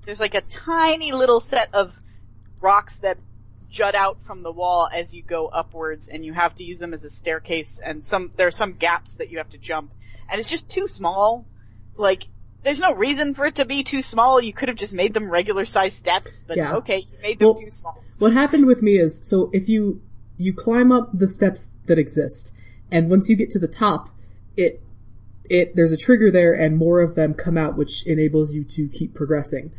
There's 0.06 0.20
like 0.20 0.34
a 0.34 0.42
tiny 0.42 1.12
little 1.12 1.40
set 1.40 1.70
of 1.74 1.94
rocks 2.60 2.98
that 2.98 3.18
jut 3.70 3.96
out 3.96 4.18
from 4.26 4.44
the 4.44 4.52
wall 4.52 4.88
as 4.92 5.14
you 5.14 5.24
go 5.24 5.48
upwards 5.48 6.08
and 6.08 6.24
you 6.24 6.34
have 6.34 6.56
to 6.56 6.64
use 6.64 6.78
them 6.80 6.94
as 6.94 7.04
a 7.04 7.10
staircase 7.10 7.80
and 7.84 8.06
some, 8.06 8.32
there 8.36 8.48
are 8.48 8.52
some 8.52 8.74
gaps 8.74 9.16
that 9.16 9.32
you 9.32 9.40
have 9.40 9.50
to 9.50 9.58
jump 9.58 9.92
and 10.34 10.40
it's 10.40 10.50
just 10.50 10.68
too 10.68 10.88
small. 10.88 11.46
Like, 11.96 12.24
there's 12.64 12.80
no 12.80 12.92
reason 12.94 13.36
for 13.36 13.46
it 13.46 13.56
to 13.56 13.66
be 13.66 13.84
too 13.84 14.02
small. 14.02 14.42
You 14.42 14.52
could 14.52 14.68
have 14.68 14.78
just 14.78 14.94
made 14.94 15.14
them 15.14 15.30
regular 15.30 15.64
sized 15.64 15.96
steps, 15.98 16.32
but 16.48 16.58
Yeah. 16.58 16.78
okay, 16.78 16.98
you 17.00 17.18
made 17.22 17.38
them 17.38 17.50
Well- 17.50 17.56
too 17.56 17.70
small. 17.70 18.04
what 18.18 18.34
happened 18.34 18.66
with 18.66 18.82
me 18.82 18.98
is, 18.98 19.20
so 19.30 19.52
if 19.54 19.70
you, 19.70 20.02
you 20.38 20.54
climb 20.54 20.92
up 20.92 21.12
the 21.18 21.28
steps 21.28 21.68
that 21.86 22.00
exist, 22.00 22.52
and 22.92 23.12
once 23.12 23.30
you 23.30 23.36
get 23.36 23.52
to 23.52 23.60
the 23.60 23.68
top, 23.68 24.10
it, 24.58 24.82
it, 25.50 25.76
there's 25.76 25.92
a 25.92 25.98
trigger 25.98 26.32
there 26.32 26.54
and 26.54 26.78
more 26.78 27.02
of 27.02 27.14
them 27.14 27.36
come 27.36 27.58
out 27.58 27.78
which 27.78 28.04
enables 28.08 28.56
you 28.56 28.64
to 28.64 28.88
keep 28.88 29.14
progressing. 29.14 29.72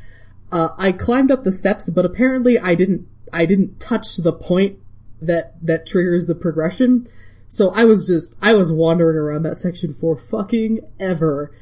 Uh, 0.53 0.69
I 0.79 0.93
climbed 0.93 1.33
up 1.33 1.43
the 1.43 1.53
steps, 1.53 1.91
but 1.91 2.05
apparently 2.05 2.61
I 2.61 2.77
didn't, 2.77 3.09
I 3.33 3.45
didn't 3.47 3.81
touch 3.81 4.17
the 4.19 4.33
point 4.33 4.79
that, 5.21 5.55
that 5.67 5.85
triggers 5.87 6.27
the 6.29 6.35
progression. 6.37 7.09
So 7.55 7.71
I 7.71 7.85
was 7.85 8.07
just, 8.07 8.35
I 8.43 8.53
was 8.55 8.73
wandering 8.73 9.17
around 9.17 9.45
that 9.45 9.59
section 9.59 9.95
for 9.95 10.17
fucking 10.17 10.81
ever. 10.99 11.53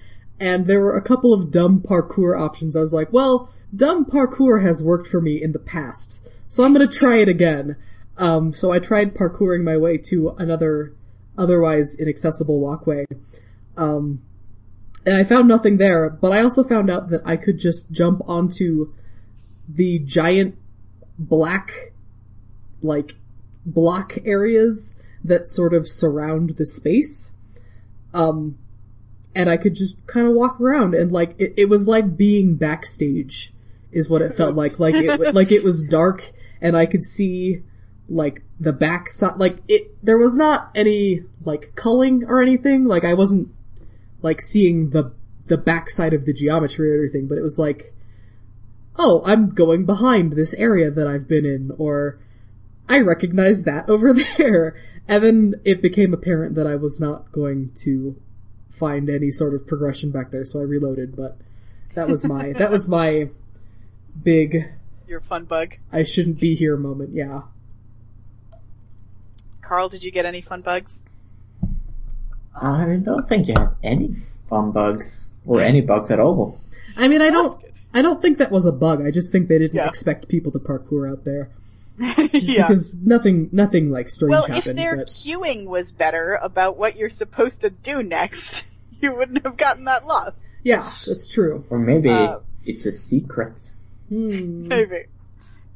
And 0.41 0.67
there 0.67 0.81
were 0.81 0.97
a 0.97 1.03
couple 1.03 1.35
of 1.35 1.51
dumb 1.51 1.81
parkour 1.81 2.39
options. 2.41 2.75
I 2.75 2.81
was 2.81 2.95
like, 2.95 3.13
well, 3.13 3.51
dumb 3.77 4.07
parkour 4.07 4.63
has 4.63 4.83
worked 4.83 5.07
for 5.07 5.21
me 5.21 5.43
in 5.43 5.53
the 5.53 5.59
past. 5.59 6.27
So 6.49 6.65
I'm 6.65 6.73
gonna 6.73 6.89
try 6.89 7.19
it 7.19 7.29
again. 7.29 7.77
Um, 8.17 8.55
so 8.55 8.73
I 8.73 8.79
tried 8.79 9.15
parkouring 9.15 9.65
my 9.65 9.77
way 9.77 9.99
to 10.09 10.31
another, 10.39 10.95
otherwise 11.37 11.95
inaccessible 11.99 12.59
walkway. 12.59 13.05
Um, 13.77 14.23
and 15.05 15.17
I 15.17 15.25
found 15.25 15.47
nothing 15.47 15.77
there, 15.77 16.09
but 16.09 16.33
I 16.33 16.43
also 16.43 16.65
found 16.65 16.91
out 16.91 17.11
that 17.11 17.21
I 17.27 17.37
could 17.37 17.59
just 17.59 17.93
jump 17.93 18.23
onto 18.27 18.95
the 19.69 19.99
giant 19.99 20.57
black, 21.19 21.93
like, 22.81 23.13
block 23.67 24.17
areas 24.25 24.95
that 25.25 25.49
sort 25.49 25.75
of 25.75 25.89
surround 25.89 26.57
the 26.57 26.67
space. 26.67 27.33
Um, 28.13 28.59
and 29.35 29.49
I 29.49 29.57
could 29.57 29.75
just 29.75 30.07
kind 30.07 30.27
of 30.27 30.35
walk 30.35 30.61
around 30.61 30.95
and 30.95 31.11
like, 31.11 31.35
it, 31.39 31.55
it 31.57 31.69
was 31.69 31.87
like 31.87 32.17
being 32.17 32.57
backstage 32.57 33.53
is 33.91 34.09
what 34.09 34.23
it 34.23 34.35
felt 34.37 34.55
like. 34.55 34.79
Like 34.79 34.95
it, 34.95 35.35
like 35.35 35.53
it 35.53 35.65
was 35.65 35.85
dark 35.85 36.33
and 36.61 36.77
I 36.77 36.87
could 36.87 37.05
see 37.05 37.63
like 38.09 38.43
the 38.61 38.73
backside, 38.73 39.39
like 39.39 39.59
it, 39.69 39.97
there 40.05 40.19
was 40.19 40.37
not 40.37 40.71
any 40.75 41.23
like 41.45 41.75
culling 41.75 42.25
or 42.25 42.43
anything. 42.43 42.85
Like 42.85 43.05
I 43.05 43.15
wasn't 43.15 43.49
like 44.21 44.41
seeing 44.41 44.91
the, 44.91 45.13
the 45.47 45.57
backside 45.57 46.13
of 46.13 46.27
the 46.27 46.33
geometry 46.33 46.93
or 46.93 47.03
anything, 47.03 47.27
but 47.27 47.39
it 47.39 47.43
was 47.43 47.59
like, 47.59 47.93
oh, 48.97 49.23
I'm 49.25 49.51
going 49.51 49.85
behind 49.85 50.33
this 50.33 50.55
area 50.55 50.91
that 50.91 51.07
I've 51.07 51.29
been 51.29 51.47
in, 51.47 51.73
or 51.79 52.19
I 52.89 52.99
recognize 52.99 53.63
that 53.63 53.89
over 53.89 54.15
there. 54.37 54.77
And 55.09 55.23
then 55.25 55.55
it 55.65 55.83
became 55.83 56.15
apparent 56.15 56.55
that 56.55 56.67
I 56.67 56.77
was 56.77 57.01
not 57.01 57.33
going 57.33 57.73
to 57.85 58.17
find 58.71 59.11
any 59.11 59.31
sort 59.31 59.55
of 59.55 59.67
progression 59.67 60.11
back 60.11 60.31
there, 60.31 60.45
so 60.45 60.61
I 60.61 60.63
reloaded, 60.63 61.17
but 61.17 61.39
that 61.95 62.09
was 62.09 62.25
my, 62.25 62.53
that 62.55 62.71
was 62.71 62.89
my 62.89 63.29
big, 64.23 64.69
Your 65.07 65.21
fun 65.21 65.45
bug. 65.45 65.75
I 65.93 66.03
shouldn't 66.05 66.41
be 66.41 66.55
here 66.55 66.77
moment, 66.77 67.11
yeah. 67.15 67.43
Carl, 69.61 69.89
did 69.89 70.03
you 70.03 70.11
get 70.11 70.25
any 70.27 70.41
fun 70.41 70.63
bugs? 70.63 71.03
I 72.61 73.01
don't 73.03 73.29
think 73.29 73.49
you 73.49 73.55
have 73.57 73.75
any 73.83 74.15
fun 74.49 74.73
bugs 74.73 75.27
or 75.47 75.61
any 75.61 75.81
bugs 75.81 76.11
at 76.11 76.21
all. 76.21 76.61
I 76.97 77.09
mean, 77.09 77.23
I 77.23 77.31
don't, 77.31 77.63
I 77.95 78.03
don't 78.03 78.21
think 78.21 78.39
that 78.39 78.51
was 78.51 78.67
a 78.67 78.73
bug, 78.73 79.05
I 79.05 79.11
just 79.11 79.31
think 79.33 79.49
they 79.49 79.59
didn't 79.59 79.75
Yeah. 79.77 79.87
expect 79.89 80.29
people 80.29 80.53
to 80.53 80.59
parkour 80.59 81.11
out 81.11 81.25
there. 81.25 81.51
good. 82.17 82.31
yeah. 82.35 82.67
Because 82.69 82.97
nothing, 83.03 83.49
nothing 83.53 83.91
like 83.91 84.09
strange 84.09 84.31
Well, 84.31 84.47
if 84.49 84.65
their 84.65 84.97
but 84.97 85.07
cueing 85.09 85.67
was 85.67 85.93
better 85.93 86.39
about 86.41 86.77
what 86.77 86.97
you're 86.97 87.11
supposed 87.11 87.61
to 87.63 87.71
do 87.71 88.03
next, 88.03 88.65
you 89.01 89.15
wouldn't 89.15 89.45
have 89.45 89.57
gotten 89.57 89.85
that 89.85 90.07
lost. 90.07 90.37
yeah, 90.63 90.91
that's 91.07 91.29
true. 91.29 91.65
Or 91.71 91.79
maybe 91.79 92.11
Uh, 92.11 92.39
it's 92.65 92.87
a 92.87 92.93
secret. 92.93 93.55
Hmm. 94.09 94.69
Maybe. 94.69 95.07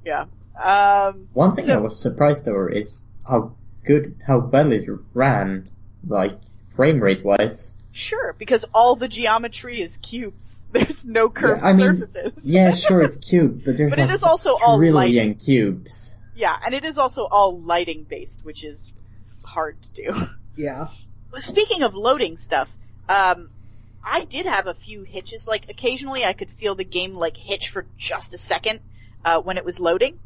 Yeah. 0.05 0.27
Um, 0.63 1.29
One 1.35 1.55
thing 1.57 1.67
So- 1.67 1.75
I 1.75 1.79
was 1.79 2.01
surprised 2.01 2.47
over 2.49 2.69
is 2.71 3.03
how 3.29 3.55
good, 3.85 4.17
how 4.27 4.39
well 4.39 4.73
it 4.73 4.87
ran, 5.15 5.69
like, 6.07 6.39
frame 6.77 7.01
rate 7.01 7.25
wise. 7.25 7.73
sure, 7.93 8.35
because 8.39 8.65
all 8.75 8.97
the 8.97 9.09
geometry 9.09 9.81
is 9.81 9.97
cubes. 9.99 10.63
There's 10.79 11.05
no 11.05 11.29
curved 11.29 11.63
I 11.63 11.73
mean, 11.73 12.01
surfaces. 12.01 12.33
Yeah, 12.43 12.75
sure 12.75 13.01
it's 13.01 13.17
cube, 13.17 13.63
but 13.65 13.77
there's 13.77 13.91
But 13.91 13.99
it 13.99 14.11
is 14.11 14.23
also 14.23 14.57
all 14.57 14.79
trillion 14.79 15.35
cubes. 15.35 16.15
Yeah, 16.35 16.55
and 16.65 16.75
it 16.75 16.85
is 16.85 16.99
also 16.99 17.25
all 17.25 17.59
lighting 17.61 18.05
based, 18.09 18.41
which 18.45 18.63
is 18.63 18.79
hard 19.43 19.77
to 19.83 19.89
do. 19.91 20.29
Yeah. 20.57 20.89
Speaking 21.37 21.83
of 21.83 21.95
loading 21.95 22.37
stuff, 22.37 22.69
um, 23.09 23.51
I 24.05 24.25
did 24.25 24.47
have 24.47 24.67
a 24.67 24.75
few 24.75 25.03
hitches. 25.03 25.47
Like 25.47 25.69
occasionally, 25.69 26.25
I 26.25 26.33
could 26.33 26.51
feel 26.51 26.75
the 26.75 26.85
game 26.85 27.15
like 27.15 27.37
hitch 27.37 27.71
for 27.71 27.87
just 27.99 28.35
a 28.35 28.39
second 28.39 28.81
uh, 29.25 29.41
when 29.41 29.59
it 29.59 29.65
was 29.65 29.79
loading, 29.81 30.19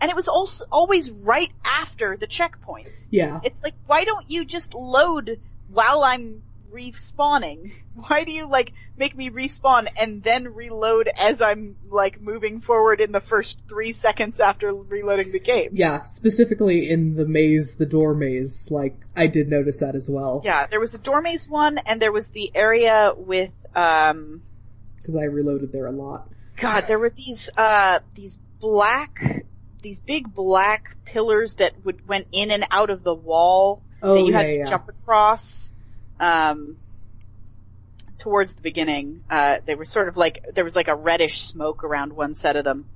and 0.00 0.10
it 0.10 0.16
was 0.16 0.28
also 0.28 0.64
always 0.70 1.10
right 1.10 1.50
after 1.64 2.16
the 2.16 2.26
checkpoints. 2.26 2.92
Yeah. 3.10 3.40
It's 3.42 3.62
like, 3.62 3.74
why 3.86 4.04
don't 4.04 4.30
you 4.30 4.44
just 4.44 4.74
load 4.74 5.40
while 5.68 6.02
I'm 6.02 6.42
respawning? 6.74 7.72
Why 7.94 8.24
do 8.24 8.32
you 8.32 8.48
like 8.48 8.72
make 8.96 9.16
me 9.16 9.30
respawn 9.30 9.88
and 9.96 10.22
then 10.22 10.52
reload 10.52 11.08
as 11.16 11.40
I'm 11.40 11.76
like 11.90 12.20
moving 12.20 12.60
forward 12.60 13.00
in 13.00 13.12
the 13.12 13.20
first 13.20 13.60
three 13.68 13.92
seconds 13.92 14.40
after 14.40 14.74
reloading 14.74 15.30
the 15.30 15.38
game? 15.38 15.70
Yeah, 15.72 16.02
specifically 16.04 16.90
in 16.90 17.14
the 17.14 17.24
maze, 17.24 17.76
the 17.76 17.86
door 17.86 18.14
maze, 18.14 18.68
like, 18.70 18.96
I 19.16 19.28
did 19.28 19.48
notice 19.48 19.78
that 19.80 19.94
as 19.94 20.10
well. 20.10 20.42
Yeah, 20.44 20.66
there 20.66 20.80
was 20.80 20.94
a 20.94 20.98
door 20.98 21.20
maze 21.22 21.48
one, 21.48 21.78
and 21.78 22.02
there 22.02 22.12
was 22.12 22.28
the 22.30 22.50
area 22.54 23.12
with, 23.16 23.52
um, 23.76 24.42
Because 24.96 25.14
I 25.16 25.24
reloaded 25.24 25.70
there 25.70 25.86
a 25.86 25.92
lot. 25.92 26.28
God, 26.56 26.86
there 26.88 26.98
were 26.98 27.10
these, 27.10 27.48
uh, 27.56 28.00
these 28.14 28.36
black, 28.60 29.44
these 29.82 30.00
big 30.00 30.34
black 30.34 30.96
pillars 31.04 31.54
that 31.54 31.74
would, 31.84 32.08
went 32.08 32.26
in 32.32 32.50
and 32.50 32.66
out 32.70 32.90
of 32.90 33.04
the 33.04 33.14
wall 33.14 33.82
Oh, 34.02 34.14
that 34.16 34.20
you 34.20 34.32
yeah, 34.32 34.38
had 34.38 34.46
to 34.48 34.56
yeah. 34.56 34.64
jump 34.66 34.88
across, 34.88 35.72
um, 36.20 36.76
towards 38.18 38.54
the 38.54 38.62
beginning. 38.62 39.22
Uh, 39.28 39.58
they 39.64 39.74
were 39.74 39.84
sort 39.84 40.08
of 40.08 40.16
like, 40.16 40.44
there 40.54 40.64
was 40.64 40.76
like 40.76 40.88
a 40.88 40.94
reddish 40.94 41.42
smoke 41.42 41.84
around 41.84 42.12
one 42.12 42.34
set 42.34 42.56
of 42.56 42.64
them. 42.64 42.86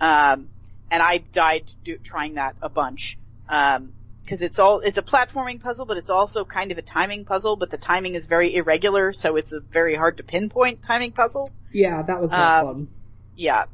Um, 0.00 0.48
and 0.90 1.02
I 1.02 1.18
died 1.18 1.64
do, 1.84 1.96
trying 1.98 2.34
that 2.34 2.56
a 2.60 2.68
bunch. 2.68 3.18
Um, 3.48 3.92
cause 4.28 4.42
it's 4.42 4.58
all, 4.58 4.80
it's 4.80 4.98
a 4.98 5.02
platforming 5.02 5.60
puzzle, 5.60 5.86
but 5.86 5.96
it's 5.96 6.10
also 6.10 6.44
kind 6.44 6.72
of 6.72 6.78
a 6.78 6.82
timing 6.82 7.24
puzzle, 7.24 7.56
but 7.56 7.70
the 7.70 7.76
timing 7.76 8.14
is 8.14 8.26
very 8.26 8.54
irregular, 8.54 9.12
so 9.12 9.36
it's 9.36 9.52
a 9.52 9.60
very 9.60 9.94
hard 9.94 10.16
to 10.16 10.22
pinpoint 10.22 10.82
timing 10.82 11.12
puzzle. 11.12 11.50
Yeah, 11.72 12.02
that 12.02 12.20
was 12.20 12.30
not 12.32 12.64
Um, 12.64 12.66
fun. 12.66 12.88
Yeah. 13.36 13.64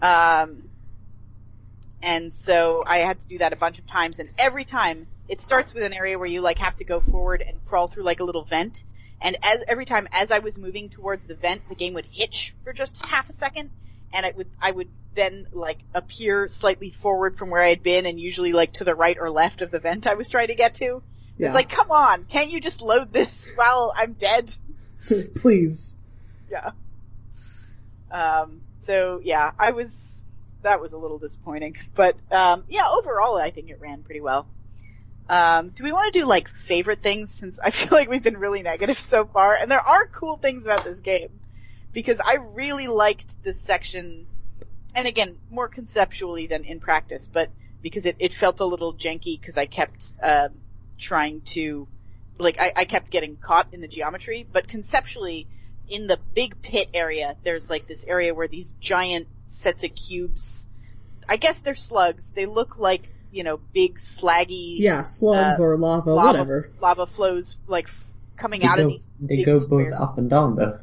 Um, 0.00 0.68
and 2.02 2.32
so 2.32 2.84
I 2.86 2.98
had 2.98 3.18
to 3.20 3.26
do 3.26 3.38
that 3.38 3.52
a 3.52 3.56
bunch 3.56 3.78
of 3.78 3.86
times 3.86 4.18
and 4.18 4.30
every 4.38 4.64
time 4.64 5.06
it 5.28 5.40
starts 5.40 5.74
with 5.74 5.82
an 5.82 5.92
area 5.92 6.18
where 6.18 6.28
you 6.28 6.40
like 6.40 6.58
have 6.58 6.76
to 6.78 6.84
go 6.84 7.00
forward 7.00 7.42
and 7.46 7.64
crawl 7.66 7.88
through 7.88 8.04
like 8.04 8.20
a 8.20 8.24
little 8.24 8.44
vent. 8.44 8.82
And 9.20 9.36
as 9.42 9.60
every 9.66 9.84
time 9.84 10.08
as 10.12 10.30
I 10.30 10.38
was 10.38 10.56
moving 10.56 10.88
towards 10.88 11.26
the 11.26 11.34
vent, 11.34 11.68
the 11.68 11.74
game 11.74 11.94
would 11.94 12.06
hitch 12.10 12.54
for 12.64 12.72
just 12.72 13.04
half 13.06 13.28
a 13.28 13.32
second 13.32 13.70
and 14.12 14.24
it 14.24 14.36
would, 14.36 14.48
I 14.60 14.70
would 14.70 14.88
then 15.14 15.48
like 15.52 15.78
appear 15.94 16.48
slightly 16.48 16.94
forward 17.02 17.36
from 17.36 17.50
where 17.50 17.62
I 17.62 17.68
had 17.68 17.82
been 17.82 18.06
and 18.06 18.18
usually 18.18 18.52
like 18.52 18.74
to 18.74 18.84
the 18.84 18.94
right 18.94 19.16
or 19.18 19.30
left 19.30 19.60
of 19.60 19.70
the 19.70 19.78
vent 19.78 20.06
I 20.06 20.14
was 20.14 20.28
trying 20.28 20.48
to 20.48 20.54
get 20.54 20.74
to. 20.74 21.02
Yeah. 21.36 21.48
It's 21.48 21.54
like, 21.54 21.68
come 21.68 21.90
on, 21.90 22.24
can't 22.24 22.50
you 22.50 22.60
just 22.60 22.80
load 22.80 23.12
this 23.12 23.50
while 23.56 23.92
I'm 23.94 24.14
dead? 24.14 24.54
Please. 25.34 25.96
Yeah. 26.50 26.70
Um, 28.10 28.62
so 28.80 29.20
yeah, 29.22 29.50
I 29.58 29.72
was, 29.72 30.22
that 30.62 30.80
was 30.80 30.92
a 30.92 30.96
little 30.96 31.18
disappointing, 31.18 31.76
but, 31.94 32.16
um, 32.32 32.64
yeah, 32.68 32.88
overall 32.88 33.36
I 33.36 33.50
think 33.50 33.68
it 33.68 33.80
ran 33.80 34.02
pretty 34.02 34.20
well. 34.20 34.46
Um, 35.28 35.70
do 35.70 35.84
we 35.84 35.92
want 35.92 36.12
to 36.12 36.18
do 36.18 36.26
like 36.26 36.48
favorite 36.66 37.02
things 37.02 37.30
since 37.30 37.58
I 37.58 37.70
feel 37.70 37.88
like 37.90 38.08
we've 38.08 38.22
been 38.22 38.38
really 38.38 38.62
negative 38.62 39.00
so 39.00 39.24
far? 39.24 39.54
And 39.54 39.70
there 39.70 39.80
are 39.80 40.06
cool 40.06 40.36
things 40.36 40.64
about 40.64 40.84
this 40.84 41.00
game 41.00 41.30
because 41.92 42.20
I 42.24 42.34
really 42.34 42.86
liked 42.86 43.42
this 43.42 43.60
section 43.60 44.26
and 44.94 45.06
again, 45.06 45.36
more 45.50 45.68
conceptually 45.68 46.46
than 46.46 46.64
in 46.64 46.80
practice, 46.80 47.28
but 47.32 47.50
because 47.82 48.06
it, 48.06 48.16
it 48.18 48.32
felt 48.34 48.60
a 48.60 48.64
little 48.64 48.92
janky 48.92 49.40
because 49.40 49.56
I 49.56 49.66
kept, 49.66 50.10
um, 50.20 50.50
trying 50.98 51.42
to, 51.52 51.86
like, 52.38 52.60
I, 52.60 52.72
I 52.74 52.84
kept 52.84 53.10
getting 53.10 53.36
caught 53.36 53.68
in 53.72 53.80
the 53.80 53.88
geometry, 53.88 54.46
but 54.50 54.66
conceptually, 54.66 55.46
in 55.88 56.06
the 56.06 56.18
big 56.34 56.60
pit 56.62 56.88
area, 56.92 57.36
there's 57.44 57.70
like 57.70 57.86
this 57.86 58.04
area 58.04 58.34
where 58.34 58.48
these 58.48 58.70
giant 58.80 59.28
sets 59.46 59.84
of 59.84 59.94
cubes, 59.94 60.66
I 61.28 61.36
guess 61.36 61.58
they're 61.60 61.76
slugs, 61.76 62.28
they 62.30 62.46
look 62.46 62.78
like, 62.78 63.08
you 63.32 63.44
know, 63.44 63.58
big 63.74 63.98
slaggy 63.98 64.76
Yeah, 64.78 65.02
slugs 65.02 65.58
Uh, 65.60 65.62
or 65.62 65.76
lava, 65.76 66.10
lava, 66.14 66.26
whatever. 66.38 66.70
lava 66.80 67.06
flows 67.06 67.56
like 67.66 67.88
coming 68.36 68.60
They 68.60 68.66
out 68.66 68.78
go, 68.78 68.84
of 68.84 68.88
these 68.92 69.06
they 69.20 69.36
big 69.36 69.46
go 69.46 69.52
both 69.52 69.62
squares. 69.62 69.94
up 69.98 70.18
and 70.18 70.30
down 70.30 70.56
though. 70.56 70.78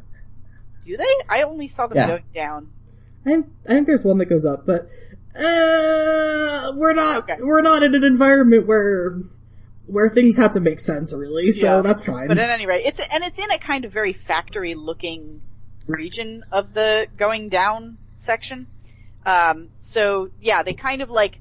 Do 0.85 0.97
they? 0.97 1.15
I 1.29 1.41
only 1.43 1.67
saw 1.67 1.87
them 1.87 1.97
Yeah. 1.97 2.07
going 2.07 2.23
down. 2.33 2.67
I 3.25 3.29
think, 3.29 3.47
I 3.65 3.69
think 3.69 3.87
there's 3.87 4.03
one 4.03 4.19
that 4.19 4.25
goes 4.25 4.45
up, 4.45 4.65
but 4.67 4.87
uh, 5.37 6.71
we're 6.75 6.93
not 6.93 7.29
Okay. 7.29 7.37
we're 7.41 7.61
not 7.61 7.83
in 7.83 7.95
an 7.95 8.03
environment 8.03 8.65
where 8.67 9.17
where 9.87 10.09
things 10.09 10.35
have 10.37 10.53
to 10.53 10.59
make 10.59 10.79
sense 10.79 11.13
really. 11.13 11.51
So 11.51 11.77
Yeah. 11.77 11.81
that's 11.81 12.05
fine. 12.05 12.27
But 12.27 12.37
at 12.37 12.49
any 12.49 12.65
rate, 12.65 12.83
it's 12.85 12.99
and 12.99 13.23
it's 13.23 13.37
in 13.37 13.49
a 13.51 13.57
kind 13.59 13.85
of 13.85 13.91
very 13.91 14.13
factory 14.13 14.73
looking 14.75 15.41
region 15.87 16.43
of 16.51 16.73
the 16.73 17.07
going 17.17 17.49
down 17.49 17.97
section. 18.17 18.67
Um, 19.25 19.69
so 19.81 20.29
yeah, 20.41 20.63
they 20.63 20.73
kind 20.73 21.01
of 21.01 21.09
like 21.09 21.39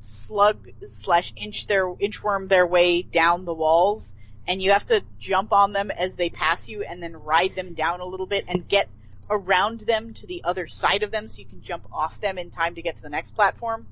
slug 0.00 0.68
slash 0.90 1.32
inch 1.36 1.66
their 1.66 1.86
inchworm 1.86 2.48
their 2.48 2.66
way 2.66 3.02
down 3.02 3.44
the 3.44 3.54
walls, 3.54 4.12
and 4.46 4.62
you 4.62 4.72
have 4.72 4.86
to 4.86 5.02
jump 5.18 5.52
on 5.52 5.72
them 5.72 5.90
as 5.90 6.14
they 6.14 6.30
pass 6.30 6.68
you, 6.68 6.82
and 6.82 7.02
then 7.02 7.14
ride 7.14 7.54
them 7.54 7.74
down 7.74 8.00
a 8.00 8.04
little 8.04 8.26
bit 8.26 8.44
and 8.48 8.66
get 8.66 8.88
around 9.28 9.80
them 9.80 10.12
to 10.14 10.26
the 10.26 10.42
other 10.44 10.66
side 10.66 11.02
of 11.02 11.10
them, 11.12 11.28
so 11.28 11.38
you 11.38 11.44
can 11.44 11.62
jump 11.62 11.86
off 11.92 12.20
them 12.20 12.36
in 12.36 12.50
time 12.50 12.74
to 12.74 12.82
get 12.82 12.96
to 12.96 13.02
the 13.02 13.08
next 13.08 13.34
platform. 13.34 13.86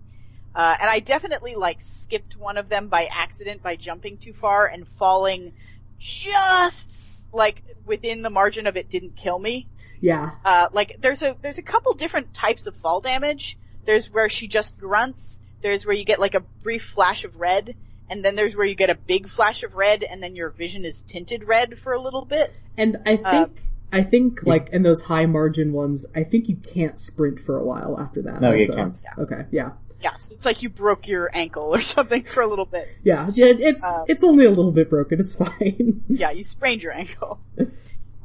Uh, 0.54 0.76
and 0.80 0.90
I 0.90 0.98
definitely 0.98 1.54
like 1.54 1.78
skipped 1.82 2.36
one 2.36 2.56
of 2.56 2.68
them 2.68 2.88
by 2.88 3.08
accident 3.12 3.62
by 3.62 3.76
jumping 3.76 4.16
too 4.16 4.32
far 4.32 4.66
and 4.66 4.86
falling 4.98 5.52
just 5.98 7.26
like 7.32 7.62
within 7.86 8.22
the 8.22 8.30
margin 8.30 8.66
of 8.66 8.76
it 8.76 8.90
didn't 8.90 9.14
kill 9.16 9.38
me. 9.38 9.66
yeah, 10.00 10.30
Uh, 10.44 10.68
like 10.72 10.96
there's 11.00 11.22
a, 11.22 11.36
there's 11.42 11.58
a 11.58 11.62
couple 11.62 11.94
different 11.94 12.34
types 12.34 12.66
of 12.66 12.74
fall 12.76 13.00
damage. 13.00 13.56
There's 13.84 14.10
where 14.10 14.28
she 14.28 14.48
just 14.48 14.76
grunts. 14.78 15.38
There's 15.62 15.84
where 15.86 15.94
you 15.94 16.04
get 16.04 16.20
like 16.20 16.34
a 16.34 16.40
brief 16.62 16.84
flash 16.94 17.24
of 17.24 17.36
red. 17.40 17.74
And 18.10 18.24
then 18.24 18.36
there's 18.36 18.56
where 18.56 18.66
you 18.66 18.74
get 18.74 18.88
a 18.88 18.94
big 18.94 19.28
flash 19.28 19.62
of 19.62 19.74
red 19.74 20.02
and 20.02 20.22
then 20.22 20.34
your 20.34 20.48
vision 20.48 20.84
is 20.86 21.02
tinted 21.02 21.44
red 21.46 21.78
for 21.78 21.92
a 21.92 22.00
little 22.00 22.24
bit. 22.24 22.52
and 22.76 22.96
I 23.04 23.16
think 23.16 23.26
Uh, 23.26 23.46
I 23.92 24.02
think 24.02 24.42
like 24.44 24.70
in 24.70 24.82
those 24.82 25.02
high 25.02 25.26
margin 25.26 25.72
ones, 25.72 26.06
I 26.14 26.24
think 26.24 26.48
you 26.48 26.56
can't 26.56 26.98
sprint 26.98 27.38
for 27.40 27.58
a 27.58 27.64
while 27.64 27.98
after 28.00 28.22
that. 28.22 28.40
No, 28.40 28.52
you 28.52 28.66
can't. 28.72 28.98
Okay, 29.18 29.44
yeah, 29.50 29.72
Yeah, 30.02 30.16
so 30.16 30.34
it's 30.34 30.44
like 30.44 30.62
you 30.62 30.68
broke 30.70 31.06
your 31.08 31.28
ankle 31.34 31.74
or 31.74 31.80
something 31.96 32.22
for 32.24 32.42
a 32.42 32.46
little 32.46 32.64
bit. 32.66 32.88
yeah. 33.02 33.30
It's 33.34 33.82
Um, 33.84 34.04
it's 34.08 34.24
only 34.24 34.46
a 34.46 34.50
little 34.50 34.72
bit 34.72 34.88
broken. 34.88 35.20
It's 35.20 35.36
fine. 35.44 36.04
Yeah, 36.08 36.30
you 36.30 36.44
sprained 36.44 36.82
your 36.82 36.92
ankle. 36.92 37.40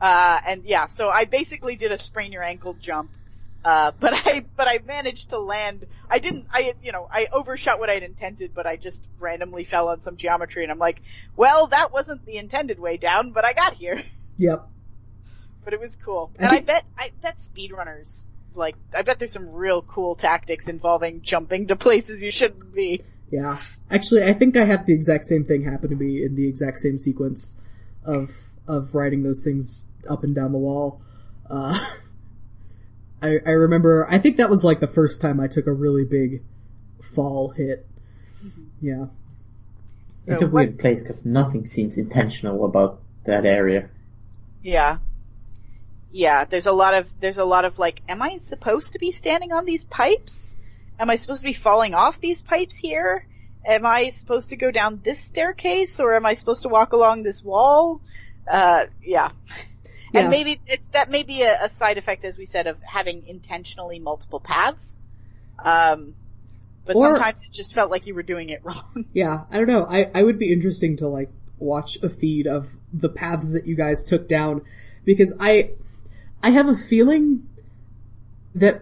Uh, 0.02 0.38
and 0.46 0.66
yeah, 0.66 0.88
so 0.88 1.08
I 1.10 1.24
basically 1.24 1.78
did 1.78 1.94
a 1.94 1.98
sprain 1.98 2.34
your 2.34 2.44
ankle 2.44 2.74
jump. 2.74 3.10
Uh, 3.64 3.92
but 4.00 4.14
I, 4.14 4.46
but 4.56 4.68
I 4.68 4.80
managed 4.86 5.30
to 5.30 5.40
land, 5.40 5.86
I 6.10 6.20
didn't, 6.20 6.48
I, 6.52 6.74
you 6.84 6.92
know, 6.92 7.08
I 7.12 7.28
overshot 7.32 7.80
what 7.80 7.90
I'd 7.90 8.04
intended, 8.04 8.54
but 8.54 8.66
I 8.66 8.76
just 8.76 9.02
randomly 9.20 9.66
fell 9.66 9.90
on 9.90 10.02
some 10.02 10.18
geometry 10.18 10.64
and 10.64 10.72
I'm 10.72 10.80
like, 10.80 11.02
well, 11.36 11.68
that 11.68 11.92
wasn't 11.92 12.26
the 12.26 12.38
intended 12.38 12.80
way 12.80 12.98
down, 12.98 13.32
but 13.32 13.46
I 13.46 13.54
got 13.54 13.76
here. 13.76 14.04
yep. 14.38 14.68
But 15.64 15.74
it 15.74 15.80
was 15.80 15.96
cool. 16.04 16.32
And 16.38 16.52
I 16.52 16.60
bet, 16.60 16.84
I 16.98 17.12
bet 17.22 17.38
speedrunners, 17.56 18.24
like, 18.54 18.76
I 18.94 19.02
bet 19.02 19.20
there's 19.20 19.32
some 19.32 19.50
real 19.50 19.82
cool 19.82 20.16
tactics 20.16 20.68
involving 20.68 21.22
jumping 21.22 21.68
to 21.68 21.76
places 21.76 22.22
you 22.22 22.32
shouldn't 22.32 22.74
be. 22.74 23.02
Yeah. 23.32 23.58
Actually, 23.90 24.26
I 24.26 24.34
think 24.34 24.58
I 24.58 24.66
had 24.66 24.86
the 24.86 24.94
exact 24.94 25.26
same 25.26 25.46
thing 25.46 25.64
happen 25.64 25.90
to 25.90 25.96
me 25.96 26.24
in 26.24 26.36
the 26.36 26.48
exact 26.48 26.80
same 26.80 27.00
sequence 27.00 27.56
of 28.04 28.30
of 28.68 28.94
riding 28.96 29.24
those 29.24 29.44
things 29.44 29.88
up 30.10 30.24
and 30.24 30.36
down 30.36 30.52
the 30.52 30.58
wall. 30.58 31.02
Uh, 31.50 31.84
I 33.24 33.40
I 33.46 33.52
remember. 33.52 34.06
I 34.10 34.20
think 34.20 34.38
that 34.38 34.50
was 34.50 34.64
like 34.64 34.80
the 34.80 34.88
first 34.88 35.22
time 35.22 35.40
I 35.40 35.48
took 35.48 35.66
a 35.68 35.72
really 35.72 36.04
big 36.06 36.44
fall 37.16 37.50
hit. 37.50 37.86
Yeah. 38.82 39.06
It's 40.28 40.40
So 40.40 40.46
a 40.46 40.50
what- 40.50 40.68
weird 40.68 40.80
place 40.80 41.02
because 41.02 41.26
nothing 41.26 41.66
seems 41.68 41.98
intentional 41.98 42.66
about 42.66 43.02
that 43.26 43.46
area. 43.46 43.90
Yeah. 44.62 44.98
Yeah, 46.12 46.46
there's 46.46 46.68
a 46.68 46.72
lot 46.72 46.94
of, 46.94 47.08
there's 47.22 47.40
a 47.40 47.44
lot 47.46 47.66
of 47.66 47.80
like, 47.80 48.02
am 48.08 48.22
I 48.22 48.38
supposed 48.38 48.94
to 48.94 49.00
be 49.00 49.12
standing 49.12 49.52
on 49.52 49.66
these 49.66 49.84
pipes? 49.84 50.56
Am 51.00 51.10
I 51.10 51.16
supposed 51.16 51.42
to 51.42 51.46
be 51.48 51.54
falling 51.56 51.96
off 51.96 52.22
these 52.22 52.40
pipes 52.42 52.76
here? 52.76 53.26
Am 53.66 53.86
I 53.86 54.10
supposed 54.12 54.50
to 54.50 54.56
go 54.56 54.70
down 54.70 55.02
this 55.04 55.20
staircase 55.20 56.00
or 56.00 56.14
am 56.14 56.26
I 56.26 56.36
supposed 56.36 56.62
to 56.64 56.70
walk 56.70 56.94
along 56.94 57.24
this 57.24 57.44
wall? 57.44 58.00
Uh, 58.50 58.86
yeah. 59.04 59.32
Yeah. 60.14 60.22
And 60.22 60.30
maybe 60.30 60.60
it, 60.68 60.80
that 60.92 61.10
may 61.10 61.24
be 61.24 61.42
a, 61.42 61.66
a 61.66 61.70
side 61.70 61.98
effect, 61.98 62.24
as 62.24 62.38
we 62.38 62.46
said, 62.46 62.68
of 62.68 62.78
having 62.84 63.26
intentionally 63.28 64.00
multiple 64.00 64.40
paths. 64.40 64.96
Um, 65.64 66.14
but 66.86 66.96
Or- 66.96 67.16
sometimes 67.16 67.42
it 67.44 67.52
just 67.52 67.74
felt 67.74 67.90
like 67.90 68.06
you 68.06 68.14
were 68.14 68.24
doing 68.24 68.50
it 68.50 68.62
wrong. 68.64 69.06
Yeah. 69.14 69.46
I 69.52 69.58
don't 69.58 69.68
know. 69.68 69.86
I 69.90 70.10
I 70.14 70.24
would 70.24 70.38
be 70.40 70.52
interesting 70.54 70.98
to 70.98 71.08
like 71.08 71.30
watch 71.60 71.98
a 72.04 72.10
feed 72.10 72.46
of 72.48 72.68
the 72.94 73.10
paths 73.10 73.54
that 73.54 73.66
you 73.66 73.76
guys 73.76 74.04
took 74.04 74.28
down 74.28 74.62
because 75.06 75.34
I 75.40 75.72
I 76.44 76.50
have 76.52 76.68
a 76.68 76.76
feeling 76.76 77.48
that 78.56 78.82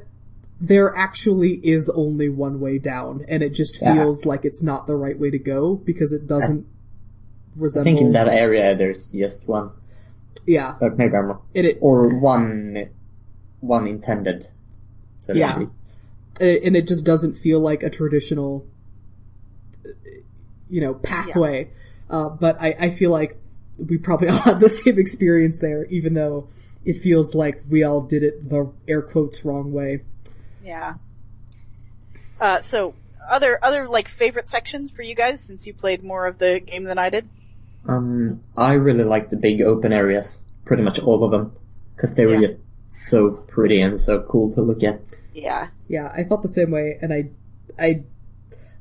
there 0.59 0.95
actually 0.95 1.53
is 1.63 1.89
only 1.89 2.29
one 2.29 2.59
way 2.59 2.77
down 2.77 3.23
and 3.27 3.41
it 3.41 3.51
just 3.53 3.81
Yeah. 3.81 3.95
feels 3.95 4.25
like 4.25 4.45
it's 4.45 4.61
not 4.61 4.85
the 4.87 4.95
right 4.95 5.17
way 5.17 5.29
to 5.31 5.39
go 5.39 5.75
because 5.75 6.11
it 6.11 6.27
doesn't 6.27 6.65
I 6.65 7.59
resemble 7.59 7.83
think 7.85 8.01
in 8.01 8.11
that 8.13 8.27
area 8.27 8.75
there's 8.75 9.05
just 9.13 9.47
one, 9.47 9.71
yeah 10.47 10.75
but 10.79 10.97
maybe 10.97 11.15
I'm 11.15 11.25
wrong. 11.25 11.41
and 11.55 11.65
it 11.65 11.77
Or 11.81 12.07
one, 12.19 12.89
one 13.59 13.87
intended. 13.87 14.47
So 15.23 15.33
Yeah. 15.33 15.55
speak. 15.55 15.69
and 16.39 16.75
it 16.75 16.87
just 16.87 17.05
doesn't 17.05 17.33
feel 17.35 17.59
like 17.59 17.83
a 17.83 17.89
traditional 17.89 18.65
you 20.69 20.81
know 20.81 20.93
pathway 20.93 21.69
uh, 22.09 22.29
but 22.29 22.61
I, 22.61 22.75
I 22.79 22.89
feel 22.91 23.11
like 23.11 23.37
we 23.77 23.97
probably 23.97 24.27
all 24.33 24.37
had 24.37 24.59
the 24.59 24.69
same 24.69 24.97
experience 24.99 25.59
there 25.59 25.85
even 25.85 26.13
though 26.13 26.47
it 26.85 27.01
feels 27.01 27.35
like 27.35 27.61
we 27.69 27.83
all 27.83 28.01
did 28.01 28.23
it 28.23 28.49
the 28.49 28.71
air 28.87 29.01
quotes 29.01 29.43
wrong 29.45 29.71
way 29.73 30.01
Yeah. 30.63 30.95
Uh, 32.39 32.61
so 32.61 32.95
other 33.29 33.59
other 33.61 33.87
like 33.87 34.07
favorite 34.07 34.49
sections 34.49 34.89
for 34.91 35.03
you 35.03 35.13
guys 35.13 35.41
since 35.41 35.67
you 35.67 35.73
played 35.75 36.03
more 36.03 36.25
of 36.25 36.39
the 36.39 36.59
game 36.59 36.83
than 36.85 36.97
I 36.97 37.09
did. 37.11 37.27
Um, 37.87 38.41
I 38.55 38.73
really 38.73 39.03
like 39.03 39.29
the 39.29 39.37
big 39.37 39.61
open 39.61 39.91
areas, 39.93 40.39
pretty 40.65 40.83
much 40.83 40.99
all 40.99 41.23
of 41.23 41.31
them, 41.31 41.53
because 41.95 42.13
they 42.13 42.25
were 42.25 42.35
Yeah. 42.35 42.47
just 42.47 42.57
so 42.89 43.31
pretty 43.31 43.81
and 43.81 43.99
so 43.99 44.21
cool 44.21 44.53
to 44.53 44.61
look 44.61 44.83
at. 44.83 45.01
Yeah. 45.33 45.69
Yeah, 45.87 46.11
I 46.13 46.23
felt 46.23 46.41
the 46.43 46.49
same 46.49 46.71
way, 46.71 46.97
and 47.01 47.11
I, 47.13 47.29
I, 47.79 48.03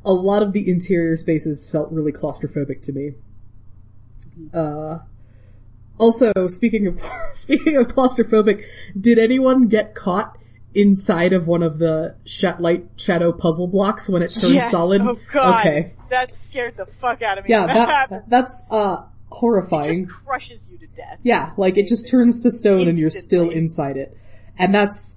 a 0.05 0.13
lot 0.13 0.43
of 0.43 0.53
the 0.53 0.69
interior 0.71 1.17
spaces 1.17 1.69
felt 1.71 1.91
really 1.91 2.13
claustrophobic 2.13 2.83
to 2.83 2.93
me. 2.93 3.13
Uh, 4.53 4.99
also, 5.99 6.33
speaking 6.47 6.87
of, 6.87 7.01
speaking 7.33 7.77
of 7.77 7.89
claustrophobic, 7.89 8.65
did 8.99 9.19
anyone 9.19 9.69
get 9.69 9.95
caught 9.95 10.37
inside 10.75 11.33
of 11.33 11.47
one 11.47 11.63
of 11.63 11.79
the 11.79 12.17
sh- 12.25 12.45
light 12.59 12.87
shadow 12.97 13.33
puzzle 13.33 13.67
blocks 13.69 14.09
when 14.09 14.23
it 14.23 14.29
turns 14.33 14.55
Yes. 14.55 14.71
solid? 14.71 15.01
Oh 15.03 15.19
god. 15.33 15.67
Okay. 15.67 15.93
That 16.11 16.37
scared 16.37 16.77
the 16.77 16.87
fuck 16.87 17.23
out 17.23 17.39
of 17.39 17.45
me. 17.45 17.51
Yeah, 17.51 17.67
that, 17.67 17.75
that, 17.75 17.89
happened. 17.89 18.23
that's, 18.29 18.65
uh, 18.71 18.97
It 19.01 19.35
horrifying. 19.35 20.07
just 20.07 20.19
crushes 20.25 20.61
you 20.71 20.79
to 20.79 20.87
death. 20.89 21.19
Yeah, 21.23 21.53
like 21.57 21.77
it 21.79 21.87
just 21.89 22.09
turns 22.09 22.41
to 22.41 22.51
stone 22.51 22.89
and 22.89 22.99
you're 22.99 23.11
still 23.11 23.51
inside 23.51 23.97
it. 23.97 24.17
And 24.59 24.75
that's 24.75 25.17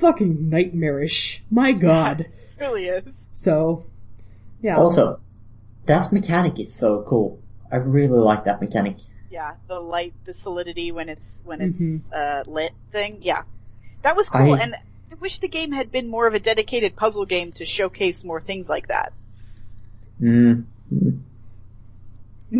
fucking 0.00 0.48
nightmarish. 0.50 1.42
My 1.50 1.72
god. 1.88 2.20
It 2.20 2.30
really 2.60 2.86
is. 2.86 3.26
So, 3.32 3.84
yeah. 4.62 4.76
Also, 4.78 5.20
that 5.86 6.12
mechanic 6.12 6.58
is 6.58 6.74
so 6.74 7.04
cool. 7.08 7.40
I 7.70 7.76
really 7.76 8.18
like 8.18 8.44
that 8.44 8.60
mechanic. 8.60 8.96
Yeah, 9.30 9.54
the 9.66 9.80
light, 9.80 10.14
the 10.24 10.32
solidity 10.34 10.92
when 10.92 11.08
it's 11.08 11.40
when 11.44 11.60
it's 11.60 11.80
Mhm. 11.80 12.02
uh, 12.14 12.44
lit 12.48 12.70
thing. 12.92 13.18
Yeah, 13.22 13.42
that 14.04 14.14
was 14.16 14.28
cool. 14.30 14.54
I- 14.54 14.60
and 14.60 14.74
I 14.74 15.14
wish 15.20 15.38
the 15.38 15.48
game 15.48 15.72
had 15.72 15.90
been 15.90 16.08
more 16.08 16.26
of 16.26 16.34
a 16.34 16.38
dedicated 16.38 16.94
puzzle 16.96 17.24
game 17.26 17.52
to 17.52 17.64
showcase 17.64 18.22
more 18.24 18.40
things 18.40 18.68
like 18.68 18.88
that. 18.88 19.12
Mm. 20.20 20.64
mm. 20.94 21.20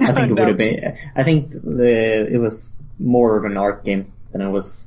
I 0.00 0.06
think 0.12 0.18
it 0.18 0.34
No. 0.34 0.42
would 0.42 0.48
have 0.48 0.58
been. 0.58 0.98
I 1.14 1.22
think 1.22 1.50
the, 1.52 2.26
it 2.32 2.38
was 2.38 2.74
more 2.98 3.36
of 3.36 3.44
an 3.44 3.56
art 3.56 3.84
game 3.84 4.12
than 4.32 4.40
it 4.40 4.48
was 4.48 4.84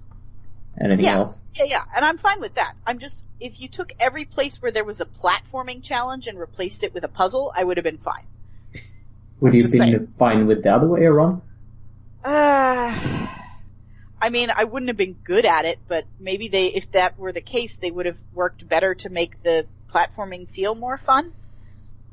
anything 0.82 1.06
Yeah. 1.06 1.18
else. 1.18 1.42
Yeah, 1.56 1.66
yeah, 1.66 1.84
and 1.96 2.04
I'm 2.04 2.18
fine 2.18 2.42
with 2.42 2.56
that. 2.56 2.74
I'm 2.86 3.00
just, 3.00 3.22
if 3.40 3.62
you 3.62 3.68
took 3.70 3.94
every 4.00 4.26
place 4.26 4.62
where 4.62 4.72
there 4.72 4.84
was 4.84 5.00
a 5.00 5.06
platforming 5.06 5.82
challenge 5.84 6.28
and 6.28 6.38
replaced 6.40 6.84
it 6.84 6.94
with 6.94 7.04
a 7.04 7.08
puzzle, 7.08 7.52
I 7.56 7.64
would 7.64 7.78
have 7.78 7.84
been 7.86 8.00
fine. 8.00 8.24
Would 9.40 9.50
I'm 9.50 9.56
you 9.56 9.62
just 9.62 9.74
been 9.74 9.82
saying. 9.82 10.14
fine 10.20 10.48
with 10.48 10.64
the 10.64 10.74
other 10.74 10.88
way 10.88 11.04
around? 11.06 11.42
Uh, 12.24 13.28
I 14.20 14.30
mean, 14.30 14.50
I 14.56 14.64
wouldn't 14.64 14.88
have 14.90 14.98
been 14.98 15.14
good 15.24 15.46
at 15.46 15.66
it, 15.66 15.80
but 15.88 16.06
maybe 16.20 16.48
they, 16.48 16.68
if 16.68 16.92
that 16.94 17.20
were 17.20 17.32
the 17.32 17.42
case, 17.42 17.76
they 17.76 17.92
would 17.92 18.06
have 18.08 18.18
worked 18.34 18.68
better 18.68 18.96
to 18.96 19.10
make 19.10 19.44
the 19.44 19.66
platforming 19.94 20.50
feel 20.50 20.74
more 20.76 20.98
fun. 20.98 21.34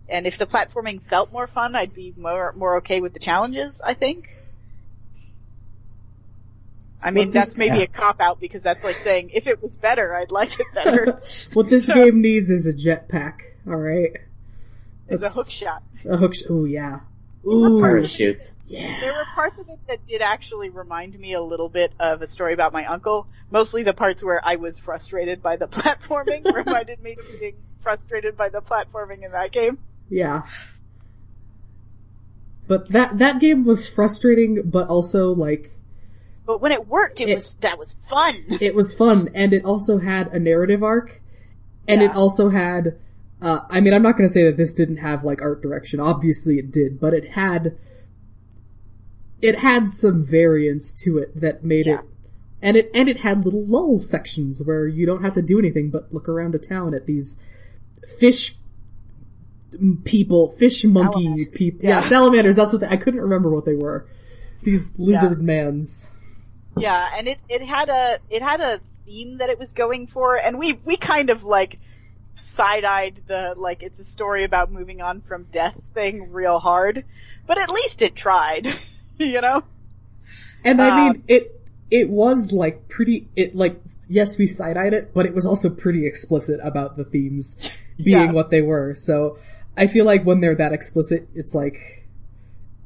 And 0.09 0.27
if 0.27 0.37
the 0.37 0.47
platforming 0.47 1.01
felt 1.09 1.33
more 1.33 1.47
fun, 1.47 1.75
I'd 1.75 1.95
be 1.95 2.13
more, 2.17 2.53
more 2.57 2.77
okay 2.79 3.01
with 3.01 3.15
the 3.15 3.19
challenges, 3.21 3.81
I 3.83 3.95
think. 3.95 4.29
I 7.03 7.11
mean, 7.11 7.27
Well, 7.29 7.33
this- 7.33 7.45
that's 7.45 7.57
maybe 7.59 7.79
yeah. 7.79 7.83
a 7.85 7.87
cop 7.87 8.21
out 8.21 8.41
because 8.41 8.63
that's 8.63 8.83
like 8.85 8.99
saying, 9.03 9.31
if 9.35 9.47
it 9.47 9.63
was 9.63 9.77
better, 9.77 10.15
I'd 10.15 10.31
like 10.31 10.59
it 10.59 10.67
better. 10.75 11.21
what 11.53 11.69
this 11.69 11.87
So- 11.87 11.95
game 11.95 12.21
needs 12.21 12.49
is 12.51 12.67
a 12.67 12.73
jetpack. 12.75 13.41
All 13.67 13.77
right, 13.77 14.13
It's 15.09 15.23
a 15.23 15.31
hook 15.31 15.51
shot. 15.51 15.83
a 16.07 16.19
hook. 16.19 16.35
Sh- 16.35 16.43
oh 16.51 16.67
yeah, 16.67 17.01
Ooh, 17.47 17.81
Parachute. 17.81 18.53
yeah. 18.67 18.99
There 19.01 19.13
were 19.13 19.25
parts 19.35 19.61
of 19.61 19.69
it 19.69 19.79
that 19.89 20.07
did 20.07 20.23
actually 20.23 20.71
remind 20.71 21.19
me 21.19 21.35
a 21.35 21.43
little 21.43 21.69
bit 21.69 21.93
of 22.01 22.23
a 22.23 22.27
story 22.27 22.55
about 22.55 22.73
my 22.73 22.87
uncle. 22.87 23.27
Mostly 23.51 23.83
the 23.83 23.93
parts 23.95 24.23
where 24.23 24.41
I 24.45 24.57
was 24.57 24.79
frustrated 24.79 25.43
by 25.43 25.57
the 25.57 25.67
platforming 25.69 26.45
reminded 26.53 27.03
me 27.03 27.13
of 27.13 27.41
being 27.41 27.57
frustrated 27.83 28.37
by 28.37 28.49
the 28.49 28.61
platforming 28.63 29.25
in 29.25 29.33
that 29.33 29.53
game. 29.53 29.79
Yeah. 30.09 30.43
But 32.67 32.89
that 32.93 33.19
that 33.19 33.41
game 33.41 33.65
was 33.65 33.87
frustrating, 33.87 34.63
but 34.65 34.89
also 34.89 35.35
like 35.35 35.71
But 36.47 36.61
when 36.63 36.73
it 36.73 36.87
worked, 36.89 37.21
it, 37.21 37.29
It- 37.29 37.35
was 37.35 37.55
that 37.61 37.79
was 37.79 37.95
fun. 38.09 38.37
it 38.61 38.75
was 38.75 38.95
fun, 38.95 39.29
and 39.35 39.53
it 39.53 39.65
also 39.65 39.99
had 39.99 40.29
a 40.33 40.39
narrative 40.39 40.83
arc, 40.83 41.21
and 41.87 42.03
it 42.03 42.13
also 42.13 42.49
had. 42.49 42.99
Uh, 43.43 43.61
I 43.69 43.81
mean, 43.81 43.93
I'm 43.93 44.03
not 44.03 44.17
going 44.17 44.29
to 44.29 44.33
say 44.33 44.45
that 44.45 44.57
this 44.57 44.73
didn't 44.73 44.99
have 44.99 45.25
like 45.25 45.43
art 45.43 45.61
direction. 45.63 46.01
Obviously, 46.01 46.59
it 46.59 46.71
did, 46.73 46.99
but 47.01 47.13
it 47.15 47.31
had. 47.33 47.77
It 49.43 49.59
had 49.59 49.87
some 49.89 50.25
variance 50.25 50.95
to 51.03 51.19
it 51.19 51.39
that 51.41 51.63
made 51.63 51.87
Yeah. 51.87 51.99
it, 51.99 52.05
and 52.63 52.77
it 52.79 52.91
and 52.95 53.09
it 53.11 53.19
had 53.19 53.45
little 53.45 53.63
lull 53.67 53.99
sections 53.99 54.63
where 54.65 54.87
you 54.89 55.05
don't 55.05 55.23
have 55.23 55.35
to 55.35 55.43
do 55.43 55.59
anything 55.59 55.91
but 55.91 56.15
look 56.15 56.29
around 56.31 56.55
a 56.55 56.59
town 56.59 56.95
at 56.95 57.05
these 57.05 57.37
fish 58.19 58.57
people, 60.05 60.55
fish 60.57 60.85
monkey 60.85 61.47
people. 61.53 61.81
Yeah. 61.83 62.01
Yeah. 62.01 62.09
salamanders. 62.09 62.57
That's 62.57 62.73
what 62.73 62.81
they, 62.81 62.89
I 62.89 62.97
couldn't 62.97 63.21
remember 63.21 63.51
what 63.51 63.67
they 63.67 63.75
were. 63.75 64.07
These 64.63 64.89
lizard 64.97 65.43
mans. 65.43 66.11
Yeah, 66.79 67.07
and 67.17 67.29
it 67.29 67.39
it 67.49 67.63
had 67.63 67.89
a 67.91 68.19
it 68.31 68.41
had 68.41 68.61
a 68.61 68.81
theme 69.05 69.39
that 69.39 69.51
it 69.51 69.59
was 69.59 69.73
going 69.75 70.07
for, 70.07 70.37
and 70.37 70.59
we 70.59 70.81
we 70.87 70.97
kind 70.97 71.29
of 71.29 71.45
like 71.45 71.79
side 72.37 72.85
eyed 72.85 73.21
the 73.27 73.55
like 73.57 73.83
it's 73.83 73.99
a 73.99 74.05
story 74.05 74.45
about 74.45 74.71
moving 74.71 75.01
on 75.01 75.21
from 75.23 75.45
death 75.53 75.77
thing 75.95 76.33
real 76.33 76.59
hard, 76.59 77.05
but 77.47 77.59
at 77.61 77.71
least 77.71 78.03
it 78.03 78.15
tried, 78.15 78.67
you 79.19 79.41
know. 79.41 79.63
And 80.65 80.81
I 80.81 81.11
mean, 81.11 81.17
uh, 81.17 81.23
it 81.29 81.61
it 81.91 82.09
was 82.09 82.51
like 82.53 82.89
pretty. 82.89 83.29
It 83.37 83.55
like 83.55 83.81
yes, 84.09 84.39
we 84.39 84.47
side 84.47 84.77
eyed 84.77 84.95
it, 84.95 85.15
but 85.15 85.27
it 85.27 85.35
was 85.35 85.47
also 85.47 85.71
pretty 85.71 86.07
explicit 86.07 86.61
about 86.63 86.97
the 86.97 87.05
themes 87.05 87.59
being 87.97 88.19
Yeah. 88.19 88.33
what 88.33 88.51
they 88.51 88.63
were. 88.63 88.95
So 88.95 89.39
I 89.77 89.87
feel 89.87 90.05
like 90.05 90.25
when 90.25 90.41
they're 90.41 90.57
that 90.57 90.73
explicit, 90.73 91.29
it's 91.35 91.55
like, 91.55 92.07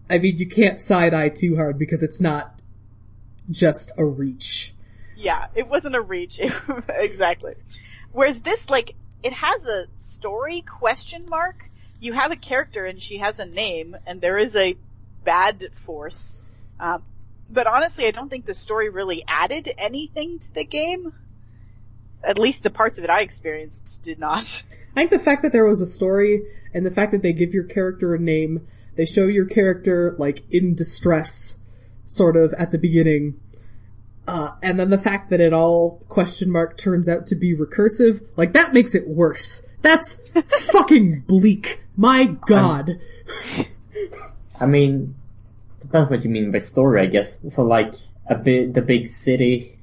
I 0.09 0.19
mean, 0.19 0.39
you 0.39 0.49
can't 0.49 0.81
side 0.81 1.15
eye 1.15 1.29
too 1.29 1.57
hard 1.57 1.79
because 1.79 2.03
it's 2.03 2.21
not 2.21 2.59
just 3.51 3.93
a 3.99 4.05
reach. 4.05 4.75
Yeah, 5.17 5.47
it 5.55 5.67
wasn't 5.67 5.97
a 5.97 6.01
reach 6.01 6.41
exactly. 6.89 7.55
Whereas 8.13 8.41
this, 8.41 8.71
like, 8.71 8.95
it 9.23 9.33
has 9.33 9.65
a 9.65 9.87
story 9.99 10.63
question 10.63 11.29
mark. 11.29 11.69
You 12.01 12.13
have 12.13 12.31
a 12.31 12.37
character 12.37 12.85
and 12.85 13.03
she 13.03 13.19
has 13.19 13.39
a 13.39 13.47
name, 13.47 13.97
and 14.07 14.21
there 14.21 14.39
is 14.39 14.55
a 14.55 14.77
bad 15.25 15.71
force. 15.85 16.35
Um, 16.79 17.03
but 17.51 17.67
honestly, 17.67 18.07
I 18.07 18.11
don't 18.11 18.29
think 18.29 18.47
the 18.47 18.55
story 18.55 18.89
really 18.89 19.25
added 19.27 19.73
anything 19.79 20.39
to 20.39 20.55
the 20.55 20.65
game. 20.65 21.13
At 22.23 22.39
least 22.39 22.63
the 22.63 22.71
parts 22.71 22.99
of 22.99 23.05
it 23.05 23.11
I 23.11 23.23
experienced 23.23 24.03
did 24.03 24.19
not. 24.19 24.63
I 24.93 24.95
think 24.95 25.11
the 25.11 25.19
fact 25.19 25.43
that 25.43 25.53
there 25.53 25.65
was 25.65 25.81
a 25.81 25.87
story 25.87 26.43
and 26.75 26.85
the 26.85 26.91
fact 26.91 27.13
that 27.13 27.23
they 27.23 27.33
give 27.33 27.55
your 27.55 27.65
character 27.65 28.15
a 28.15 28.19
name, 28.19 28.67
they 28.97 29.07
show 29.07 29.27
your 29.27 29.47
character 29.47 30.15
like 30.19 30.45
in 30.51 30.75
distress, 30.75 31.57
sort 32.07 32.37
of 32.37 32.53
at 32.55 32.71
the 32.71 32.79
beginning, 32.79 33.41
uh, 34.29 34.53
and 34.63 34.79
then 34.79 34.91
the 34.91 34.99
fact 34.99 35.31
that 35.31 35.41
it 35.41 35.55
all 35.55 36.05
question 36.09 36.51
mark 36.51 36.77
turns 36.77 37.09
out 37.09 37.27
to 37.29 37.35
be 37.35 37.57
recursive, 37.57 38.23
like 38.37 38.53
that 38.53 38.75
makes 38.75 38.95
it 38.95 39.09
worse. 39.09 39.63
That's 39.81 40.21
fucking 40.71 41.25
bleak. 41.27 41.83
My 41.97 42.27
god. 42.27 43.01
I 44.61 44.67
mean, 44.67 45.15
depends 45.81 46.11
what 46.11 46.25
you 46.25 46.31
mean 46.31 46.53
by 46.53 46.59
story, 46.59 47.01
I 47.01 47.07
guess. 47.07 47.39
So 47.49 47.63
like, 47.63 47.95
a 48.27 48.35
bit, 48.35 48.75
the 48.75 48.83
big 48.83 49.09
city 49.09 49.79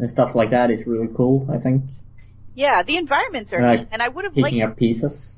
and 0.00 0.10
stuff 0.10 0.34
like 0.34 0.50
that 0.50 0.72
is 0.72 0.84
really 0.84 1.08
cool, 1.14 1.48
I 1.48 1.58
think. 1.58 1.84
Yeah, 2.56 2.82
the 2.82 2.96
environments 2.96 3.52
are 3.52 3.62
Like, 3.62 3.88
and 3.92 4.02
I 4.02 4.08
would 4.08 4.24
have 4.24 4.36
liked 4.36 4.60
up 4.60 4.76
pieces. 4.76 5.36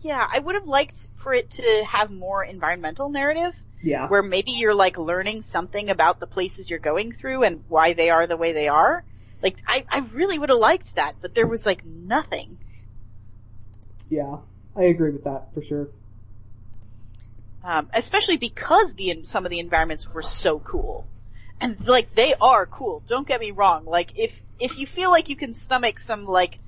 Yeah, 0.00 0.26
I 0.28 0.40
would 0.40 0.56
have 0.56 0.66
liked 0.66 1.06
for 1.22 1.32
it 1.32 1.50
to 1.52 1.84
have 1.88 2.10
more 2.10 2.44
environmental 2.44 3.08
narrative, 3.08 3.54
Yeah. 3.82 4.08
where 4.08 4.22
maybe 4.22 4.52
you're 4.52 4.74
like 4.74 4.96
learning 4.96 5.42
something 5.42 5.90
about 5.90 6.20
the 6.20 6.26
places 6.26 6.70
you're 6.70 6.78
going 6.78 7.12
through 7.12 7.42
and 7.42 7.64
why 7.68 7.94
they 7.94 8.10
are 8.10 8.26
the 8.26 8.36
way 8.36 8.52
they 8.52 8.68
are. 8.68 9.04
Like, 9.42 9.56
I, 9.66 9.84
I 9.90 9.98
really 9.98 10.38
would 10.38 10.50
have 10.50 10.58
liked 10.58 10.94
that, 10.94 11.16
but 11.20 11.34
there 11.34 11.48
was 11.48 11.66
like 11.66 11.84
nothing. 11.84 12.58
Yeah. 14.08 14.36
I 14.76 14.84
agree 14.84 15.10
with 15.10 15.24
that 15.24 15.52
for 15.52 15.62
sure. 15.62 15.88
Um, 17.64 17.90
especially 17.92 18.36
because 18.36 18.94
the, 18.94 19.24
some 19.24 19.44
of 19.44 19.50
the 19.50 19.58
environments 19.58 20.08
were 20.08 20.22
so 20.22 20.58
cool. 20.58 21.06
And 21.60 21.86
like, 21.86 22.14
they 22.14 22.34
are 22.40 22.66
cool, 22.66 23.02
don't 23.06 23.26
get 23.26 23.40
me 23.40 23.50
wrong. 23.50 23.84
Like, 23.84 24.12
if, 24.16 24.32
if 24.58 24.78
you 24.78 24.86
feel 24.86 25.10
like 25.10 25.28
you 25.28 25.36
can 25.36 25.54
stomach 25.54 25.98
some 25.98 26.24
like, 26.24 26.58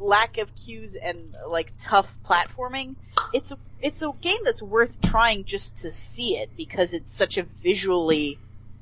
lack 0.00 0.38
of 0.38 0.48
cues 0.54 0.96
and 0.96 1.34
like 1.46 1.72
tough 1.78 2.08
platforming, 2.28 2.96
it's 3.32 3.50
a, 3.50 3.58
it's 3.80 4.02
a 4.02 4.10
game 4.20 4.40
that's 4.44 4.62
worth 4.62 5.00
trying 5.02 5.44
just 5.44 5.78
to 5.78 5.90
see 5.90 6.36
it 6.36 6.50
because 6.56 6.94
it's 6.94 7.12
such 7.12 7.38
a 7.38 7.44
visually 7.62 8.38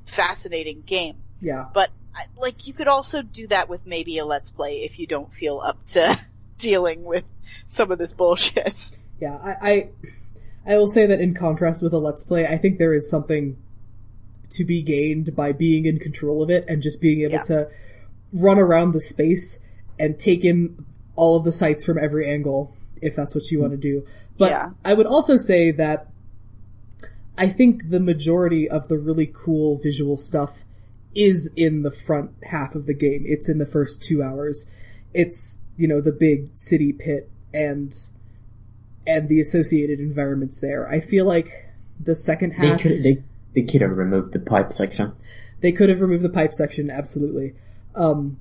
fascinating 0.06 0.82
game. 0.86 1.16
Yeah. 1.40 1.66
But 1.72 1.90
like 2.38 2.66
you 2.66 2.72
could 2.72 2.88
also 2.88 3.22
do 3.22 3.46
that 3.48 3.68
with 3.68 3.86
maybe 3.86 4.18
a 4.18 4.24
let's 4.24 4.50
play 4.50 4.84
if 4.84 4.98
you 4.98 5.06
don't 5.06 5.32
feel 5.34 5.60
up 5.62 5.84
to 5.86 6.18
dealing 6.58 7.04
with 7.04 7.24
some 7.66 7.90
of 7.90 7.98
this 7.98 8.12
bullshit. 8.12 8.92
Yeah, 9.20 9.34
I, 9.36 9.70
I, 9.70 9.88
I 10.66 10.76
will 10.76 10.88
say 10.88 11.06
that 11.06 11.20
in 11.20 11.34
contrast 11.34 11.82
with 11.82 11.92
a 11.94 11.98
Let's 11.98 12.24
Play, 12.24 12.46
I 12.46 12.58
think 12.58 12.78
there 12.78 12.92
is 12.92 13.08
something 13.08 13.56
to 14.50 14.64
be 14.64 14.82
gained 14.82 15.34
by 15.34 15.52
being 15.52 15.86
in 15.86 15.98
control 15.98 16.42
of 16.42 16.50
it 16.50 16.66
and 16.68 16.82
just 16.82 17.00
being 17.00 17.22
able 17.22 17.34
Yeah. 17.34 17.42
to 17.44 17.68
run 18.32 18.58
around 18.58 18.92
the 18.92 19.00
space 19.00 19.58
and 19.98 20.18
take 20.18 20.44
in 20.44 20.84
all 21.16 21.36
of 21.36 21.44
the 21.44 21.52
sights 21.52 21.84
from 21.84 21.98
every 21.98 22.30
angle, 22.30 22.72
if 23.02 23.16
that's 23.16 23.34
what 23.34 23.50
you 23.50 23.60
want 23.60 23.72
to 23.72 23.76
do. 23.78 24.06
But 24.38 24.50
Yeah. 24.50 24.70
I 24.84 24.94
would 24.94 25.06
also 25.06 25.36
say 25.36 25.70
that 25.72 26.08
I 27.38 27.48
think 27.48 27.90
the 27.90 28.00
majority 28.00 28.68
of 28.68 28.88
the 28.88 28.96
really 28.98 29.30
cool 29.32 29.78
visual 29.78 30.16
stuff 30.16 30.64
is 31.14 31.50
in 31.56 31.82
the 31.82 31.90
front 31.90 32.30
half 32.44 32.74
of 32.74 32.86
the 32.86 32.94
game. 32.94 33.24
It's 33.26 33.48
in 33.48 33.58
the 33.58 33.66
first 33.66 34.02
two 34.02 34.22
hours. 34.22 34.66
It's, 35.14 35.56
you 35.76 35.88
know, 35.88 36.00
the 36.00 36.12
big 36.12 36.50
city 36.54 36.92
pit 36.92 37.30
and 37.52 37.92
and 39.06 39.28
the 39.28 39.40
associated 39.40 40.00
environments 40.00 40.58
there. 40.58 40.88
I 40.88 41.00
feel 41.00 41.24
like 41.26 41.48
the 42.00 42.14
second 42.14 42.54
They 42.58 42.66
half 42.68 42.80
could, 42.80 43.02
they, 43.02 43.22
they 43.54 43.62
could 43.62 43.80
have 43.80 43.96
removed 43.96 44.32
the 44.32 44.40
pipe 44.40 44.72
section. 44.72 45.12
they 45.60 45.72
could 45.72 45.88
have 45.88 46.00
removed 46.00 46.24
the 46.24 46.28
pipe 46.28 46.52
section, 46.52 46.90
absolutely. 46.90 47.54
Um, 47.94 48.38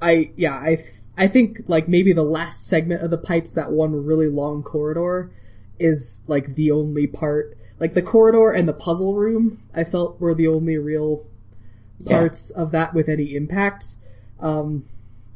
I 0.00 0.30
yeah, 0.36 0.54
I 0.54 0.84
I 1.16 1.28
think 1.28 1.62
like 1.66 1.88
maybe 1.88 2.12
the 2.12 2.22
last 2.22 2.66
segment 2.66 3.02
of 3.02 3.10
the 3.10 3.18
pipes, 3.18 3.54
that 3.54 3.72
one 3.72 4.04
really 4.04 4.28
long 4.28 4.62
corridor, 4.62 5.30
is 5.78 6.22
like 6.26 6.54
the 6.54 6.70
only 6.70 7.06
part. 7.06 7.56
Like 7.78 7.94
the 7.94 8.02
corridor 8.02 8.50
and 8.50 8.66
the 8.68 8.72
puzzle 8.72 9.14
room, 9.14 9.62
I 9.74 9.84
felt 9.84 10.20
were 10.20 10.34
the 10.34 10.48
only 10.48 10.76
real 10.78 11.26
Yeah. 12.04 12.18
parts 12.18 12.50
of 12.50 12.70
that 12.72 12.92
with 12.94 13.08
any 13.08 13.34
impact. 13.34 13.96
Um, 14.40 14.84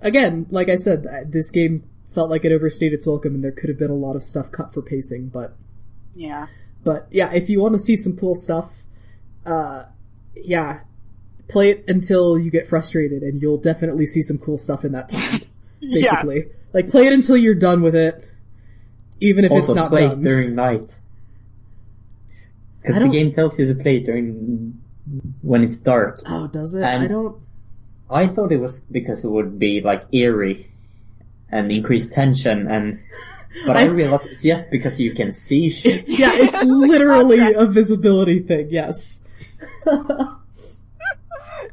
again, 0.02 0.46
like 0.50 0.68
I 0.68 0.76
said, 0.76 1.06
this 1.30 1.50
game 1.50 1.84
felt 2.14 2.28
like 2.30 2.44
it 2.44 2.52
overstayed 2.52 2.92
its 2.92 3.06
welcome, 3.06 3.34
and 3.34 3.42
there 3.44 3.52
could 3.52 3.68
have 3.70 3.78
been 3.78 3.90
a 3.90 3.94
lot 3.94 4.16
of 4.16 4.22
stuff 4.22 4.50
cut 4.52 4.74
for 4.74 4.82
pacing, 4.82 5.28
but 5.28 5.54
Yeah. 6.14 6.48
but 6.84 7.06
yeah, 7.10 7.32
if 7.32 7.48
you 7.48 7.60
want 7.60 7.74
to 7.74 7.78
see 7.78 7.96
some 7.96 8.16
cool 8.16 8.34
stuff, 8.34 8.74
uh, 9.46 9.84
yeah, 10.34 10.80
play 11.48 11.70
it 11.70 11.84
until 11.88 12.38
you 12.38 12.50
get 12.50 12.68
frustrated 12.68 13.22
and 13.22 13.40
you'll 13.42 13.58
definitely 13.58 14.06
see 14.06 14.22
some 14.22 14.38
cool 14.38 14.56
stuff 14.58 14.84
in 14.84 14.92
that 14.92 15.08
time. 15.08 15.40
Yeah. 15.80 16.22
Basically. 16.22 16.52
Like 16.72 16.90
play 16.90 17.06
it 17.06 17.12
until 17.12 17.36
you're 17.36 17.54
done 17.54 17.82
with 17.82 17.94
it, 17.96 18.24
even 19.20 19.44
if 19.44 19.50
Also 19.50 19.72
it's 19.72 19.76
not 19.76 19.90
play 19.90 20.08
done. 20.08 20.22
during 20.22 20.54
night. 20.54 20.96
Because 22.82 23.02
the 23.02 23.08
game 23.08 23.34
tells 23.34 23.58
you 23.58 23.74
to 23.74 23.82
play 23.82 23.96
it 23.98 24.06
during, 24.06 24.80
when 25.42 25.62
it's 25.64 25.76
dark. 25.76 26.20
Oh, 26.26 26.46
does 26.46 26.74
it? 26.74 26.82
And- 26.82 27.02
I 27.02 27.06
don't, 27.08 27.36
I 28.08 28.26
thought 28.28 28.52
it 28.52 28.58
was 28.58 28.80
because 28.80 29.22
it 29.24 29.28
would 29.28 29.58
be 29.58 29.80
like 29.80 30.04
eerie 30.12 30.70
and 31.50 31.70
increase 31.70 32.08
tension 32.08 32.68
and, 32.68 33.00
but 33.66 33.76
I 33.76 33.80
I- 33.84 33.84
realized 33.86 34.26
it's 34.26 34.42
just 34.42 34.70
because 34.70 34.98
you 35.00 35.12
can 35.14 35.32
see 35.32 35.70
shit. 35.70 36.04
yeah, 36.08 36.30
it's 36.34 36.62
literally 36.64 37.52
a 37.54 37.66
visibility 37.66 38.40
thing, 38.40 38.68
yes. 38.70 39.22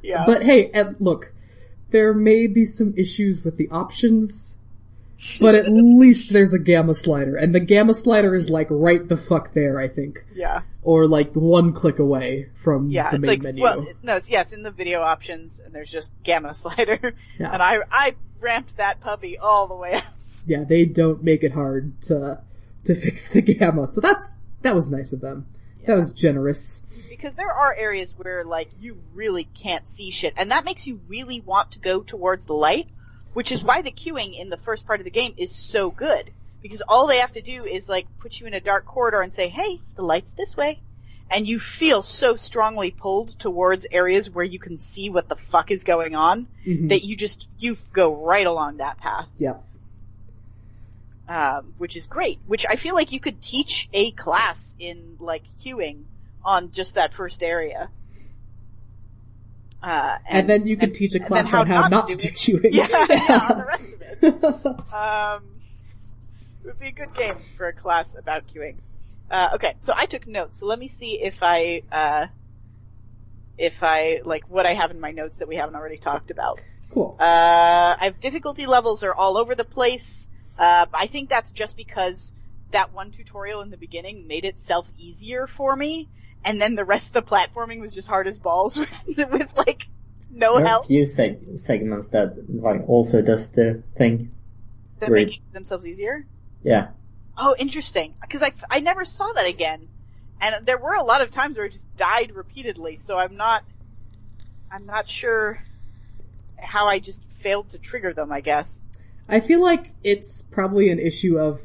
Yeah. 0.01 0.23
But 0.25 0.43
hey, 0.43 0.69
eh, 0.73 0.93
look, 0.99 1.31
there 1.91 2.13
may 2.13 2.47
be 2.47 2.65
some 2.65 2.93
issues 2.97 3.43
with 3.43 3.57
the 3.57 3.69
options, 3.69 4.55
but 5.39 5.55
at 5.55 5.67
least 5.69 6.31
there's 6.31 6.53
a 6.53 6.59
gamma 6.59 6.93
slider, 6.93 7.35
and 7.35 7.53
the 7.55 7.59
gamma 7.59 7.93
slider 7.93 8.35
is 8.35 8.49
like 8.49 8.67
right 8.69 9.07
the 9.07 9.17
fuck 9.17 9.53
there, 9.53 9.79
I 9.79 9.87
think. 9.87 10.23
yeah. 10.35 10.61
Or 10.83 11.05
like 11.07 11.33
one 11.33 11.73
click 11.73 11.99
away 11.99 12.49
from 12.63 12.89
Yeah. 12.89 13.09
the 13.09 13.15
It's 13.17 13.21
main 13.21 13.29
like, 13.29 13.41
menu. 13.41 13.63
well, 13.63 13.85
no, 14.03 14.15
it's, 14.15 14.29
yeah, 14.29 14.41
it's 14.41 14.53
in 14.53 14.63
the 14.63 14.71
video 14.71 15.01
options 15.01 15.59
and 15.65 15.73
there's 15.75 15.89
just 15.89 16.11
gamma 16.23 16.53
slider. 16.63 17.13
Yeah. 17.39 17.51
And 17.51 17.61
I, 17.61 17.79
I 17.91 18.15
ramped 18.39 18.77
that 18.77 19.01
puppy 19.01 19.37
all 19.37 19.67
the 19.67 19.75
way 19.75 19.95
up. 19.95 20.03
yeah, 20.45 20.63
they 20.63 20.85
don't 20.85 21.23
make 21.23 21.43
it 21.43 21.51
hard 21.51 22.01
to, 22.03 22.41
to 22.85 22.95
fix 23.01 23.29
the 23.31 23.41
gamma, 23.41 23.87
so 23.87 23.99
that's, 23.99 24.35
that 24.61 24.75
was 24.75 24.89
nice 24.91 25.11
of 25.13 25.19
them. 25.21 25.47
That 25.87 25.95
was 25.95 26.11
generous. 26.13 26.83
because 27.09 27.33
there 27.35 27.51
are 27.51 27.73
areas 27.73 28.13
where 28.17 28.43
like 28.43 28.69
you 28.79 28.97
really 29.13 29.45
can't 29.45 29.87
see 29.89 30.11
shit, 30.11 30.33
and 30.37 30.51
that 30.51 30.65
makes 30.65 30.85
you 30.85 30.99
really 31.07 31.39
want 31.41 31.71
to 31.71 31.79
go 31.79 32.01
towards 32.01 32.45
the 32.45 32.53
light, 32.53 32.87
which 33.33 33.51
is 33.51 33.63
why 33.63 33.81
the 33.81 33.91
cueing 33.91 34.37
in 34.39 34.49
the 34.49 34.57
first 34.57 34.85
part 34.85 34.99
of 34.99 35.05
the 35.05 35.11
game 35.11 35.33
is 35.37 35.55
so 35.55 35.89
good. 35.89 36.29
Because 36.61 36.81
all 36.87 37.07
they 37.07 37.19
have 37.19 37.31
to 37.33 37.41
do 37.41 37.63
is 37.65 37.87
like 37.87 38.05
put 38.19 38.39
you 38.39 38.47
in 38.47 38.53
a 38.53 38.59
dark 38.59 38.85
corridor 38.85 39.21
and 39.21 39.33
say, 39.33 39.47
"Hey, 39.47 39.79
the 39.95 40.01
light's 40.01 40.27
this 40.35 40.57
way," 40.57 40.81
and 41.31 41.47
you 41.47 41.59
feel 41.59 42.01
so 42.01 42.35
strongly 42.35 42.91
pulled 42.91 43.39
towards 43.39 43.85
areas 43.89 44.29
where 44.29 44.43
you 44.45 44.59
can 44.59 44.77
see 44.77 45.09
what 45.09 45.29
the 45.29 45.35
fuck 45.51 45.71
is 45.71 45.83
going 45.85 46.15
on 46.15 46.47
Mhm. 46.67 46.89
that 46.89 47.05
you 47.05 47.15
just 47.15 47.47
you 47.57 47.77
go 47.93 48.13
right 48.13 48.45
along 48.45 48.77
that 48.77 48.97
path, 48.97 49.27
Yeah. 49.37 49.57
Um, 51.29 51.73
which 51.77 51.95
is 51.97 52.07
great. 52.07 52.39
Which 52.47 52.65
I 52.67 52.77
feel 52.77 52.95
like 52.95 53.11
you 53.11 53.19
could 53.19 53.41
teach 53.41 53.89
a 53.93 54.11
class 54.11 54.73
in 54.79 55.17
like 55.19 55.43
cueing 55.63 56.03
on 56.43 56.71
just 56.71 56.95
that 56.95 57.13
first 57.13 57.43
area. 57.43 57.89
Uh, 59.83 60.17
And, 60.27 60.49
then 60.49 60.65
you 60.67 60.75
could 60.77 60.89
and- 60.89 60.95
teach 60.95 61.13
a 61.15 61.19
class 61.19 61.51
then 61.51 61.61
on 61.61 61.67
how 61.67 61.87
not 61.87 62.07
to 62.09 62.15
do 62.15 62.29
cueing. 62.29 62.69
Yeah, 62.71 62.87
yeah, 63.09 63.47
on 63.51 63.57
the 63.59 63.65
rest 63.65 63.93
of 63.93 64.01
it. 64.01 64.13
Um, 64.93 65.43
it 66.63 66.67
would 66.67 66.79
be 66.79 66.87
a 66.87 66.91
good 66.91 67.13
game 67.13 67.35
for 67.57 67.67
a 67.67 67.73
class 67.73 68.07
about 68.17 68.43
cueing. 68.53 68.75
Uh, 69.29 69.49
okay, 69.55 69.75
so 69.81 69.93
I 69.95 70.05
took 70.05 70.25
notes. 70.27 70.59
So 70.59 70.65
let 70.65 70.79
me 70.79 70.87
see 70.87 71.19
if 71.21 71.35
I, 71.43 71.83
uh, 71.91 72.27
if 73.57 73.83
I 73.83 74.21
like 74.23 74.49
what 74.49 74.65
I 74.65 74.73
have 74.73 74.91
in 74.91 74.99
my 74.99 75.11
notes 75.11 75.37
that 75.37 75.47
we 75.47 75.57
haven't 75.57 75.75
already 75.75 75.97
talked 75.97 76.31
about. 76.31 76.59
cool. 76.91 77.15
Uh, 77.19 77.23
I 77.23 78.05
have 78.05 78.19
difficulty 78.19 78.65
levels 78.65 79.03
are 79.03 79.13
all 79.13 79.37
over 79.37 79.53
the 79.55 79.65
place. 79.65 80.27
Uh, 80.57 80.85
I 80.93 81.07
think 81.07 81.29
that's 81.29 81.51
just 81.51 81.77
because 81.77 82.31
that 82.71 82.93
one 82.93 83.11
tutorial 83.11 83.61
in 83.61 83.69
the 83.69 83.77
beginning 83.77 84.27
made 84.27 84.45
itself 84.45 84.87
easier 84.97 85.47
for 85.47 85.75
me, 85.75 86.09
and 86.43 86.61
then 86.61 86.75
the 86.75 86.85
rest 86.85 87.07
of 87.07 87.13
the 87.13 87.21
platforming 87.21 87.79
was 87.79 87.93
just 87.93 88.07
hard 88.07 88.27
as 88.27 88.37
balls 88.37 88.77
with, 89.07 89.31
with 89.31 89.49
like 89.55 89.87
no 90.29 90.57
There 90.57 90.67
are 90.67 90.81
a 90.81 90.83
few 90.83 91.03
seg- 91.03 91.59
segments 91.59 92.07
that 92.09 92.35
like 92.49 92.87
also 92.87 93.21
does 93.21 93.49
the 93.51 93.83
thing. 93.97 94.31
That 94.99 95.11
make 95.11 95.41
themselves 95.53 95.85
easier. 95.85 96.25
Yeah. 96.63 96.89
Oh, 97.37 97.55
interesting. 97.57 98.15
Because 98.21 98.41
I, 98.41 98.51
I 98.69 98.79
never 98.79 99.05
saw 99.05 99.31
that 99.35 99.47
again. 99.47 99.87
And 100.41 100.65
there 100.65 100.77
were 100.77 100.95
a 100.95 101.03
lot 101.03 101.21
of 101.21 101.31
times 101.31 101.55
where 101.55 101.65
I 101.65 101.69
just 101.69 101.85
died 101.97 102.31
repeatedly, 102.35 102.99
so 103.05 103.17
I'm 103.17 103.37
not, 103.37 103.63
I'm 104.71 104.85
not 104.85 105.07
sure 105.07 105.59
how 106.57 106.87
I 106.87 106.99
just 106.99 107.21
failed 107.41 107.69
to 107.71 107.77
trigger 107.77 108.13
them, 108.13 108.31
I 108.31 108.41
guess. 108.41 108.76
I 109.29 109.39
feel 109.39 109.61
like 109.61 109.93
it's 110.03 110.43
probably 110.51 110.89
an 110.89 110.99
issue 110.99 111.37
of 111.37 111.61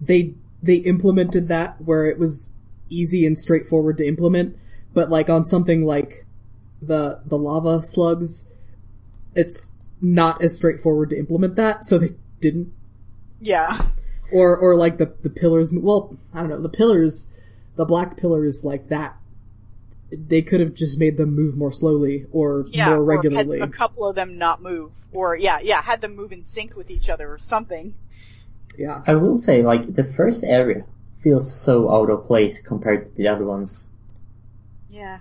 they 0.00 0.34
they 0.62 0.76
implemented 0.76 1.48
that 1.48 1.80
where 1.80 2.06
it 2.06 2.18
was 2.18 2.52
easy 2.88 3.26
and 3.26 3.38
straightforward 3.38 3.98
to 3.98 4.06
implement, 4.06 4.56
but 4.94 5.10
like 5.10 5.28
on 5.28 5.44
something 5.44 5.84
like 5.84 6.24
the 6.80 7.20
the 7.24 7.38
lava 7.38 7.82
slugs, 7.82 8.44
it's 9.34 9.72
not 10.00 10.42
as 10.42 10.54
straightforward 10.54 11.10
to 11.10 11.18
implement 11.18 11.56
that, 11.56 11.84
so 11.84 11.98
they 11.98 12.14
didn't. 12.40 12.72
Yeah. 13.40 13.86
Or 14.30 14.56
or 14.56 14.76
like 14.76 14.98
the 14.98 15.12
the 15.22 15.30
pillars. 15.30 15.72
Well, 15.72 16.16
I 16.32 16.40
don't 16.40 16.50
know. 16.50 16.62
The 16.62 16.68
pillars, 16.68 17.26
the 17.76 17.84
black 17.84 18.16
pillars 18.16 18.64
like 18.64 18.88
that. 18.88 19.16
They 20.12 20.42
could 20.42 20.60
have 20.60 20.74
just 20.74 20.98
made 20.98 21.16
them 21.16 21.34
move 21.34 21.56
more 21.56 21.72
slowly 21.72 22.26
or 22.32 22.66
Yeah. 22.68 22.90
more 22.90 22.98
or 22.98 23.04
regularly. 23.04 23.60
had 23.60 23.68
a 23.68 23.72
couple 23.72 24.06
of 24.06 24.14
them 24.14 24.36
not 24.38 24.60
move. 24.62 24.92
Or 25.12 25.36
yeah, 25.36 25.58
yeah, 25.62 25.80
had 25.82 26.00
them 26.00 26.14
move 26.16 26.32
in 26.32 26.44
sync 26.44 26.76
with 26.76 26.90
each 26.90 27.08
other 27.08 27.32
or 27.32 27.38
something. 27.38 27.94
yeah. 28.78 29.02
I 29.06 29.14
will 29.14 29.38
say 29.38 29.62
like 29.62 29.94
the 29.94 30.04
first 30.04 30.44
area 30.44 30.84
feels 31.22 31.54
so 31.60 31.90
out 31.92 32.10
of 32.10 32.26
place 32.26 32.58
compared 32.60 33.04
to 33.06 33.12
the 33.16 33.28
other 33.28 33.44
ones. 33.44 33.86
Yeah. 34.90 35.18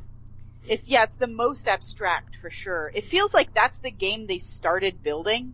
It's, 0.68 0.84
yeah, 0.88 1.04
it's 1.04 1.16
the 1.18 1.28
most 1.28 1.68
abstract 1.68 2.36
for 2.42 2.50
sure. 2.50 2.92
It 2.94 3.06
feels 3.06 3.34
like 3.34 3.54
that's 3.54 3.78
the 3.80 3.92
game 3.92 4.28
they 4.28 4.40
started 4.40 5.02
building, 5.04 5.54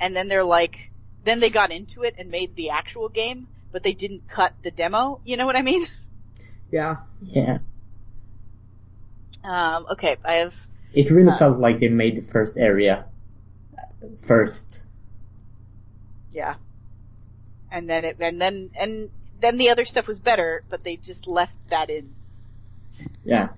and 0.00 0.16
then 0.16 0.28
they're 0.28 0.44
like, 0.44 0.90
then 1.24 1.40
they 1.40 1.50
got 1.50 1.70
into 1.72 2.02
it 2.04 2.14
and 2.18 2.30
made 2.30 2.56
the 2.56 2.70
actual 2.70 3.08
game, 3.08 3.48
but 3.70 3.82
they 3.82 3.92
didn't 3.92 4.28
cut 4.28 4.54
the 4.62 4.70
demo. 4.70 5.20
You 5.24 5.36
know 5.36 5.44
what 5.46 5.56
I 5.56 5.62
mean? 5.62 5.86
Yeah. 6.72 6.96
Yeah. 7.22 7.58
Um, 9.46 9.86
okay, 9.92 10.16
I 10.24 10.34
have, 10.36 10.54
It 10.92 11.10
really 11.10 11.30
Uh. 11.30 11.38
felt 11.38 11.58
like 11.58 11.78
they 11.80 11.88
made 11.88 12.16
the 12.16 12.32
first 12.32 12.56
area 12.56 13.04
first. 14.26 14.82
yeah. 16.32 16.56
And 17.70 17.88
then 17.88 18.04
it, 18.04 18.16
and 18.20 18.40
then, 18.40 18.70
and 18.78 19.10
then 19.40 19.56
the 19.58 19.70
other 19.70 19.84
stuff 19.84 20.06
was 20.06 20.18
better, 20.18 20.62
but 20.68 20.82
they 20.84 20.96
just 20.96 21.26
left 21.26 21.52
that 21.70 21.90
in. 21.90 22.14
Yeah. 23.24 23.48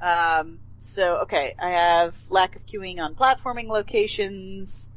Um, 0.00 0.58
so 0.80 1.18
okay, 1.22 1.54
I 1.58 1.70
have 1.70 2.14
lack 2.30 2.56
of 2.56 2.66
cueing 2.66 2.98
on 3.00 3.14
platforming 3.14 3.68
locations, 3.68 4.88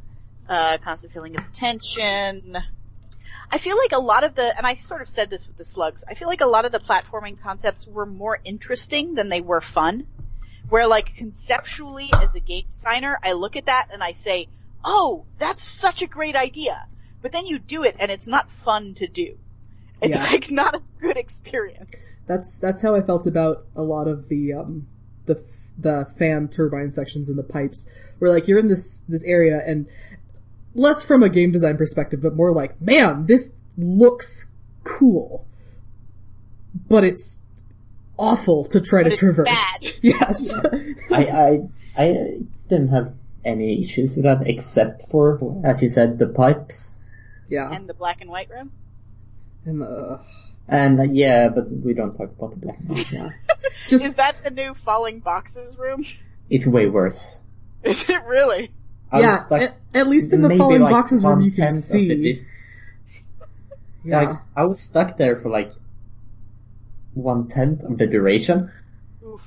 uh, 0.50 0.78
constant 0.80 1.14
feeling 1.14 1.36
of 1.36 1.54
tension. 1.54 2.58
I 3.56 3.58
feel 3.58 3.78
like 3.78 3.94
a 3.94 4.00
lot 4.00 4.26
of 4.26 4.36
the, 4.36 4.58
and 4.58 4.68
I 4.68 4.76
sort 4.76 5.02
of 5.02 5.08
said 5.08 5.30
this 5.30 5.48
with 5.48 5.56
the 5.56 5.64
slugs, 5.64 6.04
I 6.06 6.14
feel 6.14 6.28
like 6.28 6.42
a 6.42 6.46
lot 6.46 6.66
of 6.66 6.74
the 6.74 6.80
platforming 6.80 7.42
concepts 7.42 7.88
were 7.88 8.06
more 8.06 8.38
interesting 8.44 9.14
than 9.14 9.30
they 9.30 9.40
were 9.40 9.62
fun. 9.62 10.08
Where 10.68 10.88
like 10.88 11.16
conceptually 11.16 12.10
as 12.14 12.36
a 12.36 12.42
game 12.42 12.66
designer, 12.74 13.18
I 13.24 13.32
look 13.32 13.56
at 13.56 13.68
that 13.68 13.88
and 13.94 14.04
I 14.04 14.12
say, 14.26 14.50
oh, 14.84 15.24
that's 15.40 15.64
such 15.64 16.02
a 16.02 16.06
great 16.06 16.36
idea. 16.36 16.86
But 17.22 17.32
then 17.32 17.46
you 17.46 17.58
do 17.58 17.84
it 17.84 17.96
and 17.98 18.12
it's 18.12 18.28
not 18.28 18.52
fun 18.66 18.94
to 18.96 19.08
do. 19.08 19.38
It's 20.02 20.14
Yeah. 20.18 20.24
like 20.24 20.52
not 20.52 20.76
a 20.76 20.82
good 21.00 21.16
experience. 21.16 21.92
That's 22.28 22.60
that's 22.60 22.82
how 22.82 22.94
I 22.94 23.02
felt 23.02 23.26
about 23.26 23.68
a 23.74 23.84
lot 23.84 24.10
of 24.10 24.28
the 24.28 24.52
um 24.52 24.88
the 25.28 25.42
the 25.78 26.08
fan 26.18 26.50
turbine 26.50 26.92
sections 26.92 27.30
and 27.30 27.38
the 27.38 27.44
pipes. 27.44 27.88
Where 28.20 28.32
like 28.32 28.50
you're 28.50 28.60
in 28.60 28.68
this 28.68 29.00
this 29.08 29.24
area 29.24 29.62
and 29.66 29.88
less 30.76 31.04
from 31.04 31.24
a 31.24 31.30
game 31.30 31.52
design 31.52 31.78
perspective, 31.78 32.22
but 32.22 32.36
more 32.36 32.52
like, 32.52 32.80
man, 32.82 33.26
this 33.26 33.54
looks 33.78 34.46
cool. 34.84 35.48
But 36.88 37.04
it's 37.04 37.40
awful 38.18 38.66
to 38.66 38.82
try 38.82 39.02
But 39.04 39.10
to 39.10 39.14
it's 39.14 39.20
traverse. 39.20 39.48
bad. 39.50 39.94
Yes. 40.02 40.48
I, 41.12 41.26
I, 41.26 41.60
I 41.98 42.08
didn't 42.70 42.90
have 42.90 43.14
any 43.44 43.82
issues 43.84 44.16
with 44.16 44.26
that 44.26 44.48
except 44.48 45.10
for, 45.10 45.62
as 45.64 45.82
you 45.82 45.90
said, 45.90 46.20
the 46.20 46.28
pipes. 46.28 46.92
yeah. 47.50 47.72
And 47.72 47.88
the 47.88 47.94
black 47.94 48.22
and 48.22 48.30
white 48.30 48.50
room? 48.50 48.72
And 49.66 49.82
the 49.82 50.20
And 50.68 51.00
uh, 51.00 51.04
yeah, 51.04 51.50
but 51.50 51.70
we 51.72 51.94
don't 51.94 52.12
talk 52.18 52.32
about 52.38 52.52
the 52.52 52.58
black 52.58 52.80
and 52.80 52.90
white 52.90 53.12
now. 53.14 53.30
just 53.88 54.04
Is 54.06 54.14
that 54.16 54.44
the 54.44 54.50
new 54.50 54.74
falling 54.84 55.20
boxes 55.20 55.78
room? 55.78 56.06
It's 56.50 56.66
way 56.66 56.88
worse. 56.88 57.38
Is 57.84 58.08
it 58.10 58.24
really? 58.26 58.72
I 59.12 59.18
was 59.18 59.24
yeah, 59.24 59.58
at, 59.58 59.78
at 59.94 60.08
least 60.08 60.34
in 60.34 60.42
the 60.42 60.50
maybe 60.50 60.60
falling 60.60 60.82
like 60.82 60.92
boxes 60.92 61.24
room 61.24 61.42
you 61.42 61.52
can 61.52 61.66
one-tenth 61.66 61.94
of 61.94 62.08
the 62.08 62.36
see. 62.36 62.46
Yeah. 64.04 64.22
Like, 64.22 64.40
I 64.56 64.66
was 64.66 64.80
stuck 64.80 65.18
there 65.18 65.40
for 65.40 65.50
like 65.50 65.72
one 67.14 67.48
tenth 67.48 67.82
of 67.82 67.98
the 67.98 68.06
duration, 68.08 68.72
Oof. 69.26 69.42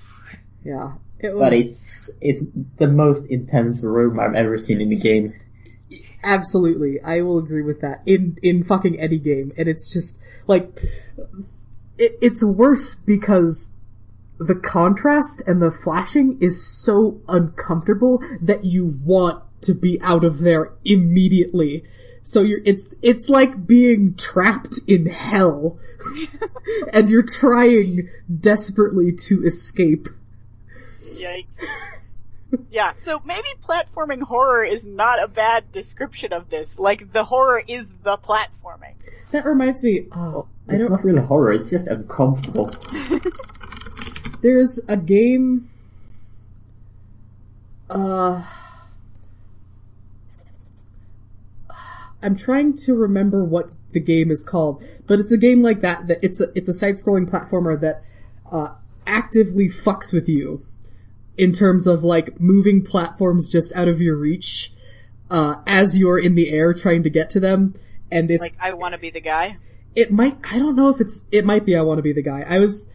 yeah. 0.65 0.95
It 1.21 1.35
was 1.35 1.41
but 1.41 1.53
it's 1.53 2.11
it's 2.21 2.41
the 2.77 2.87
most 2.87 3.27
intense 3.27 3.83
room 3.83 4.21
I've 4.21 4.35
ever 4.35 4.57
seen 4.57 4.81
in 4.81 4.89
the 4.89 4.97
game. 4.97 5.35
Absolutely, 6.23 7.01
I 7.01 7.23
will 7.23 7.39
agree 7.39 7.63
with 7.63 7.81
that. 7.81 8.03
In 8.07 8.39
in 8.43 8.65
fucking 8.65 9.01
any 9.01 9.19
game, 9.19 9.53
and 9.57 9.69
it's 9.69 9.93
just 9.93 10.19
like 10.47 10.81
it, 11.99 12.19
it's 12.21 12.45
worse 12.45 12.95
because 12.95 13.73
the 14.39 14.55
contrast 14.55 15.43
and 15.47 15.61
the 15.61 15.73
flashing 15.73 16.39
is 16.41 16.65
so 16.65 17.21
uncomfortable 17.29 18.23
that 18.41 18.65
you 18.65 18.87
want 19.05 19.43
to 19.63 19.75
be 19.75 20.01
out 20.03 20.25
of 20.25 20.41
there 20.41 20.73
immediately. 20.85 21.85
So 22.23 22.43
you're 22.43 22.61
it's 22.65 22.89
it's 23.01 23.29
like 23.29 23.67
being 23.67 24.15
trapped 24.15 24.79
in 24.87 25.07
hell, 25.07 25.79
and 26.93 27.09
you're 27.09 27.23
trying 27.23 28.11
desperately 28.41 29.13
to 29.29 29.43
escape. 29.45 30.09
Yikes. 31.03 31.59
Yeah, 32.71 32.93
so 32.99 33.21
maybe 33.27 33.49
platforming 33.67 34.23
horror 34.23 34.65
is 34.65 34.83
not 34.83 35.23
a 35.23 35.29
bad 35.29 35.71
description 35.73 36.33
of 36.33 36.49
this. 36.49 36.79
Like, 36.79 37.13
the 37.13 37.23
horror 37.25 37.63
is 37.69 37.87
the 38.05 38.17
platforming. 38.17 38.95
That 39.33 39.45
reminds 39.45 39.85
me. 39.85 40.07
Oh, 40.13 40.49
I 40.67 40.73
It's 40.75 40.83
don't. 40.83 40.93
not 40.93 41.05
really 41.05 41.21
horror; 41.21 41.53
it's 41.53 41.69
just 41.69 41.89
uncomfortable. 41.89 42.75
There's 44.43 44.79
a 44.89 44.97
game. 44.97 45.69
Uh. 47.91 48.45
I'm 52.23 52.37
trying 52.37 52.75
to 52.85 52.95
remember 52.95 53.45
what 53.45 53.71
the 53.93 54.01
game 54.01 54.31
is 54.31 54.43
called, 54.43 54.83
but 55.07 55.21
it's 55.21 55.33
a 55.33 55.39
game 55.39 55.63
like 55.63 55.81
that. 55.83 56.09
That 56.09 56.19
it's 56.23 56.41
a 56.41 56.49
it's 56.55 56.69
a 56.69 56.73
side-scrolling 56.73 57.31
platformer 57.31 57.81
that 57.81 58.03
uh, 58.51 58.75
actively 59.07 59.69
fucks 59.69 60.13
with 60.13 60.29
you 60.29 60.67
in 61.37 61.53
terms 61.53 61.87
of 61.87 62.03
like 62.03 62.41
moving 62.41 62.85
platforms 62.85 63.49
just 63.49 63.73
out 63.75 63.89
of 63.89 64.01
your 64.01 64.17
reach 64.17 64.73
uh, 65.31 65.57
as 65.67 65.97
you're 65.97 66.19
in 66.19 66.35
the 66.35 66.51
air 66.51 66.75
trying 66.75 67.03
to 67.05 67.11
get 67.11 67.31
to 67.31 67.41
them, 67.41 67.75
and 68.11 68.31
it's 68.31 68.41
Like, 68.43 68.57
I 68.61 68.73
want 68.75 68.95
to 68.95 68.99
be 68.99 69.11
the 69.11 69.21
guy. 69.21 69.57
it 69.95 70.11
might, 70.11 70.37
I 70.45 70.59
don't 70.59 70.77
know 70.77 70.89
if 70.89 71.01
it's, 71.01 71.25
it 71.31 71.45
might 71.45 71.65
be 71.65 71.77
I 71.77 71.83
want 71.83 71.99
to 71.99 72.03
be 72.03 72.13
the 72.13 72.23
guy. 72.23 72.45
I 72.47 72.59
was, 72.59 72.89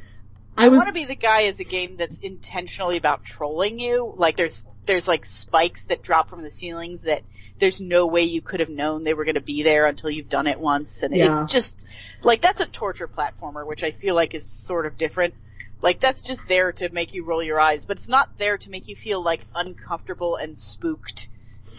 I 0.58 0.66
I 0.66 0.68
was, 0.68 0.82
I 0.82 0.86
want 0.86 0.88
to 0.88 0.94
be 0.94 1.06
the 1.06 1.16
guy 1.16 1.42
is 1.42 1.60
a 1.60 1.64
game 1.64 1.98
that's 1.98 2.16
intentionally 2.22 2.98
about 2.98 3.24
trolling 3.24 3.80
you. 3.80 4.14
Like 4.18 4.38
there's 4.38 4.64
there's 4.86 5.08
like 5.08 5.26
spikes 5.26 5.84
that 5.86 6.02
drop 6.04 6.30
from 6.30 6.42
the 6.44 6.52
ceilings 6.52 7.02
that 7.02 7.22
there's 7.60 7.80
no 7.80 8.08
way 8.08 8.24
you 8.24 8.42
could 8.42 8.60
have 8.60 8.70
known 8.70 9.04
they 9.04 9.14
were 9.14 9.26
going 9.26 9.36
to 9.36 9.42
be 9.42 9.64
there 9.64 9.86
until 9.86 10.10
you've 10.10 10.30
done 10.30 10.48
it 10.48 10.60
once, 10.60 11.04
and 11.04 11.16
Yeah. 11.16 11.44
it's 11.44 11.52
just 11.52 11.86
like 12.24 12.42
that's 12.42 12.62
a 12.62 12.66
torture 12.66 13.08
platformer, 13.08 13.66
which 13.66 13.84
I 13.84 13.92
feel 13.92 14.16
like 14.16 14.34
is 14.34 14.46
sort 14.46 14.86
of 14.86 14.98
different. 14.98 15.34
Like 15.82 16.00
that's 16.00 16.22
just 16.22 16.40
there 16.48 16.72
to 16.74 16.90
make 16.90 17.14
you 17.14 17.26
roll 17.26 17.44
your 17.44 17.60
eyes, 17.60 17.84
but 17.86 17.98
it's 17.98 18.08
not 18.08 18.38
there 18.38 18.58
to 18.58 18.70
make 18.70 18.88
you 18.88 18.96
feel 18.96 19.22
like 19.22 19.42
uncomfortable 19.54 20.36
and 20.38 20.58
spooked, 20.58 21.28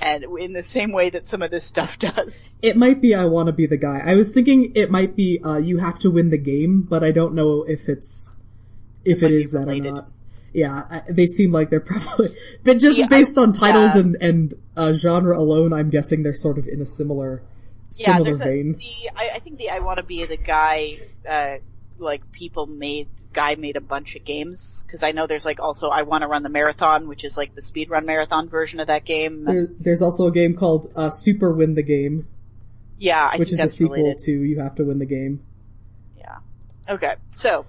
and 0.00 0.24
in 0.38 0.52
the 0.52 0.62
same 0.62 0.92
way 0.92 1.10
that 1.10 1.26
some 1.28 1.42
of 1.42 1.50
this 1.50 1.64
stuff 1.64 1.98
does. 1.98 2.56
it 2.62 2.76
might 2.76 3.00
be 3.00 3.14
I 3.14 3.24
want 3.24 3.46
to 3.48 3.52
be 3.52 3.66
the 3.66 3.76
guy. 3.78 4.00
I 4.04 4.14
was 4.14 4.32
thinking 4.32 4.72
it 4.74 4.90
might 4.90 5.16
be, 5.16 5.40
uh, 5.42 5.56
you 5.56 5.78
have 5.78 5.98
to 6.00 6.10
win 6.10 6.30
the 6.30 6.38
game, 6.38 6.82
but 6.82 7.02
I 7.02 7.10
don't 7.12 7.34
know 7.34 7.64
if 7.64 7.88
it's, 7.88 8.30
if 9.04 9.22
it 9.22 9.28
be 9.28 9.36
is 9.36 9.52
that 9.52 9.68
or 9.68 9.74
not. 9.74 10.10
Yeah, 10.54 11.02
they 11.10 11.26
seem 11.26 11.50
like 11.52 11.68
they're 11.68 11.80
probably, 11.92 12.34
but 12.62 12.78
just 12.78 12.96
Yeah, 12.98 13.08
based 13.08 13.36
on 13.36 13.52
titles 13.52 13.94
yeah. 13.94 14.00
and, 14.00 14.16
and, 14.20 14.54
uh, 14.76 14.92
genre 14.92 15.36
alone, 15.38 15.72
I'm 15.72 15.90
guessing 15.90 16.22
they're 16.22 16.32
sort 16.32 16.58
of 16.58 16.66
in 16.68 16.80
a 16.80 16.86
similar, 16.86 17.42
Yeah, 17.98 18.16
similar 18.16 18.34
a, 18.36 18.38
vein. 18.38 18.76
the 18.78 19.10
I, 19.16 19.30
I 19.34 19.38
think 19.40 19.58
the 19.58 19.70
I 19.70 19.80
want 19.80 19.98
to 19.98 20.04
be 20.04 20.24
the 20.24 20.36
guy. 20.36 20.94
Uh, 21.28 21.56
like 21.98 22.32
people 22.32 22.66
made 22.66 23.08
guy 23.32 23.56
made 23.56 23.76
a 23.76 23.80
bunch 23.80 24.14
of 24.16 24.24
games 24.24 24.82
because 24.86 25.02
I 25.02 25.10
know 25.10 25.26
there's 25.26 25.44
like 25.44 25.60
also 25.60 25.88
I 25.88 26.02
want 26.02 26.22
to 26.22 26.28
run 26.28 26.42
the 26.42 26.48
marathon, 26.48 27.08
which 27.08 27.24
is 27.24 27.36
like 27.36 27.54
the 27.54 27.62
speed 27.62 27.90
run 27.90 28.06
marathon 28.06 28.48
version 28.48 28.80
of 28.80 28.86
that 28.86 29.04
game. 29.04 29.44
There, 29.44 29.68
there's 29.80 30.02
also 30.02 30.26
a 30.28 30.32
game 30.32 30.54
called, 30.54 30.90
uh, 30.94 31.10
Super 31.10 31.52
Win 31.52 31.74
the 31.74 31.82
Game, 31.82 32.26
yeah, 32.98 33.28
I 33.32 33.36
which 33.38 33.50
think 33.50 33.60
is 33.60 33.72
a 33.72 33.74
sequel 33.74 33.96
related. 33.96 34.18
to 34.26 34.32
You 34.32 34.60
Have 34.60 34.76
to 34.76 34.84
Win 34.84 34.98
the 34.98 35.06
Game. 35.06 35.44
Yeah. 36.16 36.38
Okay, 36.88 37.14
so. 37.28 37.66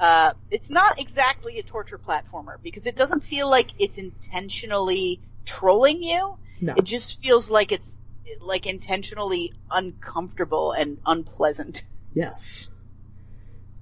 Uh, 0.00 0.32
it's 0.50 0.70
not 0.70 0.98
exactly 0.98 1.58
a 1.58 1.62
torture 1.62 1.98
platformer 1.98 2.56
because 2.62 2.86
it 2.86 2.96
doesn't 2.96 3.22
feel 3.22 3.50
like 3.50 3.68
it's 3.78 3.98
intentionally 3.98 5.20
trolling 5.44 6.02
you. 6.02 6.38
No. 6.60 6.74
It 6.76 6.84
just 6.84 7.22
feels 7.22 7.50
like 7.50 7.70
it's 7.70 7.96
like 8.40 8.66
intentionally 8.66 9.52
uncomfortable 9.70 10.72
and 10.72 10.98
unpleasant. 11.04 11.84
Yes. 12.14 12.68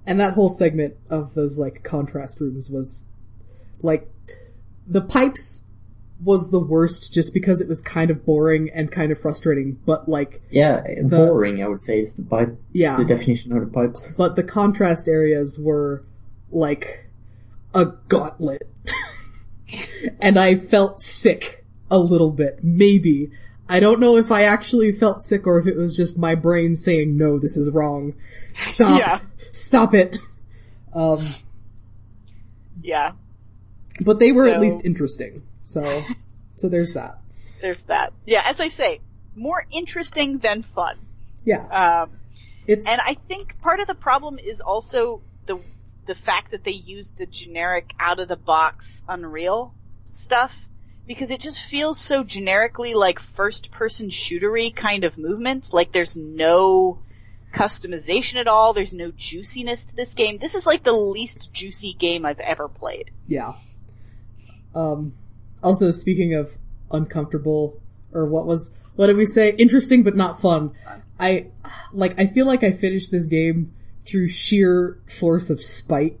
And 0.05 0.19
that 0.19 0.33
whole 0.33 0.49
segment 0.49 0.95
of 1.09 1.33
those 1.35 1.57
like 1.57 1.83
contrast 1.83 2.41
rooms 2.41 2.69
was 2.69 3.05
like 3.81 4.11
the 4.87 5.01
pipes 5.01 5.63
was 6.21 6.51
the 6.51 6.59
worst 6.59 7.13
just 7.13 7.33
because 7.33 7.61
it 7.61 7.69
was 7.69 7.79
kind 7.79 8.11
of 8.11 8.25
boring 8.25 8.69
and 8.73 8.91
kind 8.91 9.11
of 9.11 9.21
frustrating, 9.21 9.79
but 9.85 10.09
like 10.09 10.41
Yeah, 10.49 10.83
boring, 11.03 11.63
I 11.63 11.67
would 11.69 11.83
say, 11.83 12.01
is 12.01 12.13
the 12.13 12.23
pipe, 12.23 12.59
yeah, 12.73 12.97
the 12.97 13.05
definition 13.05 13.53
of 13.53 13.61
the 13.61 13.71
pipes. 13.71 14.13
but 14.17 14.35
the 14.35 14.43
contrast 14.43 15.07
areas 15.07 15.57
were 15.57 16.03
like 16.51 17.05
a 17.73 17.85
gauntlet. 17.85 18.69
and 20.21 20.37
I 20.39 20.55
felt 20.55 21.01
sick 21.01 21.65
a 21.91 21.97
little 21.97 22.31
bit, 22.31 22.59
maybe. 22.63 23.31
I 23.67 23.79
don't 23.79 23.99
know 23.99 24.17
if 24.17 24.31
I 24.31 24.43
actually 24.43 24.91
felt 24.93 25.21
sick 25.21 25.45
or 25.45 25.59
if 25.59 25.67
it 25.67 25.77
was 25.77 25.95
just 25.95 26.17
my 26.17 26.35
brain 26.35 26.75
saying, 26.75 27.17
no, 27.17 27.37
this 27.39 27.55
is 27.55 27.69
wrong. 27.69 28.15
Stop. 28.57 28.99
Yeah. 28.99 29.19
Stop 29.51 29.93
it. 29.93 30.17
Um, 30.93 31.21
Yeah. 32.81 33.11
but 34.01 34.19
they 34.19 34.31
were 34.31 34.47
at 34.47 34.59
least 34.59 34.81
interesting. 34.83 35.43
So, 35.63 36.03
so 36.55 36.67
there's 36.69 36.93
that. 36.93 37.19
there's 37.61 37.83
that. 37.83 38.13
Yeah, 38.25 38.41
as 38.45 38.59
I 38.59 38.69
say, 38.69 39.01
more 39.35 39.63
interesting 39.71 40.39
than 40.39 40.63
fun. 40.63 40.97
Yeah. 41.45 41.65
Um, 41.67 42.11
It's, 42.65 42.87
and 42.87 42.99
I 42.99 43.13
think 43.13 43.59
part 43.61 43.79
of 43.79 43.87
the 43.87 43.93
problem 43.95 44.39
is 44.39 44.61
also 44.61 45.21
the 45.45 45.59
the 46.09 46.15
fact 46.15 46.49
that 46.51 46.63
they 46.63 46.71
used 46.71 47.15
the 47.19 47.27
generic 47.27 47.93
out 47.99 48.19
of 48.19 48.27
the 48.27 48.35
box 48.35 49.03
Unreal 49.07 49.75
stuff 50.13 50.51
because 51.05 51.29
it 51.29 51.39
just 51.39 51.59
feels 51.59 51.99
so 51.99 52.23
generically 52.23 52.95
like 52.95 53.19
first 53.35 53.69
person 53.69 54.09
shootery 54.09 54.75
kind 54.75 55.03
of 55.03 55.19
movement. 55.19 55.71
Like 55.71 55.91
there's 55.91 56.17
no 56.17 56.97
customization 57.53 58.37
at 58.37 58.47
all. 58.47 58.73
There's 58.73 58.91
no 58.91 59.11
juiciness 59.15 59.85
to 59.85 59.95
this 59.95 60.15
game. 60.15 60.39
This 60.39 60.55
is 60.55 60.65
like 60.65 60.83
the 60.83 60.93
least 60.93 61.53
juicy 61.53 61.93
game 61.93 62.25
I've 62.25 62.39
ever 62.39 62.67
played. 62.67 63.11
Yeah. 63.27 63.53
Um, 64.73 65.13
also 65.61 65.91
speaking 65.91 66.33
of 66.33 66.57
uncomfortable, 66.91 67.79
or 68.13 68.25
what 68.25 68.47
was, 68.47 68.71
what 68.95 69.07
did 69.07 69.15
we 69.15 69.27
say? 69.27 69.51
Interesting 69.51 70.01
but 70.01 70.15
not 70.15 70.41
fun. 70.41 70.71
I, 71.19 71.51
like, 71.93 72.19
I 72.19 72.25
feel 72.25 72.47
like 72.47 72.63
I 72.63 72.71
finished 72.71 73.11
this 73.11 73.27
game 73.27 73.73
through 74.09 74.29
sheer 74.29 74.97
force 75.19 75.49
of 75.49 75.63
spite. 75.63 76.19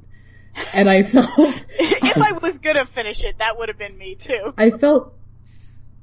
And 0.73 0.89
I 0.89 1.03
felt, 1.03 1.29
if 1.79 2.17
I 2.17 2.33
was 2.33 2.57
gonna 2.57 2.85
finish 2.85 3.23
it, 3.23 3.37
that 3.39 3.57
would 3.57 3.69
have 3.69 3.77
been 3.77 3.97
me 3.97 4.15
too. 4.15 4.53
I 4.57 4.71
felt 4.71 5.13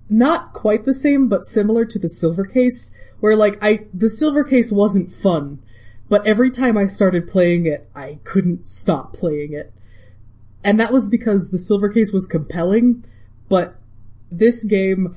not 0.09 0.53
quite 0.53 0.85
the 0.85 0.95
same, 0.95 1.29
but 1.29 1.45
similar 1.45 1.85
to 1.85 1.99
the 1.99 2.09
silver 2.09 2.45
case, 2.45 2.93
where 3.21 3.37
like 3.37 3.59
I, 3.63 3.87
the 3.93 4.09
silver 4.09 4.45
case 4.45 4.73
wasn't 4.73 5.13
fun, 5.13 5.63
but 6.09 6.27
every 6.27 6.51
time 6.51 6.79
I 6.79 6.87
started 6.87 7.29
playing 7.29 7.67
it, 7.67 7.89
I 7.95 8.19
couldn't 8.25 8.67
stop 8.67 9.13
playing 9.13 9.53
it. 9.53 9.73
And 10.65 10.81
that 10.81 10.93
was 10.93 11.09
because 11.09 11.51
the 11.51 11.59
silver 11.59 11.89
case 11.89 12.13
was 12.13 12.27
compelling, 12.27 13.05
but 13.49 13.77
this 14.31 14.65
game, 14.65 15.17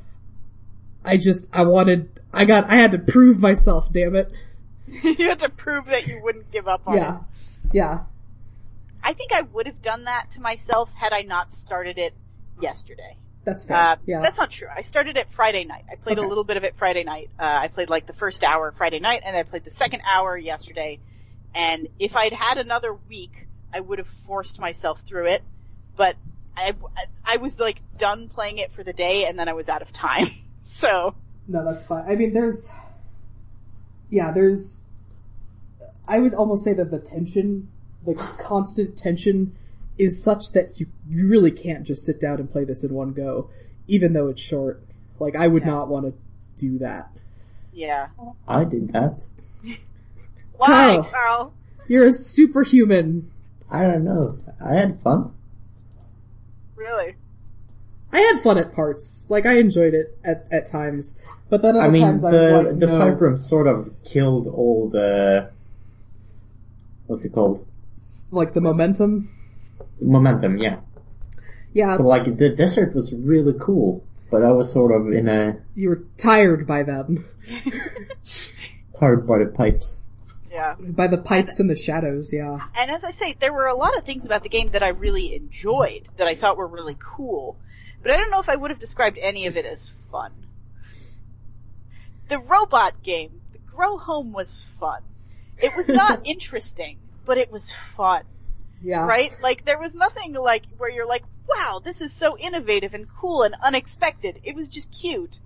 I 1.04 1.18
just, 1.18 1.48
I 1.54 1.64
wanted, 1.64 2.20
I 2.34 2.46
got, 2.46 2.66
I 2.66 2.76
had 2.76 2.92
to 2.92 3.00
prove 3.00 3.40
myself, 3.40 3.92
damn 3.92 4.16
it. 4.16 4.32
you 5.04 5.30
had 5.30 5.40
to 5.40 5.50
prove 5.50 5.86
that 5.88 6.08
you 6.08 6.22
wouldn't 6.22 6.52
give 6.52 6.68
up 6.68 6.82
on 6.88 6.98
it. 6.98 7.02
Yeah. 7.02 7.20
Yeah. 7.72 8.00
I 9.04 9.14
think 9.14 9.32
I 9.32 9.42
would 9.42 9.66
have 9.68 9.82
done 9.82 10.06
that 10.06 10.32
to 10.32 10.42
myself 10.42 10.92
had 10.94 11.14
I 11.14 11.22
not 11.22 11.54
started 11.54 11.98
it 11.98 12.14
yesterday. 12.62 13.16
That's 13.46 13.66
fair. 13.66 13.78
Uh, 13.78 13.96
yeah. 14.06 14.22
That's 14.22 14.38
not 14.38 14.52
true. 14.52 14.68
I 14.76 14.82
started 14.82 15.16
it 15.18 15.28
Friday 15.32 15.64
night. 15.64 15.86
I 15.90 15.96
played 15.96 16.18
Okay. 16.18 16.26
a 16.26 16.30
little 16.30 16.44
bit 16.44 16.58
of 16.58 16.64
it 16.64 16.76
Friday 16.78 17.04
night. 17.04 17.30
Uh, 17.40 17.44
I 17.44 17.68
played 17.70 17.90
like 17.90 18.06
the 18.06 18.14
first 18.14 18.44
hour 18.44 18.74
Friday 18.78 19.00
night, 19.00 19.22
and 19.26 19.36
I 19.36 19.44
played 19.44 19.64
the 19.64 19.72
second 19.72 20.02
hour 20.06 20.38
yesterday. 20.38 21.00
And 21.56 21.88
if 22.00 22.16
I'd 22.16 22.34
had 22.34 22.58
another 22.58 22.94
week, 23.08 23.48
I 23.74 23.80
would 23.80 23.98
have 24.00 24.08
forced 24.28 24.60
myself 24.60 25.02
through 25.08 25.28
it. 25.28 25.44
But 25.96 26.16
I, 26.58 26.74
I 27.24 27.38
was 27.38 27.58
like 27.60 27.80
done 27.98 28.28
playing 28.28 28.58
it 28.58 28.74
for 28.74 28.84
the 28.84 28.94
day, 28.94 29.26
and 29.26 29.40
then 29.40 29.48
I 29.48 29.54
was 29.54 29.70
out 29.70 29.82
of 29.82 29.92
time. 29.94 30.28
So 30.62 31.16
No, 31.48 31.66
that's 31.66 31.86
fine. 31.86 32.06
I 32.08 32.16
mean, 32.16 32.32
there's, 32.32 32.70
yeah, 34.10 34.32
there's, 34.32 34.82
I 36.08 36.20
would 36.20 36.34
almost 36.34 36.64
say 36.64 36.74
that 36.74 36.92
the 36.92 37.00
tension, 37.00 37.70
the 38.06 38.14
constant 38.16 38.98
tension 38.98 39.56
is 39.98 40.24
such 40.24 40.52
that 40.54 40.80
you, 40.80 40.88
you 41.08 41.28
really 41.28 41.52
can't 41.52 41.86
just 41.86 42.06
sit 42.06 42.20
down 42.22 42.40
and 42.40 42.52
play 42.52 42.64
this 42.64 42.84
in 42.84 42.94
one 42.94 43.14
go, 43.14 43.50
even 43.88 44.14
though 44.14 44.28
it's 44.28 44.42
short. 44.42 44.82
Like, 45.20 45.36
I 45.36 45.48
would 45.48 45.64
Yeah. 45.64 45.72
not 45.72 45.90
want 45.90 46.06
to 46.06 46.14
do 46.58 46.78
that. 46.80 47.10
yeah. 47.74 48.08
I 48.48 48.64
did 48.64 48.92
that. 48.94 49.22
Why, 50.58 50.98
Oh. 50.98 51.04
Carl? 51.04 51.54
You're 51.88 52.08
a 52.08 52.12
superhuman. 52.12 53.30
I 53.70 53.82
don't 53.84 54.04
know. 54.04 54.38
I 54.64 54.74
had 54.76 55.00
fun. 55.02 55.32
Really? 56.76 57.16
I 58.12 58.20
had 58.22 58.42
fun 58.42 58.58
at 58.58 58.74
parts. 58.74 59.26
Like, 59.30 59.46
I 59.46 59.58
enjoyed 59.60 59.94
it 59.94 60.18
at, 60.24 60.48
at 60.52 60.70
times. 60.70 61.16
But 61.50 61.64
then 61.64 61.76
other 61.76 61.86
I 61.86 61.90
mean, 61.90 62.04
times 62.04 62.24
I 62.24 62.32
the, 62.32 62.38
was 62.38 62.66
like, 62.66 62.80
the 62.80 62.88
no. 62.88 63.00
pipe 63.00 63.22
room 63.22 63.38
sort 63.38 63.68
of 63.68 63.92
killed 64.04 64.48
all 64.48 64.90
the, 64.90 65.50
what's 67.08 67.26
it 67.26 67.34
called? 67.34 67.66
Like 68.32 68.54
the 68.54 68.62
momentum. 68.62 69.32
Momentum, 70.00 70.58
yeah. 70.60 70.80
Yeah, 71.74 71.98
So 71.98 72.04
like, 72.04 72.38
the 72.38 72.50
desert 72.50 72.94
was 72.96 73.12
really 73.14 73.54
cool, 73.60 74.04
but 74.30 74.44
I 74.44 74.52
was 74.52 74.72
sort 74.72 74.92
of 74.92 75.12
in 75.12 75.28
a, 75.28 75.60
you 75.76 75.90
were 75.90 76.04
tired 76.18 76.68
by 76.68 76.84
then. 76.84 77.26
tired 79.00 79.28
by 79.28 79.40
the 79.40 79.46
pipes. 79.46 80.00
Yeah. 80.52 80.76
By 80.80 81.08
the 81.08 81.18
pipes 81.18 81.60
and 81.60 81.70
the 81.70 81.76
shadows, 81.76 82.34
yeah. 82.34 82.60
And 82.76 82.92
as 82.92 83.04
I 83.04 83.12
say, 83.12 83.36
there 83.40 83.54
were 83.54 83.68
a 83.68 83.76
lot 83.76 83.98
of 83.98 84.04
things 84.04 84.26
about 84.26 84.44
the 84.44 84.50
game 84.50 84.72
that 84.72 84.84
I 84.84 84.90
really 84.90 85.36
enjoyed, 85.36 86.08
that 86.18 86.28
I 86.28 86.36
thought 86.36 86.58
were 86.58 86.68
really 86.68 86.98
cool. 87.00 87.58
But 88.02 88.12
I 88.12 88.18
don't 88.18 88.32
know 88.32 88.40
if 88.40 88.50
I 88.50 88.56
would 88.56 88.72
have 88.72 88.80
described 88.80 89.18
any 89.20 89.48
of 89.48 89.58
it 89.58 89.66
as 89.66 89.92
fun. 90.12 90.32
The 92.30 92.40
robot 92.40 93.02
game, 93.04 93.42
the 93.52 93.60
Grow 93.60 93.98
Home 93.98 94.32
was 94.32 94.64
fun. 94.80 95.02
It 95.58 95.76
was 95.76 95.88
not 95.88 96.22
interesting, 96.26 96.98
but 97.26 97.38
it 97.38 97.52
was 97.52 97.74
fun, 97.98 98.24
Yeah. 98.84 99.06
right? 99.06 99.32
Like 99.42 99.66
there 99.66 99.80
was 99.80 99.94
nothing 99.94 100.34
like 100.34 100.64
where 100.78 100.90
you're 100.90 101.08
like, 101.08 101.24
wow, 101.48 101.82
this 101.84 102.02
is 102.02 102.14
so 102.14 102.38
innovative 102.38 102.94
and 102.94 103.08
cool 103.20 103.42
and 103.44 103.56
unexpected. 103.62 104.40
It 104.44 104.56
was 104.56 104.68
just 104.68 104.92
cute. 104.92 105.40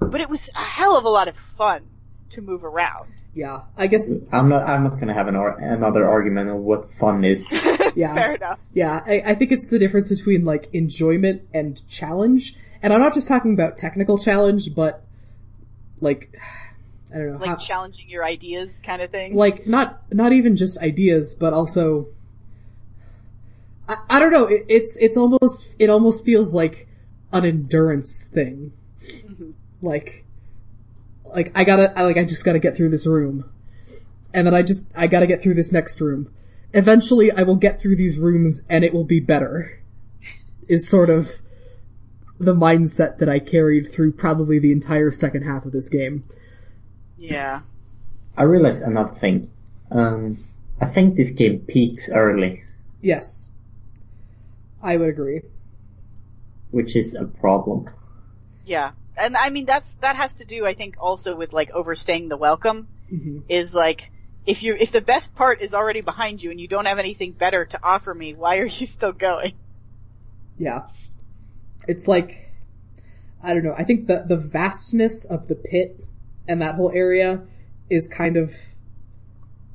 But 0.00 0.20
it 0.22 0.30
was 0.30 0.48
a 0.56 0.62
hell 0.62 0.96
of 0.96 1.04
a 1.04 1.10
lot 1.10 1.28
of 1.28 1.34
fun 1.58 1.82
to 2.30 2.40
move 2.40 2.64
around. 2.64 3.12
Yeah. 3.34 3.60
I 3.76 3.86
guess 3.86 4.10
I'm 4.32 4.48
not, 4.48 4.66
I'm 4.68 4.82
not 4.84 4.98
gonna 4.98 5.12
have 5.14 5.28
an 5.28 5.36
ar- 5.36 5.58
another 5.58 6.08
argument 6.08 6.48
on 6.50 6.64
what 6.64 6.92
fun 6.94 7.24
is. 7.24 7.52
Yeah. 7.96 8.14
Fair 8.14 8.34
enough. 8.36 8.58
Yeah, 8.72 9.02
I, 9.04 9.20
I 9.26 9.34
think 9.34 9.50
it's 9.50 9.68
the 9.68 9.78
difference 9.78 10.08
between 10.16 10.44
like 10.44 10.68
enjoyment 10.72 11.42
and 11.52 11.86
challenge. 11.88 12.54
And 12.82 12.92
I'm 12.94 13.00
not 13.00 13.14
just 13.14 13.26
talking 13.28 13.52
about 13.52 13.76
technical 13.78 14.16
challenge, 14.16 14.74
but 14.76 15.04
like, 16.00 16.34
I 17.12 17.18
don't 17.18 17.32
know 17.32 17.38
Like 17.38 17.48
how, 17.50 17.56
challenging 17.56 18.08
your 18.08 18.24
ideas 18.24 18.80
kind 18.84 19.02
of 19.02 19.10
thing. 19.10 19.34
like 19.34 19.66
not 19.66 20.02
not 20.12 20.32
even 20.32 20.56
just 20.56 20.78
ideas, 20.78 21.34
but 21.38 21.52
also 21.52 22.08
I, 23.88 23.96
I 24.08 24.20
don't 24.20 24.32
know. 24.32 24.46
It, 24.46 24.64
it's 24.68 24.96
it's 25.00 25.16
almost 25.16 25.66
it 25.78 25.90
almost 25.90 26.24
feels 26.24 26.54
like 26.54 26.86
an 27.32 27.44
endurance 27.44 28.24
thing. 28.32 28.72
Mhm. 29.26 29.54
Like 29.82 30.24
like 31.34 31.52
I 31.54 31.64
gotta 31.64 31.96
I, 31.98 32.02
like 32.02 32.16
I 32.16 32.24
just 32.24 32.44
gotta 32.44 32.58
get 32.58 32.76
through 32.76 32.90
this 32.90 33.06
room, 33.06 33.50
and 34.32 34.46
then 34.46 34.54
I 34.54 34.62
just 34.62 34.86
I 34.94 35.06
gotta 35.06 35.26
get 35.26 35.42
through 35.42 35.54
this 35.54 35.72
next 35.72 36.00
room. 36.00 36.32
Eventually, 36.72 37.32
I 37.32 37.42
will 37.42 37.56
get 37.56 37.80
through 37.80 37.96
these 37.96 38.16
rooms, 38.16 38.62
and 38.68 38.84
it 38.84 38.92
will 38.94 39.04
be 39.04 39.18
better. 39.20 39.82
Is 40.68 40.88
sort 40.88 41.10
of 41.10 41.28
the 42.40 42.54
mindset 42.54 43.18
that 43.18 43.28
I 43.28 43.38
carried 43.38 43.92
through 43.92 44.12
probably 44.12 44.58
the 44.58 44.72
entire 44.72 45.10
second 45.12 45.42
half 45.42 45.66
of 45.66 45.72
this 45.72 45.88
game. 45.88 46.24
Yeah. 47.18 47.60
I 48.36 48.44
realized 48.44 48.82
another 48.82 49.14
thing. 49.14 49.50
Um, 49.90 50.38
I 50.80 50.86
think 50.86 51.16
this 51.16 51.30
game 51.30 51.60
peaks 51.60 52.08
early, 52.10 52.64
Yes, 53.02 53.50
I 54.82 54.96
would 54.96 55.08
agree. 55.10 55.42
which 56.70 56.96
is 56.96 57.14
a 57.14 57.24
problem. 57.24 57.90
Yeah. 58.64 58.92
And 59.16 59.36
I 59.36 59.50
mean, 59.50 59.66
that's, 59.66 59.92
that 60.00 60.16
has 60.16 60.32
to 60.34 60.44
do, 60.46 60.64
I 60.64 60.72
think, 60.74 60.96
also 60.98 61.36
with 61.36 61.52
like 61.52 61.70
overstaying 61.72 62.28
the 62.28 62.36
welcome. 62.38 62.88
hmm 63.10 63.40
Is 63.48 63.74
like, 63.74 64.10
if 64.46 64.62
you, 64.62 64.74
if 64.78 64.92
the 64.92 65.02
best 65.02 65.34
part 65.34 65.60
is 65.60 65.74
already 65.74 66.00
behind 66.00 66.42
you 66.42 66.50
and 66.50 66.58
you 66.60 66.68
don't 66.68 66.86
have 66.86 66.98
anything 66.98 67.32
better 67.32 67.66
to 67.66 67.78
offer 67.82 68.14
me, 68.14 68.32
why 68.34 68.58
are 68.58 68.66
you 68.66 68.86
still 68.86 69.12
going? 69.12 69.52
Yeah. 70.58 70.82
It's 71.88 72.06
like, 72.06 72.50
I 73.42 73.54
don't 73.54 73.64
know, 73.64 73.74
I 73.76 73.84
think 73.84 74.06
the, 74.06 74.24
the 74.26 74.36
vastness 74.36 75.24
of 75.24 75.48
the 75.48 75.54
pit 75.54 76.04
and 76.48 76.60
that 76.62 76.74
whole 76.74 76.92
area 76.94 77.42
is 77.88 78.06
kind 78.08 78.36
of, 78.36 78.52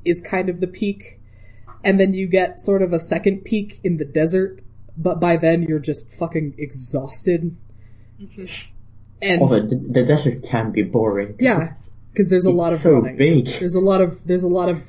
is 0.04 0.20
kind 0.22 0.48
of 0.48 0.60
the 0.60 0.66
peak. 0.66 1.20
And 1.84 2.00
then 2.00 2.14
you 2.14 2.26
get 2.26 2.60
sort 2.60 2.82
of 2.82 2.92
a 2.92 2.98
second 2.98 3.44
peak 3.44 3.80
in 3.84 3.96
the 3.98 4.04
desert, 4.04 4.60
but 4.96 5.20
by 5.20 5.36
then 5.36 5.62
you're 5.62 5.78
just 5.78 6.12
fucking 6.14 6.54
exhausted. 6.58 7.56
Mm-hmm. 8.20 8.46
And, 9.22 9.40
Also, 9.42 9.60
the, 9.66 9.76
the 9.76 10.04
desert 10.04 10.42
can 10.42 10.72
be 10.72 10.82
boring. 10.82 11.28
'cause 11.28 11.36
yeah, 11.40 11.74
cause 12.16 12.28
there's 12.28 12.46
a 12.46 12.50
it's 12.50 12.56
lot 12.56 12.72
of 12.72 12.78
so 12.80 12.92
running. 12.94 13.16
big. 13.16 13.46
There's 13.46 13.74
a 13.74 13.80
lot 13.80 14.00
of, 14.00 14.18
there's 14.26 14.42
a 14.42 14.48
lot 14.48 14.68
of 14.68 14.82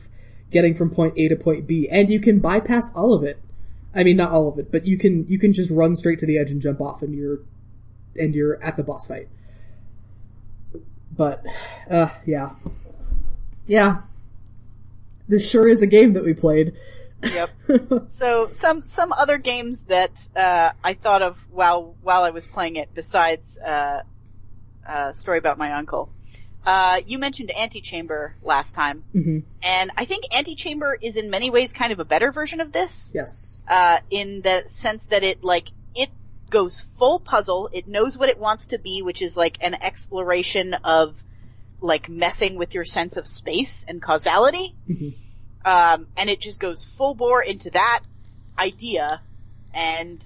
getting 0.51 0.75
from 0.75 0.89
point 0.91 1.13
A 1.17 1.27
to 1.29 1.35
point 1.35 1.67
B, 1.67 1.87
and 1.89 2.09
you 2.09 2.19
can 2.19 2.39
bypass 2.39 2.91
all 2.95 3.13
of 3.13 3.23
it. 3.23 3.39
I 3.93 4.03
mean, 4.03 4.17
not 4.17 4.31
all 4.31 4.47
of 4.47 4.59
it, 4.59 4.71
but 4.71 4.85
you 4.85 4.97
can, 4.97 5.27
you 5.27 5.39
can 5.39 5.53
just 5.53 5.71
run 5.71 5.95
straight 5.95 6.19
to 6.19 6.25
the 6.25 6.37
edge 6.37 6.51
and 6.51 6.61
jump 6.61 6.81
off 6.81 7.01
and 7.01 7.15
you're, 7.15 7.39
and 8.15 8.35
you're 8.35 8.61
at 8.63 8.77
the 8.77 8.83
boss 8.83 9.07
fight. 9.07 9.27
But, 11.11 11.43
uh, 11.89 12.09
yeah. 12.25 12.51
Yeah. 13.65 14.01
This 15.27 15.49
sure 15.49 15.67
is 15.67 15.81
a 15.81 15.87
game 15.87 16.13
that 16.13 16.23
we 16.23 16.33
played. 16.33 16.73
Yep. 17.23 17.49
So 18.09 18.47
some 18.51 18.85
some 18.85 19.11
other 19.11 19.37
games 19.37 19.83
that 19.83 20.27
uh, 20.35 20.71
I 20.83 20.93
thought 20.93 21.21
of 21.21 21.37
while 21.51 21.95
while 22.01 22.23
I 22.23 22.31
was 22.31 22.45
playing 22.45 22.77
it, 22.77 22.89
besides 22.93 23.57
uh, 23.57 24.01
uh, 24.87 25.13
story 25.13 25.37
about 25.37 25.57
my 25.57 25.73
uncle. 25.73 26.09
Uh, 26.67 27.01
you 27.05 27.17
mentioned 27.17 27.49
Antichamber 27.55 28.35
last 28.43 28.75
time, 28.75 29.03
hmm 29.13 29.39
and 29.63 29.91
I 29.97 30.05
think 30.05 30.25
Antichamber 30.33 30.97
is 31.01 31.15
in 31.15 31.29
many 31.29 31.49
ways 31.49 31.73
kind 31.73 31.91
of 31.93 31.99
a 31.99 32.05
better 32.05 32.31
version 32.31 32.61
of 32.61 32.71
this. 32.71 33.11
Yes. 33.15 33.65
Uh, 33.67 33.99
in 34.09 34.41
the 34.41 34.65
sense 34.71 35.03
that 35.09 35.23
it 35.23 35.43
like 35.43 35.69
it 35.95 36.09
goes 36.49 36.83
full 36.99 37.19
puzzle. 37.19 37.69
It 37.71 37.87
knows 37.87 38.17
what 38.17 38.29
it 38.29 38.37
wants 38.37 38.67
to 38.67 38.77
be, 38.77 39.01
which 39.01 39.21
is 39.21 39.35
like 39.37 39.57
an 39.61 39.75
exploration 39.75 40.73
of 40.83 41.15
like 41.79 42.09
messing 42.09 42.55
with 42.57 42.73
your 42.73 42.85
sense 42.85 43.17
of 43.17 43.27
space 43.27 43.85
and 43.87 44.01
causality 44.01 44.75
hmm 44.87 45.09
um, 45.67 46.07
and 46.15 46.29
it 46.29 46.39
just 46.39 46.61
goes 46.61 46.83
full 46.83 47.13
bore 47.13 47.43
into 47.43 47.69
that 47.71 48.01
idea 48.57 49.21
and 49.73 50.23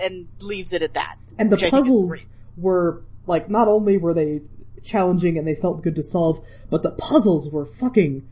and 0.00 0.28
leaves 0.40 0.72
it 0.72 0.82
at 0.82 0.94
that. 0.94 1.18
And 1.38 1.50
the 1.50 1.56
which 1.56 1.64
I 1.64 1.70
think 1.70 1.82
is 1.82 1.88
puzzles 1.88 2.28
were, 2.56 3.02
like, 3.26 3.50
not 3.50 3.68
only 3.68 3.98
were 3.98 4.14
they 4.14 4.40
challenging 4.88 5.38
and 5.38 5.46
they 5.46 5.54
felt 5.54 5.82
good 5.82 5.94
to 5.96 6.02
solve, 6.02 6.40
but 6.70 6.82
the 6.82 6.90
puzzles 6.90 7.50
were 7.50 7.66
fucking 7.66 8.26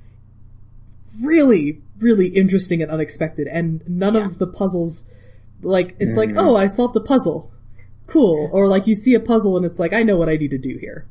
really, 1.23 1.81
really 1.99 2.28
interesting 2.28 2.83
and 2.83 2.91
unexpected. 2.91 3.47
And 3.47 3.83
none 3.89 4.15
Yeah. 4.15 4.27
of 4.27 4.39
the 4.39 4.47
puzzles, 4.47 5.05
like, 5.62 5.97
it's 5.99 6.16
like, 6.16 6.31
Mhm. 6.31 6.39
oh, 6.39 6.57
I 6.57 6.66
solved 6.66 6.97
a 6.97 7.01
puzzle. 7.01 7.51
Cool. 8.07 8.49
Or 8.53 8.69
like 8.69 8.87
you 8.87 8.95
see 8.95 9.15
a 9.15 9.20
puzzle 9.20 9.57
and 9.57 9.65
it's 9.66 9.78
like, 9.78 9.93
I 9.93 10.03
know 10.03 10.16
what 10.16 10.28
I 10.28 10.37
need 10.37 10.51
to 10.51 10.59
do 10.59 10.77
here. 10.78 11.07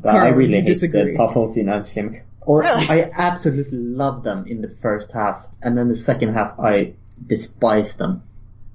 But 0.00 0.14
I 0.16 0.28
really 0.28 0.56
you 0.56 0.60
hate 0.62 0.66
disagree. 0.66 1.12
the 1.12 1.16
puzzles 1.18 1.56
in 1.56 1.68
Antichamber. 1.68 2.22
Or 2.42 2.60
Really? 2.60 2.86
I 2.88 3.10
absolutely 3.12 3.78
love 3.78 4.22
them 4.22 4.46
in 4.46 4.60
the 4.62 4.68
first 4.68 5.10
half, 5.12 5.46
and 5.62 5.76
then 5.76 5.88
the 5.88 5.96
second 5.96 6.34
half 6.34 6.58
I 6.60 6.92
despise 7.26 7.96
them. 7.96 8.22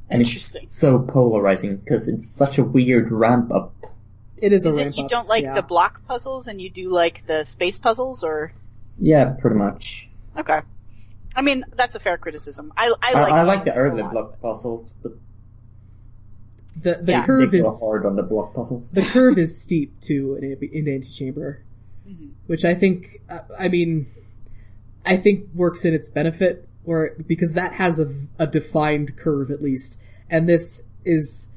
And 0.10 0.22
Interesting. 0.22 0.64
it's 0.64 0.78
so 0.78 0.99
polarizing 0.99 1.78
because 1.78 2.10
it's 2.10 2.28
such 2.28 2.57
a 2.57 2.64
weird 2.65 3.11
ramp 3.11 3.49
up. 3.53 3.73
It 4.41 4.51
is, 4.53 4.65
a 4.65 4.69
Is 4.69 4.76
ramp 4.76 4.89
it 4.89 4.97
you 4.97 5.03
up, 5.05 5.09
don't 5.11 5.27
like 5.27 5.43
yeah. 5.43 5.53
the 5.53 5.61
block 5.61 6.05
puzzles 6.07 6.47
and 6.47 6.59
you 6.59 6.69
do 6.69 6.89
like 6.89 7.26
the 7.27 7.43
space 7.45 7.77
puzzles 7.80 8.23
or 8.23 8.51
Yeah, 8.99 9.35
pretty 9.39 9.55
much. 9.57 10.09
okay. 10.38 10.61
I 11.35 11.41
mean 11.41 11.63
that's 11.76 11.95
a 11.95 11.99
fair 11.99 12.18
criticism. 12.18 12.73
I 12.76 12.88
I 13.01 13.11
I, 13.11 13.22
like 13.22 13.34
I 13.34 13.43
like 13.43 13.65
the 13.65 13.73
early 13.73 14.01
block 14.03 14.41
puzzles, 14.41 14.91
but 15.01 15.13
The, 16.81 16.99
the 17.01 17.11
Yeah. 17.11 17.26
curve 17.26 17.53
is, 17.53 17.65
hard 17.65 18.05
on 18.05 18.15
the 18.15 18.23
block 18.23 18.53
puzzles. 18.53 18.89
the 18.91 19.03
curve 19.03 19.38
is 19.38 19.61
steep 19.61 19.99
too 20.01 20.35
in, 20.41 20.57
in 20.72 20.88
Antichamber. 20.93 21.59
Mhm. 22.07 22.31
which 22.47 22.65
I 22.65 22.73
think, 22.73 23.22
uh, 23.30 23.39
I 23.57 23.68
mean, 23.69 24.07
I 25.05 25.18
think 25.18 25.49
works 25.53 25.85
in 25.85 25.93
its 25.93 26.09
benefit, 26.09 26.68
or 26.84 27.11
because 27.27 27.53
that 27.53 27.73
has 27.73 27.99
a, 27.99 28.11
a 28.39 28.47
defined 28.47 29.15
curve 29.18 29.51
at 29.51 29.61
least, 29.61 29.99
and 30.30 30.49
this 30.49 30.81
is 31.05 31.47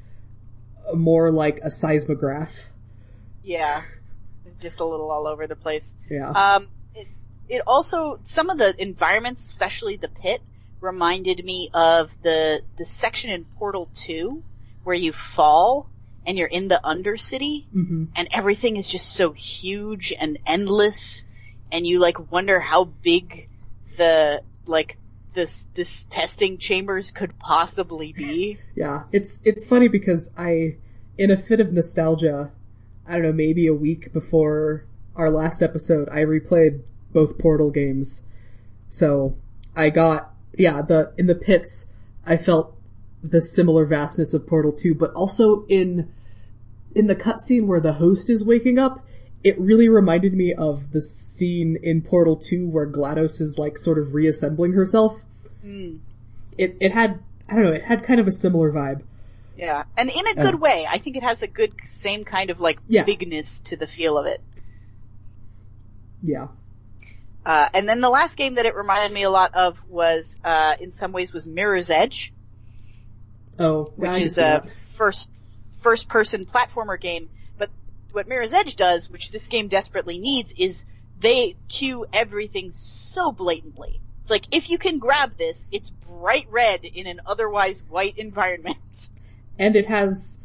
more 0.93 1.31
like 1.31 1.59
a 1.63 1.71
seismograph. 1.71 2.51
Yeah. 3.45 3.83
Just 4.61 4.79
a 4.79 4.85
little 4.85 5.11
all 5.11 5.27
over 5.27 5.47
the 5.47 5.55
place. 5.55 5.93
Yeah, 6.09 6.29
Um, 6.29 6.67
it, 6.93 7.07
it 7.47 7.61
also 7.65 8.19
some 8.23 8.49
of 8.49 8.57
the 8.57 8.75
environments, 8.81 9.45
especially 9.45 9.95
the 9.97 10.07
pit, 10.07 10.41
reminded 10.81 11.43
me 11.43 11.69
of 11.73 12.09
the 12.21 12.61
the 12.77 12.85
section 12.85 13.29
in 13.31 13.45
Portal 13.57 13.89
Two 13.93 14.43
where 14.83 14.95
you 14.95 15.13
fall 15.13 15.89
and 16.25 16.37
you're 16.37 16.47
in 16.47 16.67
the 16.67 16.79
Undercity 16.83 17.65
hmm 17.71 18.05
and 18.15 18.27
everything 18.31 18.77
is 18.77 18.87
just 18.87 19.13
so 19.13 19.31
huge 19.31 20.13
and 20.17 20.37
endless, 20.45 21.25
and 21.71 21.85
you 21.85 21.99
like 21.99 22.31
wonder 22.31 22.59
how 22.59 22.85
big 22.85 23.49
the 23.97 24.41
like 24.65 24.97
this 25.33 25.65
this 25.73 26.05
testing 26.09 26.57
chambers 26.57 27.11
could 27.11 27.37
possibly 27.39 28.13
be. 28.13 28.57
yeah. 28.75 29.03
It's 29.11 29.39
it's 29.43 29.65
funny 29.67 29.87
because 29.87 30.31
I, 30.37 30.77
in 31.17 31.29
a 31.31 31.37
fit 31.37 31.59
of 31.59 31.73
nostalgia, 31.73 32.51
I 33.07 33.13
don't 33.13 33.23
know, 33.23 33.33
maybe 33.33 33.67
a 33.67 33.73
week 33.73 34.11
before 34.13 34.85
our 35.15 35.29
last 35.29 35.61
episode, 35.61 36.09
I 36.09 36.19
replayed 36.19 36.81
both 37.11 37.37
Portal 37.37 37.71
games. 37.71 38.23
So 38.89 39.37
I 39.75 39.89
got 39.89 40.33
yeah 40.57 40.81
the 40.81 41.13
in 41.17 41.27
the 41.27 41.35
pits. 41.35 41.87
I 42.25 42.37
felt 42.37 42.75
the 43.23 43.41
similar 43.41 43.85
vastness 43.85 44.33
of 44.33 44.47
Portal 44.47 44.71
2, 44.71 44.95
but 44.95 45.11
also 45.13 45.65
in 45.67 46.11
in 46.93 47.07
the 47.07 47.15
cutscene 47.15 47.65
where 47.65 47.81
the 47.81 47.93
host 47.93 48.29
is 48.29 48.43
waking 48.45 48.79
up, 48.79 49.05
it 49.43 49.59
really 49.59 49.89
reminded 49.89 50.33
me 50.33 50.53
of 50.53 50.91
the 50.91 51.01
scene 51.01 51.77
in 51.83 52.01
Portal 52.01 52.35
2 52.35 52.67
where 52.67 52.87
GLaDOS 52.87 53.41
is 53.41 53.57
like 53.59 53.77
sort 53.77 53.99
of 53.99 54.13
reassembling 54.13 54.73
herself. 54.73 55.19
Mm. 55.63 55.99
It 56.57 56.77
it 56.79 56.93
had 56.93 57.19
I 57.49 57.55
don't 57.55 57.65
know, 57.65 57.71
it 57.71 57.83
had 57.83 58.03
kind 58.03 58.19
of 58.19 58.27
a 58.27 58.31
similar 58.31 58.71
vibe. 58.71 59.01
Yeah, 59.57 59.83
and 59.95 60.09
in 60.09 60.27
a 60.27 60.35
good 60.35 60.59
way. 60.59 60.85
I 60.89 60.97
think 60.97 61.15
it 61.15 61.23
has 61.23 61.41
a 61.41 61.47
good 61.47 61.73
same 61.87 62.25
kind 62.25 62.49
of 62.49 62.59
like 62.59 62.79
Yeah. 62.87 63.03
bigness 63.05 63.61
to 63.61 63.77
the 63.77 63.87
feel 63.87 64.17
of 64.17 64.25
it. 64.25 64.41
Yeah. 66.21 66.47
Uh, 67.45 67.69
and 67.73 67.87
then 67.87 68.01
the 68.01 68.09
last 68.09 68.37
game 68.37 68.55
that 68.55 68.65
it 68.65 68.75
reminded 68.75 69.13
me 69.13 69.23
a 69.23 69.29
lot 69.29 69.53
of 69.53 69.77
was, 69.87 70.35
uh, 70.43 70.75
in 70.79 70.91
some 70.91 71.11
ways 71.11 71.31
was 71.31 71.45
Mirror's 71.45 71.89
Edge, 71.89 72.33
Oh, 73.59 73.93
which 73.95 74.17
is 74.19 74.37
a 74.37 74.63
first, 74.77 75.29
first 75.81 76.09
person 76.09 76.45
platformer 76.45 76.99
game. 76.99 77.29
But 77.57 77.69
what 78.11 78.27
Mirror's 78.27 78.53
Edge 78.53 78.75
does, 78.75 79.09
which 79.09 79.31
this 79.31 79.47
game 79.47 79.67
desperately 79.67 80.17
needs, 80.17 80.51
is 80.57 80.85
they 81.19 81.55
cue 81.69 82.05
everything 82.11 82.73
so 82.73 83.31
blatantly. 83.31 84.01
It's 84.21 84.29
like, 84.31 84.47
if 84.55 84.69
you 84.71 84.79
can 84.79 84.97
grab 84.97 85.37
this, 85.37 85.63
it's 85.71 85.91
bright 86.09 86.47
red 86.49 86.83
in 86.83 87.05
an 87.05 87.21
otherwise 87.27 87.79
white 87.87 88.17
environment. 88.17 89.09
And 89.57 89.75
it 89.75 89.87
has 89.87 90.39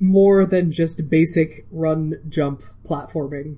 more 0.00 0.44
than 0.46 0.72
just 0.72 1.08
basic 1.08 1.66
run 1.70 2.14
jump 2.28 2.62
platforming. 2.84 3.56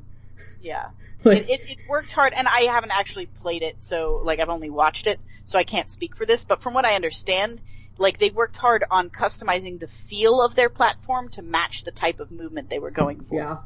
Yeah. 0.62 0.90
Like, 1.24 1.48
it, 1.48 1.60
it, 1.62 1.70
it 1.70 1.78
worked 1.88 2.12
hard, 2.12 2.32
and 2.32 2.46
I 2.46 2.60
haven't 2.72 2.92
actually 2.92 3.26
played 3.26 3.64
it, 3.64 3.82
so 3.82 4.22
like 4.24 4.38
I've 4.38 4.48
only 4.48 4.70
watched 4.70 5.08
it, 5.08 5.18
so 5.46 5.58
I 5.58 5.64
can't 5.64 5.90
speak 5.90 6.16
for 6.16 6.24
this. 6.24 6.44
But 6.44 6.62
from 6.62 6.74
what 6.74 6.84
I 6.84 6.94
understand, 6.94 7.60
like 7.98 8.18
they 8.18 8.30
worked 8.30 8.56
hard 8.56 8.84
on 8.88 9.10
customizing 9.10 9.80
the 9.80 9.88
feel 10.08 10.40
of 10.40 10.54
their 10.54 10.68
platform 10.68 11.28
to 11.30 11.42
match 11.42 11.82
the 11.82 11.90
type 11.90 12.20
of 12.20 12.30
movement 12.30 12.70
they 12.70 12.78
were 12.78 12.92
going 12.92 13.24
for. 13.24 13.34
yeah. 13.34 13.56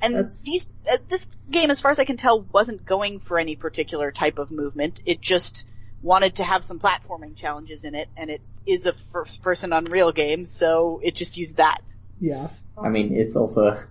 And 0.00 0.14
That's- 0.14 0.42
these, 0.42 0.66
uh, 0.90 0.96
this 1.08 1.28
game, 1.50 1.70
as 1.70 1.78
far 1.78 1.90
as 1.90 1.98
I 1.98 2.04
can 2.06 2.16
tell, 2.16 2.40
wasn't 2.40 2.86
going 2.86 3.20
for 3.20 3.38
any 3.38 3.54
particular 3.54 4.10
type 4.10 4.38
of 4.38 4.50
movement. 4.50 5.02
It 5.04 5.20
just 5.20 5.66
wanted 6.02 6.36
to 6.36 6.44
have 6.44 6.64
some 6.64 6.80
platforming 6.80 7.36
challenges 7.36 7.84
in 7.84 7.94
it, 7.94 8.08
and 8.16 8.30
it 8.30 8.40
is 8.66 8.86
a 8.86 8.94
first-person 9.12 9.72
Unreal 9.72 10.12
game, 10.12 10.46
so 10.46 11.00
it 11.02 11.14
just 11.14 11.36
used 11.36 11.56
that. 11.56 11.82
Yeah. 12.20 12.48
I 12.76 12.88
mean, 12.88 13.14
it's 13.14 13.36
also 13.36 13.82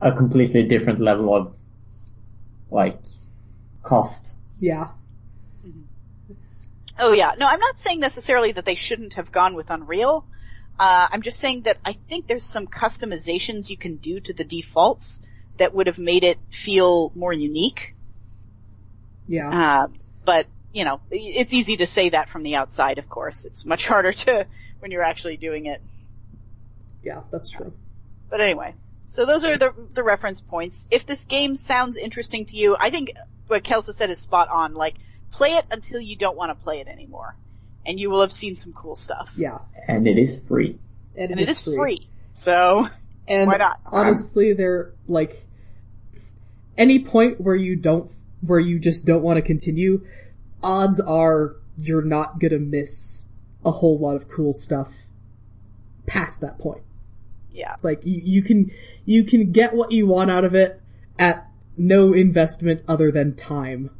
a 0.00 0.12
completely 0.12 0.64
different 0.64 1.00
level 1.00 1.34
of, 1.34 1.54
like, 2.70 3.00
cost. 3.82 4.32
Yeah. 4.58 4.88
Oh 6.98 7.12
yeah, 7.12 7.34
no, 7.38 7.46
I'm 7.46 7.60
not 7.60 7.78
saying 7.78 8.00
necessarily 8.00 8.52
that 8.52 8.64
they 8.64 8.74
shouldn't 8.74 9.14
have 9.14 9.30
gone 9.30 9.54
with 9.54 9.70
Unreal. 9.70 10.26
Uh, 10.78 11.06
I'm 11.10 11.22
just 11.22 11.38
saying 11.38 11.62
that 11.62 11.78
I 11.84 11.96
think 12.08 12.26
there's 12.26 12.44
some 12.44 12.66
customizations 12.66 13.70
you 13.70 13.76
can 13.76 13.96
do 13.96 14.18
to 14.20 14.32
the 14.32 14.44
defaults 14.44 15.20
that 15.58 15.74
would 15.74 15.86
have 15.86 15.98
made 15.98 16.24
it 16.24 16.38
feel 16.50 17.12
more 17.14 17.32
unique. 17.32 17.94
Yeah. 19.28 19.50
Uh, 19.50 19.88
but 20.24 20.46
you 20.72 20.84
know, 20.84 21.00
it's 21.10 21.52
easy 21.52 21.76
to 21.78 21.86
say 21.86 22.10
that 22.10 22.28
from 22.28 22.42
the 22.42 22.56
outside. 22.56 22.98
Of 22.98 23.08
course, 23.08 23.44
it's 23.44 23.64
much 23.64 23.86
harder 23.86 24.12
to 24.12 24.46
when 24.80 24.90
you're 24.90 25.02
actually 25.02 25.36
doing 25.36 25.66
it. 25.66 25.80
yeah, 27.02 27.20
that's 27.30 27.48
true. 27.50 27.72
But 28.30 28.40
anyway, 28.40 28.74
so 29.08 29.24
those 29.24 29.42
are 29.44 29.56
the 29.56 29.72
the 29.94 30.02
reference 30.02 30.40
points. 30.40 30.86
If 30.90 31.06
this 31.06 31.24
game 31.24 31.56
sounds 31.56 31.96
interesting 31.96 32.44
to 32.46 32.56
you, 32.56 32.76
I 32.78 32.90
think 32.90 33.12
what 33.46 33.64
Kelso 33.64 33.92
said 33.92 34.10
is 34.10 34.18
spot 34.18 34.48
on. 34.50 34.74
Like, 34.74 34.94
play 35.32 35.52
it 35.52 35.64
until 35.70 36.00
you 36.00 36.16
don't 36.16 36.36
want 36.36 36.50
to 36.56 36.62
play 36.62 36.80
it 36.80 36.88
anymore, 36.88 37.34
and 37.86 37.98
you 37.98 38.10
will 38.10 38.20
have 38.20 38.32
seen 38.32 38.54
some 38.56 38.72
cool 38.74 38.96
stuff. 38.96 39.30
Yeah. 39.36 39.58
And 39.86 40.06
it 40.06 40.18
is 40.18 40.38
free. 40.46 40.78
And, 41.16 41.30
And 41.32 41.40
it 41.40 41.48
is 41.48 41.64
free. 41.64 42.06
So, 42.34 42.88
And 43.26 43.48
Why 43.48 43.56
not? 43.56 43.80
honestly, 43.86 44.52
they're 44.52 44.92
like 45.08 45.42
any 46.76 47.04
point 47.04 47.40
where 47.40 47.56
you 47.56 47.74
don't, 47.76 48.10
where 48.42 48.60
you 48.60 48.78
just 48.78 49.04
don't 49.04 49.22
want 49.22 49.38
to 49.38 49.42
continue, 49.42 50.06
odds 50.62 51.00
are 51.00 51.56
you're 51.76 52.02
not 52.02 52.40
gonna 52.40 52.58
miss 52.58 53.26
a 53.64 53.70
whole 53.70 53.98
lot 53.98 54.16
of 54.16 54.28
cool 54.28 54.52
stuff 54.52 54.92
past 56.06 56.40
that 56.40 56.58
point. 56.58 56.82
yeah. 57.50 57.76
Like 57.82 58.04
you, 58.04 58.20
you 58.24 58.42
can, 58.42 58.70
you 59.04 59.24
can 59.24 59.52
get 59.52 59.74
what 59.74 59.92
you 59.92 60.06
want 60.06 60.30
out 60.30 60.44
of 60.44 60.54
it 60.54 60.80
at 61.18 61.48
no 61.76 62.12
investment 62.12 62.82
other 62.88 63.10
than 63.10 63.34
time. 63.34 63.90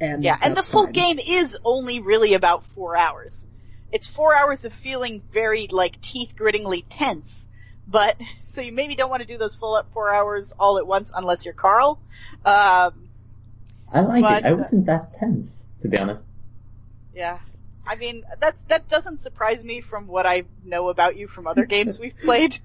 And 0.00 0.22
Yeah, 0.22 0.38
and 0.40 0.56
the 0.56 0.62
full 0.62 0.84
fine. 0.84 0.92
game 0.92 1.18
is 1.18 1.56
only 1.64 2.00
really 2.00 2.34
about 2.34 2.66
four 2.66 2.96
hours. 2.96 3.46
It's 3.92 4.06
four 4.06 4.34
hours 4.34 4.64
of 4.64 4.72
feeling 4.72 5.22
very, 5.32 5.68
like, 5.70 6.00
teeth 6.02 6.34
grittingly 6.36 6.84
tense. 6.88 7.46
But, 7.86 8.16
so 8.48 8.60
you 8.60 8.72
maybe 8.72 8.94
don't 8.94 9.10
want 9.10 9.22
to 9.22 9.26
do 9.26 9.38
those 9.38 9.54
full 9.54 9.74
up 9.74 9.92
four 9.92 10.12
hours 10.12 10.52
all 10.58 10.78
at 10.78 10.86
once 10.86 11.10
unless 11.14 11.44
you're 11.44 11.54
Carl. 11.54 12.00
Um, 12.44 13.05
I 13.92 14.00
like 14.00 14.22
But- 14.22 14.44
it. 14.44 14.46
I 14.48 14.52
wasn't 14.52 14.86
that 14.86 15.14
tense, 15.18 15.64
to 15.82 15.88
be 15.88 15.96
honest. 15.96 16.22
yeah. 17.14 17.38
I 17.88 17.94
mean, 17.94 18.24
that, 18.40 18.56
that 18.66 18.88
doesn't 18.88 19.20
surprise 19.20 19.62
me 19.62 19.80
from 19.80 20.08
what 20.08 20.26
I 20.26 20.42
know 20.64 20.88
about 20.88 21.16
you 21.16 21.28
from 21.28 21.46
other 21.46 21.64
games 21.66 21.98
we've 22.00 22.18
played. 22.18 22.58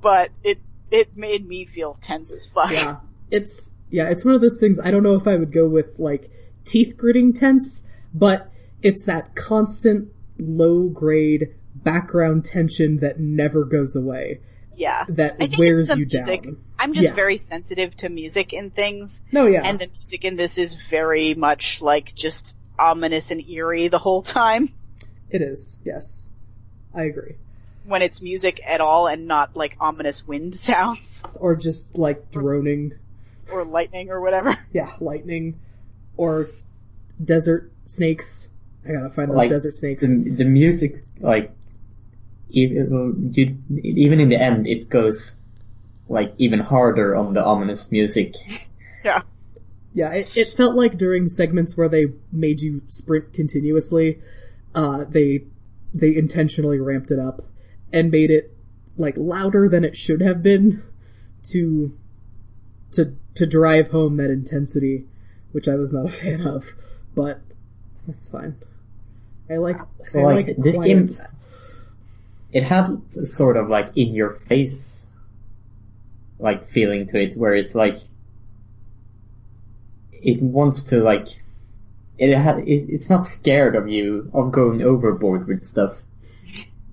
But 0.00 0.30
it, 0.42 0.58
it 0.90 1.16
made 1.16 1.46
me 1.46 1.64
feel 1.64 1.96
tense 2.00 2.30
as 2.32 2.44
fuck. 2.46 2.72
Yeah. 2.72 2.96
It's, 3.30 3.70
yeah, 3.88 4.08
it's 4.10 4.24
one 4.24 4.34
of 4.34 4.40
those 4.40 4.58
things, 4.58 4.80
I 4.80 4.90
don't 4.90 5.04
know 5.04 5.14
if 5.14 5.28
I 5.28 5.36
would 5.36 5.52
go 5.52 5.68
with 5.68 5.98
like 6.00 6.28
teeth 6.64 6.96
gritting 6.96 7.32
tense, 7.34 7.82
but 8.12 8.50
it's 8.82 9.04
that 9.04 9.36
constant 9.36 10.08
low 10.38 10.88
grade 10.88 11.54
background 11.74 12.44
tension 12.44 12.96
that 12.98 13.20
never 13.20 13.64
goes 13.64 13.94
away. 13.94 14.40
Yeah. 14.80 15.04
That 15.10 15.34
I 15.38 15.46
think 15.46 15.58
wears 15.58 15.90
it's 15.90 15.98
you 15.98 16.06
music. 16.06 16.42
down. 16.44 16.56
I'm 16.78 16.94
just 16.94 17.04
Yeah. 17.08 17.14
very 17.14 17.36
sensitive 17.36 17.94
to 17.98 18.08
music 18.08 18.54
and 18.54 18.74
things. 18.74 19.20
No, 19.30 19.44
yeah. 19.46 19.62
And 19.62 19.78
the 19.78 19.88
music 19.98 20.24
in 20.24 20.36
this 20.36 20.56
is 20.56 20.74
very 20.88 21.34
much 21.34 21.82
like 21.82 22.14
just 22.14 22.56
ominous 22.78 23.30
and 23.30 23.46
eerie 23.46 23.88
the 23.88 23.98
whole 23.98 24.22
time. 24.22 24.70
it 25.28 25.42
is, 25.42 25.78
yes. 25.84 26.32
I 26.94 27.02
agree. 27.04 27.34
When 27.84 28.00
it's 28.02 28.22
music 28.22 28.60
at 28.66 28.80
all 28.80 29.06
and 29.06 29.26
not 29.26 29.54
like 29.54 29.76
ominous 29.80 30.26
wind 30.26 30.56
sounds 30.68 31.22
Or 31.34 31.54
just 31.56 31.96
like 31.98 32.30
droning, 32.30 32.94
or 33.52 33.64
lightning 33.66 34.08
or 34.10 34.20
whatever. 34.22 34.56
yeah, 34.72 34.92
lightning, 34.98 35.60
or 36.16 36.48
desert 37.22 37.70
snakes. 37.84 38.48
I 38.88 38.92
gotta 38.92 39.10
find 39.10 39.30
those 39.30 39.48
desert 39.50 39.74
snakes. 39.74 40.02
The, 40.02 40.30
the 40.30 40.44
music, 40.46 41.04
like, 41.18 41.52
even, 42.50 43.32
you, 43.34 43.56
even 43.82 44.20
in 44.20 44.28
the 44.28 44.40
end, 44.40 44.66
it 44.66 44.88
goes, 44.88 45.34
like, 46.08 46.34
even 46.38 46.60
harder 46.60 47.14
on 47.16 47.34
the 47.34 47.42
ominous 47.44 47.90
music. 47.90 48.34
Yeah. 49.02 49.22
Yeah, 49.94 50.12
it, 50.12 50.36
it 50.36 50.48
felt 50.50 50.76
like 50.76 50.98
during 50.98 51.26
segments 51.26 51.74
where 51.74 51.88
they 51.88 52.08
made 52.30 52.60
you 52.60 52.82
sprint 52.86 53.32
continuously, 53.32 54.20
uh, 54.74 55.04
they, 55.08 55.44
they 55.94 56.14
intentionally 56.14 56.78
ramped 56.78 57.10
it 57.10 57.18
up 57.18 57.42
and 57.92 58.10
made 58.10 58.30
it, 58.30 58.54
like, 58.98 59.16
louder 59.16 59.70
than 59.70 59.84
it 59.84 59.96
should 59.96 60.20
have 60.20 60.42
been 60.42 60.82
to, 61.44 61.96
to, 62.92 63.16
to 63.36 63.46
drive 63.46 63.90
home 63.90 64.18
that 64.18 64.30
intensity, 64.30 65.06
which 65.52 65.66
I 65.66 65.76
was 65.76 65.94
not 65.94 66.06
a 66.06 66.10
fan 66.10 66.46
of, 66.46 66.66
but 67.14 67.40
that's 68.06 68.28
fine. 68.28 68.56
I 69.48 69.56
like, 69.56 69.78
So 70.04 70.20
I 70.20 70.24
like, 70.34 70.46
like 70.48 70.56
this 70.58 70.74
quiet. 70.76 70.88
game, 70.88 71.08
it 72.52 72.64
had 72.64 73.02
a 73.16 73.26
sort 73.26 73.56
of 73.56 73.68
like 73.68 73.96
in 73.96 74.14
your 74.14 74.30
face, 74.30 75.04
like 76.38 76.70
feeling 76.70 77.06
to 77.08 77.22
it 77.22 77.36
where 77.36 77.54
it's 77.54 77.74
like, 77.74 77.98
it 80.12 80.42
wants 80.42 80.84
to 80.84 81.00
like, 81.02 81.28
it 82.18 82.36
ha- 82.36 82.58
it, 82.58 82.86
it's 82.88 83.08
not 83.08 83.26
scared 83.26 83.76
of 83.76 83.88
you, 83.88 84.30
of 84.34 84.52
going 84.52 84.82
overboard 84.82 85.46
with 85.46 85.64
stuff, 85.64 85.96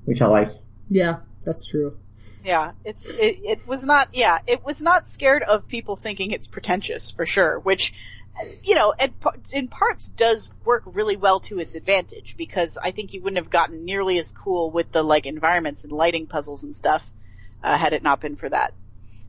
which 0.06 0.22
I 0.22 0.28
like. 0.28 0.50
Yeah, 0.90 1.18
that's 1.44 1.66
true. 1.66 1.98
Yeah. 2.46 2.72
It's, 2.86 3.10
it, 3.10 3.40
it 3.44 3.68
was 3.68 3.84
not, 3.84 4.10
yeah, 4.14 4.40
it 4.48 4.64
was 4.64 4.82
not 4.82 5.08
scared 5.08 5.44
of 5.44 5.68
people 5.68 5.98
thinking 5.98 6.32
it's 6.32 6.48
pretentious 6.48 7.12
for 7.12 7.26
sure, 7.26 7.60
which, 7.60 7.94
you 8.64 8.76
know, 8.76 8.94
in, 9.00 9.14
in 9.52 9.68
parts 9.68 10.08
does 10.10 10.50
work 10.66 10.84
really 10.86 11.18
well 11.18 11.40
to 11.42 11.60
its 11.60 11.76
advantage 11.76 12.36
because 12.38 12.78
I 12.82 12.92
think 12.92 13.14
you 13.14 13.22
wouldn't 13.22 13.38
have 13.38 13.50
gotten 13.50 13.86
nearly 13.86 14.20
as 14.20 14.32
cool 14.32 14.72
with 14.72 14.92
the 14.92 15.04
like 15.04 15.26
environments 15.26 15.84
and 15.84 15.92
lighting 15.92 16.28
puzzles 16.28 16.64
and 16.64 16.76
stuff, 16.76 17.04
uh, 17.64 17.78
had 17.78 17.94
it 17.94 18.04
not 18.04 18.22
been 18.22 18.36
for 18.36 18.50
that. 18.50 18.74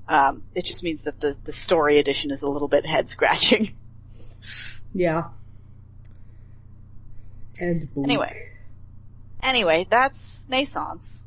Um, 0.09 0.43
it 0.55 0.64
just 0.64 0.82
means 0.82 1.02
that 1.02 1.20
the, 1.20 1.36
the 1.44 1.52
story 1.52 1.98
edition 1.98 2.30
is 2.30 2.43
a 2.43 2.48
little 2.48 2.68
bit 2.68 2.86
head 2.86 3.09
scratching. 3.09 3.74
Yeah. 4.94 5.24
And 7.60 7.93
bleak. 7.93 8.05
Anyway. 8.05 8.48
Anyway, 9.43 9.86
that's 9.90 10.44
Naissance. 10.48 11.24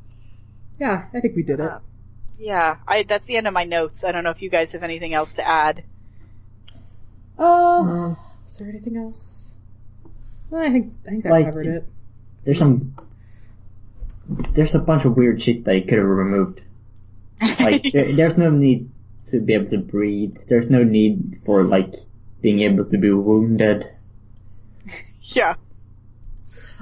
Yeah, 0.80 1.06
I 1.14 1.20
think 1.20 1.36
we 1.36 1.42
did 1.42 1.60
it. 1.60 1.70
Uh, 1.70 1.78
Yeah, 2.38 2.78
I, 2.86 3.04
that's 3.04 3.26
the 3.26 3.36
end 3.36 3.46
of 3.46 3.54
my 3.54 3.64
notes. 3.64 4.02
I 4.04 4.12
don't 4.12 4.24
know 4.24 4.30
if 4.30 4.42
you 4.42 4.50
guys 4.50 4.72
have 4.72 4.82
anything 4.82 5.14
else 5.14 5.34
to 5.34 5.46
add. 5.46 5.84
Uh, 7.38 8.14
is 8.46 8.58
there 8.58 8.68
anything 8.68 8.96
else? 8.96 9.56
I 10.54 10.70
think 10.70 10.92
I 11.06 11.10
think 11.10 11.26
I 11.26 11.30
Like- 11.30 11.46
covered 11.46 11.66
it. 11.66 11.84
There's 12.44 12.58
some, 12.58 12.94
there's 14.52 14.74
a 14.74 14.80
bunch 14.80 15.04
of 15.04 15.16
weird 15.16 15.40
shit 15.40 15.64
that 15.64 15.70
they 15.70 15.80
could 15.80 15.98
have 15.98 16.06
removed. 16.06 16.60
Like, 17.40 17.82
there, 17.92 18.12
there's 18.12 18.36
no 18.36 18.50
need 18.50 18.90
to 19.26 19.40
be 19.40 19.54
able 19.54 19.70
to 19.70 19.78
breathe. 19.78 20.36
There's 20.48 20.68
no 20.68 20.82
need 20.82 21.40
for 21.46 21.62
like 21.62 21.94
being 22.40 22.60
able 22.60 22.84
to 22.84 22.98
be 22.98 23.10
wounded. 23.12 23.88
yeah. 25.22 25.54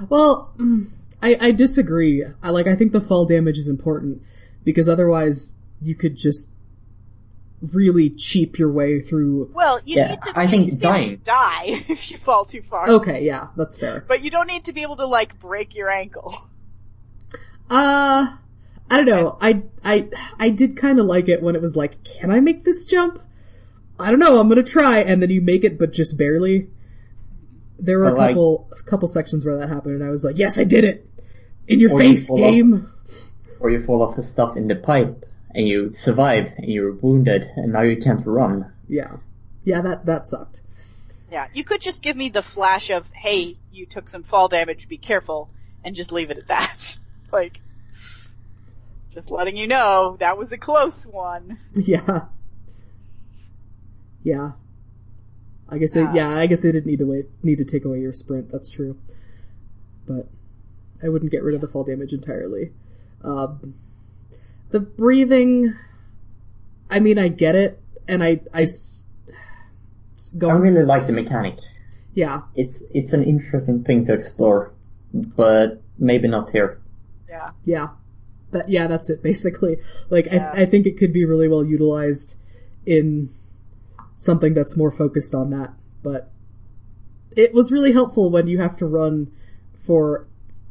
Well, 0.09 0.51
mm, 0.57 0.89
I 1.21 1.37
I 1.39 1.51
disagree. 1.51 2.25
I 2.41 2.49
like 2.49 2.65
I 2.67 2.75
think 2.75 2.91
the 2.91 3.01
fall 3.01 3.25
damage 3.25 3.57
is 3.59 3.69
important 3.69 4.21
because 4.63 4.89
otherwise 4.89 5.53
you 5.81 5.93
could 5.95 6.15
just 6.17 6.49
really 7.73 8.09
cheap 8.09 8.57
your 8.57 8.71
way 8.71 9.01
through. 9.01 9.51
Well, 9.53 9.79
you 9.85 9.97
Yeah, 9.97 10.09
need 10.11 10.21
to, 10.23 10.33
I 10.39 10.47
think 10.47 10.65
need 10.65 10.71
to 10.71 10.77
be 10.77 10.87
able 10.87 10.95
to 10.97 10.99
dying- 10.99 11.21
die 11.23 11.85
if 11.89 12.09
you 12.11 12.17
fall 12.17 12.45
too 12.45 12.63
far. 12.69 12.89
Okay, 12.89 13.23
yeah, 13.23 13.47
that's 13.55 13.77
fair. 13.77 14.03
But 14.07 14.23
you 14.23 14.31
don't 14.31 14.47
need 14.47 14.65
to 14.65 14.73
be 14.73 14.81
able 14.81 14.95
to 14.97 15.05
like 15.05 15.39
break 15.39 15.75
your 15.75 15.89
ankle. 15.89 16.47
Uh, 17.69 18.27
I 18.89 18.97
don't 18.97 19.05
know. 19.05 19.37
I 19.39 19.61
I 19.83 20.09
I 20.39 20.49
did 20.49 20.75
kind 20.77 20.99
of 20.99 21.05
like 21.05 21.29
it 21.29 21.41
when 21.41 21.55
it 21.55 21.61
was 21.61 21.75
like, 21.75 22.03
can 22.03 22.31
I 22.31 22.39
make 22.41 22.63
this 22.65 22.85
jump? 22.85 23.21
I 23.99 24.09
don't 24.09 24.19
know. 24.19 24.39
I'm 24.39 24.49
gonna 24.49 24.63
try, 24.63 24.99
and 24.99 25.21
then 25.21 25.29
you 25.29 25.41
make 25.41 25.63
it, 25.63 25.77
but 25.79 25.93
just 25.93 26.17
barely. 26.17 26.69
There 27.79 27.97
were 27.99 28.05
a 28.09 28.11
But, 28.11 28.17
like- 28.17 28.29
couple 28.31 28.69
a 28.77 28.83
couple 28.89 29.07
sections 29.07 29.45
where 29.45 29.57
that 29.59 29.69
happened, 29.69 29.95
and 29.95 30.03
I 30.03 30.09
was 30.09 30.23
like, 30.23 30.37
yes, 30.37 30.57
I 30.57 30.63
did 30.65 30.83
it. 30.83 31.07
In 31.67 31.79
your 31.79 31.91
Or 31.93 32.01
you 32.03 32.17
face, 32.17 32.29
off. 32.29 32.37
game. 32.37 32.91
Or 33.59 33.69
you 33.69 33.81
fall 33.85 34.01
off 34.01 34.15
the 34.15 34.23
stuff 34.23 34.57
in 34.57 34.67
the 34.67 34.75
pipe 34.75 35.23
and 35.53 35.67
you 35.67 35.93
survive 35.93 36.53
and 36.57 36.67
you're 36.67 36.93
wounded 36.93 37.49
and 37.55 37.73
now 37.73 37.81
you 37.81 37.97
can't 37.97 38.25
run. 38.25 38.71
Yeah, 38.87 39.17
yeah. 39.63 39.81
That 39.81 40.05
that 40.05 40.27
sucked. 40.27 40.61
Yeah, 41.31 41.47
you 41.53 41.63
could 41.63 41.81
just 41.81 42.01
give 42.01 42.17
me 42.17 42.27
the 42.29 42.41
flash 42.41 42.89
of, 42.89 43.05
hey, 43.13 43.55
you 43.71 43.85
took 43.85 44.09
some 44.09 44.23
fall 44.23 44.49
damage, 44.49 44.89
be 44.89 44.97
careful, 44.97 45.49
and 45.83 45.95
just 45.95 46.11
leave 46.11 46.29
it 46.29 46.37
at 46.37 46.47
that. 46.47 46.97
like, 47.31 47.61
Just 49.13 49.31
letting 49.31 49.55
you 49.55 49.65
know, 49.67 50.17
that 50.19 50.37
was 50.37 50.51
a 50.51 50.57
close 50.57 51.05
one. 51.05 51.57
Yeah. 51.75 52.25
Yeah. 54.23 54.51
I 55.69 55.77
guess 55.77 55.93
they, 55.93 56.01
Uh. 56.03 56.13
yeah, 56.13 56.37
I 56.37 56.47
guess 56.47 56.59
they 56.59 56.71
didn't 56.71 56.85
need 56.87 56.99
to 56.99 57.05
wait, 57.05 57.27
need 57.43 57.57
to 57.59 57.65
take 57.65 57.85
away 57.85 58.01
your 58.01 58.11
sprint, 58.13 58.51
that's 58.51 58.69
true. 58.69 58.97
But 60.05 60.27
I 61.01 61.07
wouldn't 61.09 61.31
get 61.31 61.43
rid 61.43 61.55
of 61.55 61.61
the 61.61 61.67
fall 61.67 61.83
damage 61.85 62.11
entirely. 62.13 62.71
Um, 63.23 63.75
the 64.71 64.79
breathing, 64.79 65.75
I 66.89 66.99
mean, 66.99 67.17
I 67.19 67.27
get 67.27 67.55
it, 67.55 67.79
and 68.07 68.23
I, 68.23 68.41
I, 68.53 68.63
s- 68.63 69.05
go 70.37 70.49
I 70.49 70.53
really 70.53 70.83
like 70.83 71.07
the 71.07 71.13
mechanic. 71.13 71.59
Yeah, 72.13 72.41
It's 72.55 72.83
it's 72.93 73.13
an 73.13 73.23
interesting 73.23 73.83
thing 73.85 74.05
to 74.07 74.13
explore, 74.13 74.71
but 75.13 75.81
maybe 75.97 76.27
not 76.27 76.49
here. 76.49 76.79
Yeah. 77.29 77.51
yeah. 77.63 77.87
That, 78.51 78.69
yeah, 78.69 78.87
that's 78.87 79.09
it 79.09 79.23
basically. 79.23 79.77
Like, 80.09 80.25
Yeah. 80.25 80.51
I, 80.53 80.63
I 80.63 80.65
think 80.65 80.85
it 80.85 80.97
could 80.97 81.13
be 81.13 81.23
really 81.23 81.47
well 81.47 81.63
utilized 81.63 82.35
in 82.85 83.29
something 84.17 84.53
that's 84.53 84.75
more 84.75 84.91
focused 84.91 85.33
on 85.33 85.51
that, 85.51 85.73
but 86.03 86.29
it 87.33 87.53
was 87.53 87.71
really 87.71 87.93
helpful 87.93 88.29
when 88.29 88.47
you 88.47 88.59
have 88.59 88.75
to 88.77 88.85
run 88.85 89.31
for 89.85 90.27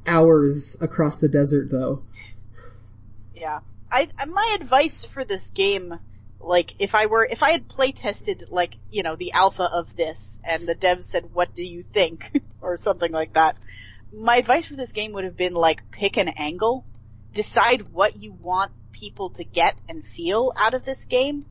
hours 0.06 0.76
across 0.82 1.16
the 1.18 1.28
desert 1.28 1.70
though. 1.70 2.02
Yeah. 3.34 3.60
I, 3.90 4.08
my 4.26 4.56
advice 4.60 5.04
for 5.04 5.24
this 5.24 5.48
game, 5.50 5.98
like, 6.40 6.74
if 6.78 6.94
I 6.94 7.06
were, 7.06 7.24
if 7.24 7.42
I 7.42 7.52
had 7.52 7.68
play 7.68 7.92
tested, 7.92 8.46
like, 8.50 8.74
you 8.90 9.02
know, 9.02 9.16
the 9.16 9.32
alpha 9.32 9.64
of 9.64 9.94
this, 9.96 10.38
and 10.44 10.66
the 10.66 10.74
devs 10.74 11.04
said, 11.04 11.32
what 11.32 11.54
do 11.54 11.64
you 11.64 11.82
think? 11.82 12.30
or 12.60 12.78
something 12.78 13.12
like 13.12 13.34
that. 13.34 13.56
My 14.12 14.36
advice 14.36 14.66
for 14.66 14.76
this 14.76 14.92
game 14.92 15.12
would 15.12 15.24
have 15.24 15.36
been, 15.36 15.54
like, 15.54 15.90
pick 15.90 16.16
an 16.16 16.28
angle, 16.28 16.84
decide 17.34 17.92
what 17.92 18.16
you 18.16 18.32
want 18.32 18.72
people 18.92 19.30
to 19.30 19.44
get 19.44 19.76
and 19.88 20.04
feel 20.16 20.52
out 20.56 20.74
of 20.74 20.84
this 20.84 21.04
game, 21.04 21.44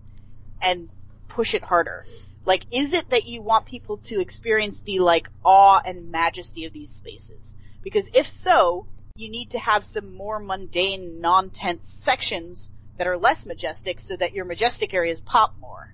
and 0.61 0.89
push 1.27 1.53
it 1.53 1.63
harder. 1.63 2.05
Like, 2.45 2.63
is 2.71 2.93
it 2.93 3.09
that 3.11 3.25
you 3.25 3.41
want 3.41 3.65
people 3.65 3.97
to 3.97 4.19
experience 4.19 4.79
the, 4.83 4.99
like, 4.99 5.27
awe 5.43 5.81
and 5.83 6.11
majesty 6.11 6.65
of 6.65 6.73
these 6.73 6.91
spaces? 6.91 7.53
Because 7.83 8.05
if 8.13 8.27
so, 8.27 8.87
you 9.19 9.29
need 9.29 9.51
to 9.51 9.59
have 9.59 9.83
some 9.83 10.15
more 10.15 10.39
mundane, 10.39 11.19
non-tense 11.19 11.87
sections 11.87 12.69
that 12.97 13.05
are 13.05 13.17
less 13.17 13.45
majestic 13.45 13.99
so 13.99 14.15
that 14.15 14.33
your 14.33 14.45
majestic 14.45 14.93
areas 14.93 15.19
pop 15.19 15.55
more. 15.59 15.93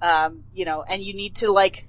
Um, 0.00 0.44
you 0.54 0.64
know, 0.64 0.82
and 0.82 1.02
you 1.02 1.12
need 1.12 1.36
to 1.36 1.50
like 1.50 1.84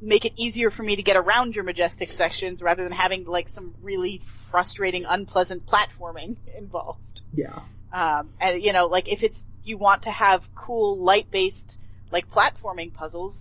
make 0.00 0.24
it 0.24 0.32
easier 0.36 0.70
for 0.70 0.82
me 0.82 0.96
to 0.96 1.02
get 1.02 1.16
around 1.16 1.54
your 1.54 1.64
majestic 1.64 2.10
sections 2.10 2.60
rather 2.60 2.82
than 2.82 2.92
having 2.92 3.24
like 3.24 3.48
some 3.50 3.74
really 3.82 4.20
frustrating, 4.50 5.04
unpleasant 5.04 5.64
platforming 5.64 6.36
involved. 6.58 7.22
Yeah. 7.32 7.60
Um, 7.92 8.30
and 8.40 8.62
you 8.62 8.72
know, 8.72 8.86
like 8.88 9.08
if 9.08 9.22
it's 9.22 9.44
you 9.62 9.78
want 9.78 10.02
to 10.02 10.10
have 10.10 10.42
cool 10.54 10.98
light-based 10.98 11.78
like 12.10 12.30
platforming 12.30 12.92
puzzles, 12.92 13.40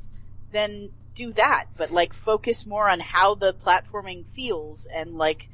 then 0.51 0.91
do 1.15 1.33
that. 1.33 1.65
But 1.77 1.91
like 1.91 2.13
focus 2.13 2.65
more 2.65 2.87
on 2.87 2.99
how 2.99 3.33
the 3.35 3.53
platforming 3.53 4.25
feels 4.35 4.87
and 4.93 5.15
like 5.15 5.49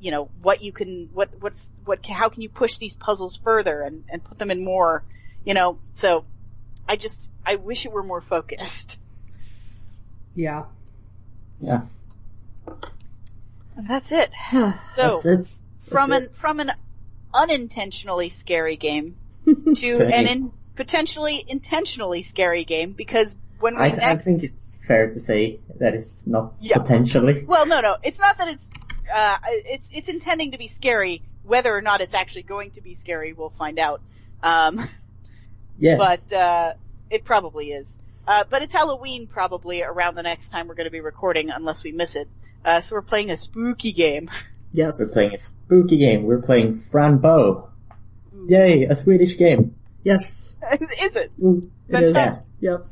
you 0.00 0.10
know 0.10 0.28
what 0.42 0.62
you 0.62 0.72
can 0.72 1.08
what 1.12 1.30
what's 1.40 1.70
what 1.84 2.04
how 2.06 2.28
can 2.28 2.42
you 2.42 2.48
push 2.48 2.78
these 2.78 2.94
puzzles 2.94 3.36
further 3.36 3.82
and 3.82 4.04
and 4.10 4.22
put 4.22 4.38
them 4.38 4.50
in 4.50 4.64
more 4.64 5.02
you 5.44 5.54
know. 5.54 5.78
So 5.94 6.24
I 6.88 6.96
just 6.96 7.28
I 7.46 7.56
wish 7.56 7.84
it 7.86 7.92
were 7.92 8.02
more 8.02 8.20
focused. 8.22 8.98
Yeah. 10.34 10.64
Yeah, 11.60 11.82
And 13.76 13.88
that's 13.88 14.10
it. 14.12 14.30
So 14.96 15.18
that's 15.22 15.24
it. 15.26 15.48
from 15.80 16.10
That's 16.10 16.24
an 16.26 16.30
from 16.32 16.60
an 16.60 16.72
unintentionally 17.32 18.28
scary 18.30 18.76
game 18.76 19.16
to 19.46 19.54
Okay. 19.94 20.12
an 20.12 20.26
in, 20.26 20.52
potentially 20.76 21.44
intentionally 21.46 22.22
scary 22.22 22.64
game 22.64 22.92
because 22.92 23.34
when 23.60 23.76
we 23.76 23.82
I, 23.82 23.88
next 23.88 24.02
I 24.02 24.16
think 24.16 24.42
it's 24.42 24.76
fair 24.86 25.12
to 25.12 25.18
say 25.20 25.60
that 25.78 25.94
it's 25.94 26.22
not 26.26 26.54
Yeah. 26.60 26.78
potentially. 26.78 27.44
well 27.46 27.66
no 27.66 27.80
no 27.80 27.96
it's 28.02 28.18
not 28.18 28.36
that 28.38 28.48
it's 28.48 28.66
uh 29.12 29.36
it's 29.46 29.88
it's 29.92 30.08
intending 30.08 30.52
to 30.52 30.58
be 30.58 30.68
scary 30.68 31.22
whether 31.42 31.74
or 31.76 31.82
not 31.82 32.00
it's 32.00 32.14
actually 32.14 32.42
going 32.42 32.70
to 32.72 32.80
be 32.80 32.94
scary 32.94 33.32
we'll 33.32 33.50
find 33.58 33.78
out 33.78 34.00
um 34.42 34.88
Yeah, 35.78 35.96
but 35.96 36.32
uh 36.32 36.74
it 37.10 37.24
probably 37.24 37.72
is 37.72 37.92
uh 38.26 38.44
but 38.48 38.62
it's 38.62 38.72
Halloween 38.72 39.26
probably 39.26 39.82
around 39.82 40.14
the 40.14 40.22
next 40.22 40.50
time 40.50 40.68
we're 40.68 40.74
going 40.74 40.86
to 40.86 40.90
be 40.90 41.00
recording 41.00 41.50
unless 41.50 41.82
we 41.82 41.92
miss 41.92 42.14
it 42.16 42.28
uh 42.64 42.80
so 42.80 42.94
we're 42.96 43.02
playing 43.02 43.30
a 43.30 43.36
spooky 43.36 43.92
game 43.92 44.30
Yes. 44.72 44.96
we're 44.98 45.12
playing 45.12 45.34
a 45.34 45.38
spooky 45.38 45.98
game. 45.98 46.24
We're 46.24 46.42
playing 46.42 46.80
Fran 46.90 47.18
Bow. 47.18 47.68
Yay, 48.48 48.82
a 48.84 48.96
Swedish 48.96 49.38
game. 49.38 49.76
Yes. 50.02 50.56
is 51.00 51.14
it 51.14 51.30
Ooh, 51.40 51.70
It 51.88 52.02
is. 52.02 52.12
Fantastic. 52.12 52.44
Yep. 52.60 52.86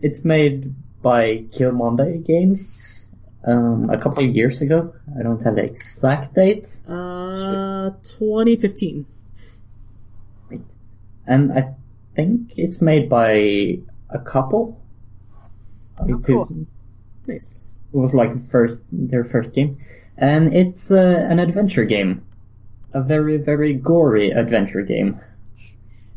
It's 0.00 0.24
made 0.24 0.74
by 1.02 1.44
Kill 1.52 1.70
Monday 1.70 2.18
Games 2.18 3.03
um, 3.46 3.90
a 3.90 3.98
couple 3.98 4.24
of 4.24 4.34
years 4.34 4.60
ago. 4.62 4.94
I 5.18 5.22
don't 5.22 5.42
have 5.42 5.56
the 5.56 5.64
exact 5.64 6.34
date. 6.34 6.68
Uh, 6.88 7.90
2015. 8.02 9.06
And 11.26 11.52
I 11.52 11.74
think 12.14 12.52
it's 12.58 12.80
made 12.82 13.08
by 13.08 13.78
a 14.10 14.18
couple. 14.24 14.80
Oh, 15.98 16.18
cool. 16.18 16.48
Nice. 17.26 17.80
It 17.92 17.96
was 17.96 18.12
like 18.12 18.50
first 18.50 18.82
their 18.92 19.24
first 19.24 19.54
game, 19.54 19.78
and 20.18 20.52
it's 20.54 20.90
uh, 20.90 20.96
an 21.30 21.38
adventure 21.38 21.84
game, 21.84 22.26
a 22.92 23.00
very 23.00 23.36
very 23.38 23.72
gory 23.74 24.30
adventure 24.32 24.82
game. 24.82 25.20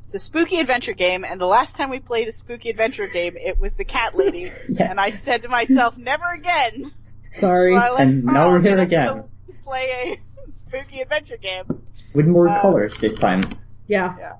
It's 0.07 0.15
a 0.15 0.19
spooky 0.19 0.59
adventure 0.59 0.93
game, 0.93 1.23
and 1.23 1.39
the 1.39 1.45
last 1.45 1.75
time 1.75 1.89
we 1.89 1.99
played 1.99 2.27
a 2.27 2.33
spooky 2.33 2.69
adventure 2.69 3.07
game, 3.07 3.37
it 3.37 3.59
was 3.59 3.73
the 3.77 3.85
cat 3.85 4.15
lady, 4.17 4.51
Yeah. 4.69 4.89
and 4.89 4.99
I 4.99 5.11
said 5.11 5.43
to 5.43 5.49
myself, 5.49 5.97
never 5.97 6.25
again. 6.33 6.91
Sorry. 7.33 7.73
will 7.73 7.81
I 7.81 8.01
And 8.01 8.23
now 8.23 8.49
we're 8.51 8.61
here 8.61 8.77
again. 8.79 9.23
Play 9.63 9.89
a 9.91 10.19
spooky 10.67 11.01
adventure 11.01 11.37
game. 11.37 11.65
with 12.13 12.25
more 12.25 12.47
Uh, 12.49 12.61
colors 12.61 12.95
this 12.99 13.15
time 13.15 13.41
Yeah. 13.87 14.15
Yeah. 14.17 14.33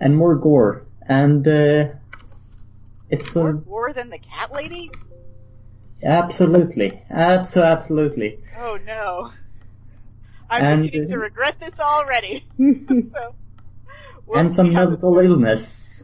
and 0.00 0.16
more 0.16 0.34
gore, 0.36 0.86
and 1.02 1.46
uh, 1.46 1.88
it's 3.08 3.34
More 3.34 3.52
gore 3.52 3.92
than 3.92 4.08
the 4.10 4.18
cat 4.18 4.52
lady? 4.52 4.90
absolutely, 6.02 7.02
abso 7.10 7.62
absolutely. 7.64 8.38
Oh 8.58 8.78
no. 8.86 9.30
I'm 10.48 10.64
And, 10.64 10.82
beginning 10.82 11.08
to 11.10 11.14
uh, 11.16 11.18
regret 11.18 11.60
this 11.60 11.78
already. 11.78 12.44
so, 12.58 13.34
we'll 14.26 14.38
and 14.38 14.54
some 14.54 14.66
see 14.68 14.72
mental 14.74 15.18
illness. 15.18 16.02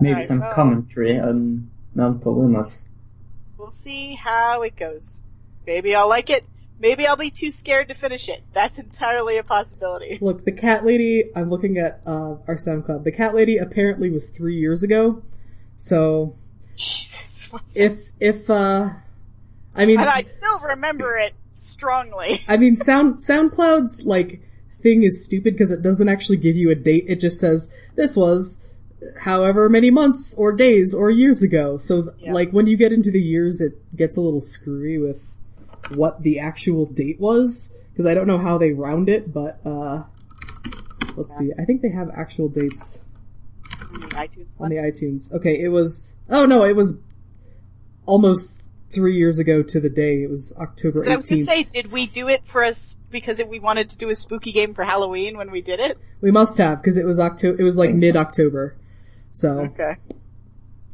Maybe 0.00 0.14
Alright, 0.14 0.28
some 0.28 0.40
well. 0.40 0.52
commentary 0.52 1.18
on 1.18 1.70
mental 1.94 2.42
illness. 2.42 2.84
We'll 3.58 3.70
see 3.70 4.14
how 4.14 4.62
it 4.62 4.76
goes. 4.76 5.04
Maybe 5.66 5.94
I'll 5.94 6.08
like 6.08 6.30
it. 6.30 6.44
Maybe 6.78 7.06
I'll 7.06 7.16
be 7.16 7.30
too 7.30 7.52
scared 7.52 7.88
to 7.88 7.94
finish 7.94 8.28
it. 8.28 8.44
That's 8.52 8.78
entirely 8.78 9.38
a 9.38 9.42
possibility. 9.42 10.18
Look, 10.20 10.44
the 10.44 10.52
cat 10.52 10.84
lady, 10.84 11.30
I'm 11.34 11.48
looking 11.48 11.78
at, 11.78 12.02
uh, 12.06 12.36
our 12.46 12.56
SoundCloud. 12.56 13.04
The 13.04 13.12
cat 13.12 13.34
lady 13.34 13.56
apparently 13.56 14.10
was 14.10 14.28
three 14.28 14.56
years 14.58 14.82
ago. 14.82 15.22
So, 15.76 16.36
Jesus. 16.76 17.48
if, 17.74 17.98
if, 18.20 18.50
uh, 18.50 18.90
I 19.74 19.86
mean, 19.86 20.00
And 20.00 20.08
I 20.08 20.22
still 20.22 20.60
remember 20.60 21.16
it 21.16 21.34
strongly. 21.54 22.44
I 22.48 22.56
mean, 22.56 22.76
Sound 22.76 23.18
SoundCloud's 23.18 24.02
like 24.04 24.42
thing 24.82 25.02
is 25.02 25.24
stupid 25.24 25.54
because 25.54 25.70
it 25.70 25.82
doesn't 25.82 26.08
actually 26.08 26.38
give 26.38 26.56
you 26.56 26.70
a 26.70 26.74
date. 26.74 27.04
It 27.08 27.20
just 27.20 27.38
says 27.38 27.70
this 27.94 28.16
was 28.16 28.60
however 29.20 29.68
many 29.68 29.90
months 29.90 30.34
or 30.36 30.52
days 30.52 30.94
or 30.94 31.10
years 31.10 31.42
ago. 31.42 31.76
So 31.78 32.12
Yeah. 32.18 32.32
like 32.32 32.50
when 32.50 32.66
you 32.66 32.76
get 32.76 32.92
into 32.92 33.10
the 33.10 33.20
years, 33.20 33.60
it 33.60 33.74
gets 33.96 34.16
a 34.16 34.20
little 34.20 34.40
screwy 34.40 34.98
with 34.98 35.22
what 35.94 36.22
the 36.22 36.38
actual 36.40 36.86
date 36.86 37.20
was 37.20 37.70
because 37.92 38.06
I 38.06 38.14
don't 38.14 38.26
know 38.26 38.38
how 38.38 38.58
they 38.58 38.72
round 38.72 39.08
it, 39.08 39.32
but 39.32 39.60
uh, 39.64 40.02
let's 41.16 41.36
see. 41.36 41.52
I 41.58 41.64
think 41.64 41.82
they 41.82 41.90
have 41.90 42.10
actual 42.10 42.48
dates 42.48 43.02
On 43.94 44.00
the 44.00 44.06
iTunes 44.08 44.46
on 44.58 44.70
the 44.70 44.76
iTunes. 44.76 45.32
Okay, 45.32 45.60
it 45.60 45.68
was. 45.68 46.14
Oh 46.28 46.44
no, 46.46 46.64
it 46.64 46.74
was 46.76 46.94
almost 48.04 48.62
three 48.90 49.16
years 49.16 49.38
ago 49.38 49.62
to 49.62 49.80
the 49.80 49.88
day. 49.88 50.22
It 50.22 50.30
was 50.30 50.54
October 50.58 51.04
So 51.04 51.10
I 51.12 51.16
was 51.16 51.28
gonna 51.28 51.44
say, 51.44 51.64
did 51.64 51.92
we 51.92 52.06
do 52.06 52.28
it 52.28 52.42
for 52.46 52.64
us 52.64 52.96
because 53.10 53.40
we 53.46 53.58
wanted 53.60 53.90
to 53.90 53.96
do 53.96 54.10
a 54.10 54.14
spooky 54.14 54.52
game 54.52 54.74
for 54.74 54.84
Halloween 54.84 55.36
when 55.36 55.50
we 55.50 55.60
did 55.60 55.80
it? 55.80 55.98
We 56.20 56.30
must 56.30 56.58
have 56.58 56.78
because 56.78 56.96
it 56.96 57.04
was 57.04 57.18
October. 57.18 57.60
It 57.60 57.64
was 57.64 57.76
like 57.76 57.94
mid 57.94 58.16
October. 58.16 58.76
So 59.36 59.60
Okay. 59.60 59.96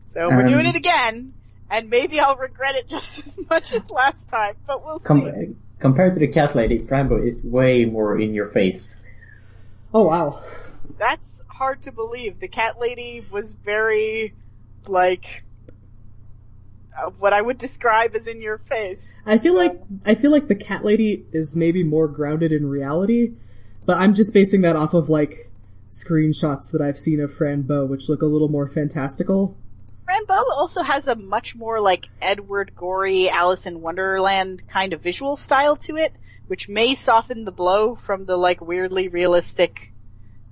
So 0.09 0.29
we're 0.29 0.43
Um, 0.47 0.49
doing 0.53 0.67
it 0.67 0.75
again, 0.75 1.33
and 1.71 1.89
maybe 1.89 2.19
I'll 2.19 2.37
regret 2.37 2.75
it 2.75 2.89
just 2.89 3.19
as 3.27 3.39
much 3.49 3.73
as 3.73 3.89
last 3.89 4.29
time, 4.29 4.57
but 4.67 4.85
we'll 4.85 4.99
see. 4.99 5.55
Compared 5.79 6.15
to 6.15 6.21
the 6.21 6.27
cat 6.27 6.57
lady, 6.57 6.79
Fran 6.79 7.09
Bow 7.09 7.19
is 7.23 7.39
way 7.43 7.85
more 7.85 8.19
in 8.21 8.35
your 8.35 8.49
face. 8.49 8.97
oh 9.95 10.03
wow, 10.03 10.43
That's 10.99 11.41
hard 11.47 11.85
to 11.85 11.93
believe. 11.93 12.41
The 12.41 12.49
cat 12.49 12.81
lady 12.81 13.23
was 13.31 13.53
very, 13.53 14.35
like, 14.89 15.45
uh, 16.99 17.11
what 17.11 17.33
I 17.33 17.41
would 17.41 17.59
describe 17.59 18.17
as 18.17 18.27
in 18.27 18.41
your 18.43 18.59
face. 18.59 19.07
I 19.25 19.39
feel 19.39 19.55
like 19.55 19.81
I 20.05 20.17
feel 20.17 20.33
like 20.33 20.49
the 20.49 20.57
cat 20.57 20.85
lady 20.85 21.25
is 21.33 21.55
maybe 21.55 21.85
more 21.85 22.09
grounded 22.09 22.51
in 22.51 22.67
reality, 22.69 23.35
but 23.87 23.99
I'm 23.99 24.15
just 24.15 24.35
basing 24.35 24.63
that 24.63 24.75
off 24.75 24.95
of 24.95 25.09
like 25.09 25.49
screenshots 25.93 26.71
that 26.73 26.81
I've 26.81 26.99
seen 26.99 27.21
of 27.21 27.33
Fran 27.33 27.63
Bow, 27.63 27.85
which 27.85 28.09
look 28.09 28.23
a 28.23 28.27
little 28.27 28.49
more 28.49 28.67
fantastical. 28.67 29.57
Fran 30.05 30.25
Bow 30.25 30.45
also 30.57 30.83
has 30.83 31.07
a 31.07 31.15
much 31.15 31.55
more 31.55 31.81
like 31.81 32.07
Edward 32.21 32.73
Gorey, 32.75 33.29
Alice 33.29 33.67
in 33.67 33.83
Wonderland 33.83 34.67
kind 34.69 34.95
of 34.95 35.03
visual 35.03 35.37
style 35.37 35.77
to 35.77 35.97
it, 35.97 36.15
which 36.47 36.69
may 36.69 36.95
soften 36.95 37.45
the 37.45 37.53
blow 37.53 37.95
from 37.95 38.25
the 38.25 38.37
like 38.37 38.61
weirdly 38.61 39.09
realistic, 39.09 39.93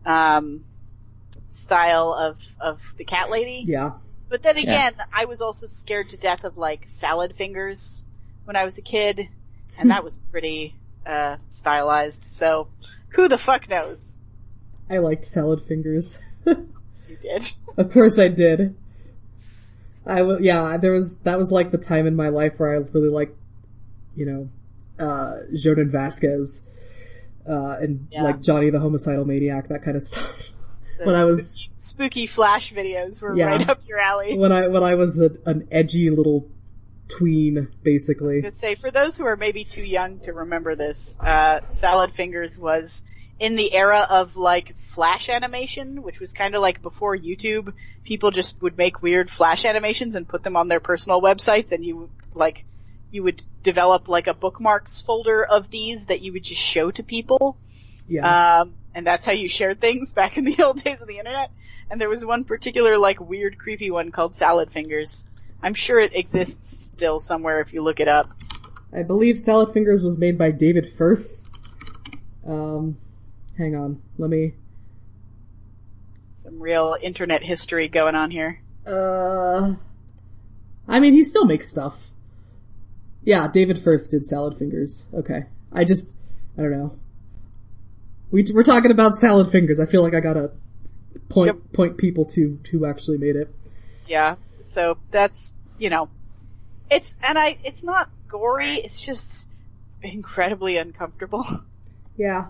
um, 0.04 0.64
style 1.50 2.12
of, 2.12 2.36
of 2.60 2.80
the 2.98 3.04
cat 3.04 3.30
lady. 3.30 3.64
Yeah. 3.66 3.92
But 4.28 4.42
then 4.42 4.58
again, 4.58 4.92
I 5.12 5.24
was 5.24 5.40
also 5.40 5.66
scared 5.66 6.10
to 6.10 6.16
death 6.16 6.44
of 6.44 6.56
like 6.56 6.84
salad 6.86 7.34
fingers 7.36 8.02
when 8.44 8.56
I 8.56 8.64
was 8.64 8.78
a 8.78 8.82
kid, 8.82 9.28
and 9.78 9.90
that 9.90 10.04
was 10.04 10.16
pretty, 10.30 10.76
uh, 11.06 11.36
stylized, 11.48 12.24
so 12.24 12.68
who 13.08 13.26
the 13.26 13.38
fuck 13.38 13.68
knows? 13.68 14.09
I 14.90 14.98
liked 14.98 15.24
salad 15.24 15.62
fingers. 15.62 16.18
You 16.46 17.16
did. 17.22 17.52
of 17.76 17.92
course 17.92 18.18
I 18.18 18.28
did. 18.28 18.76
I 20.06 20.22
was, 20.22 20.40
yeah, 20.40 20.76
there 20.76 20.92
was, 20.92 21.16
that 21.18 21.38
was 21.38 21.50
like 21.50 21.70
the 21.70 21.78
time 21.78 22.06
in 22.06 22.16
my 22.16 22.28
life 22.28 22.58
where 22.58 22.70
I 22.74 22.76
really 22.92 23.08
liked, 23.08 23.36
you 24.16 24.26
know, 24.26 24.48
uh, 24.98 25.42
Jhonen 25.52 25.90
Vasquez, 25.90 26.62
uh, 27.48 27.76
and 27.80 28.08
Yeah. 28.10 28.22
like 28.22 28.40
Johnny 28.42 28.70
the 28.70 28.80
Homicidal 28.80 29.24
Maniac, 29.24 29.68
that 29.68 29.82
kind 29.82 29.96
of 29.96 30.02
stuff. 30.02 30.52
When 31.02 31.14
I 31.14 31.24
was, 31.24 31.68
spooky 31.78 32.26
flash 32.26 32.72
videos 32.72 33.20
were 33.22 33.36
Yeah. 33.36 33.46
right 33.46 33.68
up 33.70 33.80
your 33.86 33.98
alley. 33.98 34.36
when 34.36 34.52
I, 34.52 34.68
when 34.68 34.82
I 34.82 34.94
was 34.94 35.20
a, 35.20 35.30
an 35.46 35.68
edgy 35.70 36.10
little 36.10 36.48
tween, 37.08 37.68
basically. 37.82 38.44
I'd 38.44 38.56
say 38.56 38.74
for 38.74 38.90
those 38.90 39.16
who 39.16 39.24
are 39.26 39.36
maybe 39.36 39.64
too 39.64 39.82
young 39.82 40.20
to 40.20 40.32
remember 40.32 40.74
this, 40.76 41.16
uh, 41.20 41.60
Salad 41.68 42.12
Fingers 42.14 42.58
was 42.58 43.02
in 43.40 43.56
the 43.56 43.74
era 43.74 44.06
of 44.08 44.36
like 44.36 44.76
flash 44.92 45.28
animation, 45.28 46.02
which 46.02 46.20
was 46.20 46.32
kind 46.32 46.54
of 46.54 46.60
like 46.60 46.82
before 46.82 47.16
YouTube. 47.16 47.72
People 48.04 48.30
just 48.30 48.60
would 48.62 48.76
make 48.76 49.02
weird 49.02 49.30
flash 49.30 49.64
animations 49.64 50.14
and 50.14 50.28
put 50.28 50.42
them 50.44 50.56
on 50.56 50.68
their 50.68 50.78
personal 50.78 51.20
websites, 51.20 51.72
and 51.72 51.84
you 51.84 52.10
like 52.34 52.64
you 53.10 53.24
would 53.24 53.42
develop 53.62 54.08
like 54.08 54.26
a 54.28 54.34
bookmarks 54.34 55.00
folder 55.00 55.44
of 55.44 55.70
these 55.70 56.04
that 56.06 56.20
you 56.20 56.32
would 56.34 56.44
just 56.44 56.60
show 56.60 56.90
to 56.92 57.02
people. 57.02 57.56
Yeah. 58.06 58.60
Um, 58.60 58.74
and 58.94 59.06
that's 59.06 59.24
how 59.24 59.32
you 59.32 59.48
shared 59.48 59.80
things 59.80 60.12
back 60.20 60.36
in 60.36 60.44
the 60.44 60.62
old 60.62 60.84
days 60.84 61.00
of 61.00 61.08
the 61.08 61.18
internet. 61.18 61.50
And 61.90 62.00
there 62.00 62.08
was 62.08 62.24
one 62.24 62.44
particular 62.44 62.98
like 62.98 63.20
weird 63.20 63.58
creepy 63.58 63.90
one 63.90 64.12
called 64.12 64.36
Salad 64.36 64.70
Fingers. 64.70 65.24
I'm 65.62 65.74
sure 65.74 65.98
it 65.98 66.14
exists 66.14 66.90
still 66.94 67.20
somewhere 67.20 67.60
if 67.60 67.72
you 67.72 67.82
look 67.82 68.00
it 68.00 68.08
up. 68.08 68.30
I 68.92 69.02
believe 69.02 69.38
Salad 69.38 69.72
Fingers 69.72 70.02
was 70.02 70.18
made 70.18 70.36
by 70.36 70.50
David 70.50 70.92
Firth. 70.96 71.28
Um, 72.46 72.96
hang 73.58 73.74
on, 73.76 74.00
let 74.18 74.30
me, 74.30 74.54
Some 76.42 76.60
real 76.60 76.96
internet 77.00 77.42
history 77.42 77.88
going 77.88 78.14
on 78.14 78.30
here. 78.30 78.60
uh, 78.86 79.74
I 80.88 80.98
mean, 81.00 81.14
he 81.14 81.22
still 81.22 81.44
makes 81.44 81.68
stuff. 81.68 81.96
Yeah, 83.22 83.48
David 83.48 83.78
Firth 83.78 84.10
did 84.10 84.24
Salad 84.26 84.56
Fingers. 84.58 85.04
Okay. 85.14 85.44
I 85.72 85.84
just, 85.84 86.16
I 86.58 86.62
don't 86.62 86.72
know. 86.72 86.96
We, 88.32 88.44
we're 88.52 88.62
talking 88.64 88.90
about 88.90 89.16
Salad 89.18 89.52
Fingers. 89.52 89.78
I 89.78 89.86
feel 89.86 90.02
like 90.02 90.14
I 90.14 90.20
gotta 90.20 90.50
point, 91.28 91.48
Yep. 91.48 91.72
point 91.74 91.96
people 91.98 92.24
to 92.26 92.58
who 92.70 92.86
actually 92.86 93.18
made 93.18 93.36
it. 93.36 93.54
Yeah. 94.08 94.36
So 94.64 94.96
that's, 95.10 95.52
you 95.78 95.90
know, 95.90 96.08
it's, 96.90 97.14
and 97.22 97.38
I, 97.38 97.58
it's 97.62 97.82
not 97.84 98.08
gory, 98.28 98.76
it's 98.76 99.00
just 99.00 99.46
incredibly 100.02 100.76
uncomfortable. 100.78 101.44
Yeah. 102.16 102.46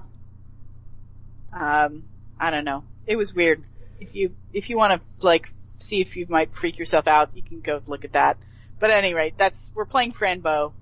Um, 1.52 2.04
I 2.38 2.50
don't 2.50 2.64
know. 2.64 2.84
It 3.06 3.16
was 3.16 3.34
weird. 3.34 3.62
If 4.00 4.14
you, 4.14 4.34
if 4.52 4.70
you 4.70 4.76
want 4.76 5.00
to, 5.00 5.26
like, 5.26 5.48
see 5.78 6.00
if 6.00 6.16
you 6.16 6.26
might 6.28 6.54
freak 6.54 6.78
yourself 6.78 7.06
out, 7.06 7.30
you 7.34 7.42
can 7.42 7.60
go 7.60 7.80
look 7.86 8.04
at 8.04 8.12
that. 8.12 8.38
But 8.78 8.90
at 8.90 8.98
any 8.98 9.14
rate, 9.14 9.34
that's, 9.36 9.70
we're 9.74 9.84
playing 9.84 10.12
Fran 10.12 10.40
Bow. 10.40 10.72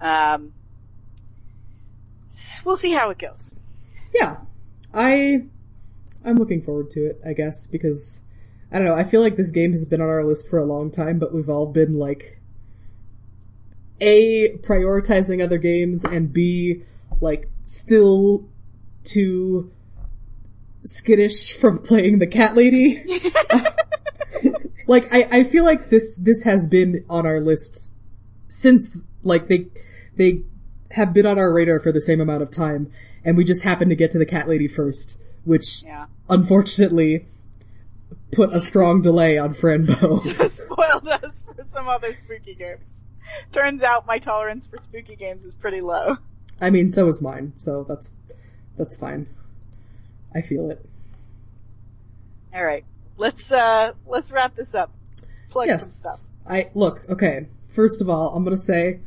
Um, 0.00 0.52
we'll 2.64 2.76
see 2.76 2.92
how 2.92 3.10
it 3.10 3.18
goes. 3.18 3.54
Yeah. 4.14 4.36
I, 4.92 5.44
I'm 6.24 6.36
looking 6.36 6.62
forward 6.62 6.90
to 6.90 7.06
it, 7.06 7.20
I 7.26 7.32
guess, 7.32 7.66
because, 7.66 8.22
I 8.72 8.78
don't 8.78 8.86
know, 8.86 8.94
I 8.94 9.04
feel 9.04 9.20
like 9.20 9.36
this 9.36 9.50
game 9.50 9.72
has 9.72 9.84
been 9.84 10.00
on 10.00 10.08
our 10.08 10.24
list 10.24 10.48
for 10.48 10.58
a 10.58 10.64
long 10.64 10.90
time, 10.90 11.18
but 11.18 11.34
we've 11.34 11.50
all 11.50 11.66
been 11.66 11.98
like, 11.98 12.40
A, 14.00 14.56
prioritizing 14.58 15.42
other 15.42 15.58
games, 15.58 16.04
and 16.04 16.32
B, 16.32 16.84
like, 17.20 17.50
still 17.66 18.48
too 19.02 19.70
skittish 20.84 21.56
from 21.58 21.78
playing 21.78 22.18
the 22.18 22.26
cat 22.26 22.54
lady. 22.54 23.04
like, 24.86 25.12
I, 25.12 25.40
I 25.40 25.44
feel 25.44 25.64
like 25.64 25.90
this, 25.90 26.14
this 26.16 26.42
has 26.44 26.66
been 26.68 27.04
on 27.08 27.26
our 27.26 27.40
list 27.40 27.92
since, 28.48 29.02
like, 29.22 29.48
they, 29.48 29.66
they 30.16 30.42
have 30.90 31.12
been 31.12 31.26
on 31.26 31.38
our 31.38 31.52
radar 31.52 31.80
for 31.80 31.92
the 31.92 32.00
same 32.00 32.20
amount 32.20 32.42
of 32.42 32.50
time, 32.50 32.92
and 33.24 33.36
we 33.36 33.44
just 33.44 33.62
happened 33.64 33.90
to 33.90 33.96
get 33.96 34.10
to 34.12 34.18
the 34.18 34.26
cat 34.26 34.48
lady 34.48 34.68
first, 34.68 35.18
which 35.44 35.82
Yeah. 35.82 36.06
unfortunately 36.28 37.26
put 38.32 38.52
a 38.52 38.60
strong 38.60 39.00
delay 39.00 39.38
on 39.38 39.54
Fran 39.54 39.86
Bow. 39.86 40.18
Spoiled 40.48 41.08
us 41.08 41.42
for 41.46 41.64
some 41.72 41.88
other 41.88 42.16
spooky 42.24 42.54
games. 42.54 42.80
Turns 43.52 43.82
out 43.82 44.06
my 44.06 44.18
tolerance 44.18 44.66
for 44.66 44.76
spooky 44.78 45.16
games 45.16 45.44
is 45.44 45.54
pretty 45.54 45.80
low. 45.80 46.18
I 46.60 46.70
mean, 46.70 46.90
so 46.90 47.08
is 47.08 47.20
mine, 47.22 47.52
so 47.56 47.84
that's, 47.88 48.10
that's 48.76 48.96
fine. 48.96 49.26
I 50.34 50.40
feel 50.40 50.70
it. 50.70 50.84
Alright. 52.54 52.84
Let's, 53.16 53.50
uh, 53.52 53.92
let's 54.06 54.30
wrap 54.30 54.56
this 54.56 54.74
up. 54.74 54.92
Plug 55.50 55.68
some 55.68 55.80
stuff. 55.80 56.28
I, 56.48 56.70
look, 56.74 57.08
okay, 57.08 57.46
first 57.74 58.00
of 58.00 58.10
all, 58.10 58.34
I'm 58.34 58.44
gonna 58.44 58.56
say, 58.56 59.00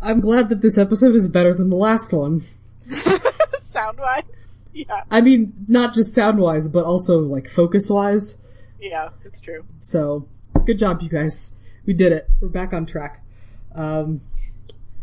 I'm 0.00 0.20
glad 0.20 0.48
that 0.48 0.60
this 0.60 0.78
episode 0.78 1.14
is 1.14 1.28
better 1.28 1.52
than 1.54 1.70
the 1.70 1.76
last 1.76 2.12
one. 2.12 2.44
Sound 3.62 3.98
wise? 3.98 4.24
Yeah. 4.72 5.02
I 5.10 5.20
mean, 5.20 5.52
not 5.66 5.92
just 5.94 6.14
sound 6.14 6.38
wise, 6.38 6.68
but 6.68 6.84
also 6.84 7.18
like 7.18 7.48
focus 7.50 7.90
wise. 7.90 8.38
Yeah, 8.80 9.10
it's 9.24 9.40
true. 9.40 9.64
So, 9.80 10.28
good 10.66 10.78
job 10.78 11.02
you 11.02 11.08
guys. 11.08 11.54
We 11.84 11.94
did 11.94 12.12
it. 12.12 12.28
We're 12.40 12.48
back 12.48 12.72
on 12.72 12.86
track. 12.86 13.24
Um, 13.74 14.20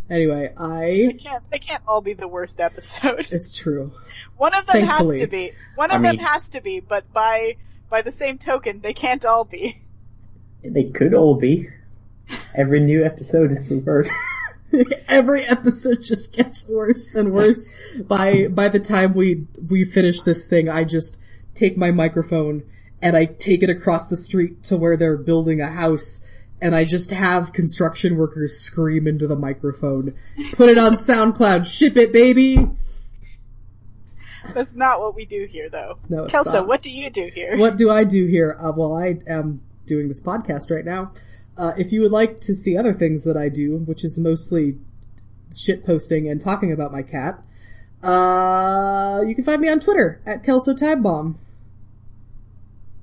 anyway, 0.09 0.53
They 0.57 1.07
I, 1.09 1.13
can't, 1.21 1.49
they 1.51 1.59
can't 1.59 1.83
all 1.87 2.01
be 2.01 2.13
the 2.13 2.27
worst 2.27 2.59
episode. 2.59 3.27
it's 3.31 3.55
true. 3.55 3.91
One 4.37 4.53
of 4.53 4.65
them 4.67 4.85
Thankfully. 4.87 5.19
has 5.19 5.27
to 5.27 5.31
be. 5.31 5.51
One 5.75 5.91
of 5.91 5.99
I 5.99 6.01
them 6.01 6.17
mean- 6.17 6.25
has 6.25 6.49
to 6.49 6.61
be, 6.61 6.79
but 6.79 7.11
by, 7.13 7.55
by 7.89 8.01
the 8.01 8.11
same 8.11 8.37
token, 8.37 8.81
they 8.81 8.93
can't 8.93 9.23
all 9.25 9.45
be. 9.45 9.81
They 10.63 10.85
could 10.85 11.13
all 11.13 11.35
be. 11.35 11.69
Every 12.55 12.79
new 12.79 13.05
episode 13.05 13.51
is 13.51 13.69
the 13.69 13.77
worst. 13.79 14.11
Every 15.07 15.45
episode 15.45 16.01
just 16.01 16.33
gets 16.33 16.67
worse 16.67 17.13
and 17.13 17.31
worse. 17.31 17.71
By 18.07 18.47
by 18.47 18.69
the 18.69 18.79
time 18.79 19.13
we 19.13 19.45
we 19.69 19.85
finish 19.85 20.21
this 20.23 20.47
thing, 20.47 20.67
I 20.67 20.83
just 20.85 21.19
take 21.53 21.77
my 21.77 21.91
microphone 21.91 22.63
and 22.99 23.15
I 23.15 23.25
take 23.25 23.61
it 23.61 23.69
across 23.69 24.07
the 24.07 24.17
street 24.17 24.63
to 24.63 24.75
where 24.75 24.97
they're 24.97 25.17
building 25.17 25.61
a 25.61 25.67
house 25.71 26.19
and 26.65 26.75
I 26.75 26.83
just 26.83 27.11
have 27.11 27.53
construction 27.53 28.17
workers 28.17 28.59
scream 28.59 29.05
into 29.05 29.27
the 29.27 29.35
microphone. 29.35 30.15
Put 30.53 30.69
it 30.69 30.79
on 30.79 30.97
SoundCloud, 30.97 31.67
ship 31.67 31.95
it 31.95 32.11
baby! 32.11 32.57
That's 34.51 34.73
not 34.73 34.99
what 34.99 35.15
we 35.15 35.25
do 35.25 35.47
here 35.47 35.69
though. 35.69 35.99
No, 36.09 36.23
it's 36.23 36.31
Kelso, 36.31 36.53
not. 36.53 36.67
what 36.67 36.81
do 36.81 36.89
you 36.89 37.11
do 37.11 37.29
here? 37.31 37.55
What 37.55 37.77
do 37.77 37.91
I 37.91 38.03
do 38.03 38.25
here? 38.25 38.57
Uh, 38.59 38.71
well, 38.75 38.97
I 38.97 39.19
am 39.27 39.61
doing 39.85 40.07
this 40.07 40.23
podcast 40.23 40.71
right 40.71 40.83
now. 40.83 41.11
Uh, 41.55 41.73
if 41.77 41.91
you 41.91 42.01
would 42.01 42.11
like 42.11 42.39
to 42.41 42.55
see 42.55 42.75
other 42.75 42.95
things 42.95 43.25
that 43.25 43.37
I 43.37 43.47
do, 43.47 43.77
which 43.85 44.03
is 44.03 44.17
mostly 44.17 44.79
shit 45.55 45.85
posting 45.85 46.27
and 46.27 46.41
talking 46.41 46.71
about 46.71 46.91
my 46.91 47.03
cat, 47.03 47.43
uh, 48.01 49.21
you 49.21 49.35
can 49.35 49.43
find 49.43 49.61
me 49.61 49.69
on 49.69 49.79
Twitter 49.79 50.19
at 50.25 50.43
Kelso 50.43 50.73
Time 50.73 51.03
Bomb. 51.03 51.37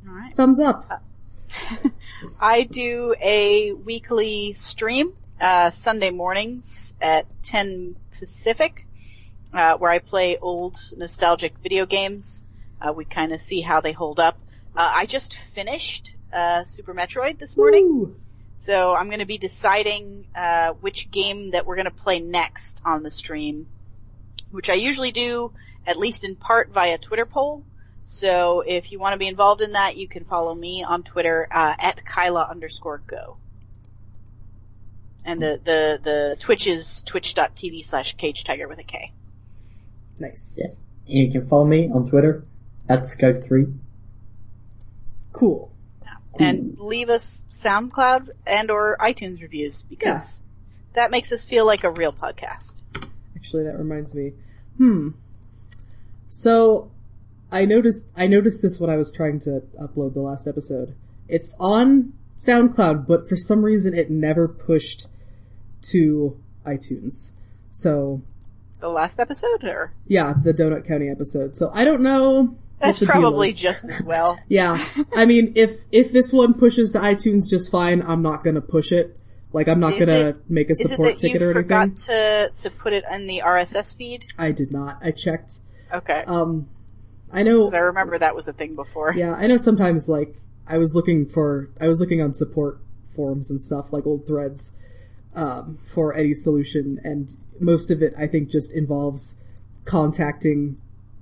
Alright. 0.08 0.34
Thumbs 0.34 0.58
up. 0.58 1.04
I 2.40 2.62
do 2.62 3.14
a 3.20 3.72
weekly 3.72 4.52
stream, 4.52 5.12
uh, 5.40 5.70
Sunday 5.70 6.10
mornings 6.10 6.94
at 7.00 7.26
10 7.44 7.96
Pacific, 8.18 8.86
uh, 9.52 9.76
where 9.76 9.90
I 9.90 9.98
play 9.98 10.38
old 10.38 10.76
nostalgic 10.96 11.58
video 11.62 11.86
games. 11.86 12.42
Uh, 12.80 12.92
we 12.92 13.04
kind 13.04 13.32
of 13.32 13.40
see 13.40 13.60
how 13.60 13.80
they 13.80 13.92
hold 13.92 14.20
up. 14.20 14.38
Uh, 14.76 14.90
I 14.94 15.06
just 15.06 15.36
finished, 15.54 16.14
uh, 16.32 16.64
Super 16.64 16.94
Metroid 16.94 17.38
this 17.38 17.56
morning. 17.56 17.88
Woo! 17.88 18.16
So 18.64 18.94
I'm 18.94 19.08
going 19.08 19.18
to 19.18 19.26
be 19.26 19.38
deciding 19.38 20.26
uh, 20.34 20.74
which 20.74 21.10
game 21.10 21.50
that 21.50 21.66
we're 21.66 21.76
going 21.76 21.86
to 21.86 21.90
play 21.90 22.20
next 22.20 22.80
on 22.84 23.02
the 23.02 23.10
stream, 23.10 23.66
which 24.50 24.70
I 24.70 24.74
usually 24.74 25.10
do 25.10 25.52
at 25.86 25.98
least 25.98 26.24
in 26.24 26.36
part 26.36 26.70
via 26.70 26.98
Twitter 26.98 27.26
poll. 27.26 27.64
So 28.12 28.60
if 28.60 28.92
you 28.92 28.98
want 28.98 29.14
to 29.14 29.16
be 29.16 29.26
involved 29.26 29.62
in 29.62 29.72
that, 29.72 29.96
you 29.96 30.06
can 30.06 30.26
follow 30.26 30.54
me 30.54 30.84
on 30.84 31.02
Twitter 31.02 31.48
uh, 31.50 31.74
at 31.78 32.04
Kyla 32.04 32.46
underscore 32.50 33.00
go. 33.06 33.38
And 35.24 35.40
the, 35.40 35.58
the, 35.64 35.98
the 36.02 36.36
Twitch 36.38 36.66
is 36.66 37.02
twitch.tv 37.04 37.86
slash 37.86 38.14
cage 38.18 38.44
tiger 38.44 38.68
with 38.68 38.78
a 38.78 38.82
K. 38.82 39.12
Nice. 40.18 40.58
Yeah. 41.06 41.22
You 41.22 41.32
can 41.32 41.48
follow 41.48 41.64
me 41.64 41.88
on 41.88 42.10
Twitter 42.10 42.44
at 42.86 43.04
Scout3. 43.04 43.78
Cool. 45.32 45.72
And 46.38 46.78
leave 46.78 47.08
us 47.08 47.42
SoundCloud 47.50 48.28
and 48.46 48.70
or 48.70 48.98
iTunes 49.00 49.40
reviews 49.40 49.84
because 49.88 50.42
that 50.92 51.10
makes 51.10 51.32
us 51.32 51.44
feel 51.44 51.64
like 51.64 51.84
a 51.84 51.90
real 51.90 52.12
podcast. 52.12 52.74
Actually, 53.36 53.64
that 53.64 53.78
reminds 53.78 54.14
me. 54.14 54.34
Hmm. 54.76 55.08
So, 56.28 56.91
I 57.52 57.64
noticed, 57.66 58.06
I 58.16 58.26
noticed 58.26 58.62
this 58.62 58.80
when 58.80 58.90
I 58.90 58.96
was 58.96 59.12
trying 59.12 59.38
to 59.40 59.62
upload 59.80 60.14
the 60.14 60.20
last 60.20 60.48
episode. 60.48 60.94
It's 61.28 61.54
on 61.60 62.14
SoundCloud, 62.38 63.06
but 63.06 63.28
for 63.28 63.36
some 63.36 63.62
reason 63.64 63.94
it 63.94 64.10
never 64.10 64.48
pushed 64.48 65.06
to 65.90 66.40
iTunes. 66.66 67.32
So, 67.70 68.22
The 68.80 68.88
last 68.88 69.20
episode 69.20 69.64
or 69.64 69.92
yeah, 70.06 70.34
the 70.42 70.52
Donut 70.52 70.86
County 70.86 71.08
episode. 71.08 71.54
So 71.56 71.70
I 71.72 71.84
don't 71.84 72.02
know. 72.02 72.56
that's 72.80 72.98
probably 72.98 73.52
just 73.52 73.84
as 73.84 74.00
well. 74.02 74.38
Yeah. 74.48 74.84
I 75.14 75.24
mean, 75.26 75.52
if, 75.54 75.70
if 75.92 76.12
this 76.12 76.32
one 76.32 76.54
pushes 76.54 76.92
to 76.92 76.98
iTunes 76.98 77.48
just 77.48 77.70
fine, 77.70 78.02
I'm 78.02 78.22
not 78.22 78.42
gonna 78.44 78.60
push 78.60 78.92
it. 78.92 79.16
Like, 79.52 79.68
I'm 79.68 79.80
not 79.80 79.94
Is 79.94 80.06
gonna 80.06 80.28
it- 80.30 80.50
make 80.50 80.70
a 80.70 80.74
support 80.74 81.18
ticket 81.18 81.42
or 81.42 81.52
forgot 81.52 81.82
anything. 81.82 81.96
to 82.06 82.52
to 82.62 82.70
put 82.70 82.92
it 82.94 83.04
in 83.12 83.26
the 83.26 83.42
RSS 83.44 83.94
feed? 83.96 84.24
I 84.38 84.50
did 84.52 84.72
not. 84.72 84.98
I 85.02 85.10
checked. 85.10 85.58
Okay. 85.92 86.24
Um, 86.26 86.68
I 87.32 87.42
know. 87.42 87.70
I 87.72 87.78
remember 87.78 88.18
that 88.18 88.34
was 88.36 88.46
a 88.48 88.52
thing 88.52 88.74
before. 88.74 89.12
Yeah, 89.16 89.34
I 89.34 89.46
know 89.46 89.56
sometimes 89.56 90.08
like 90.08 90.34
I 90.66 90.78
was 90.78 90.94
looking 90.94 91.26
for 91.26 91.68
I 91.80 91.88
was 91.88 91.98
looking 92.00 92.20
on 92.20 92.34
support 92.34 92.78
forums 93.16 93.50
and 93.50 93.60
stuff 93.60 93.92
like 93.92 94.06
old 94.06 94.26
threads 94.26 94.72
um, 95.34 95.78
for 95.94 96.14
Eddie's 96.16 96.42
solution, 96.42 97.00
and 97.04 97.30
most 97.60 97.90
of 97.90 98.02
it 98.02 98.14
I 98.18 98.26
think 98.26 98.50
just 98.50 98.72
involves 98.72 99.36
contacting 99.84 100.76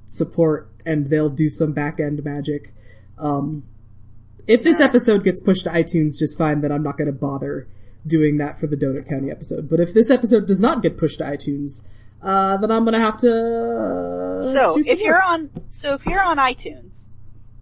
support, 0.06 0.68
and 0.84 1.08
they'll 1.10 1.28
do 1.30 1.48
some 1.48 1.72
back 1.72 2.00
end 2.00 2.24
magic. 2.24 2.72
Um, 3.18 3.62
if 4.46 4.62
this 4.64 4.78
Yeah. 4.80 4.86
episode 4.86 5.22
gets 5.24 5.40
pushed 5.40 5.64
to 5.64 5.70
iTunes 5.70 6.18
just 6.18 6.36
fine, 6.36 6.60
then 6.60 6.72
I'm 6.72 6.82
not 6.82 6.96
going 6.98 7.06
to 7.06 7.12
bother 7.12 7.66
doing 8.06 8.38
that 8.38 8.58
for 8.58 8.66
the 8.66 8.76
Donut 8.76 9.08
County 9.08 9.30
episode. 9.30 9.68
But 9.68 9.78
if 9.80 9.92
this 9.94 10.10
episode 10.10 10.46
does 10.46 10.60
not 10.60 10.82
get 10.82 10.96
pushed 10.98 11.18
to 11.18 11.24
iTunes, 11.24 11.82
uh, 12.22 12.56
then 12.58 12.70
I'm 12.70 12.84
going 12.84 12.94
to 12.94 13.00
have 13.00 13.20
to. 13.20 14.38
Uh, 14.40 14.52
So 14.52 14.78
if 14.78 15.00
you're 15.00 15.22
on, 15.22 15.50
so 15.70 15.94
if 15.94 16.06
you're 16.06 16.22
on 16.22 16.38
iTunes, 16.38 16.98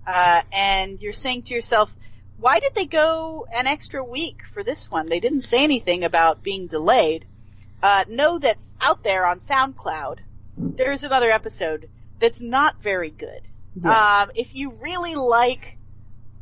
uh, 0.06 0.43
and 0.52 1.01
you're 1.02 1.12
saying 1.12 1.43
to 1.43 1.55
yourself, 1.55 1.90
why 2.39 2.60
did 2.60 2.74
they 2.74 2.86
go 2.86 3.47
an 3.52 3.66
extra 3.66 4.02
week 4.02 4.40
for 4.55 4.62
this 4.62 4.90
one? 4.90 5.09
They 5.09 5.20
didn't 5.20 5.43
say 5.43 5.64
anything 5.64 6.05
about 6.05 6.43
being 6.43 6.66
delayed. 6.68 7.26
Uh, 7.82 8.05
know 8.09 8.39
that's 8.39 8.68
out 8.80 9.02
there 9.02 9.26
on 9.26 9.40
SoundCloud. 9.40 10.18
There's 10.56 11.05
another 11.05 11.30
episode 11.30 11.89
that's 12.20 12.40
not 12.40 12.82
very 12.82 13.10
good. 13.10 13.43
Yeah. 13.82 14.22
Um, 14.22 14.30
if 14.35 14.55
you 14.55 14.72
really 14.80 15.14
like 15.14 15.76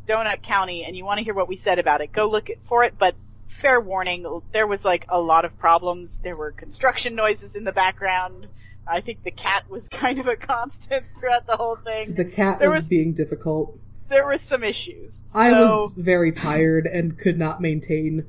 Donut 0.06 0.42
County 0.42 0.84
and 0.84 0.96
you 0.96 1.04
want 1.04 1.18
to 1.18 1.24
hear 1.24 1.34
what 1.34 1.48
we 1.48 1.56
said 1.56 1.78
about 1.78 2.00
it, 2.00 2.12
go 2.12 2.28
look 2.28 2.48
it, 2.48 2.60
for 2.68 2.84
it. 2.84 2.94
But 2.98 3.14
fair 3.60 3.80
warning, 3.80 4.42
there 4.52 4.66
was 4.66 4.84
like 4.84 5.06
a 5.08 5.20
lot 5.20 5.44
of 5.44 5.58
problems. 5.58 6.16
There 6.22 6.36
were 6.36 6.52
construction 6.52 7.14
noises 7.14 7.54
in 7.54 7.64
the 7.64 7.72
background. 7.72 8.46
I 8.86 9.00
think 9.00 9.22
the 9.24 9.30
cat 9.30 9.68
was 9.68 9.86
kind 9.90 10.18
of 10.18 10.26
a 10.26 10.36
constant 10.36 11.04
throughout 11.18 11.46
the 11.46 11.56
whole 11.56 11.76
thing. 11.76 12.14
the 12.14 12.24
cat 12.24 12.60
was, 12.60 12.68
was- 12.70 12.84
being 12.84 13.12
difficult. 13.14 13.78
there 14.08 14.24
were 14.24 14.38
some 14.38 14.62
issues. 14.62 15.14
I 15.34 15.50
was 15.52 15.92
very 15.96 16.32
tired 16.32 16.86
and 16.86 17.18
could 17.18 17.38
not 17.38 17.60
maintain 17.60 18.26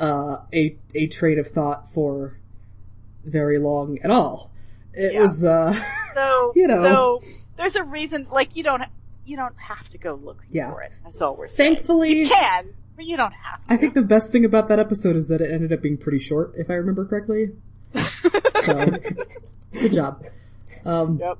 uh, 0.00 0.38
a 0.52 0.76
a 0.94 1.06
train 1.06 1.38
of 1.38 1.46
thought 1.48 1.92
for 1.92 2.36
very 3.24 3.58
long 3.58 3.98
at 4.02 4.10
all. 4.10 4.50
It 4.94 5.12
Yeah. 5.12 5.20
was 5.26 5.44
uh, 5.44 5.72
so 6.14 6.52
you 6.56 6.66
know. 6.66 6.82
So 6.82 7.22
there's 7.56 7.76
a 7.76 7.84
reason. 7.84 8.26
Like 8.30 8.56
you 8.56 8.64
don't 8.64 8.82
you 9.24 9.36
don't 9.36 9.54
have 9.56 9.88
to 9.90 9.98
go 9.98 10.14
looking 10.14 10.48
Yeah. 10.50 10.70
for 10.72 10.82
it. 10.82 10.90
That's 11.04 11.20
all 11.20 11.36
we're 11.36 11.46
saying. 11.48 11.76
thankfully. 11.76 12.16
you 12.16 12.28
can, 12.28 12.74
but 13.02 13.08
you 13.08 13.16
don't 13.16 13.32
have 13.32 13.66
to. 13.66 13.72
I 13.72 13.76
think 13.76 13.94
the 13.94 14.02
best 14.02 14.30
thing 14.30 14.44
about 14.44 14.68
that 14.68 14.78
episode 14.78 15.16
is 15.16 15.28
that 15.28 15.40
it 15.40 15.50
ended 15.50 15.72
up 15.72 15.82
being 15.82 15.96
pretty 15.96 16.20
short, 16.20 16.54
if 16.56 16.70
I 16.70 16.74
remember 16.74 17.04
correctly. 17.04 17.50
So, 18.64 18.90
good 19.72 19.92
job. 19.92 20.24
Um, 20.84 21.18
Yep. 21.18 21.38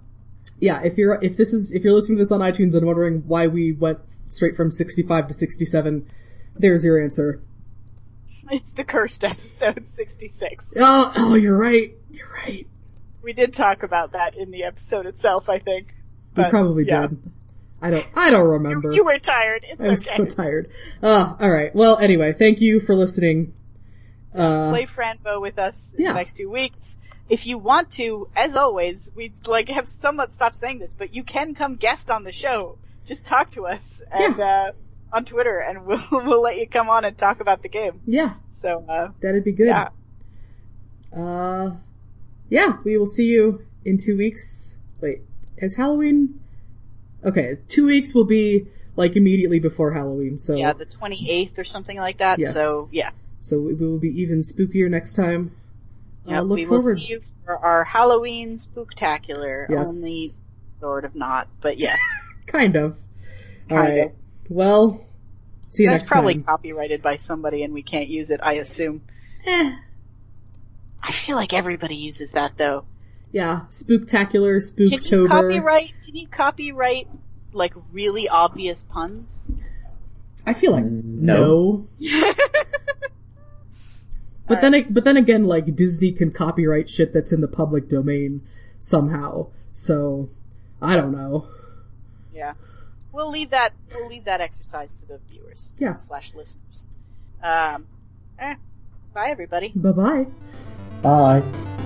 yeah, 0.58 0.82
if 0.82 0.98
you're 0.98 1.22
if 1.22 1.36
this 1.36 1.52
is 1.52 1.70
if 1.70 1.84
you're 1.84 1.92
listening 1.92 2.18
to 2.18 2.24
this 2.24 2.32
on 2.32 2.40
iTunes 2.40 2.74
and 2.74 2.84
wondering 2.84 3.22
why 3.28 3.46
we 3.46 3.70
went 3.70 4.00
straight 4.26 4.56
from 4.56 4.72
65 4.72 5.28
to 5.28 5.34
67, 5.34 6.10
there's 6.56 6.84
your 6.84 7.00
answer. 7.00 7.40
It's 8.50 8.72
the 8.72 8.82
cursed 8.82 9.22
episode 9.22 9.86
66. 9.86 10.74
Oh, 10.76 11.12
oh, 11.16 11.34
you're 11.36 11.56
right. 11.56 11.94
You're 12.10 12.28
right. 12.28 12.66
We 13.22 13.32
did 13.32 13.52
talk 13.52 13.84
about 13.84 14.12
that 14.12 14.36
in 14.36 14.50
the 14.50 14.64
episode 14.64 15.06
itself, 15.06 15.48
I 15.48 15.60
think. 15.60 15.94
We 16.36 16.44
probably 16.50 16.84
yeah. 16.84 17.06
did. 17.06 17.18
I 17.82 17.90
don't. 17.90 18.06
I 18.14 18.30
don't 18.30 18.48
remember. 18.48 18.92
you 18.92 19.04
were 19.04 19.18
tired. 19.18 19.64
It's 19.68 19.80
I'm 19.80 19.90
okay. 19.90 20.30
so 20.30 20.42
tired. 20.42 20.70
Uh, 21.02 21.34
all 21.40 21.50
right. 21.50 21.74
Well, 21.74 21.98
anyway, 21.98 22.32
thank 22.32 22.60
you 22.60 22.80
for 22.80 22.94
listening. 22.94 23.52
Uh, 24.34 24.70
Play 24.70 24.86
Fran 24.86 25.18
Bow 25.22 25.40
with 25.40 25.58
us 25.58 25.90
in 25.98 26.04
the 26.04 26.14
next 26.14 26.36
two 26.36 26.48
weeks. 26.48 26.96
If 27.28 27.46
you 27.46 27.58
want 27.58 27.90
to, 27.92 28.28
as 28.36 28.54
always, 28.56 29.10
we 29.14 29.32
like 29.46 29.68
have 29.68 29.88
somewhat 29.88 30.32
stopped 30.32 30.58
saying 30.58 30.78
this, 30.78 30.92
but 30.96 31.14
you 31.14 31.24
can 31.24 31.54
come 31.54 31.76
guest 31.76 32.08
on 32.10 32.24
the 32.24 32.32
show. 32.32 32.78
Just 33.06 33.26
talk 33.26 33.50
to 33.52 33.66
us 33.66 34.00
and 34.10 34.38
uh, 34.40 34.72
on 35.12 35.24
Twitter, 35.24 35.58
and 35.58 35.84
we'll 35.86 36.02
we'll 36.12 36.40
let 36.42 36.56
you 36.58 36.68
come 36.68 36.88
on 36.88 37.04
and 37.04 37.18
talk 37.18 37.40
about 37.40 37.62
the 37.62 37.68
game. 37.68 38.00
yeah, 38.06 38.34
So 38.60 38.84
uh, 38.88 39.08
that'd 39.20 39.44
be 39.44 39.52
good. 39.52 39.66
yeah, 39.68 39.88
Uh, 41.16 41.72
yeah, 42.48 42.76
we 42.84 42.96
will 42.96 43.06
see 43.06 43.24
you 43.24 43.64
in 43.84 43.98
two 43.98 44.16
weeks. 44.16 44.76
Wait, 45.00 45.22
is 45.58 45.76
Halloween? 45.76 46.40
Okay, 47.24 47.58
two 47.68 47.86
weeks 47.86 48.14
will 48.14 48.24
be 48.24 48.66
like 48.96 49.16
immediately 49.16 49.58
before 49.60 49.92
Halloween. 49.92 50.38
So, 50.38 50.56
yeah, 50.56 50.72
the 50.72 50.86
28th 50.86 51.56
or 51.58 51.64
something 51.64 51.96
like 51.96 52.18
that. 52.18 52.38
Yes. 52.38 52.54
So 52.54 52.88
yeah, 52.92 53.10
so 53.40 53.60
we 53.60 53.74
will 53.74 53.98
be 53.98 54.20
even 54.20 54.40
spookier 54.42 54.88
next 54.90 55.14
time. 55.14 55.52
yeah 56.26 56.40
uh, 56.40 56.42
look 56.42 56.56
we 56.56 56.66
will 56.66 56.78
forward. 56.78 56.98
see 56.98 57.06
you 57.06 57.22
for 57.44 57.56
our 57.56 57.84
Halloween 57.84 58.58
spooktacular. 58.58 59.66
Yes. 59.68 59.86
Only 59.88 60.30
sort 60.80 61.04
of 61.04 61.14
not, 61.14 61.48
but 61.60 61.78
yes, 61.78 61.98
Kind 62.46 62.76
of. 62.76 62.96
All 63.70 63.76
Kind 63.76 63.88
right. 63.88 64.06
of. 64.06 64.12
Well, 64.48 65.04
see 65.70 65.84
you 65.84 65.90
that's 65.90 66.02
next 66.02 66.08
probably 66.08 66.38
copyrighted 66.42 67.02
by 67.02 67.18
somebody, 67.18 67.62
and 67.62 67.72
we 67.72 67.82
can't 67.82 68.08
use 68.08 68.30
it. 68.30 68.40
I 68.42 68.54
assume. 68.54 69.02
Eh. 69.46 69.76
I 71.04 71.12
feel 71.12 71.36
like 71.36 71.52
everybody 71.52 71.96
uses 71.96 72.32
that 72.32 72.52
though. 72.56 72.84
Yeah, 73.32 73.62
spooktacular, 73.70 74.60
Can 74.76 74.88
you 74.90 75.28
copyright? 75.28 75.92
Can 76.04 76.16
you 76.16 76.28
copyright 76.28 77.08
like 77.52 77.72
really 77.92 78.28
obvious 78.28 78.84
puns? 78.90 79.30
I 80.46 80.54
feel 80.54 80.72
like 80.72 80.84
no. 80.84 81.86
no. 81.98 82.32
But 84.48 84.60
then, 84.60 84.74
ag- 84.74 84.92
but 84.92 85.04
then 85.04 85.16
again, 85.16 85.44
like 85.44 85.74
Disney 85.74 86.12
can 86.12 86.30
copyright 86.30 86.90
shit 86.90 87.12
that's 87.14 87.32
in 87.32 87.40
the 87.40 87.48
public 87.48 87.88
domain 87.88 88.42
somehow. 88.80 89.46
So 89.72 90.28
I 90.82 90.96
don't 90.96 91.12
know. 91.12 91.48
yeah, 92.34 92.52
we'll 93.12 93.30
leave 93.30 93.50
that. 93.50 93.72
We'll 93.94 94.08
leave 94.08 94.24
that 94.24 94.42
exercise 94.42 94.94
to 94.98 95.06
the 95.06 95.20
viewers. 95.30 95.70
Yeah. 95.78 95.96
Slash 95.96 96.32
listeners. 96.34 96.86
Um. 97.42 97.86
Eh, 98.38 98.56
bye 99.14 99.30
everybody. 99.30 99.72
Bye 99.74 99.92
bye. 99.92 100.26
Bye. 101.02 101.78